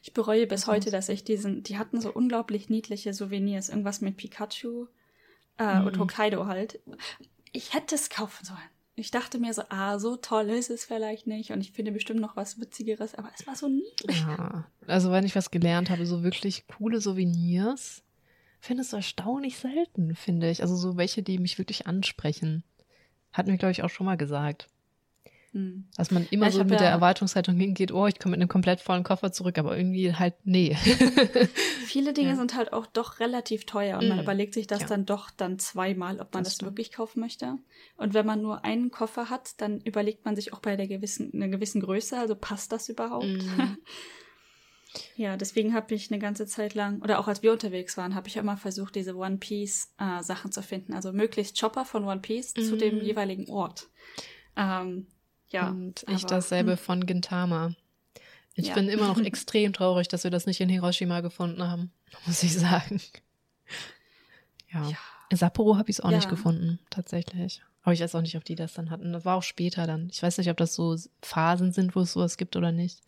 Ich 0.02 0.12
bereue 0.12 0.46
bis 0.46 0.66
heute, 0.66 0.90
dass 0.90 1.08
ich 1.08 1.24
diesen, 1.24 1.62
die 1.62 1.78
hatten 1.78 2.00
so 2.00 2.12
unglaublich 2.12 2.68
niedliche 2.68 3.12
Souvenirs, 3.14 3.68
irgendwas 3.68 4.00
mit 4.00 4.16
Pikachu 4.16 4.86
äh, 5.58 5.80
mhm. 5.80 5.86
und 5.86 5.98
Hokkaido 5.98 6.46
halt. 6.46 6.80
Ich 7.52 7.74
hätte 7.74 7.94
es 7.94 8.10
kaufen 8.10 8.44
sollen. 8.44 8.58
Ich 8.98 9.10
dachte 9.10 9.38
mir 9.38 9.52
so, 9.52 9.62
ah, 9.68 9.98
so 9.98 10.16
toll 10.16 10.48
ist 10.48 10.70
es 10.70 10.86
vielleicht 10.86 11.26
nicht 11.26 11.50
und 11.50 11.60
ich 11.60 11.72
finde 11.72 11.92
bestimmt 11.92 12.20
noch 12.20 12.34
was 12.34 12.58
Witzigeres, 12.58 13.14
aber 13.14 13.30
es 13.38 13.46
war 13.46 13.54
so 13.54 13.68
niedlich. 13.68 14.20
Ja, 14.20 14.66
also 14.86 15.10
wenn 15.10 15.26
ich 15.26 15.36
was 15.36 15.50
gelernt 15.50 15.90
habe, 15.90 16.06
so 16.06 16.22
wirklich 16.22 16.66
coole 16.66 17.00
Souvenirs, 17.02 18.02
findest 18.58 18.92
du 18.92 18.96
erstaunlich 18.96 19.58
selten, 19.58 20.14
finde 20.14 20.50
ich. 20.50 20.62
Also 20.62 20.76
so 20.76 20.96
welche, 20.96 21.22
die 21.22 21.38
mich 21.38 21.58
wirklich 21.58 21.86
ansprechen. 21.86 22.64
Hatten 23.32 23.50
wir, 23.50 23.58
glaube 23.58 23.72
ich, 23.72 23.82
auch 23.82 23.90
schon 23.90 24.06
mal 24.06 24.16
gesagt. 24.16 24.68
Hm. 25.56 25.86
Dass 25.96 26.10
man 26.10 26.26
immer 26.30 26.46
ja, 26.46 26.52
so 26.52 26.58
mit 26.58 26.72
ja 26.72 26.76
der 26.76 26.90
Erwartungshaltung 26.90 27.56
hingeht, 27.56 27.90
oh, 27.90 28.06
ich 28.06 28.18
komme 28.18 28.32
mit 28.32 28.40
einem 28.42 28.48
komplett 28.48 28.82
vollen 28.82 29.04
Koffer 29.04 29.32
zurück, 29.32 29.56
aber 29.56 29.74
irgendwie 29.74 30.12
halt, 30.12 30.34
nee. 30.44 30.76
Viele 31.86 32.12
Dinge 32.12 32.30
ja. 32.30 32.36
sind 32.36 32.54
halt 32.54 32.74
auch 32.74 32.84
doch 32.84 33.20
relativ 33.20 33.64
teuer 33.64 33.98
und 33.98 34.06
man 34.06 34.18
hm. 34.18 34.24
überlegt 34.24 34.52
sich 34.52 34.66
das 34.66 34.84
dann 34.84 35.06
doch 35.06 35.30
dann 35.30 35.58
zweimal, 35.58 36.20
ob 36.20 36.34
man 36.34 36.44
das, 36.44 36.58
das 36.58 36.66
wirklich 36.66 36.92
kaufen 36.92 37.20
möchte. 37.20 37.56
Und 37.96 38.12
wenn 38.12 38.26
man 38.26 38.42
nur 38.42 38.66
einen 38.66 38.90
Koffer 38.90 39.30
hat, 39.30 39.58
dann 39.62 39.80
überlegt 39.80 40.26
man 40.26 40.36
sich 40.36 40.52
auch 40.52 40.60
bei 40.60 40.76
der 40.76 40.88
gewissen, 40.88 41.32
einer 41.32 41.48
gewissen 41.48 41.80
Größe, 41.80 42.18
also 42.18 42.34
passt 42.34 42.72
das 42.72 42.90
überhaupt? 42.90 43.24
Mm. 43.24 43.78
Ja, 45.14 45.36
deswegen 45.36 45.74
habe 45.74 45.94
ich 45.94 46.10
eine 46.10 46.18
ganze 46.18 46.46
Zeit 46.46 46.72
lang, 46.72 47.02
oder 47.02 47.18
auch 47.18 47.28
als 47.28 47.42
wir 47.42 47.52
unterwegs 47.52 47.98
waren, 47.98 48.14
habe 48.14 48.28
ich 48.28 48.36
immer 48.38 48.56
versucht, 48.56 48.94
diese 48.94 49.14
One 49.14 49.36
Piece 49.36 49.92
äh, 49.98 50.22
Sachen 50.22 50.52
zu 50.52 50.62
finden. 50.62 50.94
Also 50.94 51.12
möglichst 51.12 51.60
Chopper 51.60 51.84
von 51.84 52.04
One 52.04 52.20
Piece 52.20 52.54
mm. 52.56 52.62
zu 52.62 52.78
dem 52.78 52.94
mhm. 52.94 53.02
jeweiligen 53.02 53.50
Ort. 53.50 53.90
Ähm, 54.56 55.06
ja. 55.56 55.70
Und 55.70 56.04
ich 56.08 56.24
aber, 56.24 56.34
dasselbe 56.34 56.72
hm. 56.72 56.78
von 56.78 57.06
Gintama. 57.06 57.74
Ich 58.54 58.68
ja. 58.68 58.74
bin 58.74 58.88
immer 58.88 59.08
noch 59.08 59.18
extrem 59.24 59.72
traurig, 59.72 60.08
dass 60.08 60.24
wir 60.24 60.30
das 60.30 60.46
nicht 60.46 60.60
in 60.60 60.68
Hiroshima 60.68 61.20
gefunden 61.20 61.62
haben, 61.62 61.90
muss 62.26 62.42
ich 62.42 62.54
sagen. 62.54 63.00
Ja. 64.72 64.88
ja. 64.88 64.96
In 65.28 65.36
Sapporo 65.36 65.76
habe 65.76 65.90
ich 65.90 65.96
es 65.96 66.00
auch 66.00 66.10
ja. 66.10 66.16
nicht 66.16 66.28
gefunden, 66.28 66.78
tatsächlich. 66.88 67.62
Aber 67.82 67.92
ich 67.92 68.00
weiß 68.00 68.14
auch 68.14 68.20
nicht, 68.20 68.36
ob 68.36 68.44
die 68.44 68.54
das 68.54 68.74
dann 68.74 68.90
hatten. 68.90 69.12
Das 69.12 69.24
war 69.24 69.36
auch 69.36 69.42
später 69.42 69.86
dann. 69.86 70.08
Ich 70.12 70.22
weiß 70.22 70.38
nicht, 70.38 70.50
ob 70.50 70.56
das 70.56 70.74
so 70.74 70.96
Phasen 71.22 71.72
sind, 71.72 71.94
wo 71.94 72.00
es 72.00 72.12
sowas 72.12 72.36
gibt 72.36 72.56
oder 72.56 72.72
nicht. 72.72 73.00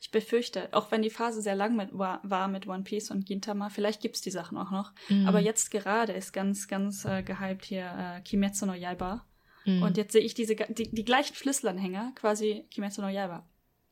Ich 0.00 0.10
befürchte, 0.10 0.68
auch 0.72 0.90
wenn 0.90 1.02
die 1.02 1.10
Phase 1.10 1.42
sehr 1.42 1.54
lang 1.54 1.76
mit, 1.76 1.96
war, 1.96 2.20
war 2.24 2.48
mit 2.48 2.66
One 2.66 2.82
Piece 2.82 3.12
und 3.12 3.24
Gintama, 3.24 3.68
vielleicht 3.68 4.00
gibt's 4.00 4.20
die 4.20 4.32
Sachen 4.32 4.58
auch 4.58 4.72
noch. 4.72 4.92
Mhm. 5.08 5.28
Aber 5.28 5.38
jetzt 5.38 5.70
gerade 5.70 6.12
ist 6.12 6.32
ganz, 6.32 6.66
ganz 6.66 7.04
äh, 7.04 7.22
gehypt 7.22 7.64
hier 7.64 8.16
äh, 8.16 8.20
Kimetsu 8.22 8.66
no 8.66 8.74
Yaiba. 8.74 9.24
Mhm. 9.64 9.82
Und 9.82 9.96
jetzt 9.96 10.12
sehe 10.12 10.22
ich 10.22 10.34
diese 10.34 10.56
die, 10.56 10.90
die 10.90 11.04
gleichen 11.04 11.34
Schlüsselanhänger, 11.34 12.12
quasi 12.14 12.64
Kimetsu 12.70 13.02
no 13.02 13.08
Yaiba. 13.08 13.46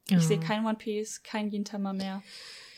Ich 0.06 0.14
ja. 0.14 0.20
sehe 0.20 0.40
kein 0.40 0.66
One 0.66 0.76
Piece, 0.76 1.22
kein 1.22 1.50
Gintama 1.50 1.92
mehr. 1.92 2.22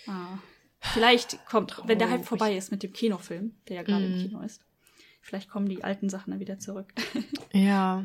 Ah. 0.07 0.39
Vielleicht 0.81 1.47
kommt, 1.47 1.81
wenn 1.87 1.99
der 1.99 2.11
Hype 2.11 2.25
vorbei 2.25 2.57
ist 2.57 2.73
mit 2.73 2.83
dem 2.83 2.93
Kinofilm, 2.93 3.55
der 3.69 3.77
ja 3.77 3.83
gerade 3.83 4.07
mhm. 4.07 4.15
im 4.15 4.21
Kino 4.21 4.41
ist, 4.41 4.61
vielleicht 5.21 5.49
kommen 5.49 5.69
die 5.69 5.85
alten 5.85 6.11
Sachen 6.11 6.33
dann 6.33 6.41
wieder 6.41 6.59
zurück. 6.59 6.93
ja. 7.53 8.05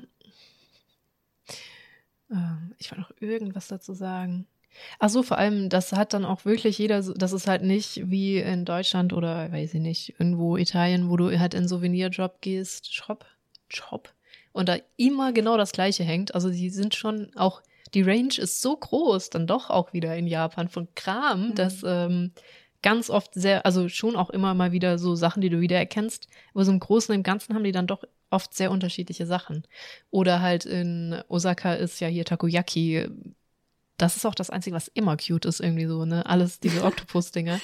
Ähm, 2.32 2.76
ich 2.78 2.92
wollte 2.92 3.02
noch 3.02 3.12
irgendwas 3.20 3.68
dazu 3.68 3.94
sagen. 3.94 4.48
Ach 5.00 5.10
so, 5.10 5.24
vor 5.24 5.40
allem, 5.40 5.70
das 5.70 5.92
hat 5.92 6.14
dann 6.14 6.24
auch 6.24 6.46
wirklich 6.46 6.78
jeder, 6.78 7.02
das 7.02 7.34
ist 7.34 7.48
halt 7.48 7.64
nicht 7.64 8.10
wie 8.12 8.38
in 8.38 8.64
Deutschland 8.64 9.12
oder, 9.12 9.52
weiß 9.52 9.74
ich 9.74 9.82
nicht, 9.82 10.20
irgendwo 10.20 10.56
Italien, 10.56 11.10
wo 11.10 11.18
du 11.18 11.38
halt 11.40 11.56
in 11.56 11.68
Souvenirjob 11.68 12.42
gehst, 12.42 12.94
Shop, 12.94 13.26
Shop, 13.70 14.14
und 14.52 14.70
da 14.70 14.78
immer 14.96 15.34
genau 15.34 15.58
das 15.58 15.72
Gleiche 15.72 16.04
hängt. 16.04 16.36
Also 16.36 16.50
die 16.50 16.70
sind 16.70 16.96
schon 16.96 17.32
auch, 17.36 17.62
die 17.94 18.02
Range 18.02 18.34
ist 18.38 18.62
so 18.62 18.76
groß, 18.76 19.30
dann 19.30 19.48
doch 19.48 19.70
auch 19.70 19.94
wieder 19.94 20.16
in 20.16 20.28
Japan 20.28 20.68
von 20.70 20.88
Kram, 20.96 21.50
mhm. 21.50 21.56
dass 21.56 21.84
ähm, 21.84 22.32
ganz 22.82 23.10
oft 23.10 23.34
sehr, 23.34 23.66
also 23.66 23.90
schon 23.90 24.16
auch 24.16 24.30
immer 24.30 24.54
mal 24.54 24.72
wieder 24.72 24.98
so 24.98 25.16
Sachen, 25.16 25.42
die 25.42 25.50
du 25.50 25.60
wiedererkennst, 25.60 26.28
aber 26.54 26.66
so 26.66 26.72
im 26.72 26.80
Großen 26.80 27.12
und 27.12 27.20
im 27.20 27.24
Ganzen 27.24 27.56
haben 27.56 27.64
die 27.64 27.72
dann 27.72 27.88
doch 27.88 28.04
oft 28.30 28.54
sehr 28.54 28.72
unterschiedliche 28.72 29.26
Sachen. 29.26 29.64
Oder 30.12 30.42
halt 30.42 30.66
in 30.66 31.22
Osaka 31.30 31.74
ist 31.74 32.00
ja 32.00 32.08
hier 32.08 32.26
Takoyaki 32.26 33.08
das 33.98 34.16
ist 34.16 34.26
auch 34.26 34.36
das 34.36 34.50
Einzige, 34.50 34.76
was 34.76 34.88
immer 34.88 35.18
cute 35.18 35.46
ist, 35.46 35.60
irgendwie 35.60 35.88
so, 35.88 36.06
ne? 36.06 36.26
Alles 36.26 36.60
diese 36.60 36.84
Oktopus-Dinger. 36.86 37.60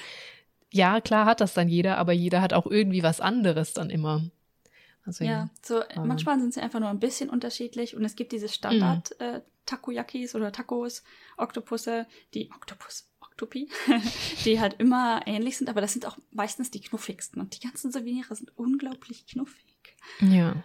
ja, 0.72 1.00
klar 1.02 1.26
hat 1.26 1.42
das 1.42 1.54
dann 1.54 1.70
jeder, 1.70 1.98
aber 1.98 2.12
jeder 2.12 2.42
hat 2.42 2.54
auch 2.54 2.66
irgendwie 2.66 3.04
was 3.04 3.22
anderes 3.22 3.74
dann 3.74 3.90
immer. 3.90 4.24
Also, 5.06 5.24
ja, 5.26 5.50
so 5.62 5.82
ähm, 5.90 6.08
manchmal 6.08 6.40
sind 6.40 6.54
sie 6.54 6.62
einfach 6.62 6.80
nur 6.80 6.90
ein 6.90 7.00
bisschen 7.00 7.30
unterschiedlich 7.30 7.96
und 7.96 8.06
es 8.06 8.16
gibt 8.16 8.32
diese 8.32 8.48
Standard 8.48 9.12
mhm. 9.20 9.26
äh, 9.26 9.42
Takoyakis 9.66 10.36
oder 10.36 10.52
Tacos, 10.52 11.04
Oktopusse, 11.38 12.08
die 12.34 12.50
Oktopus, 12.52 13.10
Oktopi, 13.20 13.70
die 14.46 14.60
halt 14.60 14.80
immer 14.80 15.22
ähnlich 15.26 15.58
sind, 15.58 15.70
aber 15.70 15.82
das 15.82 15.94
sind 15.94 16.06
auch 16.06 16.18
meistens 16.32 16.72
die 16.72 16.82
knuffigsten 16.82 17.42
und 17.42 17.56
die 17.56 17.66
ganzen 17.66 17.92
Souvenirs 17.92 18.38
sind 18.38 18.58
unglaublich 18.58 19.26
knuffig. 19.28 19.98
Ja, 20.20 20.64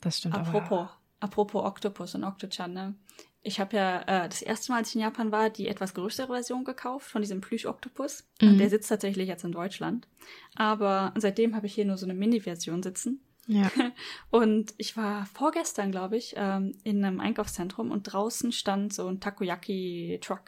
das 0.00 0.18
stimmt. 0.18 0.34
Apropos, 0.34 0.80
aber. 0.80 0.98
apropos 1.20 1.64
Oktopus 1.64 2.14
und 2.14 2.24
Oktochan, 2.24 2.72
ne? 2.72 2.94
Ich 3.42 3.60
habe 3.60 3.76
ja 3.76 4.02
äh, 4.02 4.28
das 4.28 4.42
erste 4.42 4.72
Mal, 4.72 4.78
als 4.78 4.88
ich 4.90 4.96
in 4.96 5.00
Japan 5.00 5.30
war, 5.30 5.48
die 5.48 5.68
etwas 5.68 5.94
größere 5.94 6.26
Version 6.26 6.64
gekauft 6.64 7.08
von 7.08 7.22
diesem 7.22 7.40
Plüsch-Oktopus. 7.40 8.24
Mhm. 8.42 8.58
Der 8.58 8.68
sitzt 8.68 8.88
tatsächlich 8.88 9.28
jetzt 9.28 9.44
in 9.44 9.52
Deutschland. 9.52 10.08
Aber 10.56 11.14
seitdem 11.16 11.54
habe 11.54 11.66
ich 11.66 11.74
hier 11.74 11.84
nur 11.84 11.96
so 11.96 12.04
eine 12.04 12.14
Mini-Version 12.14 12.82
sitzen. 12.82 13.20
Ja. 13.48 13.70
Und 14.30 14.74
ich 14.76 14.96
war 14.96 15.26
vorgestern, 15.34 15.90
glaube 15.90 16.16
ich, 16.16 16.34
ähm, 16.36 16.74
in 16.84 17.04
einem 17.04 17.18
Einkaufszentrum 17.18 17.90
und 17.90 18.04
draußen 18.04 18.52
stand 18.52 18.92
so 18.92 19.08
ein 19.08 19.20
Takoyaki-Truck. 19.20 20.42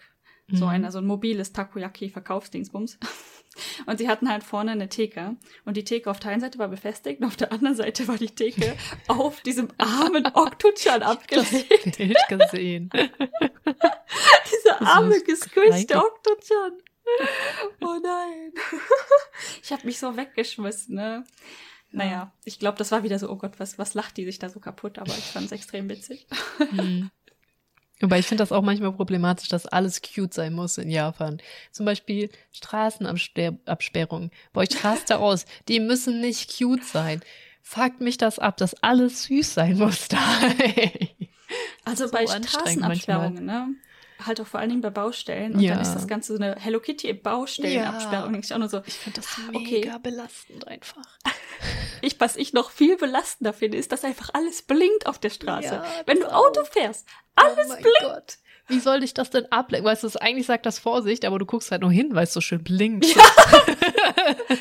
So 0.53 0.65
Mhm. 0.67 0.71
ein, 0.71 0.85
also 0.85 0.99
ein 0.99 1.07
mobiles 1.07 1.53
Takoyaki-Verkaufsdingsbums. 1.53 2.99
Und 3.87 3.99
sie 3.99 4.09
hatten 4.09 4.29
halt 4.31 4.45
vorne 4.45 4.71
eine 4.73 4.89
Theke. 4.89 5.37
Und 5.65 5.77
die 5.77 5.83
Theke 5.85 6.09
auf 6.11 6.21
der 6.21 6.31
einen 6.31 6.41
Seite 6.41 6.59
war 6.61 6.69
befestigt 6.69 7.21
und 7.21 7.27
auf 7.27 7.37
der 7.37 7.51
anderen 7.53 7.75
Seite 7.75 8.07
war 8.07 8.17
die 8.17 8.31
Theke 8.33 8.77
auf 9.09 9.41
diesem 9.41 9.69
armen 9.77 10.25
Oktuchan 10.35 11.01
Das 11.01 11.11
abgelegt. 11.11 11.97
Bild 11.99 12.17
gesehen. 12.29 12.91
Dieser 14.53 14.83
arme, 14.83 15.21
gesquischte. 15.23 15.97
Oktuchan. 15.99 16.73
Oh 17.81 17.99
nein. 18.03 18.53
Ich 19.63 19.73
habe 19.73 19.85
mich 19.85 19.99
so 19.99 20.17
weggeschmissen, 20.17 20.95
ne? 20.95 21.25
Naja, 21.93 22.33
ich 22.45 22.59
glaube, 22.59 22.79
das 22.79 22.93
war 22.93 23.03
wieder 23.03 23.19
so, 23.19 23.29
oh 23.31 23.37
Gott, 23.37 23.59
was, 23.59 23.79
was 23.79 23.95
lacht 23.95 24.17
die 24.17 24.25
sich 24.25 24.39
da 24.39 24.49
so 24.49 24.61
kaputt? 24.61 24.99
Aber 24.99 25.11
ich 25.11 25.25
fand 25.25 25.47
es 25.47 25.53
extrem 25.53 25.89
witzig. 25.89 26.27
Hm. 26.59 27.11
Wobei 28.03 28.19
ich 28.19 28.27
finde 28.27 28.43
das 28.43 28.53
auch 28.53 28.63
manchmal 28.63 28.93
problematisch, 28.93 29.49
dass 29.49 29.67
alles 29.67 30.01
cute 30.01 30.33
sein 30.33 30.55
muss 30.55 30.79
in 30.79 30.91
Japan. 30.91 31.39
Zum 31.71 31.85
Beispiel 31.85 32.31
Straßenabsperrungen. 32.53 34.31
Boah, 34.55 34.63
ich 34.63 34.83
raste 34.83 35.19
aus. 35.21 35.45
Die 35.69 35.81
müssen 35.81 36.21
nicht 36.21 36.57
cute 36.57 36.85
sein. 36.85 37.21
Fuckt 37.63 38.01
mich 38.01 38.17
das 38.17 38.39
ab, 38.39 38.57
dass 38.57 38.75
alles 38.83 39.25
süß 39.25 39.53
sein 39.55 39.77
muss 39.79 40.09
da. 40.09 40.19
Also 41.85 42.07
So 42.07 42.13
bei 42.13 42.27
Straßenabsperrungen, 42.27 43.45
ne? 43.45 43.75
Halt 44.27 44.41
auch 44.41 44.47
vor 44.47 44.61
allen 44.61 44.71
Dingen 44.71 44.83
bei 44.83 44.91
Baustellen. 44.91 45.55
Und 45.55 45.61
Ja. 45.61 45.73
dann 45.75 45.83
ist 45.83 45.95
das 45.95 46.07
Ganze 46.07 46.37
so 46.37 46.43
eine 46.43 46.57
Hello 46.59 46.81
Kitty 46.81 47.13
Baustellenabsperrung. 47.13 48.35
Und 48.35 48.45
ich 48.45 48.53
auch 48.55 48.59
nur 48.59 48.69
so, 48.69 48.83
Ich 48.87 48.95
finde 48.95 49.21
das 49.21 49.29
Okay. 49.55 49.81
mega 49.81 49.99
belastend 49.99 50.67
einfach. 50.69 51.19
ich, 52.03 52.19
was 52.21 52.37
ich 52.37 52.53
noch 52.53 52.71
viel 52.71 52.97
belastender 52.97 53.53
finde, 53.53 53.79
ist, 53.79 53.93
dass 53.93 54.05
einfach 54.05 54.31
alles 54.35 54.63
blinkt 54.63 55.07
auf 55.07 55.19
der 55.19 55.31
Straße. 55.31 55.75
Ja, 55.75 55.85
Wenn 56.07 56.21
du 56.21 56.27
Auto 56.33 56.65
fährst, 56.65 57.07
alles 57.35 57.71
oh 57.71 57.75
blinkt. 57.75 58.01
Gott. 58.03 58.39
Wie 58.71 58.81
soll 58.81 59.01
dich 59.01 59.15
das 59.15 59.31
denn 59.31 59.51
ablenken? 59.51 59.89
Weißt 59.91 60.05
du, 60.05 60.09
eigentlich 60.21 60.47
sagt 60.47 60.67
das 60.67 60.79
Vorsicht, 60.79 61.25
aber 61.25 61.39
du 61.39 61.47
guckst 61.47 61.71
halt 61.71 61.83
nur 61.83 61.93
hin, 61.93 62.11
weil 62.13 62.25
es 62.25 62.33
so 62.33 62.41
schön 62.41 62.63
blinkt. 62.63 63.07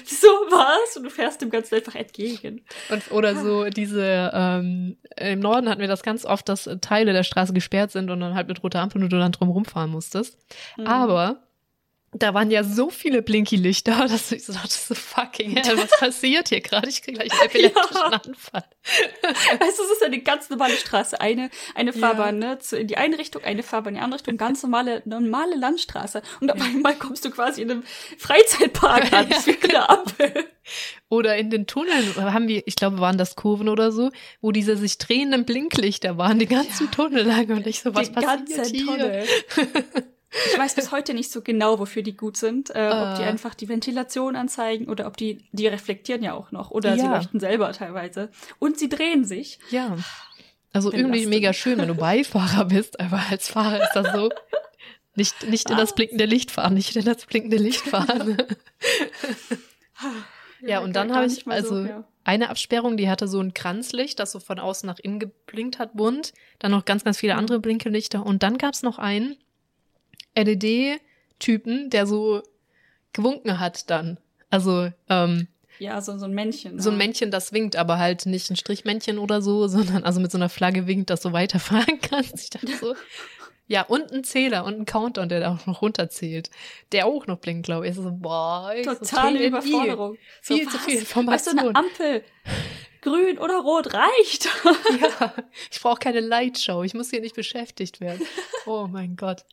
So 0.05 0.28
was. 0.28 0.97
Und 0.97 1.03
du 1.03 1.10
fährst 1.10 1.41
dem 1.41 1.49
Ganzen 1.49 1.76
einfach 1.76 1.95
entgegen. 1.95 2.62
Und, 2.89 3.12
oder 3.12 3.36
so 3.36 3.66
diese, 3.66 4.32
ähm, 4.34 4.97
im 5.18 5.39
Norden 5.39 5.70
hatten 5.70 5.82
wir 5.82 5.88
das 5.88 6.03
ganz 6.03 6.26
oft, 6.26 6.49
dass 6.49 6.70
Teile 6.82 7.14
der 7.14 7.24
Straße 7.24 7.53
gesperrt 7.53 7.91
sind 7.91 8.10
und 8.10 8.20
dann 8.20 8.36
halt 8.36 8.47
mit 8.47 8.64
roter 8.64 8.80
Ampel 8.80 9.03
und 9.03 9.12
du 9.12 9.18
dann 9.18 9.32
drum 9.32 9.49
rumfahren 9.49 9.91
musstest. 9.91 10.38
Mhm. 10.78 10.88
Aber 10.88 11.49
da 12.12 12.34
waren 12.34 12.49
ja 12.49 12.64
so 12.64 12.89
viele 12.89 13.22
Blinky-Lichter, 13.22 14.07
dass 14.10 14.32
ich 14.32 14.45
so 14.45 14.53
dachte, 14.53 14.70
so 14.70 14.95
fucking 14.95 15.55
hell, 15.57 15.78
was 15.78 15.91
passiert 15.99 16.49
hier 16.49 16.62
gerade? 16.62 16.89
Ich 16.89 17.01
kriege 17.01 17.20
gleich 17.20 17.32
einen 17.32 17.49
epileptischen 17.49 17.95
Ja. 17.95 18.22
Anfall. 18.26 18.64
Weißt 19.60 19.80
du, 19.80 19.84
es 19.84 19.91
ist 19.91 20.03
eine 20.03 20.20
ganz 20.20 20.49
normale 20.49 20.76
Straße. 20.76 21.20
Eine, 21.22 21.49
eine 21.76 21.91
Ja. 21.91 21.97
Fahrbahn, 21.97 22.39
ne? 22.39 22.57
Zu, 22.60 22.78
in 22.78 22.88
die 22.88 22.97
eine 22.97 23.18
Richtung, 23.18 23.43
eine 23.43 23.62
Fahrbahn 23.64 23.93
in 23.93 23.99
die 23.99 24.03
andere 24.03 24.20
Richtung. 24.20 24.38
Ganz 24.38 24.64
normale, 24.64 25.01
normale 25.05 25.55
Landstraße. 25.55 26.22
Und 26.41 26.51
auf 26.51 26.62
einmal 26.62 26.95
kommst 26.95 27.26
du 27.26 27.30
quasi 27.30 27.62
in 27.62 27.72
einem 27.72 27.84
Freizeitpark 28.18 29.14
an. 29.14 29.30
Ja, 29.72 29.89
Ampel. 29.89 30.45
Oder 31.10 31.38
in 31.38 31.49
den 31.49 31.66
Tunneln 31.68 32.16
haben 32.16 32.47
wir, 32.47 32.64
ich 32.66 32.76
glaube, 32.76 32.99
waren 32.99 33.18
das 33.18 33.36
Kurven 33.36 33.70
oder 33.70 33.91
so, 33.91 34.12
wo 34.41 34.51
diese 34.51 34.78
sich 34.78 34.97
drehenden 34.97 35.45
Blinklichter 35.45 36.18
waren, 36.18 36.39
die 36.39 36.45
ganzen 36.45 36.86
Ja. 36.86 36.91
Tunnel 36.91 37.24
lang. 37.26 37.49
Und 37.49 37.68
ich 37.68 37.82
so, 37.82 37.93
was 37.95 38.10
die 38.10 38.14
passiert 38.14 38.47
ganze 38.49 38.72
hier? 38.76 39.26
Ich 40.51 40.57
weiß 40.59 40.75
bis 40.75 40.91
heute 40.91 41.13
nicht 41.13 41.32
so 41.32 41.41
genau, 41.41 41.80
wofür 41.80 42.03
die 42.03 42.15
gut 42.15 42.38
sind. 42.38 42.69
Äh, 42.69 42.73
ob 42.91 43.15
die 43.17 43.23
Ah. 43.23 43.27
einfach 43.27 43.55
die 43.55 43.67
Ventilation 43.67 44.36
anzeigen 44.36 44.88
oder 44.88 45.07
ob 45.07 45.17
die, 45.17 45.43
die 45.51 45.67
reflektieren 45.67 46.21
ja 46.23 46.34
auch 46.34 46.51
noch. 46.51 46.69
Oder 46.71 46.95
sie 46.95 47.05
Ja. 47.05 47.15
leuchten 47.15 47.39
selber 47.39 47.71
teilweise. 47.73 48.30
Und 48.59 48.77
sie 48.77 48.89
drehen 48.89 49.25
sich. 49.25 49.59
Ja. 49.71 49.97
Also 50.71 50.91
Bin 50.91 50.99
irgendwie 50.99 51.19
belastend. 51.21 51.36
mega 51.41 51.53
schön, 51.53 51.77
wenn 51.80 51.88
du 51.88 51.95
Beifahrer 51.95 52.65
bist, 52.65 52.99
aber 52.99 53.21
als 53.30 53.49
Fahrer 53.49 53.82
ist 53.82 53.93
das 53.95 54.13
so. 54.13 54.30
Nicht, 55.15 55.47
nicht 55.49 55.69
in 55.69 55.77
das 55.77 55.89
Was? 55.89 55.95
blinkende 55.95 56.25
Licht 56.25 56.51
fahren, 56.51 56.75
nicht 56.75 56.95
in 56.95 57.03
das 57.03 57.25
blinkende 57.25 57.57
Licht 57.57 57.82
fahren. 57.82 58.38
Ja, 60.61 60.80
und 60.80 60.93
dann 60.93 61.15
habe 61.15 61.25
ich 61.25 61.47
also 61.47 61.86
ja. 61.86 62.03
eine 62.25 62.49
Absperrung, 62.49 62.97
die 62.97 63.09
hatte 63.09 63.30
so 63.30 63.39
ein 63.39 63.53
Kranzlicht, 63.53 64.19
das 64.19 64.34
so 64.34 64.41
von 64.41 64.59
außen 64.59 64.86
nach 64.88 64.99
innen 64.99 65.17
geblinkt 65.19 65.80
hat, 65.80 65.93
bunt. 65.95 66.34
Dann 66.59 66.71
noch 66.71 66.84
ganz, 66.84 67.05
ganz 67.05 67.17
viele 67.17 67.34
Mhm. 67.34 67.39
andere 67.39 67.59
Blinkelichter. 67.61 68.25
Und 68.25 68.43
dann 68.43 68.57
gab 68.57 68.73
es 68.73 68.84
noch 68.84 68.97
einen 68.99 69.38
LED-Typen, 70.43 71.89
der 71.89 72.05
so 72.05 72.41
gewunken 73.13 73.59
hat 73.59 73.89
dann. 73.89 74.17
Also 74.49 74.91
ähm, 75.09 75.47
Ja, 75.79 76.01
so, 76.01 76.17
so 76.17 76.25
ein 76.25 76.33
Männchen. 76.33 76.79
so 76.79 76.89
ein 76.89 76.93
ja. 76.93 76.97
Männchen, 77.05 77.31
das 77.31 77.53
winkt, 77.53 77.75
aber 77.75 77.97
halt 77.97 78.25
nicht 78.25 78.49
ein 78.49 78.55
Strichmännchen 78.55 79.17
oder 79.19 79.41
so, 79.41 79.67
sondern 79.69 80.03
also 80.03 80.19
mit 80.19 80.31
so 80.31 80.37
einer 80.37 80.49
Flagge 80.49 80.87
winkt, 80.87 81.09
dass 81.09 81.21
du 81.21 81.31
weiterfahren 81.33 81.99
kannst. 82.01 82.35
Ich 82.39 82.49
dachte 82.49 82.75
so. 82.79 82.95
Ja, 83.71 83.83
und 83.83 84.11
ein 84.11 84.23
Zähler 84.23 84.65
und 84.65 84.79
ein 84.79 84.85
Countdown, 84.85 85.29
der 85.29 85.41
da 85.41 85.53
auch 85.53 85.67
noch 85.67 85.83
runterzäht. 85.83 86.49
Der 86.91 87.05
auch 87.05 87.27
noch 87.27 87.37
blinkt, 87.37 87.67
glaube 87.67 87.85
ich. 87.87 87.95
Ich 87.95 88.01
so, 88.03 88.11
boah, 88.11 88.73
ich 88.75 88.83
so, 88.83 88.95
Totale 88.95 89.37
TNT. 89.37 89.45
Überforderung. 89.47 90.17
Viel 90.41 90.63
So, 90.63 90.69
zu 90.71 90.75
was? 90.77 90.85
viel 90.85 90.95
Weißt 91.01 91.05
du, 91.15 91.19
eine 91.51 91.67
Information. 91.67 91.75
Ampel, 91.75 92.23
grün 93.02 93.38
oder 93.38 93.60
rot 93.60 93.93
reicht. 93.93 94.50
Ja, 95.02 95.34
ich 95.72 95.80
brauche 95.80 96.00
keine 96.00 96.20
Lightshow. 96.20 96.84
Ich 96.84 96.93
muss 96.93 97.10
hier 97.10 97.22
nicht 97.22 97.36
beschäftigt 97.36 98.02
werden. 98.02 98.26
Oh 98.66 98.88
mein 98.89 99.16
Gott. 99.16 99.45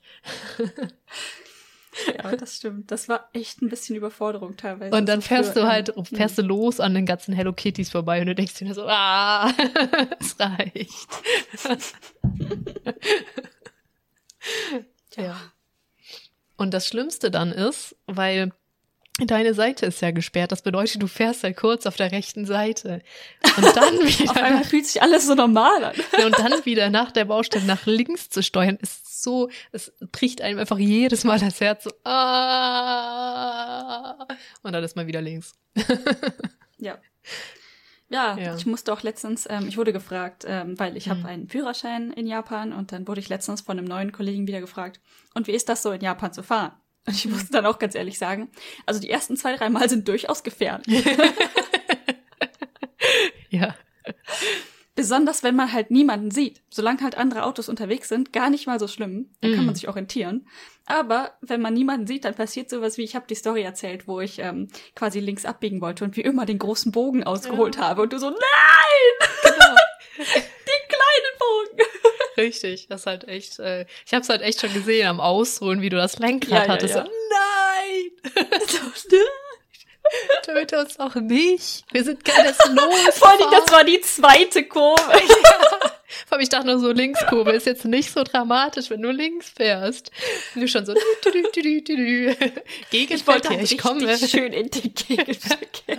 ja, 2.06 2.36
das 2.36 2.56
stimmt. 2.56 2.90
Das 2.90 3.08
war 3.08 3.28
echt 3.32 3.62
ein 3.62 3.68
bisschen 3.68 3.96
Überforderung 3.96 4.56
teilweise. 4.56 4.96
Und 4.96 5.06
dann 5.06 5.22
fährst 5.22 5.56
du 5.56 5.66
halt, 5.66 5.92
ähm, 5.96 6.04
fährst 6.04 6.38
du 6.38 6.42
los 6.42 6.80
an 6.80 6.94
den 6.94 7.06
ganzen 7.06 7.34
Hello 7.34 7.52
Kitties 7.52 7.90
vorbei 7.90 8.20
und 8.20 8.26
du 8.26 8.34
denkst 8.34 8.54
dir 8.54 8.74
so, 8.74 8.86
ah, 8.86 9.52
es 10.20 10.38
reicht. 10.38 11.08
Tja. 15.10 15.24
Ja. 15.24 15.36
Und 16.56 16.72
das 16.72 16.86
Schlimmste 16.86 17.30
dann 17.30 17.52
ist, 17.52 17.96
weil 18.06 18.52
deine 19.24 19.54
Seite 19.54 19.86
ist 19.86 20.02
ja 20.02 20.10
gesperrt, 20.10 20.52
das 20.52 20.60
bedeutet, 20.60 21.02
du 21.02 21.06
fährst 21.06 21.42
halt 21.42 21.56
kurz 21.56 21.86
auf 21.86 21.96
der 21.96 22.12
rechten 22.12 22.44
Seite. 22.44 23.00
Und 23.56 23.64
dann 23.74 23.98
Auf 24.28 24.36
einmal 24.36 24.58
wieder, 24.60 24.64
fühlt 24.64 24.84
sich 24.86 25.00
alles 25.00 25.26
so 25.26 25.34
normal 25.34 25.84
an. 25.84 25.94
und 26.24 26.38
dann 26.38 26.64
wieder 26.66 26.90
nach 26.90 27.12
der 27.12 27.24
Baustelle 27.24 27.64
nach 27.64 27.86
links 27.86 28.28
zu 28.28 28.42
steuern, 28.42 28.76
ist 28.82 29.22
so, 29.22 29.48
es 29.72 29.92
bricht 30.12 30.42
einem 30.42 30.58
einfach 30.58 30.78
jedes 30.78 31.24
Mal 31.24 31.38
das 31.38 31.60
Herz 31.60 31.84
so, 31.84 31.90
ah, 32.86 34.26
und 34.62 34.72
dann 34.72 34.84
ist 34.84 34.96
man 34.96 35.06
wieder 35.06 35.22
links. 35.22 35.54
Ja. 36.78 36.98
Ja, 38.10 38.36
Ja. 38.36 38.54
ich 38.54 38.66
musste 38.66 38.92
auch 38.92 39.02
letztens, 39.02 39.46
ähm, 39.48 39.66
ich 39.66 39.78
wurde 39.78 39.94
gefragt, 39.94 40.44
ähm, 40.46 40.78
weil 40.78 40.94
ich 40.96 41.06
Mhm. 41.06 41.10
habe 41.10 41.24
einen 41.28 41.48
Führerschein 41.48 42.12
in 42.12 42.26
Japan 42.26 42.74
und 42.74 42.92
dann 42.92 43.08
wurde 43.08 43.20
ich 43.20 43.30
letztens 43.30 43.62
von 43.62 43.78
einem 43.78 43.88
neuen 43.88 44.12
Kollegen 44.12 44.46
wieder 44.46 44.60
gefragt, 44.60 45.00
und 45.34 45.46
wie 45.46 45.52
ist 45.52 45.70
das 45.70 45.82
so 45.82 45.90
in 45.90 46.02
Japan 46.02 46.34
zu 46.34 46.42
fahren? 46.42 46.72
Und 47.06 47.14
ich 47.14 47.26
musste 47.26 47.52
dann 47.52 47.66
auch 47.66 47.78
ganz 47.78 47.94
ehrlich 47.94 48.18
sagen, 48.18 48.50
also 48.84 49.00
die 49.00 49.10
ersten 49.10 49.36
zwei, 49.36 49.56
drei 49.56 49.68
Mal 49.70 49.88
sind 49.88 50.06
durchaus 50.08 50.42
gefährlich. 50.42 51.04
Ja. 53.50 53.74
Besonders 54.94 55.42
wenn 55.42 55.54
man 55.56 55.72
halt 55.72 55.90
niemanden 55.90 56.30
sieht. 56.30 56.62
Solange 56.70 57.02
halt 57.02 57.16
andere 57.16 57.44
Autos 57.44 57.68
unterwegs 57.68 58.08
sind, 58.08 58.32
gar 58.32 58.50
nicht 58.50 58.66
mal 58.66 58.78
so 58.80 58.88
schlimm. 58.88 59.30
Dann 59.40 59.52
kann 59.52 59.60
Mhm. 59.60 59.66
man 59.66 59.74
sich 59.74 59.88
orientieren. 59.88 60.48
Aber 60.86 61.32
wenn 61.42 61.60
man 61.60 61.74
niemanden 61.74 62.06
sieht, 62.06 62.24
dann 62.24 62.34
passiert 62.34 62.70
sowas 62.70 62.96
wie, 62.98 63.02
ich 63.04 63.14
habe 63.14 63.26
die 63.28 63.34
Story 63.34 63.62
erzählt, 63.62 64.08
wo 64.08 64.20
ich 64.20 64.38
ähm, 64.38 64.68
quasi 64.94 65.20
links 65.20 65.44
abbiegen 65.44 65.80
wollte 65.80 66.04
und 66.04 66.16
wie 66.16 66.22
immer 66.22 66.46
den 66.46 66.58
großen 66.58 66.92
Bogen 66.92 67.24
ausgeholt 67.24 67.76
Ja. 67.76 67.82
habe. 67.82 68.02
Und 68.02 68.12
du 68.12 68.18
so, 68.18 68.30
nein! 68.30 68.38
Genau. 69.42 69.74
Den 70.16 70.82
kleinen 70.88 71.34
Bogen! 71.38 71.86
Richtig, 72.36 72.86
das 72.88 73.00
ist 73.02 73.06
halt 73.06 73.28
echt, 73.28 73.58
äh, 73.58 73.86
ich 74.04 74.12
habe 74.12 74.22
es 74.22 74.28
halt 74.28 74.42
echt 74.42 74.60
schon 74.60 74.72
gesehen 74.74 75.06
am 75.08 75.20
Ausholen, 75.20 75.80
wie 75.80 75.88
du 75.88 75.96
das 75.96 76.18
Lenkrad 76.18 76.66
Ja, 76.66 76.72
hattest. 76.72 76.94
ja. 76.94 77.04
So, 77.06 77.10
nein! 79.10 79.22
Töte 80.44 80.78
uns 80.78 80.98
auch 81.00 81.14
nicht. 81.16 81.84
Wir 81.92 82.04
sind 82.04 82.20
erst 82.28 82.66
los. 82.68 82.94
Vor 83.18 83.28
allem, 83.28 83.50
das 83.50 83.72
war 83.72 83.84
die 83.84 84.00
zweite 84.00 84.64
Kurve. 84.64 85.00
Vor 86.28 86.32
allem, 86.32 86.40
ich 86.40 86.48
dachte 86.48 86.66
nur 86.68 86.78
so, 86.78 86.92
Linkskurve 86.92 87.50
ist 87.52 87.66
jetzt 87.66 87.84
nicht 87.84 88.12
so 88.12 88.22
dramatisch, 88.22 88.90
wenn 88.90 89.02
du 89.02 89.10
links 89.10 89.50
fährst. 89.50 90.10
Und 90.54 90.60
du 90.62 90.68
schon 90.68 90.86
so, 90.86 90.94
dü, 90.94 91.00
dü, 91.32 91.42
dü, 91.52 91.80
dü. 91.82 92.30
Ich 92.30 92.36
wollte 92.38 93.48
Gegenverkehr, 93.48 93.50
halt 93.50 93.62
ich 93.72 93.78
komme. 93.78 94.18
schön 94.18 94.52
in 94.52 94.70
den 94.70 94.94
Gegenverkehr. 94.94 95.98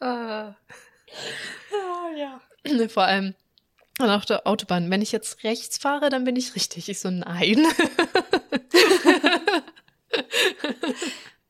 Ah. 0.00 0.54
Ah, 1.72 2.10
ja. 2.16 2.88
Vor 2.88 3.04
allem 3.04 3.34
und 3.98 4.10
auf 4.10 4.26
der 4.26 4.46
Autobahn. 4.46 4.90
Wenn 4.90 5.02
ich 5.02 5.12
jetzt 5.12 5.42
rechts 5.42 5.78
fahre, 5.78 6.10
dann 6.10 6.24
bin 6.24 6.36
ich 6.36 6.54
richtig. 6.54 6.88
Ich 6.88 7.00
so, 7.00 7.10
nein. 7.10 7.66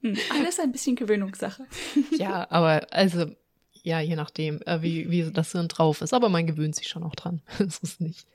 Hm, 0.03 0.16
alles 0.30 0.61
ein 0.61 0.72
bisschen 0.72 0.94
Gewöhnungssache. 0.97 1.66
ja, 2.12 2.47
aber 2.51 2.86
also, 2.90 3.26
ja, 3.72 4.01
je 4.01 4.16
nachdem, 4.16 4.61
äh, 4.62 4.82
wie, 4.82 5.11
wie 5.11 5.30
das 5.32 5.53
Hirn 5.53 5.68
drauf 5.68 6.01
ist. 6.01 6.12
Aber 6.12 6.28
man 6.28 6.47
gewöhnt 6.47 6.76
sich 6.76 6.88
schon 6.88 7.03
auch 7.03 7.14
dran. 7.14 7.42
Das 7.59 7.78
ist 7.78 8.01
nicht. 8.01 8.26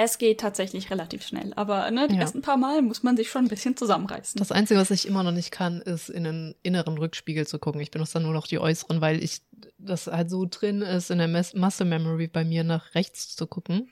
Es 0.00 0.18
geht 0.18 0.38
tatsächlich 0.38 0.90
relativ 0.92 1.26
schnell, 1.26 1.52
aber 1.56 1.90
ne, 1.90 2.06
die 2.06 2.14
Ja. 2.14 2.20
ersten 2.20 2.40
paar 2.40 2.56
Mal 2.56 2.82
muss 2.82 3.02
man 3.02 3.16
sich 3.16 3.30
schon 3.30 3.46
ein 3.46 3.48
bisschen 3.48 3.76
zusammenreißen. 3.76 4.38
Das 4.38 4.52
Einzige, 4.52 4.78
was 4.78 4.92
ich 4.92 5.08
immer 5.08 5.24
noch 5.24 5.32
nicht 5.32 5.50
kann, 5.50 5.80
ist 5.80 6.08
in 6.08 6.24
einen 6.24 6.54
inneren 6.62 6.96
Rückspiegel 6.98 7.48
zu 7.48 7.58
gucken. 7.58 7.80
Ich 7.80 7.90
benutze 7.90 8.12
dann 8.14 8.22
nur 8.22 8.32
noch 8.32 8.46
die 8.46 8.60
äußeren, 8.60 9.00
weil 9.00 9.20
ich 9.22 9.40
das 9.76 10.06
halt 10.06 10.30
so 10.30 10.46
drin 10.48 10.82
ist, 10.82 11.10
in 11.10 11.18
der 11.18 11.26
Mes- 11.26 11.52
Muscle 11.58 11.84
Memory 11.84 12.28
bei 12.28 12.44
mir 12.44 12.62
nach 12.62 12.94
rechts 12.94 13.34
zu 13.34 13.48
gucken. 13.48 13.88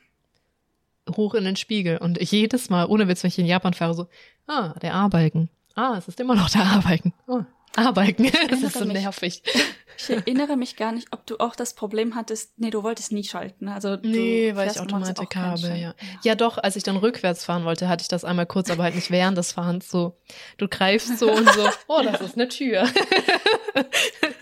Hoch 1.17 1.35
in 1.35 1.45
den 1.45 1.57
Spiegel. 1.57 1.99
Und 1.99 2.19
ich 2.19 2.31
jedes 2.31 2.71
Mal, 2.71 2.87
ohne 2.87 3.09
Witz, 3.09 3.25
wenn 3.25 3.29
ich 3.29 3.39
in 3.41 3.47
Japan 3.47 3.75
fahre, 3.75 3.95
so, 3.95 4.07
ah, 4.47 4.75
der 4.81 4.95
A-Balken. 4.95 5.49
Ah, 5.75 5.97
es 5.99 6.07
ist 6.07 6.21
immer 6.21 6.37
noch 6.37 6.51
der 6.51 6.63
A-Balken. 6.67 7.13
Oh, 7.27 7.43
A-Balken. 7.77 8.31
Das 8.51 8.63
ist 8.63 8.75
so 8.75 8.85
mich. 8.85 9.03
nervig. 9.03 9.43
Ich 9.99 10.11
erinnere 10.11 10.59
mich 10.59 10.77
gar 10.77 10.93
nicht, 10.93 11.09
ob 11.13 11.25
du 11.25 11.39
auch 11.39 11.57
das 11.57 11.73
Problem 11.73 12.17
hattest, 12.17 12.59
nee, 12.59 12.69
du 12.69 12.83
wolltest 12.83 13.13
nie 13.13 13.25
schalten. 13.25 13.67
Also 13.67 13.97
du 13.97 14.07
Nee, 14.07 14.55
weil 14.55 14.71
ich 14.71 14.79
Automatik 14.79 15.35
habe, 15.37 15.75
ja. 15.75 15.95
Ja, 16.23 16.35
doch, 16.35 16.59
als 16.59 16.77
ich 16.77 16.83
dann 16.83 16.99
rückwärts 16.99 17.47
fahren 17.47 17.65
wollte, 17.65 17.89
hatte 17.89 18.03
ich 18.03 18.09
das 18.09 18.23
einmal 18.23 18.45
kurz, 18.45 18.69
aber 18.69 18.83
halt 18.83 18.95
nicht 18.95 19.11
während 19.11 19.39
des 19.39 19.53
Fahrens 19.53 19.91
so. 19.91 20.19
Du 20.59 20.69
greifst 20.69 21.19
so 21.19 21.33
und 21.33 21.51
so, 21.51 21.71
oh, 21.89 22.03
das 22.03 22.21
ist 22.21 22.35
eine 22.35 22.49
Tür. 22.49 22.87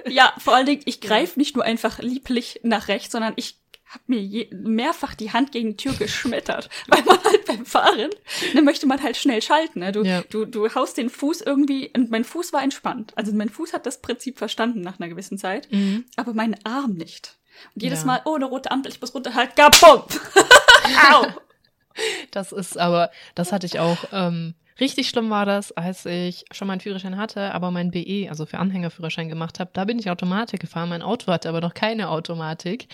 Ja, 0.09 0.35
vor 0.39 0.57
allen 0.57 0.67
Dingen, 0.67 0.83
ich 0.87 1.01
greife 1.01 1.39
nicht 1.39 1.55
nur 1.55 1.65
einfach 1.65 2.01
lieblich 2.01 2.59
nach 2.65 2.89
rechts, 2.89 3.13
sondern 3.13 3.35
ich 3.37 3.61
habe 3.95 4.05
mir 4.07 4.21
je, 4.21 4.49
mehrfach 4.53 5.15
die 5.15 5.33
Hand 5.33 5.53
gegen 5.53 5.71
die 5.71 5.77
Tür 5.77 5.93
geschmettert, 5.95 6.69
weil 6.89 7.03
man 7.05 7.23
halt 7.25 7.45
beim 7.47 7.65
Fahren, 7.65 8.11
dann 8.55 8.65
möchte 8.65 8.87
man 8.87 9.03
halt 9.03 9.17
schnell 9.17 9.41
schalten. 9.41 9.81
Ne? 9.81 9.93
Du, 9.93 10.03
Ja. 10.03 10.23
du, 10.31 10.45
du 10.45 10.69
haust 10.75 10.97
den 10.99 11.09
Fuß 11.11 11.41
irgendwie, 11.41 11.91
und 11.97 12.11
mein 12.11 12.25
Fuß 12.25 12.53
war 12.53 12.63
entspannt. 12.63 13.13
Also 13.17 13.33
mein 13.33 13.49
Fuß 13.49 13.73
hat 13.73 13.87
das 13.87 14.01
Prinzip 14.03 14.39
verstanden 14.39 14.81
nach 14.83 14.99
einer 15.01 15.09
gewissen 15.09 15.39
Zeit, 15.39 15.69
aber 16.17 16.35
mein 16.35 16.57
Arm 16.65 16.93
nicht. 16.95 17.37
Und 17.75 17.83
jedes 17.83 18.01
Ja. 18.01 18.07
Mal, 18.07 18.21
oh, 18.25 18.35
eine 18.35 18.47
rote 18.47 18.71
Ampel, 18.71 18.91
ich 18.93 19.01
muss 19.01 19.15
runterhalten, 19.15 19.55
gabum! 19.55 20.03
Au! 21.13 21.27
Das 22.33 22.51
ist 22.53 22.77
aber, 22.77 23.11
das 23.37 23.53
hatte 23.53 23.67
ich 23.67 23.79
auch. 23.79 23.99
Ähm, 24.13 24.55
richtig 24.81 25.09
schlimm 25.09 25.31
war 25.31 25.47
das, 25.47 25.71
als 25.71 26.05
ich 26.07 26.45
schon 26.51 26.67
meinen 26.67 26.81
Führerschein 26.81 27.17
hatte, 27.17 27.55
aber 27.55 27.71
mein 27.71 27.93
BE, 27.93 28.27
also 28.29 28.45
für 28.47 28.59
Anhängerführerschein 28.59 29.29
gemacht 29.29 29.61
habe. 29.61 29.71
Da 29.73 29.85
bin 29.85 30.01
ich 30.01 30.11
Automatik 30.11 30.59
gefahren. 30.61 30.89
Mein 30.89 31.03
Auto 31.03 31.29
hatte 31.31 31.49
aber 31.49 31.61
noch 31.61 31.75
keine 31.75 32.09
Automatik. 32.09 32.89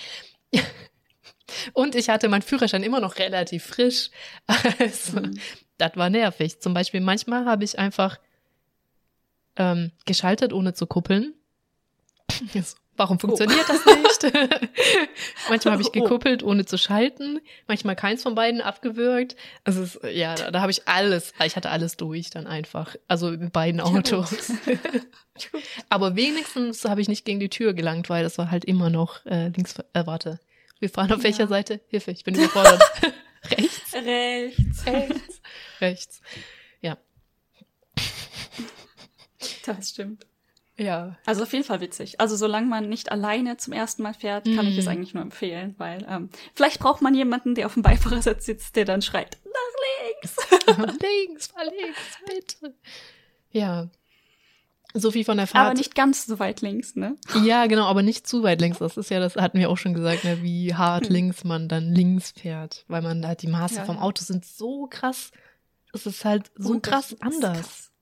Und 1.73 1.95
ich 1.95 2.09
hatte 2.09 2.29
meinen 2.29 2.43
Führerschein 2.43 2.83
immer 2.83 3.01
noch 3.01 3.19
relativ 3.19 3.65
frisch. 3.65 4.11
Also, 4.79 5.21
Mhm. 5.21 5.39
das 5.79 5.93
war 5.97 6.11
nervig. 6.11 6.61
Zum 6.61 6.75
Beispiel, 6.75 7.01
manchmal 7.01 7.45
habe 7.47 7.65
ich 7.65 7.79
einfach 7.79 8.19
ähm, 9.57 9.91
geschaltet, 10.07 10.53
ohne 10.53 10.75
zu 10.75 10.87
kuppeln. 10.87 11.35
Warum 12.97 13.19
funktioniert 13.19 13.67
das 13.67 13.85
nicht? 13.87 14.35
manchmal 15.49 15.73
habe 15.73 15.83
ich 15.83 15.89
Oh. 15.89 15.93
gekuppelt, 15.93 16.43
ohne 16.43 16.67
zu 16.67 16.77
schalten. 16.77 17.41
Manchmal 17.67 17.97
keins 17.97 18.23
von 18.23 18.35
beiden 18.35 18.61
abgewürgt. 18.61 19.37
Also 19.65 19.83
es, 19.83 19.99
ja, 20.13 20.35
da, 20.35 20.51
da 20.51 20.61
habe 20.61 20.71
ich 20.71 20.87
alles, 20.87 21.33
ich 21.43 21.57
hatte 21.57 21.71
alles 21.71 21.97
durch 21.97 22.29
dann 22.29 22.47
einfach. 22.47 22.97
Also 23.09 23.31
mit 23.31 23.53
beiden 23.55 23.81
Autos. 23.81 24.53
Aber 25.89 26.15
wenigstens 26.15 26.85
habe 26.85 27.01
ich 27.01 27.09
nicht 27.09 27.25
gegen 27.25 27.41
die 27.41 27.49
Tür 27.49 27.73
gelangt, 27.73 28.11
weil 28.11 28.23
das 28.23 28.37
war 28.37 28.51
halt 28.51 28.67
immer 28.67 28.91
noch 28.91 29.25
äh, 29.25 29.49
links. 29.49 29.75
Äh, 29.95 30.05
warte, 30.07 30.39
wir 30.81 30.91
fahren 30.91 31.13
auf 31.13 31.19
Ja. 31.19 31.25
welcher 31.25 31.47
Seite? 31.47 31.81
Hilfe, 31.89 32.11
ich 32.11 32.25
bin 32.25 32.35
überfordert. 32.35 32.83
Rechts. 33.51 33.95
Rechts. 33.95 34.87
Rechts. 34.87 35.41
Rechts. 35.81 36.21
Ja. 36.81 36.97
Das 39.65 39.91
stimmt. 39.91 40.27
Ja. 40.77 41.17
Also 41.27 41.43
auf 41.43 41.53
jeden 41.53 41.65
Fall 41.65 41.81
witzig. 41.81 42.21
Also 42.21 42.37
solange 42.37 42.67
man 42.67 42.89
nicht 42.89 43.13
alleine 43.13 43.57
zum 43.59 43.73
ersten 43.75 44.03
Mal 44.03 44.15
fährt, 44.15 44.45
kann 44.45 44.67
ich 44.67 44.79
es 44.79 44.87
Mhm. 44.87 44.91
eigentlich 44.91 45.15
nur 45.15 45.23
empfehlen, 45.23 45.75
weil 45.79 46.07
ähm, 46.09 46.31
vielleicht 46.55 46.81
braucht 46.81 47.03
man 47.03 47.15
jemanden, 47.15 47.55
der 47.55 47.67
auf 47.67 47.75
dem 47.75 47.83
Beifahrersitz 47.83 48.47
sitzt, 48.47 48.77
der 48.77 48.87
dann 48.87 49.03
schreit, 49.03 49.37
nach 49.45 50.15
links. 50.23 50.37
links, 51.03 51.47
fahr 51.49 51.65
links, 51.65 52.19
bitte. 52.27 52.75
Ja. 53.51 53.91
So 54.95 55.11
viel 55.13 55.25
von 55.25 55.37
der 55.37 55.47
Fahrt. 55.47 55.67
Aber 55.67 55.75
nicht 55.75 55.95
ganz 55.95 56.27
so 56.27 56.39
weit 56.41 56.63
links, 56.63 56.97
ne? 56.97 57.17
Ja, 57.45 57.67
genau, 57.67 57.85
aber 57.87 58.03
nicht 58.03 58.27
zu 58.27 58.43
weit 58.43 58.61
links. 58.61 58.79
Das 58.79 58.97
ist 58.97 59.09
ja, 59.11 59.21
das 59.21 59.37
hatten 59.37 59.59
wir 59.59 59.71
auch 59.71 59.79
schon 59.79 59.95
gesagt, 59.95 60.25
ne, 60.25 60.43
wie 60.43 60.75
hart 60.75 61.07
Hm. 61.07 61.13
links 61.13 61.45
man 61.45 61.69
dann 61.69 61.93
links 61.95 62.33
fährt, 62.33 62.85
weil 62.89 63.01
man 63.03 63.25
halt 63.25 63.43
die 63.43 63.47
Maße 63.47 63.77
Ja, 63.77 63.85
vom. 63.85 63.99
Auto 63.99 64.23
sind 64.25 64.45
so 64.45 64.87
krass. 64.89 65.31
Es 65.93 66.07
ist 66.07 66.25
halt 66.25 66.51
so 66.57 66.81
krass 66.81 67.13
Unterschied 67.13 67.37
ist 67.39 67.45
anders. 67.45 67.61
krass. 67.67 67.93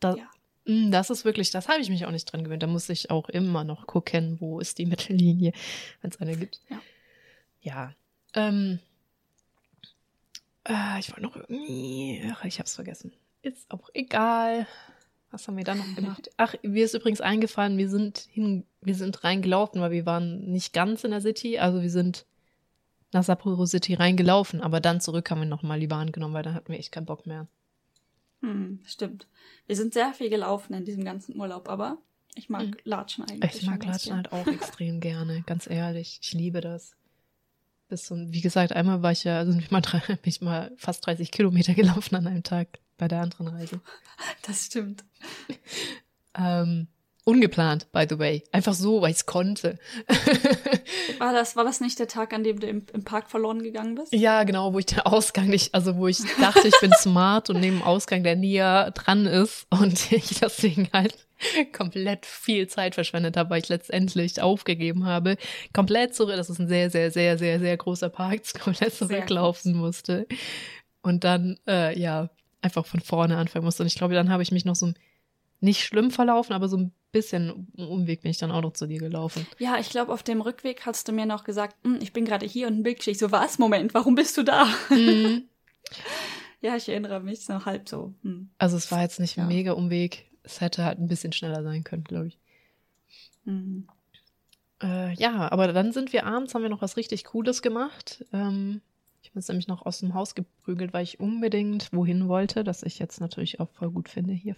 Da, 0.00 0.14
Ja. 0.16 0.24
Mm, 0.64 0.90
Das 0.90 1.10
ist 1.10 1.24
wirklich, 1.24 1.50
das 1.50 1.68
habe 1.68 1.80
ich 1.80 1.90
mich 1.90 2.06
auch 2.06 2.10
nicht 2.10 2.24
dran 2.32 2.42
gewöhnt. 2.44 2.62
Da 2.62 2.66
muss 2.68 2.88
ich 2.88 3.10
auch 3.10 3.28
immer 3.28 3.62
noch 3.64 3.86
gucken, 3.86 4.36
wo 4.40 4.58
ist 4.60 4.78
die 4.78 4.86
Mittellinie, 5.20 5.52
wenn 6.00 6.10
es 6.10 6.20
eine 6.20 6.36
gibt. 6.36 6.60
Ja. 6.68 6.80
Ja. 7.60 7.92
Ähm, 8.34 8.80
äh, 10.68 10.98
ich 11.00 11.10
wollte 11.10 11.22
noch 11.22 11.36
irgendwie, 11.36 12.22
ach, 12.32 12.44
ich 12.44 12.58
hab's 12.58 12.74
vergessen. 12.74 13.12
Ist 13.42 13.70
auch 13.70 13.88
egal. 13.94 14.66
Was 15.32 15.48
haben 15.48 15.56
wir 15.56 15.64
da 15.64 15.74
noch 15.74 15.94
gemacht? 15.96 16.30
Ach, 16.36 16.54
mir 16.62 16.84
ist 16.84 16.94
übrigens 16.94 17.20
eingefallen, 17.20 17.76
wir 17.78 17.88
sind 17.88 18.18
hin, 18.30 18.64
wir 18.80 18.94
sind 18.94 19.24
reingelaufen, 19.24 19.80
weil 19.80 19.90
wir 19.90 20.06
waren 20.06 20.52
nicht 20.52 20.72
ganz 20.72 21.02
in 21.02 21.10
der 21.10 21.20
City. 21.20 21.58
Also 21.58 21.82
wir 21.82 21.90
sind 21.90 22.24
nach 23.10 23.24
Sapporo 23.24 23.66
City 23.66 23.94
reingelaufen, 23.94 24.60
aber 24.60 24.80
dann 24.80 25.00
zurück 25.00 25.30
haben 25.30 25.40
wir 25.40 25.48
nochmal 25.48 25.80
die 25.80 25.86
Bahn 25.88 26.12
genommen, 26.12 26.34
weil 26.34 26.44
dann 26.44 26.54
hatten 26.54 26.70
wir 26.72 26.78
echt 26.78 26.92
keinen 26.92 27.06
Bock 27.06 27.26
mehr. 27.26 27.48
Hm, 28.40 28.80
stimmt. 28.86 29.26
Wir 29.66 29.76
sind 29.76 29.94
sehr 29.94 30.12
viel 30.14 30.30
gelaufen 30.30 30.74
in 30.74 30.84
diesem 30.84 31.04
ganzen 31.04 31.38
Urlaub, 31.38 31.68
aber 31.68 31.98
ich 32.34 32.48
mag 32.48 32.66
Mhm. 32.66 32.76
Latschen 32.84 33.24
eigentlich. 33.24 33.54
Ich 33.56 33.66
mag 33.66 33.84
Latschen 33.84 34.16
halt 34.16 34.32
auch 34.32 34.46
extrem 34.46 35.00
gerne, 35.00 35.42
ganz 35.46 35.68
ehrlich. 35.68 36.18
Ich 36.22 36.32
liebe 36.32 36.60
das. 36.60 36.96
Bis 37.88 38.06
so, 38.06 38.16
wie 38.16 38.40
gesagt, 38.40 38.72
einmal 38.72 39.02
war 39.02 39.12
ich 39.12 39.24
ja, 39.24 39.38
also 39.38 39.52
bin 39.52 39.60
ich 39.60 39.70
mal, 39.70 39.82
drei, 39.82 39.98
bin 40.06 40.18
ich 40.24 40.40
mal 40.40 40.72
fast 40.76 41.06
30 41.06 41.30
Kilometer 41.30 41.74
gelaufen 41.74 42.16
an 42.16 42.26
einem 42.26 42.42
Tag 42.42 42.78
bei 43.02 43.08
der 43.08 43.20
anderen 43.20 43.48
Reise. 43.48 43.80
Das 44.46 44.66
stimmt. 44.66 45.02
Ähm, 46.38 46.86
ungeplant, 47.24 47.90
by 47.90 48.06
the 48.08 48.16
way. 48.16 48.44
Einfach 48.52 48.74
so, 48.74 49.02
weil 49.02 49.10
ich 49.10 49.16
es 49.16 49.26
konnte. 49.26 49.80
War 51.18 51.32
das, 51.32 51.56
war 51.56 51.64
das 51.64 51.80
nicht 51.80 51.98
der 51.98 52.06
Tag, 52.06 52.32
an 52.32 52.44
dem 52.44 52.60
du 52.60 52.66
im, 52.68 52.86
im 52.92 53.04
Park 53.04 53.30
verloren 53.30 53.62
gegangen 53.62 53.96
bist? 53.96 54.12
ja, 54.12 54.44
genau, 54.44 54.72
wo 54.72 54.78
ich 54.78 54.86
den 54.86 55.00
Ausgang 55.00 55.48
nicht, 55.48 55.74
also 55.74 55.96
wo 55.96 56.06
ich 56.08 56.18
dachte, 56.40 56.66
ich 56.66 56.78
bin 56.80 56.92
smart 56.96 57.50
und 57.50 57.60
neben 57.60 57.78
dem 57.78 57.82
Ausgang, 57.82 58.22
der 58.22 58.36
näher 58.36 58.92
dran 58.92 59.26
ist 59.26 59.66
und 59.70 60.12
ich 60.12 60.40
deswegen 60.40 60.88
halt 60.92 61.16
komplett 61.72 62.26
viel 62.26 62.68
Zeit 62.68 62.94
verschwendet 62.94 63.36
habe, 63.36 63.50
weil 63.50 63.62
ich 63.62 63.68
letztendlich 63.68 64.40
aufgegeben 64.40 65.06
habe, 65.06 65.36
komplett 65.72 66.14
zurück, 66.14 66.36
das 66.36 66.50
ist 66.50 66.60
ein 66.60 66.68
sehr, 66.68 66.90
sehr, 66.90 67.10
sehr, 67.10 67.38
sehr, 67.38 67.58
sehr 67.58 67.76
großer 67.76 68.08
Park, 68.08 68.42
komplett 68.60 68.94
zurücklaufen 68.94 69.74
musste 69.74 70.26
und 71.02 71.24
dann, 71.24 71.58
äh, 71.66 71.98
ja, 71.98 72.30
einfach 72.62 72.86
von 72.86 73.00
vorne 73.00 73.36
anfangen 73.36 73.64
musste. 73.64 73.82
Und 73.82 73.86
ich 73.88 73.96
glaube, 73.96 74.14
dann 74.14 74.30
habe 74.30 74.42
ich 74.42 74.52
mich 74.52 74.64
noch 74.64 74.74
so 74.76 74.86
ein, 74.86 74.94
nicht 75.60 75.82
schlimm 75.84 76.10
verlaufen, 76.10 76.54
aber 76.54 76.68
so 76.68 76.76
ein 76.76 76.92
bisschen 77.12 77.68
Umweg 77.76 78.22
bin 78.22 78.30
ich 78.30 78.38
dann 78.38 78.50
auch 78.50 78.62
noch 78.62 78.72
zu 78.72 78.86
dir 78.86 78.98
gelaufen. 78.98 79.46
Ja, 79.58 79.78
ich 79.78 79.90
glaube, 79.90 80.12
auf 80.12 80.22
dem 80.22 80.40
Rückweg 80.40 80.86
hast 80.86 81.06
du 81.08 81.12
mir 81.12 81.26
noch 81.26 81.44
gesagt, 81.44 81.76
"Hm, 81.84 81.98
ich 82.00 82.12
bin 82.12 82.24
gerade 82.24 82.46
hier 82.46 82.66
und 82.68 82.78
ein 82.78 82.82
Bild 82.82 82.98
geschickt. 82.98 83.16
Ich 83.16 83.20
So, 83.20 83.30
was? 83.30 83.58
Moment, 83.58 83.92
warum 83.94 84.14
bist 84.14 84.36
du 84.38 84.42
da? 84.42 84.66
Mhm. 84.88 85.44
ja, 86.62 86.74
ich 86.76 86.88
erinnere 86.88 87.20
mich, 87.20 87.40
ist 87.40 87.48
noch 87.50 87.66
halb 87.66 87.88
so. 87.88 88.14
Hm. 88.22 88.50
Also 88.58 88.76
es 88.76 88.90
war 88.90 89.02
jetzt 89.02 89.20
nicht 89.20 89.36
ein 89.38 89.42
Ja. 89.42 89.46
mega 89.46 89.72
Umweg. 89.72 90.30
Es 90.42 90.60
hätte 90.60 90.84
halt 90.84 90.98
ein 90.98 91.06
bisschen 91.08 91.32
schneller 91.32 91.62
sein 91.62 91.84
können, 91.84 92.04
glaube 92.04 92.28
ich. 92.28 92.38
Hm. 93.44 93.86
Äh, 94.82 95.14
ja, 95.14 95.50
aber 95.52 95.72
dann 95.72 95.92
sind 95.92 96.12
wir 96.12 96.26
abends, 96.26 96.54
haben 96.54 96.62
wir 96.62 96.68
noch 96.70 96.82
was 96.82 96.96
richtig 96.96 97.24
Cooles 97.24 97.62
gemacht. 97.62 98.24
Ähm, 98.32 98.80
bin 99.32 99.40
jetzt 99.40 99.48
nämlich 99.48 99.68
noch 99.68 99.86
aus 99.86 100.00
dem 100.00 100.14
Haus 100.14 100.34
geprügelt, 100.34 100.92
weil 100.92 101.04
ich 101.04 101.20
unbedingt 101.20 101.92
wohin 101.92 102.28
wollte, 102.28 102.64
das 102.64 102.82
ich 102.82 102.98
jetzt 102.98 103.20
natürlich 103.20 103.60
auch 103.60 103.70
voll 103.70 103.90
gut 103.90 104.08
finde. 104.08 104.32
Hier 104.32 104.56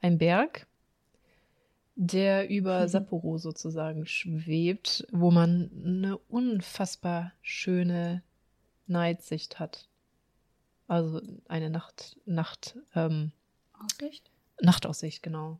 ein 0.00 0.18
Berg, 0.18 0.66
der 1.96 2.48
über 2.48 2.82
Mhm. 2.82 2.88
Sapporo 2.88 3.38
sozusagen 3.38 4.06
schwebt, 4.06 5.06
wo 5.10 5.30
man 5.30 5.70
eine 5.84 6.18
unfassbar 6.18 7.32
schöne 7.42 8.22
Nightsicht 8.86 9.58
hat. 9.58 9.88
Also 10.86 11.20
eine 11.48 11.70
Nacht, 11.70 12.16
Nacht, 12.26 12.76
ähm, 12.94 13.32
Aussicht? 13.72 14.30
Nachtaussicht, 14.60 15.22
genau. 15.22 15.58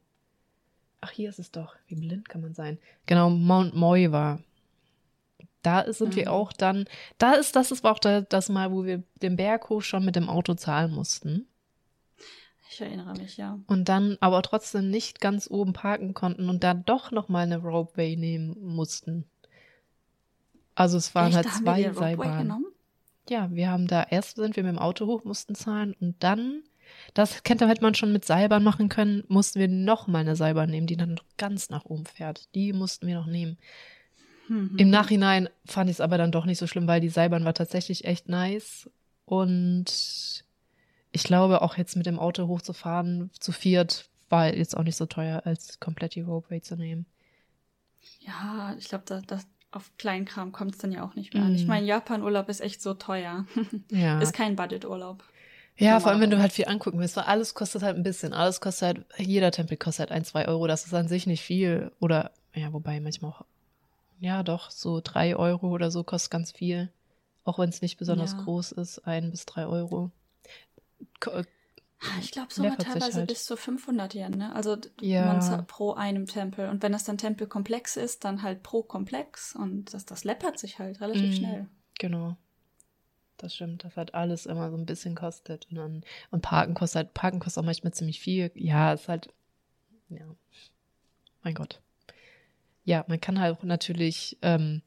Ach, 1.01 1.11
hier 1.11 1.29
ist 1.29 1.39
es 1.39 1.51
doch. 1.51 1.75
Wie 1.89 1.97
blind 1.97 2.29
kann 2.29 2.41
man 2.41 2.55
sein? 2.55 2.79
Genau, 3.07 3.29
Mount 3.31 3.75
Moiva. 3.75 4.39
Da 5.67 5.93
sind 5.93 6.15
wir 6.15 6.27
Mhm. 6.27 6.29
auch 6.29 6.53
dann. 6.53 6.85
Da 7.19 7.33
ist, 7.33 7.57
das 7.57 7.73
ist 7.73 7.85
auch 7.85 7.99
da, 7.99 8.21
das 8.21 8.49
Mal, 8.49 8.71
wo 8.71 8.85
wir 8.85 9.03
den 9.21 9.35
Berg 9.35 9.69
hoch 9.69 9.83
schon 9.83 10.05
mit 10.05 10.15
dem 10.15 10.29
Auto 10.29 10.55
zahlen 10.55 10.93
mussten. 10.93 11.49
Ich 12.71 12.81
erinnere 12.81 13.15
mich, 13.15 13.37
ja. 13.37 13.59
Und 13.67 13.89
dann 13.89 14.17
aber 14.21 14.43
trotzdem 14.43 14.91
nicht 14.91 15.21
ganz 15.21 15.51
oben 15.51 15.73
parken 15.73 16.15
konnten 16.15 16.49
und 16.49 16.63
da 16.63 16.73
doch 16.75 17.11
nochmal 17.11 17.45
eine 17.45 17.59
Ropeway 17.59 18.17
nehmen 18.17 18.57
mussten. 18.61 19.25
Also 20.77 20.99
es 20.99 21.15
waren 21.17 21.29
Echt? 21.29 21.37
halt 21.37 21.47
wir 21.47 21.53
zwei 21.53 21.93
Seilbahnen. 21.93 22.67
Ja, 23.29 23.51
wir 23.51 23.69
haben 23.69 23.89
da 23.89 24.05
erst 24.05 24.37
sind 24.37 24.55
wir 24.55 24.63
mit 24.63 24.73
dem 24.73 24.79
Auto 24.79 25.07
hoch, 25.07 25.25
mussten 25.25 25.57
zahlen 25.57 25.95
und 26.01 26.15
dann, 26.21 26.63
das 27.15 27.43
kennt 27.43 27.61
hätte 27.61 27.83
man 27.83 27.95
schon 27.97 28.13
mit 28.13 28.25
Seilbahn 28.25 28.63
machen 28.63 28.89
können, 28.89 29.25
mussten 29.27 29.59
wir 29.59 29.67
noch 29.69 30.07
mal 30.07 30.21
eine 30.21 30.37
Seilbahn 30.37 30.71
nehmen, 30.71 30.87
die 30.87 30.97
dann 30.97 31.19
ganz 31.39 31.71
nach 31.71 31.87
oben 31.87 32.07
fährt. 32.07 32.55
Die 32.55 32.73
mussten 32.73 33.09
wir 33.09 33.17
noch 33.17 33.27
nehmen. 33.27 33.59
Mhm. 34.49 34.77
Im 34.79 34.91
Nachhinein 34.91 35.49
fand 35.65 35.91
ich 35.91 35.97
es 35.97 36.01
aber 36.01 36.19
dann 36.19 36.33
doch 36.33 36.45
nicht 36.45 36.59
so 36.59 36.67
schlimm, 36.67 36.87
weil 36.87 37.01
die 37.01 37.09
Seilbahn 37.09 37.45
war 37.45 37.55
tatsächlich 37.55 38.05
echt 38.05 38.29
nice. 38.29 38.89
Und 39.25 40.45
ich 41.13 41.23
glaube, 41.25 41.63
auch 41.63 41.77
jetzt 41.77 41.97
mit 41.97 42.07
dem 42.07 42.19
Auto 42.19 42.47
hochzufahren, 42.47 43.31
zu 43.39 43.53
viert, 43.53 44.09
war 44.29 44.55
jetzt 44.55 44.77
auch 44.77 44.83
nicht 44.83 44.97
so 44.97 45.07
teuer, 45.07 45.43
als 45.45 45.81
komplett 45.81 46.15
die 46.15 46.21
Ropeway 46.21 46.61
zu 46.61 46.77
nehmen. 46.77 47.07
Ja, 48.21 48.75
ich 48.79 48.89
glaube, 48.89 49.05
da, 49.07 49.21
das, 49.27 49.47
auf 49.73 49.91
Kleinkram 49.99 50.53
kommt 50.53 50.73
es 50.75 50.79
dann 50.79 50.93
ja 50.93 51.05
auch 51.05 51.15
nicht 51.15 51.35
mehr 51.35 51.43
an. 51.45 51.55
Ich 51.55 51.65
Mm. 51.65 51.69
meine, 51.69 51.87
Japan-Urlaub 51.87 52.49
ist 52.49 52.61
echt 52.61 52.81
so 52.83 52.95
teuer. 52.95 53.47
Ja. 53.91 54.21
Ist 54.21 54.33
kein 54.33 54.57
Budget-Urlaub. 54.57 55.23
Ja, 55.79 56.01
vor 56.01 56.11
allem, 56.11 56.21
wenn 56.23 56.31
du 56.31 56.39
halt 56.39 56.53
viel 56.53 56.65
angucken 56.69 56.99
willst, 56.99 57.17
weil 57.17 57.25
alles 57.25 57.53
kostet 57.55 57.83
halt 57.83 57.97
ein 57.97 58.03
bisschen. 58.03 58.33
Alles 58.33 58.61
kostet 58.63 58.83
halt, 58.83 59.07
jeder 59.19 59.51
Tempel 59.51 59.77
kostet 59.77 60.09
halt 60.09 60.13
ein, 60.13 60.25
zwei 60.25 60.49
Euro. 60.49 60.67
Das 60.67 60.87
ist 60.87 60.95
an 60.95 61.09
sich 61.09 61.27
nicht 61.27 61.43
viel. 61.43 61.93
Oder, 62.01 62.31
ja, 62.55 62.73
wobei 62.73 62.99
manchmal 63.01 63.33
auch, 63.33 63.45
ja, 64.21 64.43
doch, 64.43 64.71
so 64.71 65.01
drei 65.03 65.37
Euro 65.37 65.69
oder 65.71 65.91
so 65.91 66.03
kostet 66.05 66.31
ganz 66.31 66.53
viel. 66.53 66.91
Auch 67.45 67.59
wenn 67.59 67.69
es 67.69 67.83
nicht 67.83 67.97
besonders 67.99 68.33
Ja. 68.33 68.43
groß 68.43 68.73
ist, 68.73 69.01
ein 69.07 69.31
bis 69.31 69.47
drei 69.47 69.67
Euro. 69.67 70.11
Ko- 71.21 71.31
äh, 71.31 71.45
Ich 72.21 72.31
glaube 72.31 72.53
sogar 72.53 72.77
teilweise 72.77 73.19
halt. 73.21 73.29
bis 73.29 73.45
zu 73.47 73.57
500 73.57 74.15
Yen, 74.15 74.33
ne? 74.33 74.55
Also 74.55 74.77
Ja. 75.01 75.63
pro 75.67 75.95
einem 75.95 76.27
Tempel. 76.27 76.69
Und 76.69 76.83
wenn 76.83 76.93
das 76.93 77.05
dann 77.05 77.19
Tempelkomplex 77.19 77.97
ist, 77.97 78.25
dann 78.25 78.43
halt 78.43 78.63
pro 78.63 78.83
Komplex. 78.83 79.55
Und 79.55 79.95
das, 79.95 80.05
das 80.05 80.25
läppert 80.25 80.59
sich 80.59 80.79
halt 80.79 81.01
relativ 81.01 81.31
Mhm. 81.31 81.33
schnell. 81.37 81.69
Genau. 81.99 82.37
Das 83.39 83.55
stimmt, 83.55 83.85
dass 83.85 83.97
halt 83.97 84.15
alles 84.15 84.47
immer 84.47 84.71
so 84.71 84.77
ein 84.77 84.87
bisschen 84.87 85.15
kostet. 85.15 85.67
Und, 85.71 85.77
dann, 85.77 86.05
und 86.31 86.41
Parken 86.43 86.75
kostet 86.75 86.97
halt, 86.97 87.15
Parken 87.15 87.39
kostet 87.39 87.63
auch 87.63 87.67
manchmal 87.67 87.93
ziemlich 87.93 88.19
viel. 88.21 88.51
Ja, 88.55 88.93
ist 88.93 89.09
halt, 89.09 89.33
ja. 90.09 90.25
Mein 91.43 91.55
Gott. 91.55 91.81
Ja, 92.87 93.05
man 93.09 93.21
kann 93.21 93.41
halt 93.41 93.59
auch 93.59 93.65
natürlich 93.65 94.39
ähm, 94.43 94.81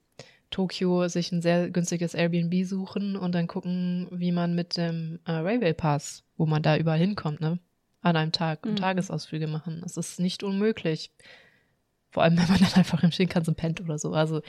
Tokio 0.51 1.07
sich 1.09 1.31
ein 1.33 1.41
sehr 1.41 1.69
günstiges 1.69 2.13
Airbnb 2.13 2.65
suchen 2.65 3.17
und 3.17 3.33
dann 3.35 3.45
gucken, 3.47 4.07
wie 4.09 4.31
man 4.31 4.55
mit 4.55 4.77
dem 4.77 5.19
äh, 5.25 5.31
Railway 5.33 5.73
Pass, 5.73 6.23
wo 6.37 6.45
man 6.45 6.63
da 6.63 6.77
überall 6.77 6.97
hinkommt, 6.97 7.41
ne? 7.41 7.59
An 8.01 8.15
einem 8.15 8.31
Tag 8.31 8.65
und 8.65 8.71
Mhm. 8.71 8.77
Tagesausflüge 8.77 9.47
machen. 9.47 9.81
Das 9.81 9.97
ist 9.97 10.19
nicht 10.21 10.43
unmöglich. 10.43 11.11
Vor 12.11 12.23
allem, 12.23 12.37
wenn 12.37 12.47
man 12.47 12.61
dann 12.61 12.73
einfach 12.75 13.03
im 13.03 13.11
Shinkansen 13.11 13.55
pennt 13.55 13.81
oder 13.81 13.99
so. 13.99 14.13
Also 14.13 14.41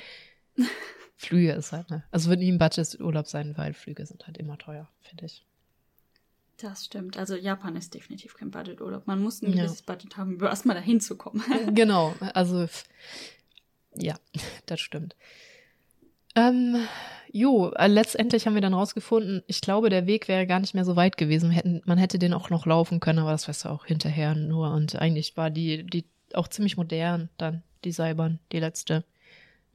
Flüge 1.17 1.51
ist 1.53 1.73
halt, 1.73 1.91
ne? 1.91 2.05
Also 2.13 2.31
wird 2.31 2.39
nie 2.39 2.53
ein 2.53 2.59
Budget-Urlaub 2.59 3.27
sein, 3.27 3.59
weil 3.59 3.75
Flüge 3.75 4.07
sind 4.07 4.27
halt 4.29 4.39
immer 4.39 4.59
teuer, 4.59 4.89
finde 5.01 5.27
ich. 5.27 5.45
Das 6.59 6.85
stimmt. 6.85 7.17
Also 7.17 7.35
Japan 7.35 7.75
ist 7.75 7.95
definitiv 7.95 8.35
kein 8.35 8.53
Budget-Urlaub. 8.53 9.07
Man 9.09 9.21
muss 9.21 9.43
ein 9.43 9.51
Ja. 9.53 9.63
gewisses 9.65 9.83
Budget 9.83 10.17
haben, 10.17 10.37
um 10.37 10.43
erstmal 10.45 10.77
dahin 10.77 11.01
zu 11.01 11.17
kommen. 11.17 11.43
genau, 11.75 12.15
also 12.35 12.69
ja, 13.95 14.17
das 14.67 14.81
stimmt. 14.81 15.17
Ähm, 16.37 16.77
jo, 17.33 17.71
äh, 17.73 17.89
letztendlich 17.89 18.47
haben 18.47 18.55
wir 18.55 18.61
dann 18.61 18.75
rausgefunden, 18.75 19.43
ich 19.47 19.61
glaube, 19.61 19.91
der 19.91 20.07
Weg 20.07 20.29
wäre 20.29 20.47
gar 20.47 20.61
nicht 20.61 20.75
mehr 20.75 20.85
so 20.85 20.97
weit 20.97 21.17
gewesen. 21.17 21.51
Hätten, 21.51 21.83
man 21.85 21.99
hätte 21.99 22.19
den 22.19 22.33
auch 22.33 22.51
noch 22.51 22.67
laufen 22.67 23.01
können, 23.01 23.19
aber 23.19 23.33
das 23.33 23.49
weißt 23.49 23.65
du 23.65 23.69
auch 23.71 23.87
hinterher 23.87 24.35
nur. 24.35 24.73
Und 24.73 24.97
eigentlich 24.97 25.37
war 25.37 25.51
die, 25.51 25.85
die 25.85 26.05
auch 26.35 26.49
ziemlich 26.49 26.77
modern 26.77 27.29
dann, 27.37 27.63
die 27.85 27.93
Seilbahn, 27.93 28.39
die 28.53 28.61
letzte. 28.61 29.05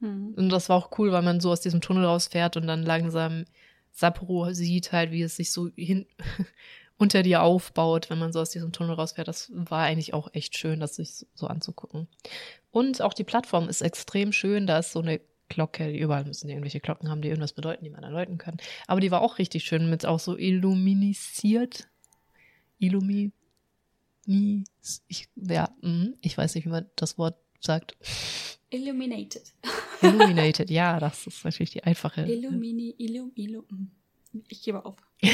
Hm. 0.00 0.34
Und 0.36 0.48
das 0.48 0.68
war 0.68 0.76
auch 0.76 0.98
cool, 0.98 1.12
weil 1.12 1.22
man 1.22 1.40
so 1.40 1.50
aus 1.50 1.60
diesem 1.60 1.80
Tunnel 1.80 2.04
rausfährt 2.04 2.56
und 2.56 2.66
dann 2.66 2.82
langsam 2.82 3.44
Sapporo 3.92 4.52
sieht 4.52 4.92
halt, 4.92 5.10
wie 5.10 5.22
es 5.22 5.36
sich 5.36 5.50
so 5.52 5.70
hin 5.74 6.06
unter 6.98 7.22
dir 7.22 7.42
aufbaut, 7.42 8.08
wenn 8.10 8.18
man 8.18 8.32
so 8.32 8.40
aus 8.40 8.50
diesem 8.50 8.72
Tunnel 8.72 8.94
rausfährt. 8.94 9.28
Das 9.28 9.50
war 9.54 9.82
eigentlich 9.82 10.14
auch 10.14 10.28
echt 10.32 10.56
schön, 10.56 10.80
das 10.80 10.96
sich 10.96 11.26
so- 11.34 11.46
anzugucken. 11.46 12.08
Und 12.70 13.02
auch 13.02 13.12
die 13.14 13.24
Plattform 13.24 13.68
ist 13.68 13.82
extrem 13.82 14.32
schön. 14.32 14.66
Da 14.66 14.78
ist 14.78 14.92
so 14.92 15.00
eine 15.00 15.20
Glocke, 15.48 15.92
die 15.92 15.98
überall 15.98 16.24
müssen 16.24 16.46
die 16.48 16.54
irgendwelche 16.54 16.80
Glocken 16.80 17.08
haben, 17.08 17.22
die 17.22 17.28
irgendwas 17.28 17.52
bedeuten, 17.52 17.84
die 17.84 17.90
man 17.90 18.02
dann 18.02 18.12
läuten 18.12 18.38
kann. 18.38 18.56
Aber 18.86 19.00
die 19.00 19.10
war 19.10 19.20
auch 19.20 19.38
richtig 19.38 19.64
schön 19.64 19.88
mit 19.88 20.04
auch 20.06 20.18
so 20.18 20.36
illuminisiert. 20.36 21.88
Illumi. 22.78 23.32
Ich, 25.06 25.28
ja, 25.36 25.68
mm, 25.82 26.14
ich 26.20 26.36
weiß 26.36 26.54
nicht, 26.56 26.64
wie 26.64 26.70
man 26.70 26.86
das 26.96 27.16
Wort 27.16 27.36
sagt. 27.60 27.96
Illuminated. 28.70 29.52
Illuminated, 30.02 30.68
ja, 30.70 30.98
das 31.00 31.26
ist 31.26 31.44
natürlich 31.44 31.70
die 31.70 31.84
einfache. 31.84 32.22
Illumini, 32.22 32.94
Illum, 32.98 33.30
Illum. 33.36 33.90
Ich 34.48 34.62
gebe 34.62 34.84
auf. 34.84 34.96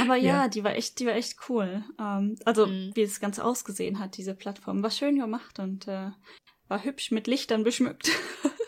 Aber 0.00 0.16
ja, 0.16 0.42
Ja. 0.42 0.48
die 0.48 0.64
war 0.64 0.74
echt, 0.74 0.98
die 1.00 1.06
war 1.06 1.14
echt 1.14 1.36
cool. 1.48 1.84
Ähm, 1.98 2.36
also, 2.44 2.66
Mhm. 2.66 2.90
wie 2.94 3.02
das 3.04 3.20
Ganze 3.20 3.44
ausgesehen 3.44 3.98
hat, 3.98 4.16
diese 4.16 4.34
Plattform. 4.34 4.82
War 4.82 4.90
schön 4.90 5.18
gemacht 5.18 5.58
und 5.58 5.86
äh, 5.88 6.10
war 6.68 6.84
hübsch 6.84 7.10
mit 7.10 7.26
Lichtern 7.26 7.64
beschmückt. 7.64 8.08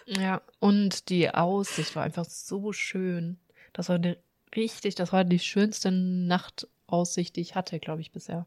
Ja, 0.07 0.43
und 0.61 1.09
die 1.09 1.31
Aussicht 1.33 1.97
war 1.97 2.03
einfach 2.03 2.27
so 2.27 2.75
schön. 2.75 3.39
Das 3.73 3.89
war 3.89 3.97
eine 3.97 4.19
richtig, 4.55 4.97
das 4.97 5.15
war 5.15 5.25
die 5.25 5.39
schönste 5.39 5.91
Nachtaussicht, 5.91 7.35
die 7.37 7.41
ich 7.41 7.55
hatte, 7.55 7.81
glaube 7.81 8.03
ich, 8.03 8.13
bisher. 8.13 8.45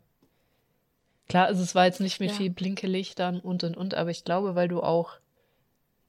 Klar, 1.27 1.47
also 1.47 1.63
es 1.63 1.73
war 1.73 1.85
jetzt 1.85 1.99
nicht 1.99 2.19
mit 2.19 2.29
Ja. 2.29 2.37
viel 2.37 2.51
Blinkelichtern 2.51 3.39
und 3.39 3.63
und 3.63 3.75
und, 3.75 3.95
aber 3.95 4.11
ich 4.11 4.23
glaube, 4.23 4.53
weil 4.53 4.67
du 4.67 4.81
auch, 4.83 5.13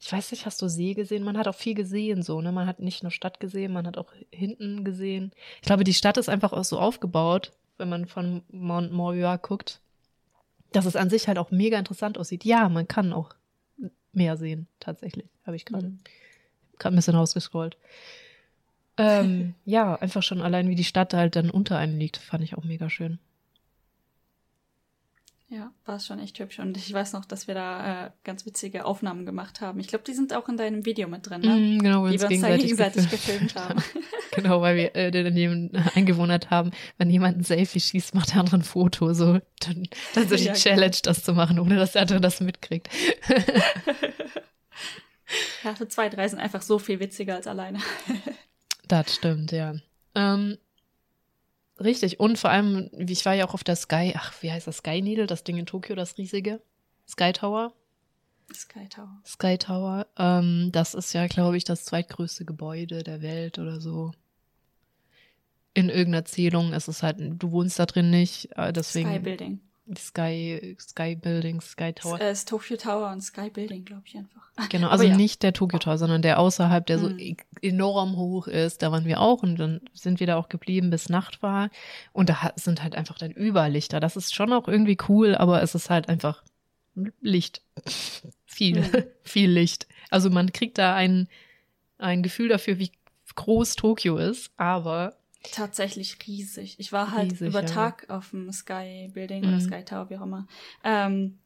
ich 0.01 0.13
weiß 0.13 0.31
nicht, 0.31 0.47
hast 0.47 0.63
du 0.63 0.69
See 0.69 0.95
gesehen? 0.95 1.25
Man 1.25 1.37
hat 1.37 1.49
auch 1.49 1.55
viel 1.55 1.75
gesehen, 1.75 2.23
so, 2.23 2.41
ne? 2.41 2.53
Man 2.53 2.67
hat 2.67 2.79
nicht 2.79 3.03
nur 3.03 3.11
Stadt 3.11 3.41
gesehen, 3.41 3.73
man 3.73 3.87
hat 3.87 3.99
auch 3.99 4.13
hinten 4.31 4.85
gesehen. 4.85 5.33
Ich 5.57 5.67
glaube, 5.67 5.85
die 5.85 5.95
Stadt 5.95 6.17
ist 6.17 6.29
einfach 6.29 6.53
auch 6.53 6.65
so 6.65 6.79
aufgebaut, 6.79 7.53
wenn 7.79 7.89
man 7.89 8.07
von 8.07 8.43
Mount 8.51 8.93
Moriah 8.93 9.37
guckt, 9.37 9.81
dass 10.73 10.87
es 10.87 10.97
an 10.97 11.11
sich 11.11 11.27
halt 11.27 11.39
auch 11.39 11.51
mega 11.51 11.79
interessant 11.79 12.17
aussieht. 12.19 12.45
Ja, 12.45 12.69
man 12.69 12.87
kann 12.87 13.13
auch 13.13 13.35
mehr 14.13 14.37
sehen, 14.37 14.67
tatsächlich. 14.81 15.27
Habe 15.47 15.57
ich 15.57 15.65
gerade 15.65 15.89
Mhm. 15.89 15.99
gerade 16.79 16.95
ein 16.95 16.97
bisschen 16.97 17.17
ausgescrollt. 17.17 17.77
Ähm, 18.97 19.55
ja, 19.65 19.95
einfach 19.97 20.23
schon 20.23 20.43
allein, 20.43 20.69
wie 20.69 20.75
die 20.75 20.85
Stadt 20.85 21.15
halt 21.15 21.37
dann 21.37 21.51
unter 21.51 21.77
einem 21.77 21.99
liegt, 21.99 22.19
fand 22.19 22.45
ich 22.45 22.57
auch 22.57 22.65
mega 22.65 22.89
schön. 22.91 23.19
Ja, 25.51 25.73
war 25.87 25.97
es 25.97 26.07
schon 26.07 26.19
echt 26.19 26.39
hübsch. 26.39 26.59
Und 26.59 26.77
ich 26.77 26.93
weiß 26.93 27.15
noch, 27.15 27.25
dass 27.25 27.49
wir 27.49 27.55
da 27.55 28.07
äh, 28.07 28.11
ganz 28.23 28.45
witzige 28.45 28.85
Aufnahmen 28.85 29.25
gemacht 29.25 29.63
haben. 29.63 29.81
Ich 29.81 29.89
glaube, 29.89 30.05
die 30.05 30.13
sind 30.13 30.35
auch 30.35 30.47
in 30.51 30.59
deinem 30.59 30.85
Video 30.85 31.09
mit 31.09 31.29
drin, 31.29 31.41
ne? 31.41 31.57
Mm, 31.57 31.79
genau, 31.79 32.07
Die 32.07 32.21
wir 32.21 32.29
uns 32.29 32.43
gegenseitig 32.43 33.11
gefilmt 33.11 33.55
haben. 33.55 33.83
genau, 34.33 34.61
weil 34.61 34.77
wir 34.77 34.95
äh, 34.95 35.11
dann 35.11 35.35
eben 35.39 35.71
eingewohnt 35.95 36.51
haben, 36.51 36.71
wenn 36.99 37.09
jemand 37.09 37.39
ein 37.39 37.45
Selfie 37.45 37.81
schießt, 37.81 38.15
macht 38.15 38.35
der 38.35 38.41
andere 38.41 38.57
ein 38.57 38.63
Foto. 38.63 39.15
So, 39.15 39.41
dann, 39.61 39.89
dann 40.15 40.29
so 40.29 40.37
die 40.37 40.45
Ja, 40.45 40.53
genau. 40.53 40.63
Challenge, 40.63 40.97
das 41.03 41.23
zu 41.25 41.33
machen, 41.33 41.59
ohne 41.59 41.77
dass 41.77 41.93
der 41.93 42.03
andere 42.03 42.21
das 42.21 42.41
mitkriegt. 42.41 42.91
Ja, 45.65 45.75
zwei, 45.89 46.11
drei 46.11 46.29
sind 46.29 46.41
einfach 46.41 46.63
so 46.63 46.79
viel 46.79 47.01
witziger 47.01 47.37
als 47.37 47.47
alleine. 47.47 47.81
Das 48.87 49.15
stimmt, 49.15 49.53
ja. 49.53 49.75
Ähm, 50.15 50.59
richtig. 51.81 52.21
Und 52.21 52.39
vor 52.39 52.51
allem, 52.51 52.91
ich 52.97 53.25
war 53.25 53.35
ja 53.35 53.47
auch 53.47 53.55
auf 53.55 53.65
der 53.65 53.77
Sky, 53.77 54.15
ach, 54.17 54.33
wie 54.43 54.51
heißt 54.53 54.67
das? 54.67 54.79
Sky 54.79 55.03
Needle, 55.03 55.27
das 55.27 55.45
Ding 55.45 55.57
in 55.57 55.67
Tokio, 55.67 55.95
das 55.97 56.19
riesige. 56.19 56.61
Sky 57.09 57.33
Tower. 57.33 57.73
Sky 58.55 58.89
Tower. 58.89 59.21
Sky 59.27 59.59
Tower. 59.59 60.07
Ähm, 60.17 60.71
das 60.73 60.95
ist 60.95 61.13
ja, 61.13 61.27
glaube 61.27 61.57
ich, 61.57 61.65
das 61.65 61.85
zweitgrößte 61.85 62.45
Gebäude 62.45 63.03
der 63.03 63.23
Welt 63.23 63.59
oder 63.59 63.81
so. 63.81 64.13
In 65.75 65.89
irgendeiner 65.89 66.25
Zählung. 66.25 66.73
Es 66.73 66.89
ist 66.89 67.03
halt, 67.03 67.19
du 67.21 67.51
wohnst 67.51 67.79
da 67.79 67.87
drin 67.87 68.11
nicht, 68.11 68.51
äh, 68.57 68.73
deswegen. 68.73 69.11
Sky 69.11 69.19
Building. 69.19 69.61
Sky, 69.97 70.77
Sky 70.81 71.15
Building, 71.17 71.61
Sky 71.61 71.93
Tower. 71.93 72.21
Es 72.21 72.41
ist 72.41 72.49
Tokyo 72.49 72.77
Tower 72.77 73.11
und 73.13 73.21
Sky 73.23 73.49
Building, 73.51 73.85
glaube 73.85 74.03
ich 74.07 74.17
einfach. 74.17 74.43
Genau, 74.71 74.89
also 74.89 75.05
ja. 75.05 75.17
nicht 75.17 75.45
der 75.45 75.53
Tokyo 75.53 75.79
Tower, 75.79 75.99
sondern 75.99 76.21
der 76.21 76.41
außerhalb, 76.41 76.85
der 76.85 76.99
so 76.99 77.09
Mhm. 77.11 77.19
e- 77.21 77.37
enorm 77.63 78.17
hoch 78.17 78.49
ist. 78.49 78.83
Da 78.83 78.91
waren 78.91 79.05
wir 79.05 79.21
auch 79.21 79.43
und 79.45 79.57
dann 79.57 79.81
sind 79.95 80.19
wir 80.19 80.27
da 80.27 80.37
auch 80.37 80.49
geblieben, 80.49 80.91
bis 80.91 81.09
Nacht 81.09 81.43
war. 81.43 81.71
Und 82.13 82.29
da 82.29 82.53
sind 82.57 82.83
halt 82.83 82.97
einfach 82.97 83.17
dann 83.19 83.31
Überlichter. 83.31 84.01
Das 84.01 84.17
ist 84.17 84.35
schon 84.35 84.53
auch 84.53 84.67
irgendwie 84.67 84.99
cool, 85.09 85.37
aber 85.37 85.63
es 85.63 85.75
ist 85.77 85.91
halt 85.91 86.09
einfach 86.09 86.43
Licht. 87.21 87.63
Viel, 88.47 88.81
Mhm. 88.81 89.05
viel 89.23 89.51
Licht. 89.51 89.87
Also 90.11 90.29
man 90.31 90.53
kriegt 90.53 90.79
da 90.79 90.97
ein, 90.97 91.29
ein 91.99 92.23
Gefühl 92.25 92.49
dafür, 92.49 92.79
wie 92.81 92.91
groß 93.37 93.77
Tokio 93.77 94.17
ist, 94.17 94.51
aber 94.57 95.15
Tatsächlich 95.53 96.17
riesig. 96.27 96.77
Ich 96.79 96.93
war 96.93 97.13
halt 97.13 97.33
Riesig, 97.33 97.49
über 97.49 97.61
ja. 97.61 97.67
Tag 97.67 98.09
auf 98.11 98.31
dem 98.31 98.51
Sky 98.53 99.11
Building 99.13 99.43
Mhm. 99.43 99.49
oder 99.49 99.61
Sky 99.61 99.85
Tower, 99.85 100.11
wie 100.11 100.17
auch 100.19 100.23
immer. 100.23 100.47
Ähm, 100.85 101.39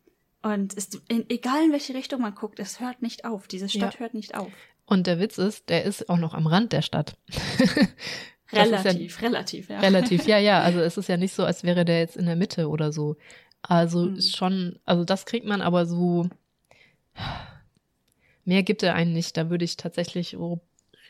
und 0.43 0.77
es, 0.77 0.91
in, 1.09 1.29
egal 1.31 1.65
in 1.65 1.73
welche 1.73 1.95
Richtung 1.95 2.21
man 2.21 2.35
guckt, 2.35 2.59
es 2.59 2.81
hört 2.81 3.01
nicht 3.03 3.25
auf. 3.25 3.47
Diese 3.49 3.69
Stadt 3.69 3.95
Ja. 3.95 4.01
hört 4.01 4.15
nicht 4.15 4.35
auf. 4.35 4.51
und 4.87 5.07
der 5.07 5.19
Witz 5.21 5.39
ist, 5.39 5.69
der 5.69 5.85
ist 5.85 6.09
auch 6.11 6.19
noch 6.19 6.35
am 6.35 6.47
Rand 6.47 6.73
der 6.73 6.83
Stadt. 6.83 7.17
Ist 8.51 8.59
ja- 8.59 8.63
Relativ, 8.65 9.23
relativ, 9.23 9.71
ja. 9.71 9.81
Relativ, 9.81 10.27
ja, 10.27 10.37
ja. 10.39 10.61
Also 10.61 10.81
es 10.81 10.99
ist 10.99 11.09
ja 11.09 11.17
nicht 11.17 11.33
so, 11.33 11.43
als 11.45 11.63
wäre 11.65 11.87
der 11.87 12.01
jetzt 12.01 12.17
in 12.19 12.27
der 12.27 12.37
Mitte 12.37 12.69
oder 12.69 12.93
so. 12.93 13.17
Also 13.63 14.07
Mhm. 14.07 14.17
ist 14.17 14.37
schon, 14.37 14.79
also 14.85 15.05
das 15.05 15.25
kriegt 15.25 15.47
man 15.47 15.63
aber 15.63 15.87
so. 15.87 16.29
Mehr 18.45 18.63
gibt 18.63 18.83
er 18.83 18.95
einen 18.95 19.13
nicht. 19.13 19.37
Da 19.37 19.49
würde 19.51 19.65
ich 19.65 19.77
tatsächlich 19.79 20.37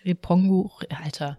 Repongu, 0.05 0.69
Alter, 1.03 1.39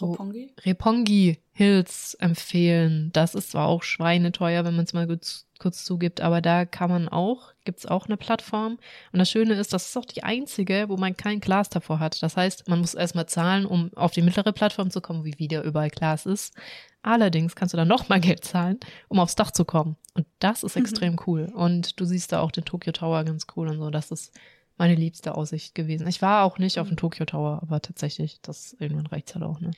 Ro- 0.00 0.06
Roppongi? 0.06 0.52
Repongi 0.64 1.38
Hills 1.52 2.14
empfehlen. 2.14 3.10
Das 3.12 3.34
ist 3.34 3.52
zwar 3.52 3.66
auch 3.68 3.82
schweineteuer, 3.82 4.64
wenn 4.64 4.76
man 4.76 4.84
es 4.84 4.92
mal 4.92 5.06
gut 5.06 5.46
kurz 5.58 5.84
zugibt. 5.84 6.20
Aber 6.20 6.40
da 6.40 6.64
kann 6.64 6.90
man 6.90 7.08
auch, 7.08 7.52
gibt's 7.64 7.86
auch 7.86 8.06
eine 8.06 8.16
Plattform. 8.16 8.78
Und 9.12 9.18
das 9.18 9.30
Schöne 9.30 9.54
ist, 9.54 9.72
das 9.72 9.88
ist 9.88 9.96
auch 9.96 10.04
die 10.04 10.22
einzige, 10.22 10.86
wo 10.88 10.96
man 10.96 11.16
kein 11.16 11.40
Glas 11.40 11.70
davor 11.70 11.98
hat. 11.98 12.22
Das 12.22 12.36
heißt, 12.36 12.68
man 12.68 12.80
muss 12.80 12.94
erstmal 12.94 13.26
zahlen, 13.26 13.64
um 13.66 13.90
auf 13.94 14.12
die 14.12 14.22
mittlere 14.22 14.52
Plattform 14.52 14.90
zu 14.90 15.00
kommen, 15.00 15.24
wie 15.24 15.38
wieder 15.38 15.62
überall 15.62 15.90
Glas 15.90 16.26
ist. 16.26 16.54
Allerdings 17.02 17.54
kannst 17.54 17.72
du 17.72 17.76
dann 17.78 17.88
nochmal 17.88 18.20
Geld 18.20 18.44
zahlen, 18.44 18.78
um 19.08 19.18
aufs 19.18 19.36
Dach 19.36 19.50
zu 19.50 19.64
kommen. 19.64 19.96
Und 20.14 20.26
das 20.38 20.62
ist 20.62 20.76
extrem 20.76 21.14
mhm. 21.14 21.20
cool. 21.26 21.52
Und 21.54 21.98
du 22.00 22.04
siehst 22.04 22.32
da 22.32 22.40
auch 22.40 22.52
den 22.52 22.64
Tokyo 22.64 22.92
Tower 22.92 23.24
ganz 23.24 23.46
cool 23.56 23.68
und 23.68 23.78
so. 23.78 23.90
Das 23.90 24.10
ist 24.10 24.32
meine 24.76 24.94
liebste 24.94 25.34
Aussicht 25.34 25.74
gewesen. 25.74 26.06
Ich 26.06 26.22
war 26.22 26.44
auch 26.44 26.58
nicht 26.58 26.78
auf 26.78 26.88
dem 26.88 26.92
mhm. 26.92 26.98
Tokyo 26.98 27.24
Tower, 27.24 27.60
aber 27.62 27.80
tatsächlich, 27.80 28.40
das 28.42 28.76
irgendwann 28.78 29.06
reicht's 29.06 29.34
halt 29.34 29.44
auch, 29.44 29.60
ne? 29.60 29.70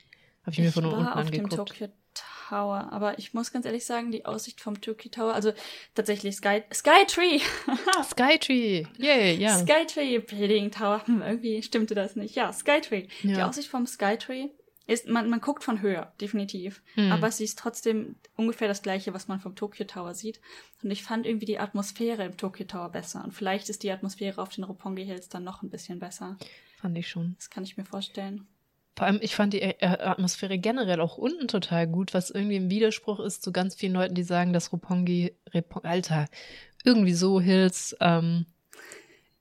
Habe 0.43 0.53
ich, 0.53 0.59
ich 0.59 0.65
mir 0.65 0.73
von 0.73 0.87
unten 0.87 1.07
angeguckt. 1.07 1.53
Dem 1.53 1.59
Tokyo 1.59 1.89
Tower, 2.49 2.89
aber 2.91 3.19
ich 3.19 3.35
muss 3.35 3.53
ganz 3.53 3.67
ehrlich 3.67 3.85
sagen, 3.85 4.11
die 4.11 4.25
Aussicht 4.25 4.61
vom 4.61 4.81
Tokyo 4.81 5.11
Tower, 5.11 5.35
also 5.35 5.53
tatsächlich 5.95 6.37
Sky 6.37 6.63
Skytree. 6.73 7.41
Skytree. 8.03 8.87
Yay, 8.97 9.37
ja. 9.37 9.59
Skytree 9.59 10.19
Building 10.19 10.71
Tower. 10.71 11.07
Hm, 11.07 11.23
irgendwie 11.27 11.63
stimmte 11.63 11.95
das 11.95 12.17
nicht. 12.17 12.35
Ja, 12.35 12.53
Skytree. 12.53 13.09
Ja. 13.23 13.35
Die 13.35 13.43
Aussicht 13.43 13.69
vom 13.69 13.87
Skytree 13.87 14.49
ist, 14.89 15.07
man, 15.07 15.29
man 15.29 15.41
guckt 15.43 15.63
von 15.63 15.83
höher, 15.83 16.13
definitiv. 16.19 16.83
Hm. 16.95 17.13
Aber 17.13 17.31
sie 17.31 17.45
ist 17.45 17.59
trotzdem 17.59 18.17
ungefähr 18.37 18.69
das 18.69 18.83
gleiche, 18.83 19.13
was 19.13 19.29
man 19.29 19.39
vom 19.39 19.55
Tokyo 19.55 19.85
Tower 19.85 20.15
sieht. 20.15 20.41
Und 20.83 20.91
ich 20.91 21.05
fand 21.05 21.27
irgendwie 21.27 21.45
die 21.45 21.59
Atmosphäre 21.59 22.25
im 22.25 22.39
Tokyo 22.39 22.65
Tower 22.65 22.89
besser. 22.89 23.23
Und 23.23 23.33
vielleicht 23.33 23.69
ist 23.69 23.83
die 23.83 23.93
Atmosphäre 23.93 24.41
auf 24.41 24.49
den 24.49 24.65
Roppongi 24.65 25.05
Hills 25.05 25.29
dann 25.29 25.45
noch 25.45 25.63
ein 25.63 25.69
bisschen 25.69 25.99
besser. 25.99 26.39
Fand 26.81 26.97
ich 26.97 27.07
schon. 27.07 27.35
Das 27.37 27.51
kann 27.51 27.65
ich 27.65 27.77
mir 27.77 27.85
vorstellen. 27.85 28.47
Vor 28.97 29.07
allem, 29.07 29.19
ich 29.21 29.37
fand 29.37 29.53
die 29.53 29.61
äh, 29.61 29.77
Atmosphäre 29.85 30.59
generell 30.59 31.03
auch 31.03 31.19
unten 31.19 31.49
total 31.49 31.87
gut, 31.87 32.15
was 32.15 32.31
irgendwie 32.31 32.57
im 32.57 32.71
Widerspruch 32.71 33.21
ist 33.21 33.43
zu 33.43 33.53
ganz 33.53 33.75
vielen 33.75 33.93
Leuten, 33.93 34.15
die 34.15 34.23
sagen, 34.23 34.55
dass 34.55 34.73
Roppongi, 34.73 35.35
Repong, 35.53 35.85
Alter, 35.85 36.27
irgendwie 36.83 37.13
so 37.13 37.41
Hills, 37.41 37.95
ähm, 38.01 38.47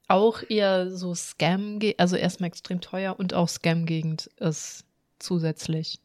auch 0.10 0.44
eher 0.50 0.92
so 0.92 1.16
Scam, 1.16 1.80
also 1.98 2.18
erstmal 2.18 2.50
extrem 2.50 2.82
teuer 2.82 3.18
und 3.18 3.34
auch 3.34 3.48
Scam-Gegend 3.48 4.28
ist 4.38 4.87
zusätzlich. 5.20 6.00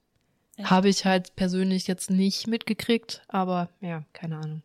Habe 0.62 0.88
ich 0.88 1.04
halt 1.04 1.34
persönlich 1.34 1.86
jetzt 1.86 2.10
nicht 2.10 2.46
mitgekriegt, 2.46 3.22
aber 3.28 3.68
ja, 3.80 4.04
keine 4.12 4.36
Ahnung. 4.36 4.62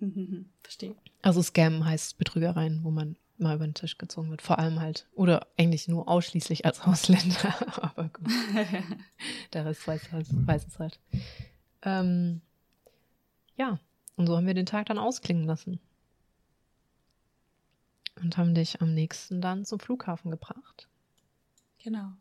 Verstehe. 0.62 0.94
Also 1.22 1.42
Scam 1.42 1.84
heißt 1.84 2.18
Betrügereien, 2.18 2.82
wo 2.82 2.90
man 2.90 3.16
mal 3.38 3.56
über 3.56 3.66
den 3.66 3.74
Tisch 3.74 3.98
gezogen 3.98 4.30
wird. 4.30 4.42
Vor 4.42 4.58
allem 4.58 4.80
halt, 4.80 5.06
oder 5.14 5.46
eigentlich 5.56 5.88
nur 5.88 6.08
ausschließlich 6.08 6.64
als 6.66 6.80
Ausländer, 6.86 7.54
aber 7.82 8.08
gut. 8.08 8.28
Der 9.52 9.64
Rest 9.64 9.86
weiß, 9.86 10.12
halt, 10.12 10.26
weiß 10.30 10.66
es 10.66 10.78
halt. 10.78 11.00
Ähm, 11.82 12.40
ja, 13.56 13.78
und 14.16 14.26
so 14.26 14.36
haben 14.36 14.46
wir 14.46 14.54
den 14.54 14.66
Tag 14.66 14.86
dann 14.86 14.98
ausklingen 14.98 15.44
lassen. 15.44 15.80
Und 18.20 18.36
haben 18.36 18.54
dich 18.54 18.82
am 18.82 18.92
nächsten 18.92 19.40
dann 19.40 19.64
zum 19.64 19.80
Flughafen 19.80 20.30
gebracht. 20.30 20.88
Genau. 21.82 22.12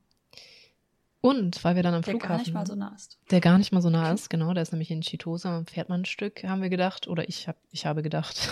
Und 1.21 1.63
weil 1.63 1.75
wir 1.75 1.83
dann 1.83 1.93
am 1.93 2.01
der 2.01 2.11
Flughafen. 2.11 2.29
Der 2.29 2.37
gar 2.37 2.43
nicht 2.43 2.53
mal 2.53 2.65
so 2.65 2.75
nah 2.75 2.95
ist. 2.95 3.17
Der 3.29 3.41
gar 3.41 3.57
nicht 3.57 3.71
mal 3.73 3.81
so 3.81 3.89
nah 3.89 4.11
ist, 4.13 4.29
genau. 4.29 4.53
Der 4.53 4.63
ist 4.63 4.71
nämlich 4.71 4.89
in 4.89 5.01
Chitose, 5.01 5.49
man 5.49 5.65
fährt 5.65 5.89
man 5.89 6.01
ein 6.01 6.05
Stück, 6.05 6.43
haben 6.43 6.61
wir 6.61 6.69
gedacht. 6.69 7.07
Oder 7.07 7.27
ich, 7.27 7.47
hab, 7.47 7.57
ich 7.71 7.85
habe 7.85 8.01
gedacht, 8.01 8.49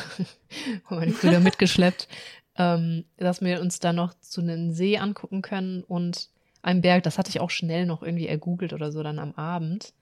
meine 0.89 1.13
Brüder 1.13 1.39
mitgeschleppt, 1.39 2.09
ähm, 2.57 3.05
dass 3.15 3.41
wir 3.41 3.61
uns 3.61 3.79
dann 3.79 3.95
noch 3.95 4.13
zu 4.19 4.41
einem 4.41 4.71
See 4.71 4.97
angucken 4.97 5.41
können 5.41 5.83
und 5.83 6.29
einem 6.61 6.81
Berg. 6.81 7.03
Das 7.03 7.17
hatte 7.17 7.29
ich 7.29 7.39
auch 7.39 7.51
schnell 7.51 7.85
noch 7.85 8.03
irgendwie 8.03 8.27
ergoogelt 8.27 8.73
oder 8.73 8.91
so 8.91 9.01
dann 9.01 9.19
am 9.19 9.33
Abend. 9.33 9.93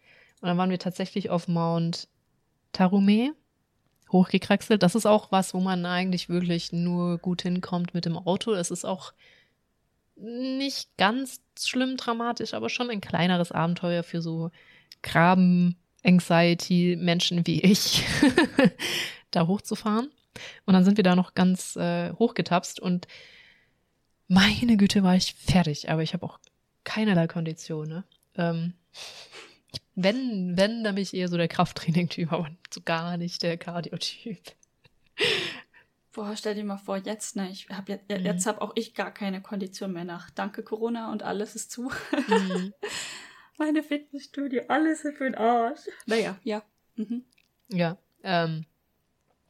Und 0.42 0.48
dann 0.48 0.58
waren 0.58 0.72
wir 0.72 0.80
tatsächlich 0.80 1.30
auf 1.30 1.48
Mount 1.48 2.08
Tarume 2.72 3.34
hochgekraxelt. 4.12 4.82
Das 4.82 4.96
ist 4.96 5.06
auch 5.06 5.32
was, 5.32 5.54
wo 5.54 5.60
man 5.60 5.86
eigentlich 5.86 6.30
wirklich 6.30 6.72
nur 6.72 7.20
gut 7.20 7.44
hinkommt 7.44 7.94
mit 7.94 8.06
dem 8.06 8.18
Auto. 8.18 8.54
Es 8.54 8.72
ist 8.72 8.86
auch 8.86 9.14
nicht 10.16 10.96
ganz 10.98 11.42
schlimm 11.60 11.98
dramatisch, 11.98 12.54
aber 12.54 12.70
schon 12.70 12.90
ein 12.90 13.02
kleineres 13.02 13.52
Abenteuer 13.52 14.04
für 14.04 14.22
so 14.22 14.52
Graben-Anxiety-Menschen 15.02 17.46
wie 17.46 17.62
ich, 17.62 18.06
da 19.32 19.48
hochzufahren. 19.48 20.10
Und 20.66 20.74
dann 20.74 20.84
sind 20.84 20.98
wir 20.98 21.04
da 21.04 21.16
noch 21.16 21.34
ganz 21.34 21.76
äh, 21.76 22.12
hochgetapst 22.14 22.80
und 22.80 23.08
meine 24.28 24.78
Güte 24.78 25.04
war 25.04 25.16
ich 25.16 25.36
fertig, 25.36 25.90
aber 25.90 26.02
ich 26.02 26.14
habe 26.14 26.26
auch 26.26 26.40
keinerlei 26.84 27.28
Kondition. 27.28 27.88
Ne? 27.88 28.04
Ähm, 28.36 28.74
wenn, 29.96 30.58
wenn, 30.58 30.84
dann 30.84 30.96
bin 30.96 31.04
ich 31.04 31.14
eher 31.14 31.28
so 31.28 31.38
der 31.38 31.48
Krafttraining-Typ, 31.48 32.32
aber 32.32 32.50
so 32.74 32.82
gar 32.82 33.18
nicht 33.18 33.44
der 33.44 33.58
Cardio-Typ. 33.58 34.40
Boah, 36.16 36.34
stell 36.38 36.56
dir 36.56 36.64
mal 36.64 36.78
vor, 36.78 36.96
jetzt, 36.96 37.36
ne, 37.36 37.50
ich 37.50 37.68
hab 37.68 37.90
jetzt, 37.90 38.10
mhm. 38.10 38.24
jetzt 38.24 38.46
habe 38.46 38.62
auch 38.62 38.72
ich 38.76 38.94
gar 38.94 39.14
keine 39.14 39.42
Kondition 39.42 39.92
mehr 39.92 40.06
nach. 40.06 40.30
Danke 40.30 40.64
Corona 40.64 41.12
und 41.12 41.24
alles 41.24 41.56
ist 41.56 41.72
zu. 41.72 41.92
Mhm. 42.30 42.74
Meine 43.58 43.84
Fitnessstudio, 43.84 44.64
alles 44.70 45.04
ist 45.04 45.18
für 45.18 45.26
den 45.26 45.36
Arsch. 45.36 45.82
Naja, 46.06 46.38
ja. 46.44 46.64
Mhm. 46.96 47.26
Ja, 47.68 47.98
ähm, 48.24 48.66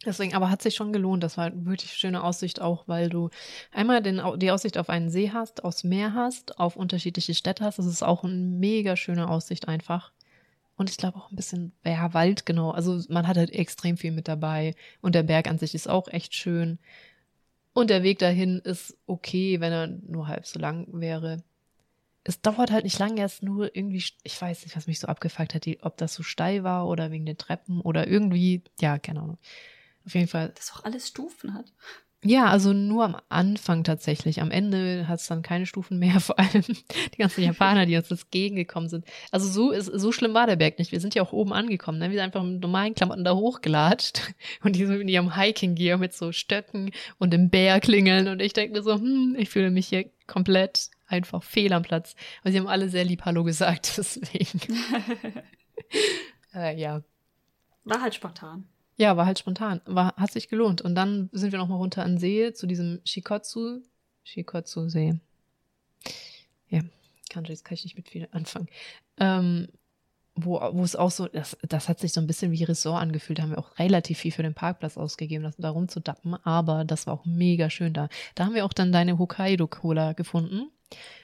deswegen, 0.03 0.33
aber 0.33 0.49
hat 0.49 0.63
sich 0.63 0.73
schon 0.73 0.91
gelohnt. 0.91 1.21
Das 1.21 1.37
war 1.37 1.51
wirklich 1.53 1.93
schöne 1.93 2.23
Aussicht 2.23 2.59
auch, 2.61 2.87
weil 2.87 3.09
du 3.09 3.29
einmal 3.71 4.01
den, 4.01 4.19
die 4.37 4.49
Aussicht 4.49 4.79
auf 4.79 4.89
einen 4.89 5.11
See 5.11 5.29
hast, 5.31 5.63
aufs 5.63 5.83
Meer 5.83 6.15
hast, 6.15 6.57
auf 6.57 6.75
unterschiedliche 6.75 7.35
Städte 7.35 7.63
hast. 7.63 7.77
Das 7.77 7.85
ist 7.85 8.01
auch 8.01 8.23
eine 8.23 8.33
mega 8.33 8.95
schöne 8.95 9.29
Aussicht 9.29 9.67
einfach. 9.67 10.14
Und 10.77 10.89
ich 10.89 10.97
glaube 10.97 11.17
auch 11.17 11.31
ein 11.31 11.35
bisschen, 11.35 11.73
ja, 11.85 12.13
Wald, 12.13 12.45
genau. 12.45 12.71
Also 12.71 13.01
man 13.09 13.27
hat 13.27 13.37
halt 13.37 13.51
extrem 13.51 13.97
viel 13.97 14.11
mit 14.11 14.27
dabei. 14.27 14.75
Und 15.01 15.15
der 15.15 15.23
Berg 15.23 15.47
an 15.47 15.57
sich 15.57 15.73
ist 15.73 15.87
auch 15.87 16.07
echt 16.09 16.33
schön. 16.35 16.79
Und 17.73 17.89
der 17.89 18.03
Weg 18.03 18.19
dahin 18.19 18.59
ist 18.59 18.97
okay, 19.05 19.59
wenn 19.59 19.71
er 19.71 19.87
nur 19.87 20.27
halb 20.27 20.45
so 20.45 20.59
lang 20.59 20.87
wäre. 20.91 21.43
Es 22.23 22.41
dauert 22.41 22.71
halt 22.71 22.83
nicht 22.85 22.97
lang, 22.99 23.17
erst 23.17 23.43
nur 23.43 23.75
irgendwie, 23.75 24.03
ich 24.23 24.41
weiß 24.41 24.63
nicht, 24.63 24.75
was 24.75 24.87
mich 24.87 24.99
so 24.99 25.07
abgefuckt 25.07 25.53
hat, 25.53 25.67
ob 25.81 25.97
das 25.97 26.13
so 26.13 26.23
steil 26.23 26.63
war 26.63 26.87
oder 26.87 27.11
wegen 27.11 27.25
den 27.25 27.37
Treppen 27.37 27.81
oder 27.81 28.07
irgendwie, 28.07 28.63
ja, 28.79 28.97
keine 28.97 29.21
Ahnung. 29.21 29.37
Auf 30.05 30.15
jeden 30.15 30.27
Fall. 30.27 30.51
Das 30.55 30.73
auch 30.73 30.83
alles 30.83 31.07
Stufen 31.07 31.53
hat. 31.53 31.71
Ja, 32.27 32.47
also 32.47 32.73
nur 32.73 33.03
am 33.03 33.17
Anfang 33.29 33.83
tatsächlich. 33.83 34.41
Am 34.41 34.49
Ende 34.49 35.07
hat 35.07 35.19
es 35.19 35.27
dann 35.27 35.43
keine 35.43 35.67
Stufen 35.67 35.99
mehr, 35.99 36.19
vor 36.19 36.39
allem 36.39 36.63
die 36.63 37.17
ganzen 37.19 37.43
Japaner, 37.43 37.85
die 37.85 37.95
uns 37.95 38.09
entgegengekommen 38.09 38.89
sind. 38.89 39.05
Also 39.31 39.47
so 39.47 39.69
ist, 39.71 39.85
so 39.85 40.11
schlimm 40.11 40.33
war 40.33 40.47
der 40.47 40.55
Berg 40.55 40.79
nicht. 40.79 40.91
Wir 40.91 40.99
sind 40.99 41.13
ja 41.13 41.21
auch 41.21 41.33
oben 41.33 41.53
angekommen. 41.53 41.99
Ne? 41.99 42.09
Wir 42.09 42.15
sind 42.17 42.23
einfach 42.23 42.43
mit 42.43 42.61
normalen 42.61 42.95
Klamotten 42.95 43.23
da 43.23 43.35
hochgelatscht 43.35 44.33
und 44.63 44.75
die 44.75 44.87
so 44.87 44.93
in 44.93 45.07
ihrem 45.07 45.35
Hiking-Gear 45.35 45.99
mit 45.99 46.13
so 46.13 46.31
Stöcken 46.31 46.89
und 47.19 47.31
im 47.31 47.51
Bärklingeln 47.51 48.27
und 48.27 48.41
ich 48.41 48.53
denke 48.53 48.73
mir 48.73 48.81
so, 48.81 48.95
hm, 48.95 49.35
ich 49.37 49.49
fühle 49.49 49.69
mich 49.69 49.87
hier 49.87 50.09
komplett 50.25 50.89
einfach 51.05 51.43
fehl 51.43 51.73
am 51.73 51.83
Platz. 51.83 52.15
Aber 52.41 52.51
sie 52.51 52.57
haben 52.57 52.67
alle 52.67 52.89
sehr 52.89 53.05
lieb 53.05 53.23
Hallo 53.25 53.43
gesagt, 53.43 53.93
deswegen. 53.97 54.61
äh, 56.55 56.75
ja. 56.75 57.03
War 57.83 58.01
halt 58.01 58.15
spontan. 58.15 58.67
Ja, 58.97 59.17
war 59.17 59.25
halt 59.25 59.39
spontan. 59.39 59.81
War, 59.85 60.15
hat 60.15 60.31
sich 60.31 60.47
gelohnt. 60.47 60.81
Und 60.81 60.95
dann 60.95 61.29
sind 61.33 61.51
wir 61.51 61.59
noch 61.59 61.67
mal 61.67 61.75
runter 61.75 62.03
an 62.03 62.17
See 62.17 62.53
zu 62.53 62.65
diesem 62.65 63.01
Shikotsu, 63.03 63.81
Shikotsu-See. 64.23 65.19
Ja, 66.69 66.81
Kanji, 67.29 67.57
kann 67.57 67.75
ich 67.75 67.83
nicht 67.83 67.97
mit 67.97 68.09
viel 68.09 68.27
anfangen. 68.31 68.67
Ähm, 69.17 69.67
wo, 70.35 70.59
wo 70.73 70.83
es 70.83 70.95
auch 70.95 71.11
so, 71.11 71.27
das, 71.27 71.57
das 71.67 71.87
hat 71.87 71.99
sich 71.99 72.11
so 72.11 72.19
ein 72.19 72.27
bisschen 72.27 72.51
wie 72.51 72.63
Ressort 72.63 73.01
angefühlt. 73.01 73.39
Da 73.39 73.43
haben 73.43 73.51
wir 73.51 73.59
auch 73.59 73.79
relativ 73.79 74.19
viel 74.19 74.31
für 74.31 74.43
den 74.43 74.53
Parkplatz 74.53 74.97
ausgegeben, 74.97 75.43
das, 75.43 75.55
da 75.57 75.69
rumzudappen. 75.69 76.35
Aber 76.45 76.83
das 76.83 77.07
war 77.07 77.13
auch 77.13 77.25
mega 77.25 77.69
schön 77.69 77.93
da. 77.93 78.09
Da 78.35 78.45
haben 78.45 78.53
wir 78.53 78.65
auch 78.65 78.73
dann 78.73 78.91
deine 78.91 79.17
Hokkaido-Cola 79.17 80.13
gefunden, 80.13 80.71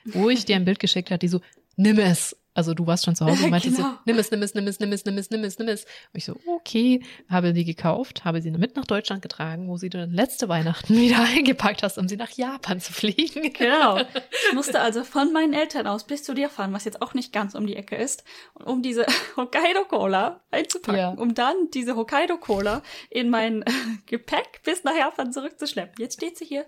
wo 0.05 0.29
ich 0.29 0.45
dir 0.45 0.55
ein 0.55 0.65
Bild 0.65 0.79
geschickt 0.79 1.11
habe, 1.11 1.19
die 1.19 1.27
so, 1.27 1.41
nimm 1.75 1.99
es. 1.99 2.35
Also 2.53 2.73
du 2.73 2.85
warst 2.85 3.05
schon 3.05 3.15
zu 3.15 3.25
Hause 3.25 3.45
und 3.45 3.49
meintest 3.51 3.77
genau. 3.77 3.89
so, 3.89 3.97
nimm 4.05 4.17
es, 4.19 4.31
nimm 4.31 4.41
es, 4.41 4.53
nimm 4.53 4.67
es, 4.67 4.79
nimm 4.79 4.91
es, 4.91 5.05
nimm 5.05 5.17
es, 5.17 5.29
nimm 5.29 5.43
es, 5.43 5.59
nimm 5.59 5.67
es. 5.69 5.83
Und 5.85 6.17
ich 6.17 6.25
so, 6.25 6.35
okay, 6.47 7.01
habe 7.29 7.53
die 7.53 7.63
gekauft, 7.63 8.25
habe 8.25 8.41
sie 8.41 8.51
mit 8.51 8.75
nach 8.75 8.85
Deutschland 8.85 9.21
getragen, 9.21 9.69
wo 9.69 9.77
sie 9.77 9.89
dann 9.89 10.11
letzte 10.11 10.49
Weihnachten 10.49 10.95
wieder 10.97 11.19
eingepackt 11.19 11.83
hast, 11.83 11.97
um 11.97 12.07
sie 12.07 12.17
nach 12.17 12.31
Japan 12.31 12.79
zu 12.79 12.93
fliegen. 12.93 13.53
Genau. 13.53 14.01
Ich 14.47 14.55
musste 14.55 14.81
also 14.81 15.03
von 15.03 15.31
meinen 15.31 15.53
Eltern 15.53 15.87
aus 15.87 16.05
bis 16.05 16.23
zu 16.23 16.33
dir 16.33 16.49
fahren, 16.49 16.73
was 16.73 16.83
jetzt 16.83 17.01
auch 17.01 17.13
nicht 17.13 17.31
ganz 17.31 17.55
um 17.55 17.65
die 17.67 17.75
Ecke 17.75 17.95
ist, 17.95 18.23
um 18.53 18.81
diese 18.81 19.05
Hokkaido 19.37 19.85
Cola 19.85 20.41
einzupacken, 20.51 20.99
ja. 20.99 21.09
um 21.09 21.33
dann 21.33 21.55
diese 21.73 21.95
Hokkaido 21.95 22.37
Cola 22.37 22.81
in 23.09 23.29
mein 23.29 23.63
Gepäck 24.07 24.61
bis 24.63 24.83
nach 24.83 24.95
Japan 24.95 25.31
zurückzuschleppen. 25.31 25.95
Jetzt 25.99 26.15
steht 26.15 26.37
sie 26.37 26.45
hier 26.45 26.65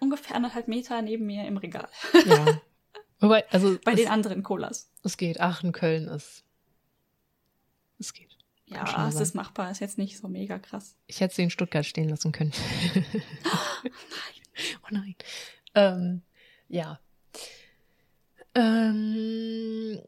ungefähr 0.00 0.36
anderthalb 0.36 0.68
Meter 0.68 1.02
neben 1.02 1.26
mir 1.26 1.46
im 1.46 1.56
Regal. 1.56 1.88
Ja. 2.24 2.60
Wobei, 3.20 3.48
also. 3.50 3.78
Bei 3.84 3.92
es, 3.92 4.00
den 4.00 4.08
anderen 4.08 4.42
Colas. 4.42 4.90
Es 5.02 5.16
geht. 5.16 5.40
Aachen, 5.40 5.72
Köln 5.72 6.08
ist. 6.08 6.44
Es 7.98 8.12
geht. 8.12 8.28
Ja, 8.66 9.08
es 9.08 9.18
ist 9.18 9.34
machbar, 9.34 9.70
ist 9.70 9.80
jetzt 9.80 9.96
nicht 9.96 10.18
so 10.18 10.28
mega 10.28 10.58
krass. 10.58 10.94
Ich 11.06 11.20
hätte 11.20 11.34
sie 11.34 11.42
in 11.42 11.50
Stuttgart 11.50 11.86
stehen 11.86 12.10
lassen 12.10 12.32
können. 12.32 12.52
oh 12.94 13.88
nein. 13.88 14.02
Oh 14.82 14.88
nein. 14.90 15.14
Ähm, 15.74 16.22
ja. 16.68 17.00
Ähm, 18.54 19.98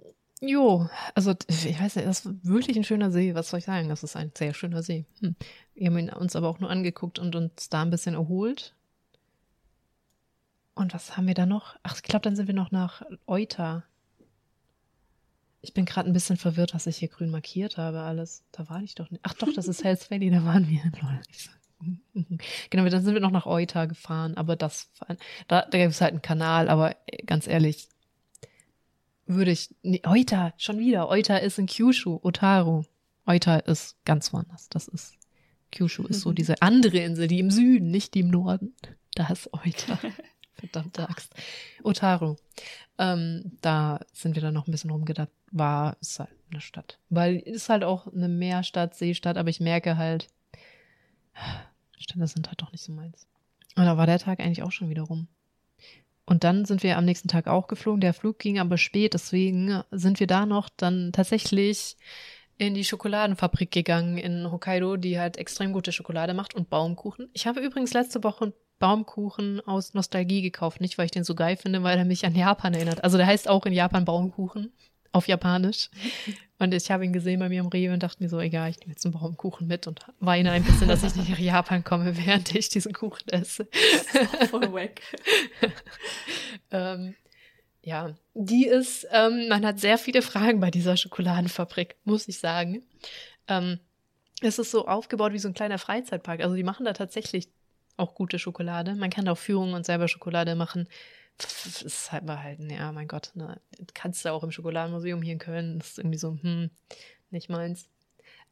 Jo, 0.43 0.89
also 1.15 1.35
ich 1.49 1.79
weiß 1.79 1.97
nicht, 1.97 2.09
das 2.09 2.25
ist 2.25 2.47
wirklich 2.47 2.77
ein 2.77 2.85
schöner 2.85 3.11
See. 3.11 3.35
Was 3.35 3.51
soll 3.51 3.59
ich 3.59 3.67
sagen? 3.67 3.91
Das 3.91 4.03
ist 4.03 4.17
ein 4.17 4.33
sehr 4.37 4.55
schöner 4.55 4.83
See. 4.83 5.05
Hm. 5.21 5.37
Wir 5.75 5.87
haben 5.89 5.99
ihn 5.99 6.11
uns 6.11 6.35
aber 6.35 6.49
auch 6.49 6.61
nur 6.61 6.71
angeguckt 6.71 7.19
und 7.19 7.37
uns 7.37 7.69
da 7.69 7.83
ein 7.83 7.91
bisschen 7.91 8.15
erholt. 8.15 8.75
Und 10.81 10.95
was 10.95 11.19
haben 11.19 11.27
wir 11.27 11.35
da 11.35 11.45
noch? 11.45 11.77
Ach, 11.83 11.97
ich 11.97 12.03
glaube, 12.03 12.23
dann 12.23 12.37
sind 12.37 12.47
wir 12.47 12.55
noch 12.55 12.71
nach 12.71 13.03
Euta. 13.27 13.85
Ich 15.61 15.75
bin 15.75 15.85
gerade 15.85 16.09
ein 16.09 16.15
bisschen 16.15 16.39
verwirrt, 16.39 16.73
was 16.73 16.87
ich 16.87 16.97
hier 16.97 17.09
grün 17.09 17.31
markiert 17.31 17.77
habe, 17.77 18.01
alles. 18.01 18.45
Da 18.51 18.67
war 18.71 18.83
ich 18.83 18.95
doch 18.95 19.11
nicht. 19.11 19.21
Ach 19.23 19.35
doch, 19.35 19.53
das 19.55 19.69
ist 19.69 19.85
Hells 19.85 20.11
Valley, 20.11 20.31
da 20.31 20.43
waren 20.43 20.67
wir. 20.71 20.81
genau, 22.71 22.89
dann 22.89 23.05
sind 23.05 23.13
wir 23.13 23.21
noch 23.21 23.31
nach 23.31 23.45
Euta 23.45 23.85
gefahren, 23.85 24.39
aber 24.39 24.57
das, 24.57 24.91
da, 25.49 25.63
da 25.63 25.79
gibt 25.79 25.93
es 25.93 26.01
halt 26.01 26.13
einen 26.13 26.23
Kanal, 26.23 26.71
aber 26.71 26.97
ganz 27.27 27.47
ehrlich, 27.47 27.89
würde 29.27 29.51
ich, 29.51 29.75
nee, 29.83 30.01
Euta, 30.07 30.55
schon 30.57 30.79
wieder, 30.79 31.11
Euta 31.11 31.37
ist 31.37 31.59
in 31.59 31.67
Kyushu, 31.67 32.21
Otaru. 32.23 32.85
Euta 33.27 33.57
ist 33.57 34.03
ganz 34.07 34.33
woanders, 34.33 34.71
das 34.71 34.89
ist, 34.89 35.13
Kyushu 35.73 36.07
ist 36.07 36.23
so 36.23 36.33
diese 36.35 36.63
andere 36.63 36.99
Insel, 36.99 37.29
die 37.29 37.39
im 37.39 37.51
Süden, 37.51 37.91
nicht 37.91 38.15
die 38.15 38.21
im 38.21 38.29
Norden. 38.29 38.75
Da 39.15 39.29
ist 39.29 39.53
Euta. 39.53 39.99
Verdammte 40.61 41.09
Axt. 41.09 41.35
Otaru. 41.83 42.37
Ähm, 42.99 43.53
da 43.61 44.01
sind 44.13 44.35
wir 44.35 44.43
dann 44.43 44.55
noch 44.55 44.69
ein 44.69 44.71
bisschen 44.71 44.91
rumgedacht. 44.91 45.31
War, 45.51 45.97
ist 46.01 46.21
halt 46.21 46.31
eine 46.51 46.61
Stadt. 46.61 46.99
Weil 47.09 47.37
ist 47.37 47.69
halt 47.69 47.83
auch 47.83 48.07
eine 48.13 48.29
Meerstadt, 48.29 48.95
Seestadt, 48.95 49.37
aber 49.37 49.49
ich 49.49 49.61
merke 49.61 49.97
halt, 49.97 50.29
Städte 51.99 52.27
sind 52.27 52.49
halt 52.49 52.61
doch 52.61 52.73
nicht 52.73 52.85
so 52.85 52.93
meins. 52.93 53.27
Und 53.77 53.85
da 53.87 53.97
war 53.97 54.07
der 54.07 54.19
Tag 54.19 54.41
eigentlich 54.41 54.63
auch 54.63 54.73
schon 54.73 54.91
wieder 54.91 55.03
rum. 55.03 55.29
Und 56.27 56.45
dann 56.45 56.65
sind 56.65 56.83
wir 56.83 56.97
am 56.97 57.05
nächsten 57.05 57.29
Tag 57.29 57.49
auch 57.49 57.67
geflogen. 57.67 58.01
Der 58.01 58.15
Flug 58.15 58.39
ging 58.39 58.61
aber 58.61 58.79
spät, 58.79 59.15
deswegen 59.15 59.83
sind 59.91 60.21
wir 60.21 60.27
da 60.27 60.47
noch 60.47 60.69
dann 60.69 61.13
tatsächlich 61.13 61.97
in 62.57 62.75
die 62.75 62.85
Schokoladenfabrik 62.85 63.71
gegangen 63.71 64.19
in 64.19 64.51
Hokkaido, 64.53 64.97
die 64.97 65.19
halt 65.19 65.39
extrem 65.39 65.73
gute 65.73 65.93
Schokolade 65.93 66.35
macht 66.35 66.55
und 66.55 66.69
Baumkuchen. 66.69 67.31
Ich 67.33 67.47
habe 67.47 67.61
übrigens 67.61 67.95
letzte 67.95 68.23
Woche 68.23 68.53
Baumkuchen 68.81 69.61
aus 69.61 69.95
Nostalgie 69.95 70.43
gekauft. 70.43 70.81
Nicht, 70.81 70.99
weil 70.99 71.05
ich 71.05 71.13
den 71.13 71.23
so 71.23 71.37
geil 71.37 71.57
finde, 71.57 71.85
weil 71.85 71.97
er 71.97 72.05
mich 72.05 72.27
an 72.27 72.35
Japan 72.35 72.75
erinnert. 72.75 73.05
Also 73.05 73.17
der 73.17 73.27
heißt 73.27 73.49
auch 73.49 73.65
in 73.67 73.73
Japan 73.73 74.05
Baumkuchen. 74.05 74.73
Auf 75.13 75.27
Japanisch. 75.27 75.91
Und 76.61 76.73
ich 76.73 76.89
habe 76.91 77.05
ihn 77.05 77.13
gesehen 77.13 77.41
bei 77.41 77.49
mir 77.49 77.61
im 77.61 77.67
Rewe 77.67 77.93
und 77.93 78.03
dachte 78.03 78.23
mir 78.23 78.29
so, 78.29 78.39
egal, 78.39 78.71
ich 78.71 78.79
nehme 78.79 78.93
jetzt 78.93 79.05
einen 79.05 79.13
Baumkuchen 79.13 79.67
mit 79.67 79.89
und 79.89 79.99
weine 80.21 80.53
ein 80.53 80.63
bisschen, 80.63 80.87
dass 80.87 81.03
ich 81.03 81.17
nicht 81.17 81.29
nach 81.29 81.39
Japan 81.39 81.83
komme, 81.83 82.17
während 82.25 82.55
ich 82.55 82.69
diesen 82.69 82.93
Kuchen 82.93 83.29
esse. 83.29 83.67
Voll 84.51 84.73
weg. 84.73 85.03
ähm, 86.71 87.17
ja, 87.83 88.15
die 88.35 88.67
ist, 88.67 89.05
ähm, 89.11 89.49
man 89.49 89.67
hat 89.67 89.81
sehr 89.81 89.99
viele 89.99 90.23
Fragen 90.23 90.61
bei 90.61 90.71
dieser 90.71 90.97
Schokoladenfabrik, 90.97 91.97
muss 92.05 92.29
ich 92.29 92.39
sagen. 92.39 92.85
Ähm, 93.49 93.81
es 94.43 94.61
ist 94.61 94.71
so 94.71 94.87
aufgebaut 94.87 95.33
wie 95.33 95.41
so 95.41 95.49
ein 95.49 95.55
kleiner 95.55 95.79
Freizeitpark. 95.79 96.41
Also 96.41 96.55
die 96.55 96.63
machen 96.63 96.85
da 96.85 96.93
tatsächlich 96.93 97.49
auch 98.01 98.15
gute 98.15 98.39
Schokolade. 98.39 98.95
Man 98.95 99.11
kann 99.11 99.29
auch 99.29 99.39
Führungen 99.39 99.75
und 99.75 99.87
selber 99.87 100.09
Schokolade 100.09 100.55
machen. 100.55 100.89
Das 101.39 101.83
ist 101.83 102.13
halt 102.13 102.29
halt, 102.29 102.61
ja, 102.71 102.93
mein 102.93 103.09
Gott, 103.09 103.31
ne, 103.35 103.61
kannst 103.95 104.25
du 104.25 104.33
auch 104.33 104.43
im 104.43 104.51
Schokoladenmuseum 104.51 105.23
hier 105.23 105.35
in 105.35 105.39
Köln. 105.39 105.79
Das 105.79 105.91
ist 105.91 105.99
irgendwie 105.99 106.19
so, 106.19 106.37
hm, 106.43 106.71
nicht 107.31 107.49
meins. 107.49 107.89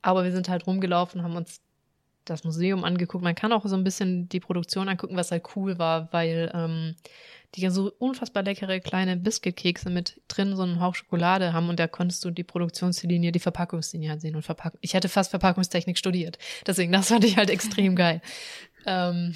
Aber 0.01 0.25
wir 0.25 0.33
sind 0.33 0.49
halt 0.49 0.67
rumgelaufen, 0.67 1.23
haben 1.23 1.37
uns 1.37 1.61
das 2.25 2.45
Museum 2.45 2.85
angeguckt. 2.85 3.25
Man 3.25 3.35
kann 3.35 3.53
auch 3.53 3.65
so 3.67 3.77
ein 3.77 3.85
bisschen 3.85 4.29
die 4.29 4.41
Produktion 4.41 4.89
angucken, 4.89 5.17
was 5.17 5.31
halt 5.31 5.45
cool 5.57 5.79
war, 5.79 6.13
weil 6.13 6.51
ähm, 6.55 6.95
die 7.55 7.69
so 7.71 7.93
unfassbar 7.99 8.43
leckere 8.43 8.81
kleine 8.81 9.17
Biscuitkekse 9.17 9.91
mit 9.91 10.21
drin 10.29 10.55
so 10.55 10.63
einen 10.63 10.81
Hauch 10.81 10.95
Schokolade 10.95 11.53
haben 11.53 11.69
und 11.69 11.81
da 11.81 11.87
konntest 11.87 12.25
du 12.25 12.31
die 12.31 12.45
Produktionslinie, 12.45 13.33
die 13.33 13.39
Verpackungslinie 13.39 14.11
halt 14.11 14.21
sehen 14.21 14.37
und 14.37 14.43
verpacken. 14.43 14.79
Ich 14.83 14.95
hätte 14.95 15.09
fast 15.09 15.31
Verpackungstechnik 15.31 15.97
studiert, 15.97 16.39
deswegen 16.67 16.93
das 16.93 17.09
fand 17.09 17.25
ich 17.25 17.37
halt 17.37 17.51
extrem 17.51 17.97
geil. 17.97 18.21
Ähm, 18.85 19.35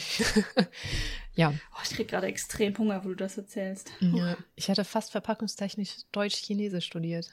ja. 1.34 1.52
Oh, 1.74 1.80
ich 1.84 1.90
krieg 1.90 2.08
gerade 2.08 2.26
extrem 2.26 2.76
Hunger, 2.76 3.04
wo 3.04 3.08
du 3.08 3.16
das 3.16 3.38
erzählst. 3.38 3.90
Ja, 4.00 4.36
ich 4.56 4.68
hatte 4.68 4.84
fast 4.84 5.10
verpackungstechnisch 5.10 5.96
Deutsch-Chinesisch 6.12 6.86
studiert. 6.86 7.30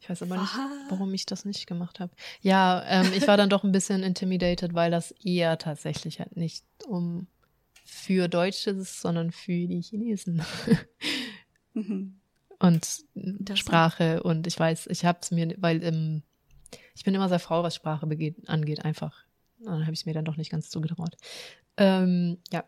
Ich 0.00 0.10
weiß 0.10 0.22
aber 0.22 0.36
nicht, 0.36 0.52
warum 0.88 1.12
ich 1.14 1.26
das 1.26 1.44
nicht 1.44 1.66
gemacht 1.66 1.98
habe. 1.98 2.12
Ja, 2.40 2.84
ähm, 2.86 3.12
ich 3.16 3.26
war 3.26 3.36
dann 3.36 3.48
doch 3.48 3.64
ein 3.64 3.72
bisschen 3.72 4.04
intimidated, 4.04 4.72
weil 4.72 4.90
das 4.90 5.10
eher 5.24 5.58
tatsächlich 5.58 6.20
halt 6.20 6.36
nicht 6.36 6.64
um 6.86 7.26
für 7.86 8.28
Deutsche 8.28 8.82
sondern 8.82 9.32
für 9.32 9.66
die 9.66 9.80
Chinesen. 9.80 10.42
mhm. 11.74 12.20
Und 12.58 13.04
das 13.14 13.58
Sprache 13.58 14.22
und 14.22 14.46
ich 14.46 14.58
weiß, 14.58 14.86
ich 14.88 15.04
habe 15.04 15.18
es 15.22 15.30
mir, 15.30 15.54
weil 15.58 15.82
ähm, 15.82 16.22
ich 16.94 17.04
bin 17.04 17.14
immer 17.14 17.28
sehr 17.28 17.38
froh, 17.38 17.62
was 17.62 17.74
Sprache 17.74 18.06
begeht, 18.06 18.48
angeht, 18.48 18.84
einfach 18.84 19.26
dann 19.58 19.82
habe 19.82 19.92
ich 19.92 20.00
es 20.00 20.06
mir 20.06 20.14
dann 20.14 20.24
doch 20.24 20.36
nicht 20.36 20.50
ganz 20.50 20.70
zugetraut. 20.70 21.16
Ähm, 21.76 22.38
ja. 22.52 22.64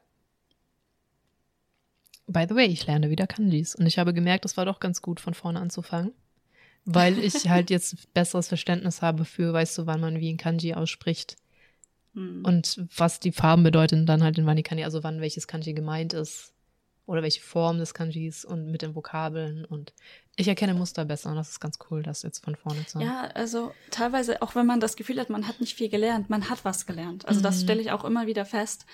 By 2.27 2.47
the 2.49 2.55
way, 2.55 2.66
ich 2.66 2.86
lerne 2.86 3.11
wieder 3.11 3.27
Kanjis 3.27 3.74
und 3.74 3.86
ich 3.86 3.99
habe 3.99 4.12
gemerkt, 4.12 4.45
es 4.45 4.57
war 4.57 4.66
doch 4.66 4.81
ganz 4.81 5.01
gut, 5.01 5.19
von 5.20 5.35
vorne 5.35 5.61
anzufangen, 5.61 6.12
weil 6.85 7.19
ich 7.19 7.35
halt 7.49 7.70
jetzt 7.70 8.12
besseres 8.12 8.49
Verständnis 8.49 9.03
habe 9.03 9.24
für, 9.24 9.53
weißt 9.53 9.78
du, 9.78 9.86
wann 9.86 10.01
man 10.01 10.20
wie 10.20 10.32
ein 10.32 10.36
Kanji 10.36 10.74
ausspricht 10.74 11.36
hm. 12.19 12.45
und 12.45 12.85
was 12.97 13.20
die 13.20 13.32
Farben 13.32 13.62
bedeuten 13.62 14.07
dann 14.07 14.23
halt 14.23 14.39
in 14.39 14.47
Wanikani, 14.47 14.85
also 14.85 15.03
wann 15.03 15.20
welches 15.20 15.47
Kanji 15.47 15.73
gemeint 15.73 16.12
ist 16.12 16.53
oder 17.07 17.23
welche 17.23 17.40
Form 17.40 17.78
des 17.78 17.95
Kanjis 17.95 18.45
und 18.45 18.70
mit 18.70 18.82
den 18.82 18.95
Vokabeln 18.95 19.65
und 19.65 19.95
ich 20.36 20.49
erkenne 20.49 20.74
Muster 20.74 21.05
besser 21.05 21.31
und 21.31 21.36
das 21.36 21.51
ist 21.51 21.61
ganz 21.61 21.78
cool, 21.90 22.03
das 22.03 22.23
jetzt 22.23 22.45
von 22.45 22.57
vorne 22.57 22.85
zu 22.86 22.99
haben. 22.99 23.07
Ja, 23.07 23.23
also 23.35 23.73
teilweise, 23.90 24.43
auch 24.43 24.55
wenn 24.55 24.66
man 24.66 24.81
das 24.81 24.97
Gefühl 24.97 25.19
hat, 25.19 25.31
man 25.31 25.49
hat 25.49 25.61
nicht 25.61 25.77
viel 25.77 25.89
gelernt, 25.89 26.28
man 26.28 26.51
hat 26.51 26.65
was 26.65 26.86
gelernt. 26.86 27.27
Also 27.27 27.40
mhm. 27.40 27.45
das 27.45 27.61
stelle 27.62 27.81
ich 27.81 27.93
auch 27.93 28.05
immer 28.05 28.27
wieder 28.27 28.45
fest. 28.45 28.85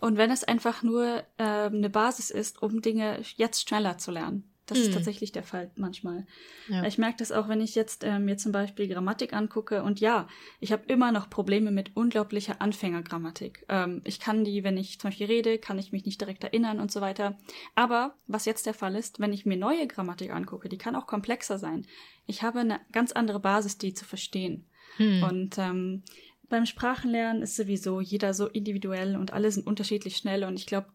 Und 0.00 0.16
wenn 0.16 0.30
es 0.30 0.44
einfach 0.44 0.82
nur 0.82 1.24
äh, 1.38 1.42
eine 1.42 1.90
Basis 1.90 2.30
ist, 2.30 2.62
um 2.62 2.82
Dinge 2.82 3.20
jetzt 3.36 3.68
schneller 3.68 3.98
zu 3.98 4.12
lernen. 4.12 4.44
Das 4.68 4.78
hm. 4.78 4.84
ist 4.84 4.94
tatsächlich 4.94 5.32
der 5.32 5.42
Fall 5.42 5.70
manchmal. 5.76 6.26
Ja. 6.68 6.84
Ich 6.84 6.98
merke 6.98 7.16
das 7.18 7.32
auch, 7.32 7.48
wenn 7.48 7.60
ich 7.60 7.74
jetzt 7.74 8.04
äh, 8.04 8.18
mir 8.18 8.36
zum 8.36 8.52
Beispiel 8.52 8.86
Grammatik 8.86 9.32
angucke. 9.32 9.82
Und 9.82 9.98
ja, 9.98 10.28
ich 10.60 10.72
habe 10.72 10.84
immer 10.86 11.10
noch 11.10 11.30
Probleme 11.30 11.70
mit 11.70 11.96
unglaublicher 11.96 12.60
Anfängergrammatik. 12.60 13.64
Ähm, 13.70 14.02
ich 14.04 14.20
kann 14.20 14.44
die, 14.44 14.62
wenn 14.64 14.76
ich 14.76 15.00
zum 15.00 15.08
Beispiel 15.08 15.26
rede, 15.26 15.58
kann 15.58 15.78
ich 15.78 15.90
mich 15.90 16.04
nicht 16.04 16.20
direkt 16.20 16.44
erinnern 16.44 16.80
und 16.80 16.92
so 16.92 17.00
weiter. 17.00 17.38
Aber 17.74 18.14
was 18.26 18.44
jetzt 18.44 18.66
der 18.66 18.74
Fall 18.74 18.94
ist, 18.94 19.18
wenn 19.20 19.32
ich 19.32 19.46
mir 19.46 19.56
neue 19.56 19.86
Grammatik 19.86 20.32
angucke, 20.32 20.68
die 20.68 20.78
kann 20.78 20.94
auch 20.94 21.06
komplexer 21.06 21.58
sein. 21.58 21.86
Ich 22.26 22.42
habe 22.42 22.60
eine 22.60 22.80
ganz 22.92 23.12
andere 23.12 23.40
Basis, 23.40 23.78
die 23.78 23.94
zu 23.94 24.04
verstehen. 24.04 24.66
Hm. 24.98 25.22
Und 25.22 25.58
ähm, 25.58 26.02
beim 26.50 26.66
Sprachenlernen 26.66 27.42
ist 27.42 27.56
sowieso 27.56 28.00
jeder 28.00 28.34
so 28.34 28.48
individuell 28.48 29.16
und 29.16 29.32
alle 29.32 29.50
sind 29.50 29.66
unterschiedlich 29.66 30.18
schnell. 30.18 30.44
Und 30.44 30.58
ich 30.58 30.66
glaube, 30.66 30.88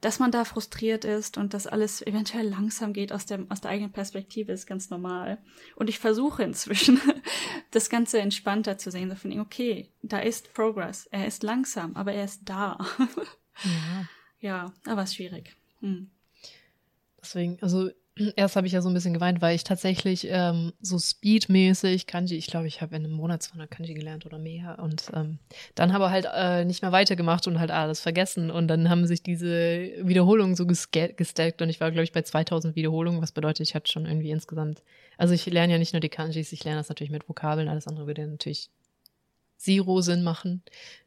dass 0.00 0.18
man 0.18 0.30
da 0.30 0.44
frustriert 0.44 1.04
ist 1.04 1.38
und 1.38 1.54
dass 1.54 1.66
alles 1.66 2.06
eventuell 2.06 2.48
langsam 2.48 2.92
geht 2.92 3.12
aus, 3.12 3.26
der, 3.26 3.44
aus 3.48 3.60
der 3.60 3.72
eigenen 3.72 3.92
Perspektive, 3.92 4.52
ist 4.52 4.66
ganz 4.66 4.90
normal. 4.90 5.38
Und 5.74 5.88
ich 5.88 5.98
versuche 5.98 6.42
inzwischen, 6.44 7.00
das 7.72 7.90
Ganze 7.90 8.20
entspannter 8.20 8.78
zu 8.78 8.90
sehen, 8.90 9.10
so 9.10 9.16
von, 9.16 9.38
okay, 9.40 9.88
da 10.02 10.20
ist 10.20 10.54
Progress. 10.54 11.06
Er 11.06 11.26
ist 11.26 11.42
langsam, 11.42 11.96
aber 11.96 12.12
er 12.12 12.24
ist 12.24 12.42
da. 12.44 12.78
ja. 13.64 14.08
Ja, 14.40 14.72
aber 14.86 15.02
es 15.02 15.10
ist 15.10 15.16
schwierig. 15.16 15.56
Hm. 15.80 16.10
Deswegen, 17.20 17.58
also 17.60 17.90
erst 18.36 18.56
habe 18.56 18.66
ich 18.66 18.72
ja 18.72 18.82
so 18.82 18.88
ein 18.88 18.94
bisschen 18.94 19.14
geweint, 19.14 19.40
weil 19.40 19.54
ich 19.54 19.64
tatsächlich 19.64 20.26
ähm, 20.30 20.72
so 20.80 20.98
speedmäßig 20.98 22.06
Kanji, 22.06 22.36
ich 22.36 22.46
glaube, 22.46 22.66
ich 22.66 22.80
habe 22.80 22.96
in 22.96 23.04
einem 23.04 23.14
Monat 23.14 23.42
200 23.42 23.70
Kanji 23.70 23.94
gelernt 23.94 24.26
oder 24.26 24.38
mehr 24.38 24.78
und 24.80 25.10
ähm, 25.14 25.38
dann 25.74 25.92
habe 25.92 26.10
halt 26.10 26.26
äh, 26.34 26.64
nicht 26.64 26.82
mehr 26.82 26.92
weitergemacht 26.92 27.46
und 27.46 27.58
halt 27.58 27.70
alles 27.70 28.00
vergessen 28.00 28.50
und 28.50 28.68
dann 28.68 28.88
haben 28.88 29.06
sich 29.06 29.22
diese 29.22 29.92
Wiederholungen 30.02 30.56
so 30.56 30.66
gestackt 30.66 31.62
und 31.62 31.68
ich 31.68 31.80
war, 31.80 31.90
glaube 31.90 32.04
ich, 32.04 32.12
bei 32.12 32.22
2000 32.22 32.76
Wiederholungen, 32.76 33.22
was 33.22 33.32
bedeutet, 33.32 33.66
ich 33.66 33.74
hatte 33.74 33.90
schon 33.90 34.06
irgendwie 34.06 34.30
insgesamt, 34.30 34.82
also 35.16 35.34
ich 35.34 35.46
lerne 35.46 35.72
ja 35.72 35.78
nicht 35.78 35.92
nur 35.92 36.00
die 36.00 36.08
Kanjis, 36.08 36.52
ich 36.52 36.64
lerne 36.64 36.80
das 36.80 36.88
natürlich 36.88 37.12
mit 37.12 37.28
Vokabeln, 37.28 37.68
alles 37.68 37.86
andere 37.86 38.06
würde 38.06 38.26
natürlich 38.26 38.70
Zero 39.58 40.00
Sinn 40.00 40.22
machen. 40.22 40.62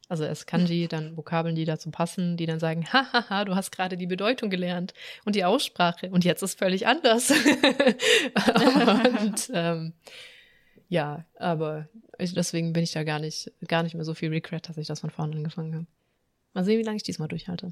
Also 0.09 0.25
erst 0.25 0.45
Kanji, 0.45 0.89
dann 0.89 1.15
Vokabeln, 1.15 1.55
die 1.55 1.63
dazu 1.63 1.89
passen, 1.89 2.35
die 2.35 2.45
dann 2.45 2.59
sagen, 2.59 2.85
hahaha, 2.91 3.45
du 3.45 3.55
hast 3.55 3.71
gerade 3.71 3.95
die 3.95 4.07
Bedeutung 4.07 4.49
gelernt 4.49 4.93
und 5.23 5.35
die 5.35 5.45
Aussprache 5.45 6.09
und 6.09 6.25
jetzt 6.25 6.43
ist 6.43 6.59
völlig 6.59 6.85
anders. 6.85 7.31
und 9.23 9.51
ähm, 9.53 9.93
ja, 10.89 11.23
aber 11.37 11.87
ich, 12.17 12.33
deswegen 12.33 12.73
bin 12.73 12.83
ich 12.83 12.91
da 12.91 13.05
gar 13.05 13.19
nicht, 13.19 13.49
gar 13.69 13.83
nicht 13.83 13.95
mehr 13.95 14.03
so 14.03 14.13
viel 14.13 14.29
Regret, 14.29 14.67
dass 14.67 14.75
ich 14.75 14.87
das 14.87 14.99
von 14.99 15.09
vorne 15.09 15.37
angefangen 15.37 15.73
habe. 15.73 15.85
Mal 16.53 16.65
sehen, 16.65 16.79
wie 16.79 16.83
lange 16.83 16.97
ich 16.97 17.03
diesmal 17.03 17.29
durchhalte. 17.29 17.71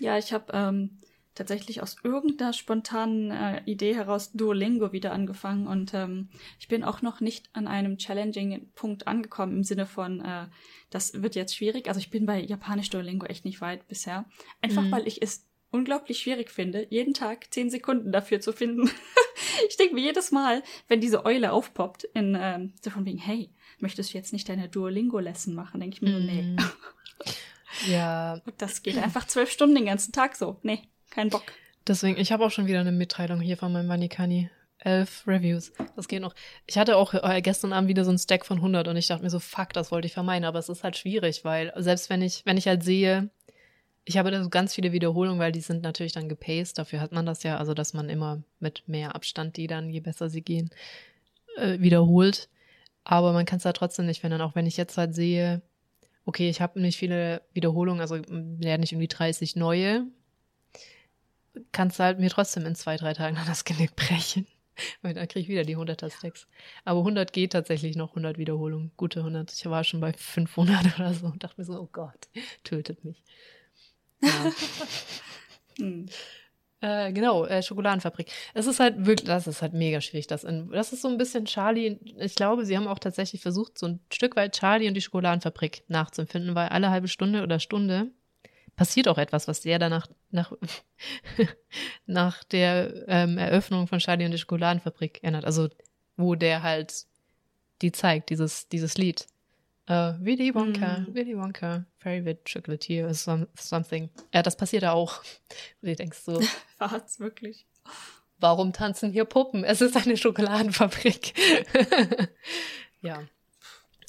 Ja, 0.00 0.16
ich 0.16 0.32
habe 0.32 0.46
ähm, 0.54 0.98
tatsächlich 1.34 1.82
aus 1.82 1.96
irgendeiner 2.02 2.52
spontanen 2.52 3.30
äh, 3.30 3.62
Idee 3.64 3.94
heraus 3.94 4.32
Duolingo 4.32 4.92
wieder 4.92 5.12
angefangen 5.12 5.66
und 5.66 5.92
ähm, 5.94 6.28
ich 6.58 6.68
bin 6.68 6.84
auch 6.84 7.02
noch 7.02 7.20
nicht 7.20 7.48
an 7.52 7.66
einem 7.66 7.98
challenging 7.98 8.70
Punkt 8.74 9.06
angekommen 9.06 9.58
im 9.58 9.64
Sinne 9.64 9.86
von, 9.86 10.20
äh, 10.20 10.46
das 10.90 11.22
wird 11.22 11.34
jetzt 11.34 11.56
schwierig. 11.56 11.88
Also 11.88 11.98
ich 11.98 12.10
bin 12.10 12.26
bei 12.26 12.40
Japanisch 12.40 12.90
Duolingo 12.90 13.26
echt 13.26 13.44
nicht 13.44 13.60
weit 13.60 13.88
bisher. 13.88 14.26
Einfach 14.62 14.82
mhm. 14.82 14.92
weil 14.92 15.08
ich 15.08 15.22
es 15.22 15.48
unglaublich 15.70 16.20
schwierig 16.20 16.50
finde, 16.50 16.86
jeden 16.88 17.14
Tag 17.14 17.52
zehn 17.52 17.68
Sekunden 17.68 18.12
dafür 18.12 18.40
zu 18.40 18.52
finden. 18.52 18.88
ich 19.68 19.76
denke 19.76 19.94
mir 19.94 20.02
jedes 20.02 20.30
Mal, 20.30 20.62
wenn 20.86 21.00
diese 21.00 21.24
Eule 21.24 21.52
aufpoppt, 21.52 22.04
in 22.14 22.36
ähm, 22.40 22.74
so 22.80 22.90
von 22.90 23.04
wegen, 23.04 23.18
hey, 23.18 23.50
möchtest 23.80 24.14
du 24.14 24.18
jetzt 24.18 24.32
nicht 24.32 24.48
deine 24.48 24.68
Duolingo-Lesson 24.68 25.52
machen? 25.52 25.80
Denke 25.80 25.96
ich 25.96 26.02
mir, 26.02 26.18
mm. 26.18 26.26
nee. 26.26 26.56
Ja. 27.88 28.40
Und 28.46 28.54
das 28.58 28.82
geht 28.82 28.98
einfach 28.98 29.26
zwölf 29.26 29.50
Stunden 29.50 29.74
den 29.74 29.86
ganzen 29.86 30.12
Tag 30.12 30.36
so. 30.36 30.60
Nee, 30.62 30.82
kein 31.14 31.30
Bock. 31.30 31.44
Deswegen, 31.86 32.18
ich 32.18 32.32
habe 32.32 32.44
auch 32.44 32.50
schon 32.50 32.66
wieder 32.66 32.80
eine 32.80 32.92
Mitteilung 32.92 33.40
hier 33.40 33.56
von 33.56 33.72
meinem 33.72 33.88
Vanikani. 33.88 34.50
Elf 34.78 35.26
Reviews. 35.26 35.72
Das 35.96 36.08
geht 36.08 36.20
noch. 36.20 36.34
Ich 36.66 36.76
hatte 36.76 36.96
auch 36.96 37.14
äh, 37.14 37.40
gestern 37.40 37.72
Abend 37.72 37.88
wieder 37.88 38.04
so 38.04 38.10
ein 38.10 38.18
Stack 38.18 38.44
von 38.44 38.58
100 38.58 38.86
und 38.86 38.96
ich 38.96 39.06
dachte 39.06 39.22
mir 39.22 39.30
so, 39.30 39.38
fuck, 39.38 39.72
das 39.72 39.90
wollte 39.90 40.06
ich 40.06 40.12
vermeiden. 40.12 40.44
Aber 40.44 40.58
es 40.58 40.68
ist 40.68 40.84
halt 40.84 40.96
schwierig, 40.96 41.44
weil 41.44 41.72
selbst 41.76 42.10
wenn 42.10 42.20
ich, 42.20 42.44
wenn 42.44 42.58
ich 42.58 42.68
halt 42.68 42.82
sehe, 42.82 43.30
ich 44.04 44.18
habe 44.18 44.30
da 44.30 44.42
so 44.42 44.50
ganz 44.50 44.74
viele 44.74 44.92
Wiederholungen, 44.92 45.38
weil 45.38 45.52
die 45.52 45.60
sind 45.60 45.82
natürlich 45.82 46.12
dann 46.12 46.28
gepaced. 46.28 46.76
Dafür 46.76 47.00
hat 47.00 47.12
man 47.12 47.24
das 47.24 47.42
ja, 47.42 47.56
also 47.56 47.72
dass 47.72 47.94
man 47.94 48.10
immer 48.10 48.42
mit 48.60 48.82
mehr 48.86 49.14
Abstand 49.14 49.56
die 49.56 49.66
dann, 49.66 49.88
je 49.88 50.00
besser 50.00 50.28
sie 50.28 50.42
gehen, 50.42 50.68
äh, 51.56 51.78
wiederholt. 51.80 52.50
Aber 53.04 53.32
man 53.32 53.46
kann 53.46 53.58
es 53.58 53.64
halt 53.64 53.76
trotzdem 53.76 54.06
nicht 54.06 54.20
finden. 54.20 54.42
Auch 54.42 54.54
wenn 54.54 54.66
ich 54.66 54.76
jetzt 54.76 54.98
halt 54.98 55.14
sehe, 55.14 55.62
okay, 56.26 56.50
ich 56.50 56.60
habe 56.60 56.80
nicht 56.80 56.98
viele 56.98 57.42
Wiederholungen, 57.54 58.00
also 58.02 58.16
ja 58.16 58.76
nicht 58.76 58.92
irgendwie 58.92 59.08
30 59.08 59.56
neue, 59.56 60.06
kannst 61.72 61.98
du 61.98 62.04
halt 62.04 62.18
mir 62.18 62.30
trotzdem 62.30 62.66
in 62.66 62.74
zwei, 62.74 62.96
drei 62.96 63.14
Tagen 63.14 63.36
dann 63.36 63.46
das 63.46 63.64
Genick 63.64 63.96
brechen. 63.96 64.46
Weil 65.02 65.14
dann 65.14 65.28
kriege 65.28 65.40
ich 65.40 65.48
wieder 65.48 65.64
die 65.64 65.76
100er 65.76 66.10
Stacks. 66.10 66.46
Aber 66.84 67.00
100 67.00 67.32
geht 67.32 67.52
tatsächlich 67.52 67.96
noch, 67.96 68.10
100 68.10 68.38
Wiederholungen. 68.38 68.90
Gute 68.96 69.20
100. 69.20 69.52
Ich 69.52 69.64
war 69.66 69.84
schon 69.84 70.00
bei 70.00 70.12
500 70.12 70.98
oder 70.98 71.14
so 71.14 71.26
und 71.26 71.44
dachte 71.44 71.60
mir 71.60 71.64
so, 71.64 71.80
oh 71.80 71.88
Gott, 71.92 72.28
tötet 72.64 73.04
mich. 73.04 73.22
Ja. 74.20 74.52
hm. 75.78 76.06
äh, 76.80 77.12
genau, 77.12 77.44
äh, 77.44 77.62
Schokoladenfabrik. 77.62 78.30
Es 78.54 78.66
ist 78.66 78.80
halt 78.80 79.06
wirklich, 79.06 79.28
das 79.28 79.46
ist 79.46 79.62
halt 79.62 79.74
mega 79.74 80.00
schwierig. 80.00 80.26
Das, 80.26 80.44
in, 80.44 80.70
das 80.70 80.92
ist 80.92 81.02
so 81.02 81.08
ein 81.08 81.18
bisschen 81.18 81.44
Charlie. 81.44 81.98
Ich 82.18 82.34
glaube, 82.34 82.64
sie 82.64 82.76
haben 82.76 82.88
auch 82.88 82.98
tatsächlich 82.98 83.42
versucht, 83.42 83.78
so 83.78 83.86
ein 83.86 84.00
Stück 84.12 84.34
weit 84.34 84.56
Charlie 84.56 84.88
und 84.88 84.94
die 84.94 85.02
Schokoladenfabrik 85.02 85.84
nachzuempfinden, 85.88 86.54
weil 86.54 86.68
alle 86.70 86.90
halbe 86.90 87.08
Stunde 87.08 87.42
oder 87.42 87.60
Stunde 87.60 88.10
passiert 88.76 89.08
auch 89.08 89.18
etwas, 89.18 89.48
was 89.48 89.62
sehr 89.62 89.78
danach 89.78 90.08
nach, 90.30 90.52
nach 92.06 92.44
der 92.44 93.04
ähm, 93.08 93.38
Eröffnung 93.38 93.86
von 93.86 93.98
Charlie 93.98 94.24
und 94.24 94.32
die 94.32 94.38
Schokoladenfabrik 94.38 95.22
erinnert. 95.22 95.44
Also 95.44 95.68
wo 96.16 96.34
der 96.34 96.62
halt 96.62 97.06
die 97.82 97.92
zeigt, 97.92 98.30
dieses, 98.30 98.68
dieses 98.68 98.96
Lied. 98.96 99.26
Uh, 99.88 100.14
Willy 100.20 100.54
Wonka, 100.54 101.00
mm. 101.00 101.14
Willy 101.14 101.36
Wonka, 101.36 101.84
favorite 101.98 102.40
chocolatier 102.50 103.06
or 103.06 103.12
some, 103.12 103.46
something. 103.54 104.08
Ja, 104.32 104.42
das 104.42 104.56
passiert 104.56 104.82
da 104.82 104.92
auch. 104.92 105.18
Und 105.82 105.88
du 105.88 105.94
denkst 105.94 106.20
so. 106.24 106.40
Was, 106.78 107.20
wirklich? 107.20 107.66
Warum 108.38 108.72
tanzen 108.72 109.12
hier 109.12 109.26
Puppen? 109.26 109.62
Es 109.62 109.82
ist 109.82 109.96
eine 109.96 110.16
Schokoladenfabrik. 110.16 111.34
ja. 113.02 113.24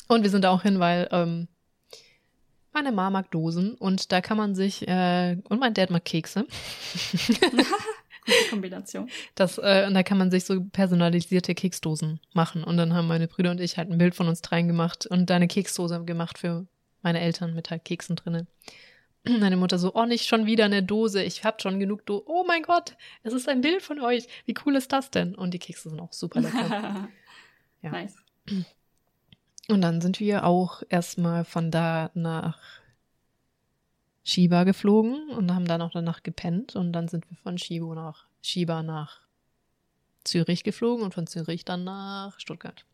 Und 0.08 0.24
wir 0.24 0.30
sind 0.30 0.44
da 0.44 0.52
auch 0.52 0.62
hin, 0.62 0.80
weil 0.80 1.10
ähm, 1.12 1.50
meine 2.76 2.92
Mama 2.92 3.22
mag 3.22 3.32
Dosen 3.32 3.74
und 3.74 4.12
da 4.12 4.22
kann 4.22 4.38
man 4.38 4.54
sich, 4.54 4.88
äh, 4.88 5.38
und 5.50 5.60
mein 5.60 5.74
Dad 5.74 5.90
mag 5.90 6.06
Kekse. 6.06 6.46
Gute 8.26 8.50
Kombination. 8.50 9.10
Das, 9.36 9.58
äh, 9.58 9.86
und 9.88 9.94
da 9.94 10.04
kann 10.04 10.18
man 10.18 10.30
sich 10.30 10.46
so 10.46 10.62
personalisierte 10.62 11.56
Keksdosen 11.56 12.20
machen. 12.34 12.64
Und 12.64 12.78
dann 12.78 12.94
haben 12.94 13.08
meine 13.08 13.28
Brüder 13.28 13.52
und 13.52 13.62
ich 13.62 13.78
halt 13.78 13.90
ein 13.90 13.98
Bild 13.98 14.16
von 14.16 14.28
uns 14.28 14.42
dreien 14.42 14.68
gemacht 14.68 15.06
und 15.06 15.30
da 15.30 15.36
eine 15.36 15.48
Keksdose 15.48 16.04
gemacht 16.06 16.40
für 16.40 16.68
meine 17.02 17.22
Eltern 17.22 17.54
mit 17.54 17.70
halt 17.70 17.86
Keksen 17.86 18.16
drinnen. 18.16 18.48
Meine 19.40 19.58
Mutter 19.58 19.80
so, 19.80 19.96
oh, 19.96 20.06
nicht 20.06 20.28
schon 20.28 20.46
wieder 20.46 20.66
eine 20.66 20.84
Dose. 20.84 21.24
Ich 21.24 21.44
hab 21.44 21.60
schon 21.60 21.80
genug 21.80 22.06
Dose. 22.06 22.26
Oh 22.28 22.44
mein 22.48 22.62
Gott, 22.62 22.96
es 23.24 23.34
ist 23.34 23.50
ein 23.50 23.62
Bild 23.62 23.82
von 23.82 24.00
euch. 24.00 24.28
Wie 24.46 24.54
cool 24.66 24.76
ist 24.76 24.94
das 24.94 25.10
denn? 25.10 25.34
Und 25.34 25.56
die 25.56 25.58
Kekse 25.58 25.90
sind 25.90 26.00
auch 26.00 26.14
super 26.14 26.42
lecker. 26.42 27.10
ja. 27.82 27.90
Nice. 27.90 28.16
Und 29.68 29.82
dann 29.82 30.02
sind 30.02 30.20
wir 30.20 30.46
auch 30.46 30.84
erstmal 30.90 31.44
von 31.44 31.72
da 31.72 32.12
nach 32.14 32.60
Shiba 34.24 34.64
geflogen 34.64 35.30
und 35.30 35.54
haben 35.54 35.66
dann 35.66 35.82
auch 35.82 35.92
danach 35.92 36.24
gepennt 36.24 36.76
und 36.76 36.94
dann 36.94 37.08
sind 37.08 37.30
wir 37.30 37.38
von 37.38 37.58
Shiba 37.58 37.94
nach 37.94 38.26
Shiba 38.42 38.84
nach 38.84 39.22
Zürich 40.24 40.64
geflogen 40.64 41.04
und 41.04 41.14
von 41.14 41.28
Zürich 41.28 41.66
dann 41.66 41.84
nach 41.84 42.40
Stuttgart. 42.40 42.86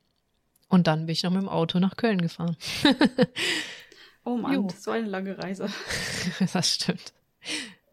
Und 0.67 0.87
dann 0.87 1.05
bin 1.05 1.13
ich 1.13 1.23
noch 1.23 1.31
mit 1.31 1.41
dem 1.41 1.49
Auto 1.49 1.79
nach 1.79 1.97
Köln 1.97 2.21
gefahren. 2.21 2.55
oh 4.25 4.37
Mann, 4.37 4.69
so 4.69 4.91
eine 4.91 5.07
lange 5.07 5.37
Reise. 5.37 5.69
das 6.53 6.75
stimmt. 6.75 7.13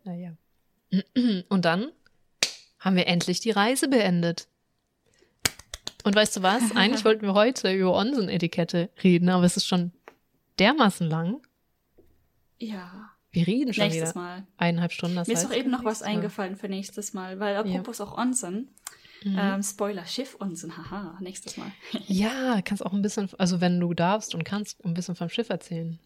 Naja. 0.04 0.36
Und 1.48 1.64
dann 1.64 1.90
haben 2.78 2.96
wir 2.96 3.06
endlich 3.06 3.40
die 3.40 3.50
Reise 3.50 3.88
beendet. 3.88 4.48
Und 6.08 6.16
weißt 6.16 6.38
du 6.38 6.42
was? 6.42 6.74
Eigentlich 6.74 7.04
wollten 7.04 7.20
wir 7.20 7.34
heute 7.34 7.70
über 7.70 7.92
Onsen-Etikette 7.94 8.88
reden, 9.04 9.28
aber 9.28 9.44
es 9.44 9.58
ist 9.58 9.66
schon 9.66 9.92
dermaßen 10.58 11.06
lang. 11.06 11.42
Ja. 12.56 13.10
Wir 13.30 13.46
reden 13.46 13.74
schon 13.74 13.84
nächstes 13.84 14.14
wieder 14.14 14.18
Mal. 14.18 14.46
eineinhalb 14.56 14.92
Stunden. 14.92 15.16
Mir 15.16 15.30
ist 15.30 15.44
doch 15.44 15.52
eben 15.52 15.70
noch 15.70 15.84
was 15.84 16.00
eingefallen 16.00 16.56
für 16.56 16.70
nächstes 16.70 17.12
Mal, 17.12 17.40
weil 17.40 17.56
apropos 17.56 17.98
ja. 17.98 18.06
auch 18.06 18.16
Onsen. 18.16 18.70
Mhm. 19.22 19.36
Ähm, 19.38 19.62
Spoiler, 19.62 20.06
Schiff 20.06 20.38
Onsen, 20.40 20.78
haha, 20.78 21.18
nächstes 21.20 21.58
Mal. 21.58 21.72
ja, 22.06 22.62
kannst 22.62 22.86
auch 22.86 22.94
ein 22.94 23.02
bisschen, 23.02 23.28
also 23.36 23.60
wenn 23.60 23.78
du 23.78 23.92
darfst 23.92 24.34
und 24.34 24.44
kannst, 24.44 24.82
ein 24.86 24.94
bisschen 24.94 25.14
vom 25.14 25.28
Schiff 25.28 25.50
erzählen. 25.50 25.98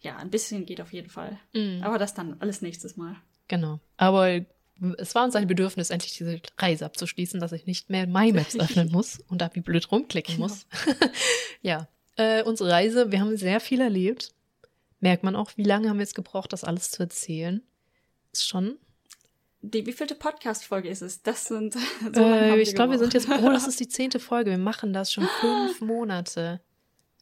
Ja, 0.00 0.16
ein 0.18 0.30
bisschen 0.30 0.64
geht 0.64 0.80
auf 0.80 0.92
jeden 0.92 1.10
Fall. 1.10 1.40
Mhm. 1.54 1.82
Aber 1.82 1.98
das 1.98 2.14
dann 2.14 2.36
alles 2.38 2.62
nächstes 2.62 2.96
Mal. 2.96 3.16
Genau. 3.48 3.80
Aber 3.96 4.42
es 4.98 5.14
war 5.14 5.24
uns 5.24 5.34
ein 5.34 5.46
Bedürfnis, 5.46 5.90
endlich 5.90 6.16
diese 6.16 6.40
Reise 6.56 6.86
abzuschließen, 6.86 7.40
dass 7.40 7.52
ich 7.52 7.66
nicht 7.66 7.90
mehr 7.90 8.06
MyMaps 8.06 8.56
öffnen 8.60 8.90
muss 8.90 9.20
und 9.28 9.40
da 9.40 9.50
wie 9.54 9.60
blöd 9.60 9.90
rumklicken 9.90 10.36
genau. 10.36 10.48
muss. 10.48 10.66
ja, 11.62 11.88
äh, 12.16 12.42
unsere 12.42 12.70
Reise, 12.70 13.10
wir 13.12 13.20
haben 13.20 13.36
sehr 13.36 13.60
viel 13.60 13.80
erlebt. 13.80 14.32
Merkt 15.00 15.22
man 15.22 15.36
auch, 15.36 15.52
wie 15.56 15.62
lange 15.62 15.88
haben 15.88 15.98
wir 15.98 16.02
jetzt 16.02 16.14
gebraucht, 16.14 16.52
das 16.52 16.64
alles 16.64 16.90
zu 16.90 17.02
erzählen? 17.02 17.62
Ist 18.32 18.46
schon. 18.46 18.76
Die 19.60 19.86
wievielte 19.86 20.14
Podcast-Folge 20.14 20.88
ist 20.88 21.02
es? 21.02 21.22
Das 21.22 21.44
sind. 21.44 21.76
So 22.14 22.22
äh, 22.22 22.60
ich 22.60 22.74
glaube, 22.74 22.92
wir 22.92 22.98
sind 22.98 23.14
jetzt. 23.14 23.28
Oh, 23.28 23.50
das 23.50 23.66
ist 23.66 23.80
die 23.80 23.88
zehnte 23.88 24.18
Folge. 24.18 24.50
Wir 24.50 24.58
machen 24.58 24.92
das 24.92 25.12
schon 25.12 25.28
fünf 25.40 25.80
Monate. 25.80 26.60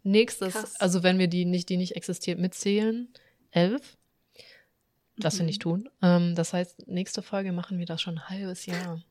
Nächstes, 0.02 0.52
Krass. 0.52 0.80
also 0.80 1.02
wenn 1.02 1.18
wir 1.18 1.26
die 1.26 1.44
nicht, 1.44 1.68
die 1.68 1.76
nicht 1.76 1.96
existiert, 1.96 2.38
mitzählen, 2.38 3.08
elf 3.50 3.95
was 5.18 5.34
mhm. 5.34 5.38
wir 5.38 5.47
nicht 5.47 5.62
tun. 5.62 5.88
Ähm, 6.02 6.34
das 6.34 6.52
heißt, 6.52 6.86
nächste 6.88 7.22
Folge 7.22 7.52
machen 7.52 7.78
wir 7.78 7.86
das 7.86 8.02
schon 8.02 8.18
ein 8.18 8.28
halbes 8.28 8.66
Jahr. 8.66 9.02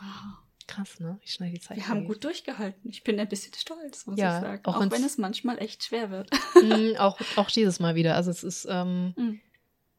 Wow. 0.00 0.42
Krass, 0.66 1.00
ne? 1.00 1.18
Wie 1.20 1.28
schnell 1.28 1.50
die 1.50 1.60
Zeit 1.60 1.76
Wir 1.76 1.88
haben 1.88 2.04
gut 2.04 2.24
durchgehalten. 2.24 2.88
Ich 2.88 3.02
bin 3.04 3.18
ein 3.18 3.28
bisschen 3.28 3.52
stolz, 3.54 4.06
muss 4.06 4.18
ja, 4.18 4.36
ich 4.36 4.42
sagen. 4.42 4.64
Auch, 4.64 4.76
auch 4.76 4.90
wenn 4.90 5.04
es 5.04 5.18
manchmal 5.18 5.58
echt 5.58 5.84
schwer 5.84 6.10
wird. 6.10 6.30
Mm, 6.54 6.96
auch, 6.98 7.20
auch 7.36 7.50
dieses 7.50 7.80
Mal 7.80 7.94
wieder. 7.94 8.14
Also 8.16 8.30
es 8.30 8.44
ist, 8.44 8.66
ähm, 8.70 9.12
mhm. 9.16 9.40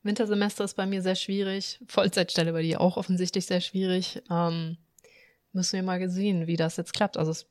Wintersemester 0.03 0.63
ist 0.63 0.75
bei 0.75 0.85
mir 0.85 1.01
sehr 1.01 1.15
schwierig. 1.15 1.79
Vollzeitstelle 1.87 2.53
bei 2.53 2.61
dir 2.61 2.81
auch 2.81 2.97
offensichtlich 2.97 3.45
sehr 3.45 3.61
schwierig. 3.61 4.21
Ähm, 4.29 4.77
müssen 5.51 5.73
wir 5.73 5.83
mal 5.83 5.99
gesehen, 5.99 6.47
wie 6.47 6.57
das 6.57 6.77
jetzt 6.77 6.93
klappt. 6.93 7.17
Also 7.17 7.31
es 7.31 7.45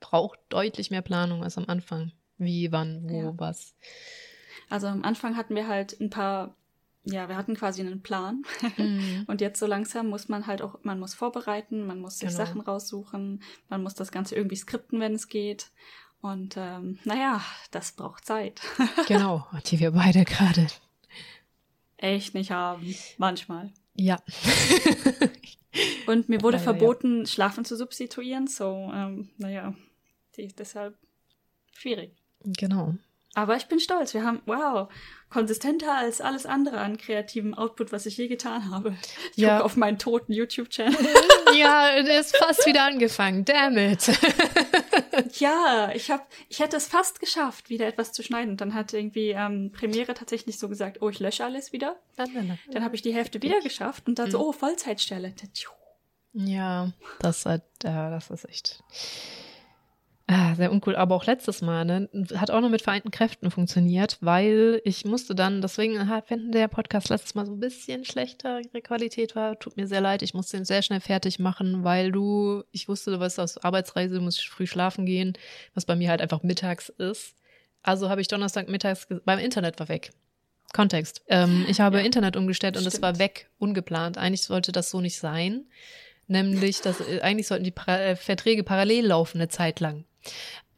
braucht 0.00 0.38
deutlich 0.48 0.90
mehr 0.90 1.02
Planung 1.02 1.42
als 1.42 1.56
am 1.56 1.66
Anfang. 1.66 2.12
Wie, 2.38 2.72
wann, 2.72 3.08
wo, 3.08 3.22
ja. 3.22 3.32
was. 3.36 3.74
Also 4.68 4.86
am 4.86 5.04
Anfang 5.04 5.36
hatten 5.36 5.54
wir 5.54 5.68
halt 5.68 6.00
ein 6.00 6.10
paar 6.10 6.56
ja, 7.04 7.28
wir 7.28 7.36
hatten 7.36 7.54
quasi 7.54 7.80
einen 7.80 8.02
Plan. 8.02 8.42
Mhm. 8.76 9.24
Und 9.28 9.40
jetzt 9.40 9.58
so 9.58 9.66
langsam 9.66 10.08
muss 10.08 10.28
man 10.28 10.46
halt 10.46 10.62
auch, 10.62 10.78
man 10.82 11.00
muss 11.00 11.14
vorbereiten, 11.14 11.86
man 11.86 12.00
muss 12.00 12.18
sich 12.18 12.28
genau. 12.28 12.44
Sachen 12.44 12.60
raussuchen, 12.60 13.42
man 13.68 13.82
muss 13.82 13.94
das 13.94 14.12
Ganze 14.12 14.34
irgendwie 14.34 14.56
skripten, 14.56 15.00
wenn 15.00 15.14
es 15.14 15.28
geht. 15.28 15.70
Und 16.20 16.56
ähm, 16.58 16.98
naja, 17.04 17.40
das 17.70 17.92
braucht 17.92 18.26
Zeit. 18.26 18.60
genau, 19.08 19.46
die 19.66 19.80
wir 19.80 19.92
beide 19.92 20.24
gerade 20.24 20.66
echt 21.96 22.34
nicht 22.34 22.50
haben. 22.50 22.94
Manchmal. 23.18 23.72
Ja. 23.94 24.18
Und 26.06 26.28
mir 26.28 26.42
wurde 26.42 26.56
ja, 26.56 26.62
verboten, 26.62 27.20
ja. 27.20 27.26
Schlafen 27.26 27.64
zu 27.64 27.76
substituieren, 27.76 28.46
so, 28.46 28.90
ähm, 28.92 29.30
naja, 29.38 29.74
deshalb 30.36 30.98
schwierig. 31.72 32.12
Genau. 32.44 32.94
Aber 33.40 33.56
ich 33.56 33.68
bin 33.68 33.80
stolz. 33.80 34.12
Wir 34.12 34.22
haben, 34.22 34.42
wow, 34.44 34.92
konsistenter 35.30 35.96
als 35.96 36.20
alles 36.20 36.44
andere 36.44 36.78
an 36.78 36.98
kreativem 36.98 37.54
Output, 37.54 37.90
was 37.90 38.04
ich 38.04 38.18
je 38.18 38.28
getan 38.28 38.70
habe. 38.70 38.94
Ich 39.32 39.38
ja. 39.38 39.54
gucke 39.54 39.64
auf 39.64 39.76
meinen 39.76 39.98
toten 39.98 40.34
YouTube-Channel. 40.34 40.98
ja, 41.58 42.02
der 42.02 42.20
ist 42.20 42.36
fast 42.36 42.66
wieder 42.66 42.84
angefangen. 42.84 43.46
Damn 43.46 43.78
it. 43.78 44.10
ja, 45.38 45.90
ich 45.94 46.10
hab, 46.10 46.28
ich 46.50 46.60
hätte 46.60 46.76
es 46.76 46.86
fast 46.86 47.18
geschafft, 47.18 47.70
wieder 47.70 47.86
etwas 47.86 48.12
zu 48.12 48.22
schneiden. 48.22 48.50
Und 48.50 48.60
dann 48.60 48.74
hat 48.74 48.92
irgendwie 48.92 49.30
ähm, 49.30 49.72
Premiere 49.72 50.12
tatsächlich 50.12 50.58
so 50.58 50.68
gesagt, 50.68 51.00
oh, 51.00 51.08
ich 51.08 51.18
lösche 51.18 51.42
alles 51.42 51.72
wieder. 51.72 51.96
Dann 52.16 52.84
habe 52.84 52.94
ich 52.94 53.00
die 53.00 53.14
Hälfte 53.14 53.40
wieder 53.40 53.62
geschafft 53.62 54.06
und 54.06 54.18
dann 54.18 54.30
so, 54.30 54.38
mhm. 54.38 54.44
oh, 54.44 54.52
Vollzeitstelle. 54.52 55.32
Ja, 56.34 56.92
das, 57.20 57.46
hat, 57.46 57.62
ja, 57.82 58.10
das 58.10 58.28
ist 58.28 58.46
echt 58.46 58.84
Ah, 60.32 60.54
sehr 60.54 60.70
uncool. 60.70 60.94
Aber 60.94 61.16
auch 61.16 61.26
letztes 61.26 61.60
Mal, 61.60 61.84
ne? 61.84 62.08
Hat 62.36 62.52
auch 62.52 62.60
noch 62.60 62.68
mit 62.68 62.82
vereinten 62.82 63.10
Kräften 63.10 63.50
funktioniert, 63.50 64.16
weil 64.20 64.80
ich 64.84 65.04
musste 65.04 65.34
dann, 65.34 65.60
deswegen 65.60 65.94
wenn 66.28 66.52
der 66.52 66.68
Podcast 66.68 67.08
letztes 67.08 67.34
Mal 67.34 67.46
so 67.46 67.52
ein 67.52 67.58
bisschen 67.58 68.04
schlechtere 68.04 68.62
Qualität 68.80 69.34
war, 69.34 69.58
tut 69.58 69.76
mir 69.76 69.88
sehr 69.88 70.00
leid, 70.00 70.22
ich 70.22 70.32
musste 70.32 70.56
ihn 70.56 70.64
sehr 70.64 70.82
schnell 70.82 71.00
fertig 71.00 71.40
machen, 71.40 71.82
weil 71.82 72.12
du, 72.12 72.62
ich 72.70 72.86
wusste, 72.86 73.10
du 73.10 73.18
warst 73.18 73.40
aus 73.40 73.58
Arbeitsreise, 73.58 74.14
du 74.14 74.20
musst 74.20 74.46
früh 74.46 74.68
schlafen 74.68 75.04
gehen, 75.04 75.32
was 75.74 75.84
bei 75.84 75.96
mir 75.96 76.10
halt 76.10 76.22
einfach 76.22 76.44
mittags 76.44 76.90
ist. 76.90 77.34
Also 77.82 78.08
habe 78.08 78.20
ich 78.20 78.28
Donnerstag 78.28 78.68
mittags, 78.68 79.08
beim 79.24 79.40
Internet 79.40 79.80
war 79.80 79.88
weg. 79.88 80.12
Kontext. 80.72 81.24
Ähm, 81.26 81.66
ich 81.68 81.80
habe 81.80 81.98
ja, 81.98 82.04
Internet 82.04 82.36
umgestellt 82.36 82.76
und 82.76 82.86
es 82.86 83.02
war 83.02 83.18
weg, 83.18 83.50
ungeplant. 83.58 84.16
Eigentlich 84.16 84.42
sollte 84.42 84.70
das 84.70 84.90
so 84.90 85.00
nicht 85.00 85.18
sein. 85.18 85.64
Nämlich, 86.28 86.82
dass 86.82 87.00
äh, 87.00 87.20
eigentlich 87.22 87.48
sollten 87.48 87.64
die 87.64 87.72
pra 87.72 87.98
äh, 87.98 88.14
Verträge 88.14 88.62
parallel 88.62 89.06
laufen 89.06 89.38
eine 89.38 89.48
Zeit 89.48 89.80
lang. 89.80 90.04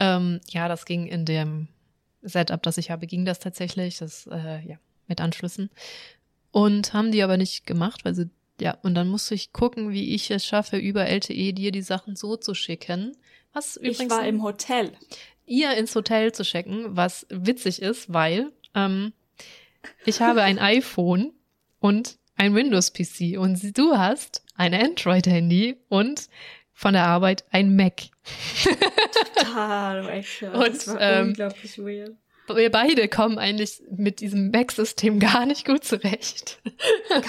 Ähm, 0.01 0.41
ja, 0.49 0.69
das 0.69 0.85
ging 0.85 1.07
in 1.07 1.25
dem 1.25 1.69
Setup, 2.23 2.63
das 2.63 2.79
ich 2.79 2.91
habe, 2.91 3.07
ging 3.07 3.25
das 3.25 3.39
tatsächlich, 3.39 3.99
das, 3.99 4.27
äh, 4.27 4.61
ja, 4.67 4.77
mit 5.09 5.21
Anschlüssen. 5.21 5.71
Und 6.51 6.93
haben 6.93 7.13
die 7.13 7.23
aber 7.23 7.37
nicht 7.37 7.67
gemacht, 7.67 8.05
weil 8.05 8.15
sie, 8.15 8.31
ja, 8.61 8.79
und 8.83 8.95
dann 8.95 9.09
musste 9.09 9.35
ich 9.35 9.53
gucken, 9.53 9.91
wie 9.91 10.15
ich 10.15 10.31
es 10.31 10.47
schaffe, 10.47 10.77
über 10.77 11.07
LTE 11.07 11.53
dir 11.53 11.73
die 11.73 11.83
Sachen 11.83 12.17
so 12.17 12.37
zu 12.37 12.55
schicken. 12.55 13.17
Was 13.53 13.77
übrigens. 13.77 14.01
Ich 14.01 14.11
war 14.11 14.27
im 14.27 14.43
Hotel. 14.43 14.93
Ihr 15.47 15.75
ins 15.77 15.95
Hotel 15.95 16.33
zu 16.33 16.45
schicken, 16.45 16.97
was 16.97 17.27
witzig 17.29 17.83
ist, 17.83 18.13
weil 18.13 18.53
ähm, 18.75 19.13
ich 20.05 20.21
habe 20.21 20.43
ein 20.43 20.59
iPhone 20.61 21.33
und 21.81 22.19
ein 22.37 22.55
Windows-PC 22.55 23.39
und 23.39 23.77
du 23.77 23.97
hast 23.97 24.43
ein 24.57 24.75
Android-Handy 24.75 25.77
und 25.89 26.29
von 26.73 26.95
der 26.95 27.05
Arbeit 27.05 27.45
ein 27.51 27.77
Mac. 27.77 28.03
Total, 29.37 30.09
echt. 30.09 30.41
Ja. 30.43 30.53
Und, 30.53 30.75
das 30.75 30.89
war 30.89 31.01
ähm, 31.01 31.29
unglaublich 31.29 31.79
weird. 31.79 32.17
Wir 32.49 32.71
beide 32.71 33.09
kommen 33.09 33.39
eigentlich 33.39 33.83
mit 33.91 34.21
diesem 34.21 34.51
Mac-System 34.51 35.21
gar 35.21 35.47
nicht 35.47 35.65
gut 35.65 35.85
zurecht. 35.85 36.61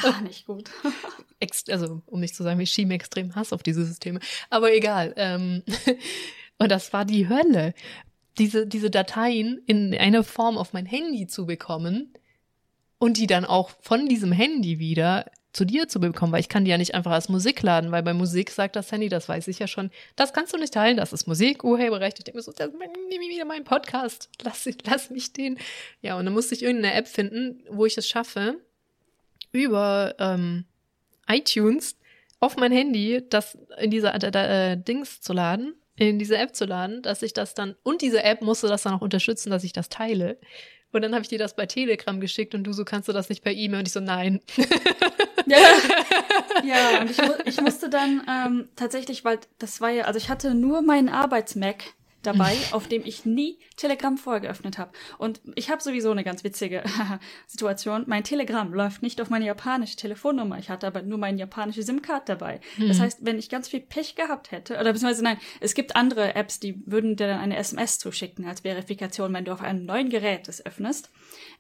Gar 0.02 0.22
nicht 0.22 0.46
gut. 0.48 0.70
also, 1.70 2.02
um 2.06 2.20
nicht 2.20 2.36
zu 2.36 2.44
sagen, 2.44 2.60
wir 2.60 2.66
schieben 2.66 2.92
extrem 2.92 3.36
Hass 3.36 3.54
auf 3.54 3.64
diese 3.64 3.86
Systeme. 3.86 4.20
Aber 4.50 4.74
egal. 4.74 5.14
Ähm, 5.16 5.64
und 6.58 6.72
das 6.72 6.94
war 6.94 7.06
die 7.06 7.30
Hölle. 7.30 7.74
Diese, 8.40 8.66
diese 8.66 8.90
Dateien 8.90 9.62
in 9.68 9.94
einer 9.94 10.24
Form 10.24 10.58
auf 10.58 10.74
mein 10.74 10.88
Handy 10.88 11.28
zu 11.28 11.46
bekommen 11.46 12.14
und 12.98 13.18
die 13.18 13.28
dann 13.28 13.46
auch 13.46 13.70
von 13.82 14.08
diesem 14.08 14.32
Handy 14.32 14.80
wieder 14.80 15.30
zu 15.54 15.66
dir 15.66 15.88
zu 15.88 16.00
bekommen, 16.00 16.34
weil 16.34 16.40
ich 16.40 16.50
kann 16.50 16.66
die 16.66 16.72
ja 16.72 16.78
nicht 16.78 16.96
einfach 16.96 17.12
als 17.12 17.30
Musik 17.30 17.62
laden, 17.62 17.92
weil 17.92 18.04
bei 18.04 18.14
Musik 18.14 18.50
sagt 18.50 18.76
das 18.76 18.92
Handy, 18.92 19.08
das 19.08 19.30
weiß 19.30 19.48
ich 19.48 19.60
ja 19.60 19.68
schon, 19.68 19.92
das 20.16 20.34
kannst 20.34 20.52
du 20.54 20.58
nicht 20.58 20.74
teilen, 20.74 20.98
das 20.98 21.14
ist 21.14 21.28
Musik, 21.28 21.64
urheberrecht. 21.64 22.18
Ich 22.18 22.26
denke 22.26 22.38
mir 22.38 22.44
so, 22.44 22.52
das 22.52 22.70
ist 22.70 22.74
wieder 22.74 23.46
mein 23.46 23.64
Podcast, 23.64 24.30
lass, 24.42 24.68
lass 24.86 25.10
mich 25.12 25.32
den. 25.32 25.60
Ja, 26.02 26.18
und 26.18 26.26
dann 26.26 26.34
musste 26.34 26.56
ich 26.56 26.64
irgendeine 26.64 26.96
App 26.96 27.08
finden, 27.08 27.64
wo 27.70 27.86
ich 27.86 27.98
es 27.98 28.10
schaffe, 28.10 28.58
über 29.52 30.16
ähm, 30.20 30.66
iTunes 31.28 31.96
auf 32.40 32.58
mein 32.58 32.72
Handy 32.72 33.24
das 33.30 33.58
in 33.80 33.92
diese 33.92 34.08
äh, 34.10 34.72
äh, 34.74 34.76
Dings 34.76 35.22
zu 35.22 35.34
laden, 35.34 35.76
in 35.96 36.20
diese 36.20 36.38
App 36.38 36.56
zu 36.56 36.66
laden, 36.66 37.02
dass 37.04 37.22
ich 37.22 37.34
das 37.34 37.54
dann, 37.54 37.76
und 37.84 38.02
diese 38.02 38.24
App 38.24 38.42
musste 38.42 38.68
das 38.68 38.84
dann 38.84 38.96
auch 38.96 39.02
unterstützen, 39.02 39.52
dass 39.52 39.64
ich 39.64 39.72
das 39.72 39.90
teile. 39.90 40.38
Und 40.94 41.02
dann 41.02 41.14
habe 41.14 41.24
ich 41.24 41.30
dir 41.30 41.40
das 41.40 41.56
bei 41.56 41.66
Telegram 41.66 42.20
geschickt 42.20 42.56
und 42.56 42.64
du 42.64 42.74
so, 42.74 42.86
kannst 42.86 43.10
du 43.10 43.14
das 43.14 43.30
nicht 43.30 43.44
per 43.44 43.52
E-Mail? 43.52 43.80
Und 43.80 43.88
ich 43.88 43.94
so, 43.94 44.00
nein. 44.00 44.40
Ja, 45.46 45.58
ja 46.64 47.02
und 47.02 47.12
ich, 47.12 47.18
ich 47.46 47.62
musste 47.62 47.90
dann 47.90 48.22
ähm, 48.30 48.70
tatsächlich, 48.78 49.26
weil 49.26 49.40
das 49.60 49.82
war 49.82 49.90
ja, 49.90 50.06
also 50.06 50.18
ich 50.18 50.30
hatte 50.30 50.54
nur 50.54 50.82
meinen 50.82 51.10
Arbeits-Mac 51.10 51.84
dabei, 52.24 52.56
auf 52.72 52.88
dem 52.88 53.06
ich 53.06 53.26
nie 53.26 53.60
Telegram 53.78 54.18
vorher 54.18 54.42
geöffnet 54.42 54.78
habe. 54.78 54.92
Und 55.18 55.42
ich 55.56 55.70
habe 55.70 55.82
sowieso 55.82 56.12
eine 56.12 56.24
ganz 56.24 56.44
witzige 56.44 56.84
Situation. 57.48 58.04
Mein 58.08 58.24
Telegram 58.24 58.74
läuft 58.74 59.02
nicht 59.02 59.22
auf 59.22 59.30
meine 59.30 59.46
japanische 59.46 59.96
Telefonnummer. 59.96 60.58
Ich 60.60 60.70
hatte 60.70 60.88
aber 60.88 61.02
nur 61.02 61.18
meine 61.18 61.38
japanische 61.38 61.84
SIM-Card 61.84 62.30
dabei. 62.30 62.60
Mhm. 62.78 62.88
Das 62.88 63.00
heißt, 63.00 63.20
wenn 63.22 63.40
ich 63.40 63.50
ganz 63.50 63.68
viel 63.68 63.82
Pech 63.82 64.16
gehabt 64.16 64.52
hätte, 64.52 64.76
oder 64.76 64.94
beziehungsweise 64.94 65.24
nein, 65.24 65.38
es 65.60 65.74
gibt 65.74 65.96
andere 65.96 66.36
Apps, 66.36 66.60
die 66.60 66.82
würden 66.86 67.16
dir 67.16 67.28
dann 67.28 67.40
eine 67.40 67.58
SMS 67.58 68.00
zuschicken 68.00 68.46
als 68.48 68.62
Verifikation, 68.62 69.34
wenn 69.34 69.46
du 69.46 69.52
auf 69.52 69.62
einem 69.62 69.86
neuen 69.86 70.10
Gerät 70.10 70.48
es 70.48 70.66
öffnest. 70.66 71.10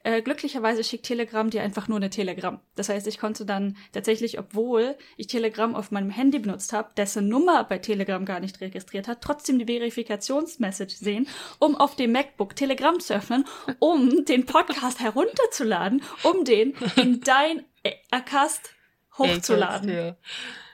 Äh, 0.03 0.21
glücklicherweise 0.21 0.84
schickt 0.84 1.05
Telegram 1.05 1.49
dir 1.49 1.63
einfach 1.63 1.88
nur 1.88 1.97
eine 1.97 2.09
Telegram. 2.09 2.59
Das 2.75 2.89
heißt, 2.89 3.07
ich 3.07 3.19
konnte 3.19 3.45
dann 3.45 3.77
tatsächlich, 3.93 4.38
obwohl 4.38 4.97
ich 5.15 5.27
Telegram 5.27 5.73
auf 5.75 5.91
meinem 5.91 6.09
Handy 6.09 6.39
benutzt 6.39 6.73
habe, 6.73 6.89
dessen 6.97 7.30
Nummer 7.30 7.63
bei 7.63 7.77
Telegram 7.77 8.25
gar 8.25 8.41
nicht 8.41 8.59
registriert 8.59 9.07
hat, 9.07 9.21
trotzdem 9.21 9.59
die 9.59 9.65
Verifikationsmessage 9.65 10.95
sehen, 10.95 11.27
um 11.59 11.77
auf 11.77 11.95
dem 11.95 12.11
MacBook 12.11 12.55
Telegram 12.55 12.99
zu 12.99 13.15
öffnen, 13.15 13.45
um 13.80 14.25
den 14.27 14.45
Podcast 14.45 14.99
herunterzuladen, 14.99 16.01
um 16.23 16.43
den 16.43 16.73
in 16.97 17.21
dein 17.21 17.63
Acast 18.11 18.71
hochzuladen. 19.17 19.89
Acast, 19.89 20.17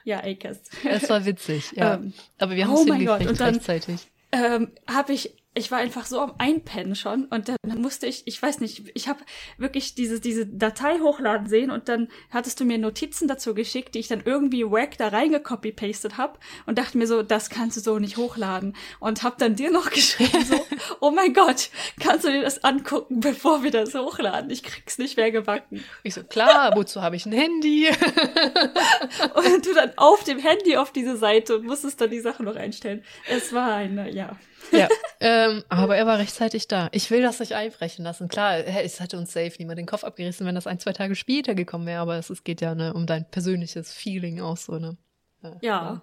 ja. 0.04 0.22
ja, 0.22 0.24
Acast. 0.24 0.70
Es 0.84 1.08
war 1.08 1.24
witzig, 1.24 1.72
ja. 1.76 1.94
Ähm, 2.00 2.12
Aber 2.38 2.56
wir 2.56 2.66
haben 2.66 2.74
es 2.74 2.80
oh 2.80 2.94
hingekriegt 2.94 3.40
rechtzeitig. 3.40 4.08
Ähm, 4.32 4.72
habe 4.88 5.12
ich 5.12 5.39
ich 5.54 5.72
war 5.72 5.78
einfach 5.78 6.06
so 6.06 6.20
am 6.20 6.34
Einpennen 6.38 6.94
schon 6.94 7.24
und 7.24 7.48
dann 7.48 7.58
musste 7.80 8.06
ich, 8.06 8.24
ich 8.26 8.40
weiß 8.40 8.60
nicht, 8.60 8.92
ich 8.94 9.08
habe 9.08 9.18
wirklich 9.58 9.96
diese, 9.96 10.20
diese 10.20 10.46
Datei 10.46 11.00
hochladen 11.00 11.48
sehen 11.48 11.72
und 11.72 11.88
dann 11.88 12.06
hattest 12.30 12.60
du 12.60 12.64
mir 12.64 12.78
Notizen 12.78 13.26
dazu 13.26 13.52
geschickt, 13.52 13.96
die 13.96 13.98
ich 13.98 14.06
dann 14.06 14.22
irgendwie 14.24 14.64
wack 14.64 14.96
da 14.96 15.08
reingecopy-pastet 15.08 16.18
habe 16.18 16.38
und 16.66 16.78
dachte 16.78 16.96
mir 16.98 17.08
so, 17.08 17.24
das 17.24 17.50
kannst 17.50 17.76
du 17.76 17.80
so 17.80 17.98
nicht 17.98 18.16
hochladen 18.16 18.76
und 19.00 19.24
hab 19.24 19.38
dann 19.38 19.56
dir 19.56 19.72
noch 19.72 19.90
geschrieben 19.90 20.44
so, 20.44 20.64
oh 21.00 21.10
mein 21.10 21.34
Gott, 21.34 21.70
kannst 21.98 22.24
du 22.24 22.30
dir 22.30 22.42
das 22.42 22.62
angucken, 22.62 23.18
bevor 23.18 23.64
wir 23.64 23.72
das 23.72 23.92
hochladen? 23.94 24.50
Ich 24.50 24.62
krieg's 24.62 24.98
nicht 24.98 25.16
mehr 25.16 25.32
gebacken. 25.32 25.82
Ich 26.04 26.14
so, 26.14 26.22
klar, 26.22 26.76
wozu 26.76 27.02
habe 27.02 27.16
ich 27.16 27.26
ein 27.26 27.32
Handy? 27.32 27.88
und 29.34 29.66
du 29.66 29.74
dann 29.74 29.92
auf 29.96 30.22
dem 30.22 30.38
Handy 30.38 30.76
auf 30.76 30.92
diese 30.92 31.16
Seite 31.16 31.56
und 31.56 31.66
musstest 31.66 32.00
dann 32.00 32.10
die 32.10 32.20
Sache 32.20 32.44
noch 32.44 32.54
einstellen. 32.54 33.02
Es 33.28 33.52
war 33.52 33.74
eine, 33.74 34.12
ja. 34.12 34.38
Ja, 34.72 34.88
ähm, 35.20 35.64
aber 35.68 35.96
er 35.96 36.06
war 36.06 36.18
rechtzeitig 36.18 36.68
da. 36.68 36.88
Ich 36.92 37.10
will 37.10 37.22
das 37.22 37.40
nicht 37.40 37.54
einbrechen 37.54 38.04
lassen. 38.04 38.28
Klar, 38.28 38.58
es 38.58 39.00
hätte 39.00 39.18
uns 39.18 39.32
safe 39.32 39.52
niemand 39.58 39.78
den 39.78 39.86
Kopf 39.86 40.04
abgerissen, 40.04 40.46
wenn 40.46 40.54
das 40.54 40.66
ein, 40.66 40.78
zwei 40.78 40.92
Tage 40.92 41.14
später 41.14 41.54
gekommen 41.54 41.86
wäre, 41.86 42.00
aber 42.00 42.16
es, 42.16 42.30
es 42.30 42.44
geht 42.44 42.60
ja 42.60 42.74
ne, 42.74 42.94
um 42.94 43.06
dein 43.06 43.28
persönliches 43.30 43.92
Feeling 43.92 44.40
auch 44.40 44.56
so, 44.56 44.78
ne? 44.78 44.96
Ja. 45.42 45.56
ja. 45.60 46.02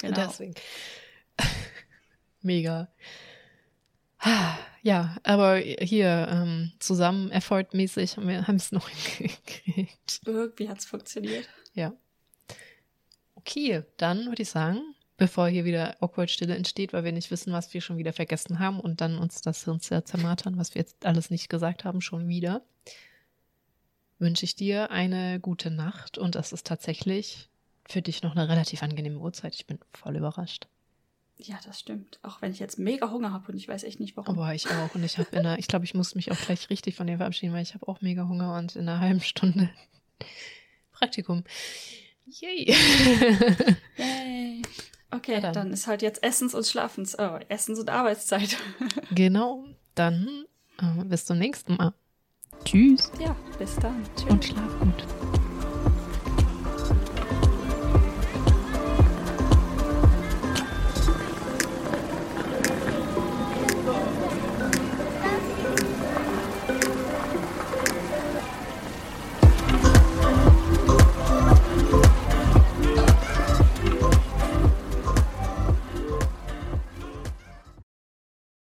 Genau. 0.00 0.26
Deswegen. 0.26 0.54
Mega. 2.42 2.88
Ja, 4.82 5.16
aber 5.22 5.56
hier 5.56 6.28
ähm, 6.30 6.72
zusammen 6.78 7.30
effortmäßig 7.30 8.16
haben 8.16 8.28
wir 8.28 8.48
es 8.48 8.72
noch 8.72 8.88
hingekriegt. 9.18 10.20
Irgendwie 10.24 10.68
hat 10.68 10.78
es 10.78 10.86
funktioniert. 10.86 11.48
Ja. 11.74 11.92
Okay, 13.34 13.84
dann 13.96 14.26
würde 14.26 14.42
ich 14.42 14.50
sagen, 14.50 14.80
bevor 15.18 15.48
hier 15.48 15.66
wieder 15.66 16.00
awkward 16.00 16.30
Stille 16.30 16.56
entsteht, 16.56 16.94
weil 16.94 17.04
wir 17.04 17.12
nicht 17.12 17.30
wissen, 17.30 17.52
was 17.52 17.74
wir 17.74 17.82
schon 17.82 17.98
wieder 17.98 18.14
vergessen 18.14 18.58
haben 18.60 18.80
und 18.80 19.02
dann 19.02 19.18
uns 19.18 19.42
das 19.42 19.64
Hirn 19.64 19.80
zermartern, 19.80 20.56
was 20.56 20.74
wir 20.74 20.80
jetzt 20.80 21.04
alles 21.04 21.28
nicht 21.28 21.50
gesagt 21.50 21.84
haben, 21.84 22.00
schon 22.00 22.28
wieder, 22.28 22.62
wünsche 24.18 24.44
ich 24.44 24.54
dir 24.54 24.90
eine 24.90 25.40
gute 25.40 25.70
Nacht 25.70 26.16
und 26.16 26.36
es 26.36 26.52
ist 26.52 26.66
tatsächlich 26.66 27.50
für 27.86 28.00
dich 28.00 28.22
noch 28.22 28.34
eine 28.36 28.48
relativ 28.48 28.82
angenehme 28.82 29.18
Uhrzeit. 29.18 29.54
Ich 29.54 29.66
bin 29.66 29.78
voll 29.92 30.16
überrascht. 30.16 30.68
Ja, 31.36 31.58
das 31.64 31.80
stimmt. 31.80 32.18
Auch 32.22 32.42
wenn 32.42 32.52
ich 32.52 32.58
jetzt 32.58 32.78
mega 32.78 33.10
Hunger 33.10 33.32
habe 33.32 33.52
und 33.52 33.56
ich 33.56 33.68
weiß 33.68 33.84
echt 33.84 34.00
nicht 34.00 34.16
warum. 34.16 34.38
Aber 34.38 34.54
ich 34.54 34.68
auch. 34.68 34.94
Und 34.94 35.04
ich 35.04 35.18
habe 35.18 35.28
in 35.32 35.38
einer, 35.38 35.58
ich 35.58 35.68
glaube, 35.68 35.84
ich 35.84 35.94
muss 35.94 36.16
mich 36.16 36.32
auch 36.32 36.38
gleich 36.38 36.68
richtig 36.68 36.96
von 36.96 37.06
dir 37.06 37.18
verabschieden, 37.18 37.52
weil 37.52 37.62
ich 37.62 37.74
habe 37.74 37.86
auch 37.86 38.00
mega 38.00 38.26
Hunger 38.28 38.56
und 38.56 38.74
in 38.76 38.88
einer 38.88 39.00
halben 39.00 39.20
Stunde 39.20 39.70
Praktikum. 40.92 41.44
Yay. 42.26 42.74
Yay. 43.96 44.62
Okay, 45.10 45.34
ja, 45.34 45.40
dann. 45.40 45.54
dann. 45.54 45.72
ist 45.72 45.86
halt 45.86 46.02
jetzt 46.02 46.22
Essens- 46.22 46.54
und 46.54 46.66
Schlafens, 46.66 47.18
oh, 47.18 47.38
Essens- 47.48 47.78
und 47.80 47.90
Arbeitszeit. 47.90 48.56
genau, 49.10 49.64
dann 49.94 50.44
äh, 50.80 51.04
bis 51.04 51.24
zum 51.24 51.38
nächsten 51.38 51.76
Mal. 51.76 51.94
Tschüss. 52.64 53.10
Ja, 53.18 53.34
bis 53.58 53.76
dann. 53.76 54.02
Tschüss. 54.16 54.30
Und 54.30 54.44
schlaf 54.44 54.78
gut. 54.80 55.17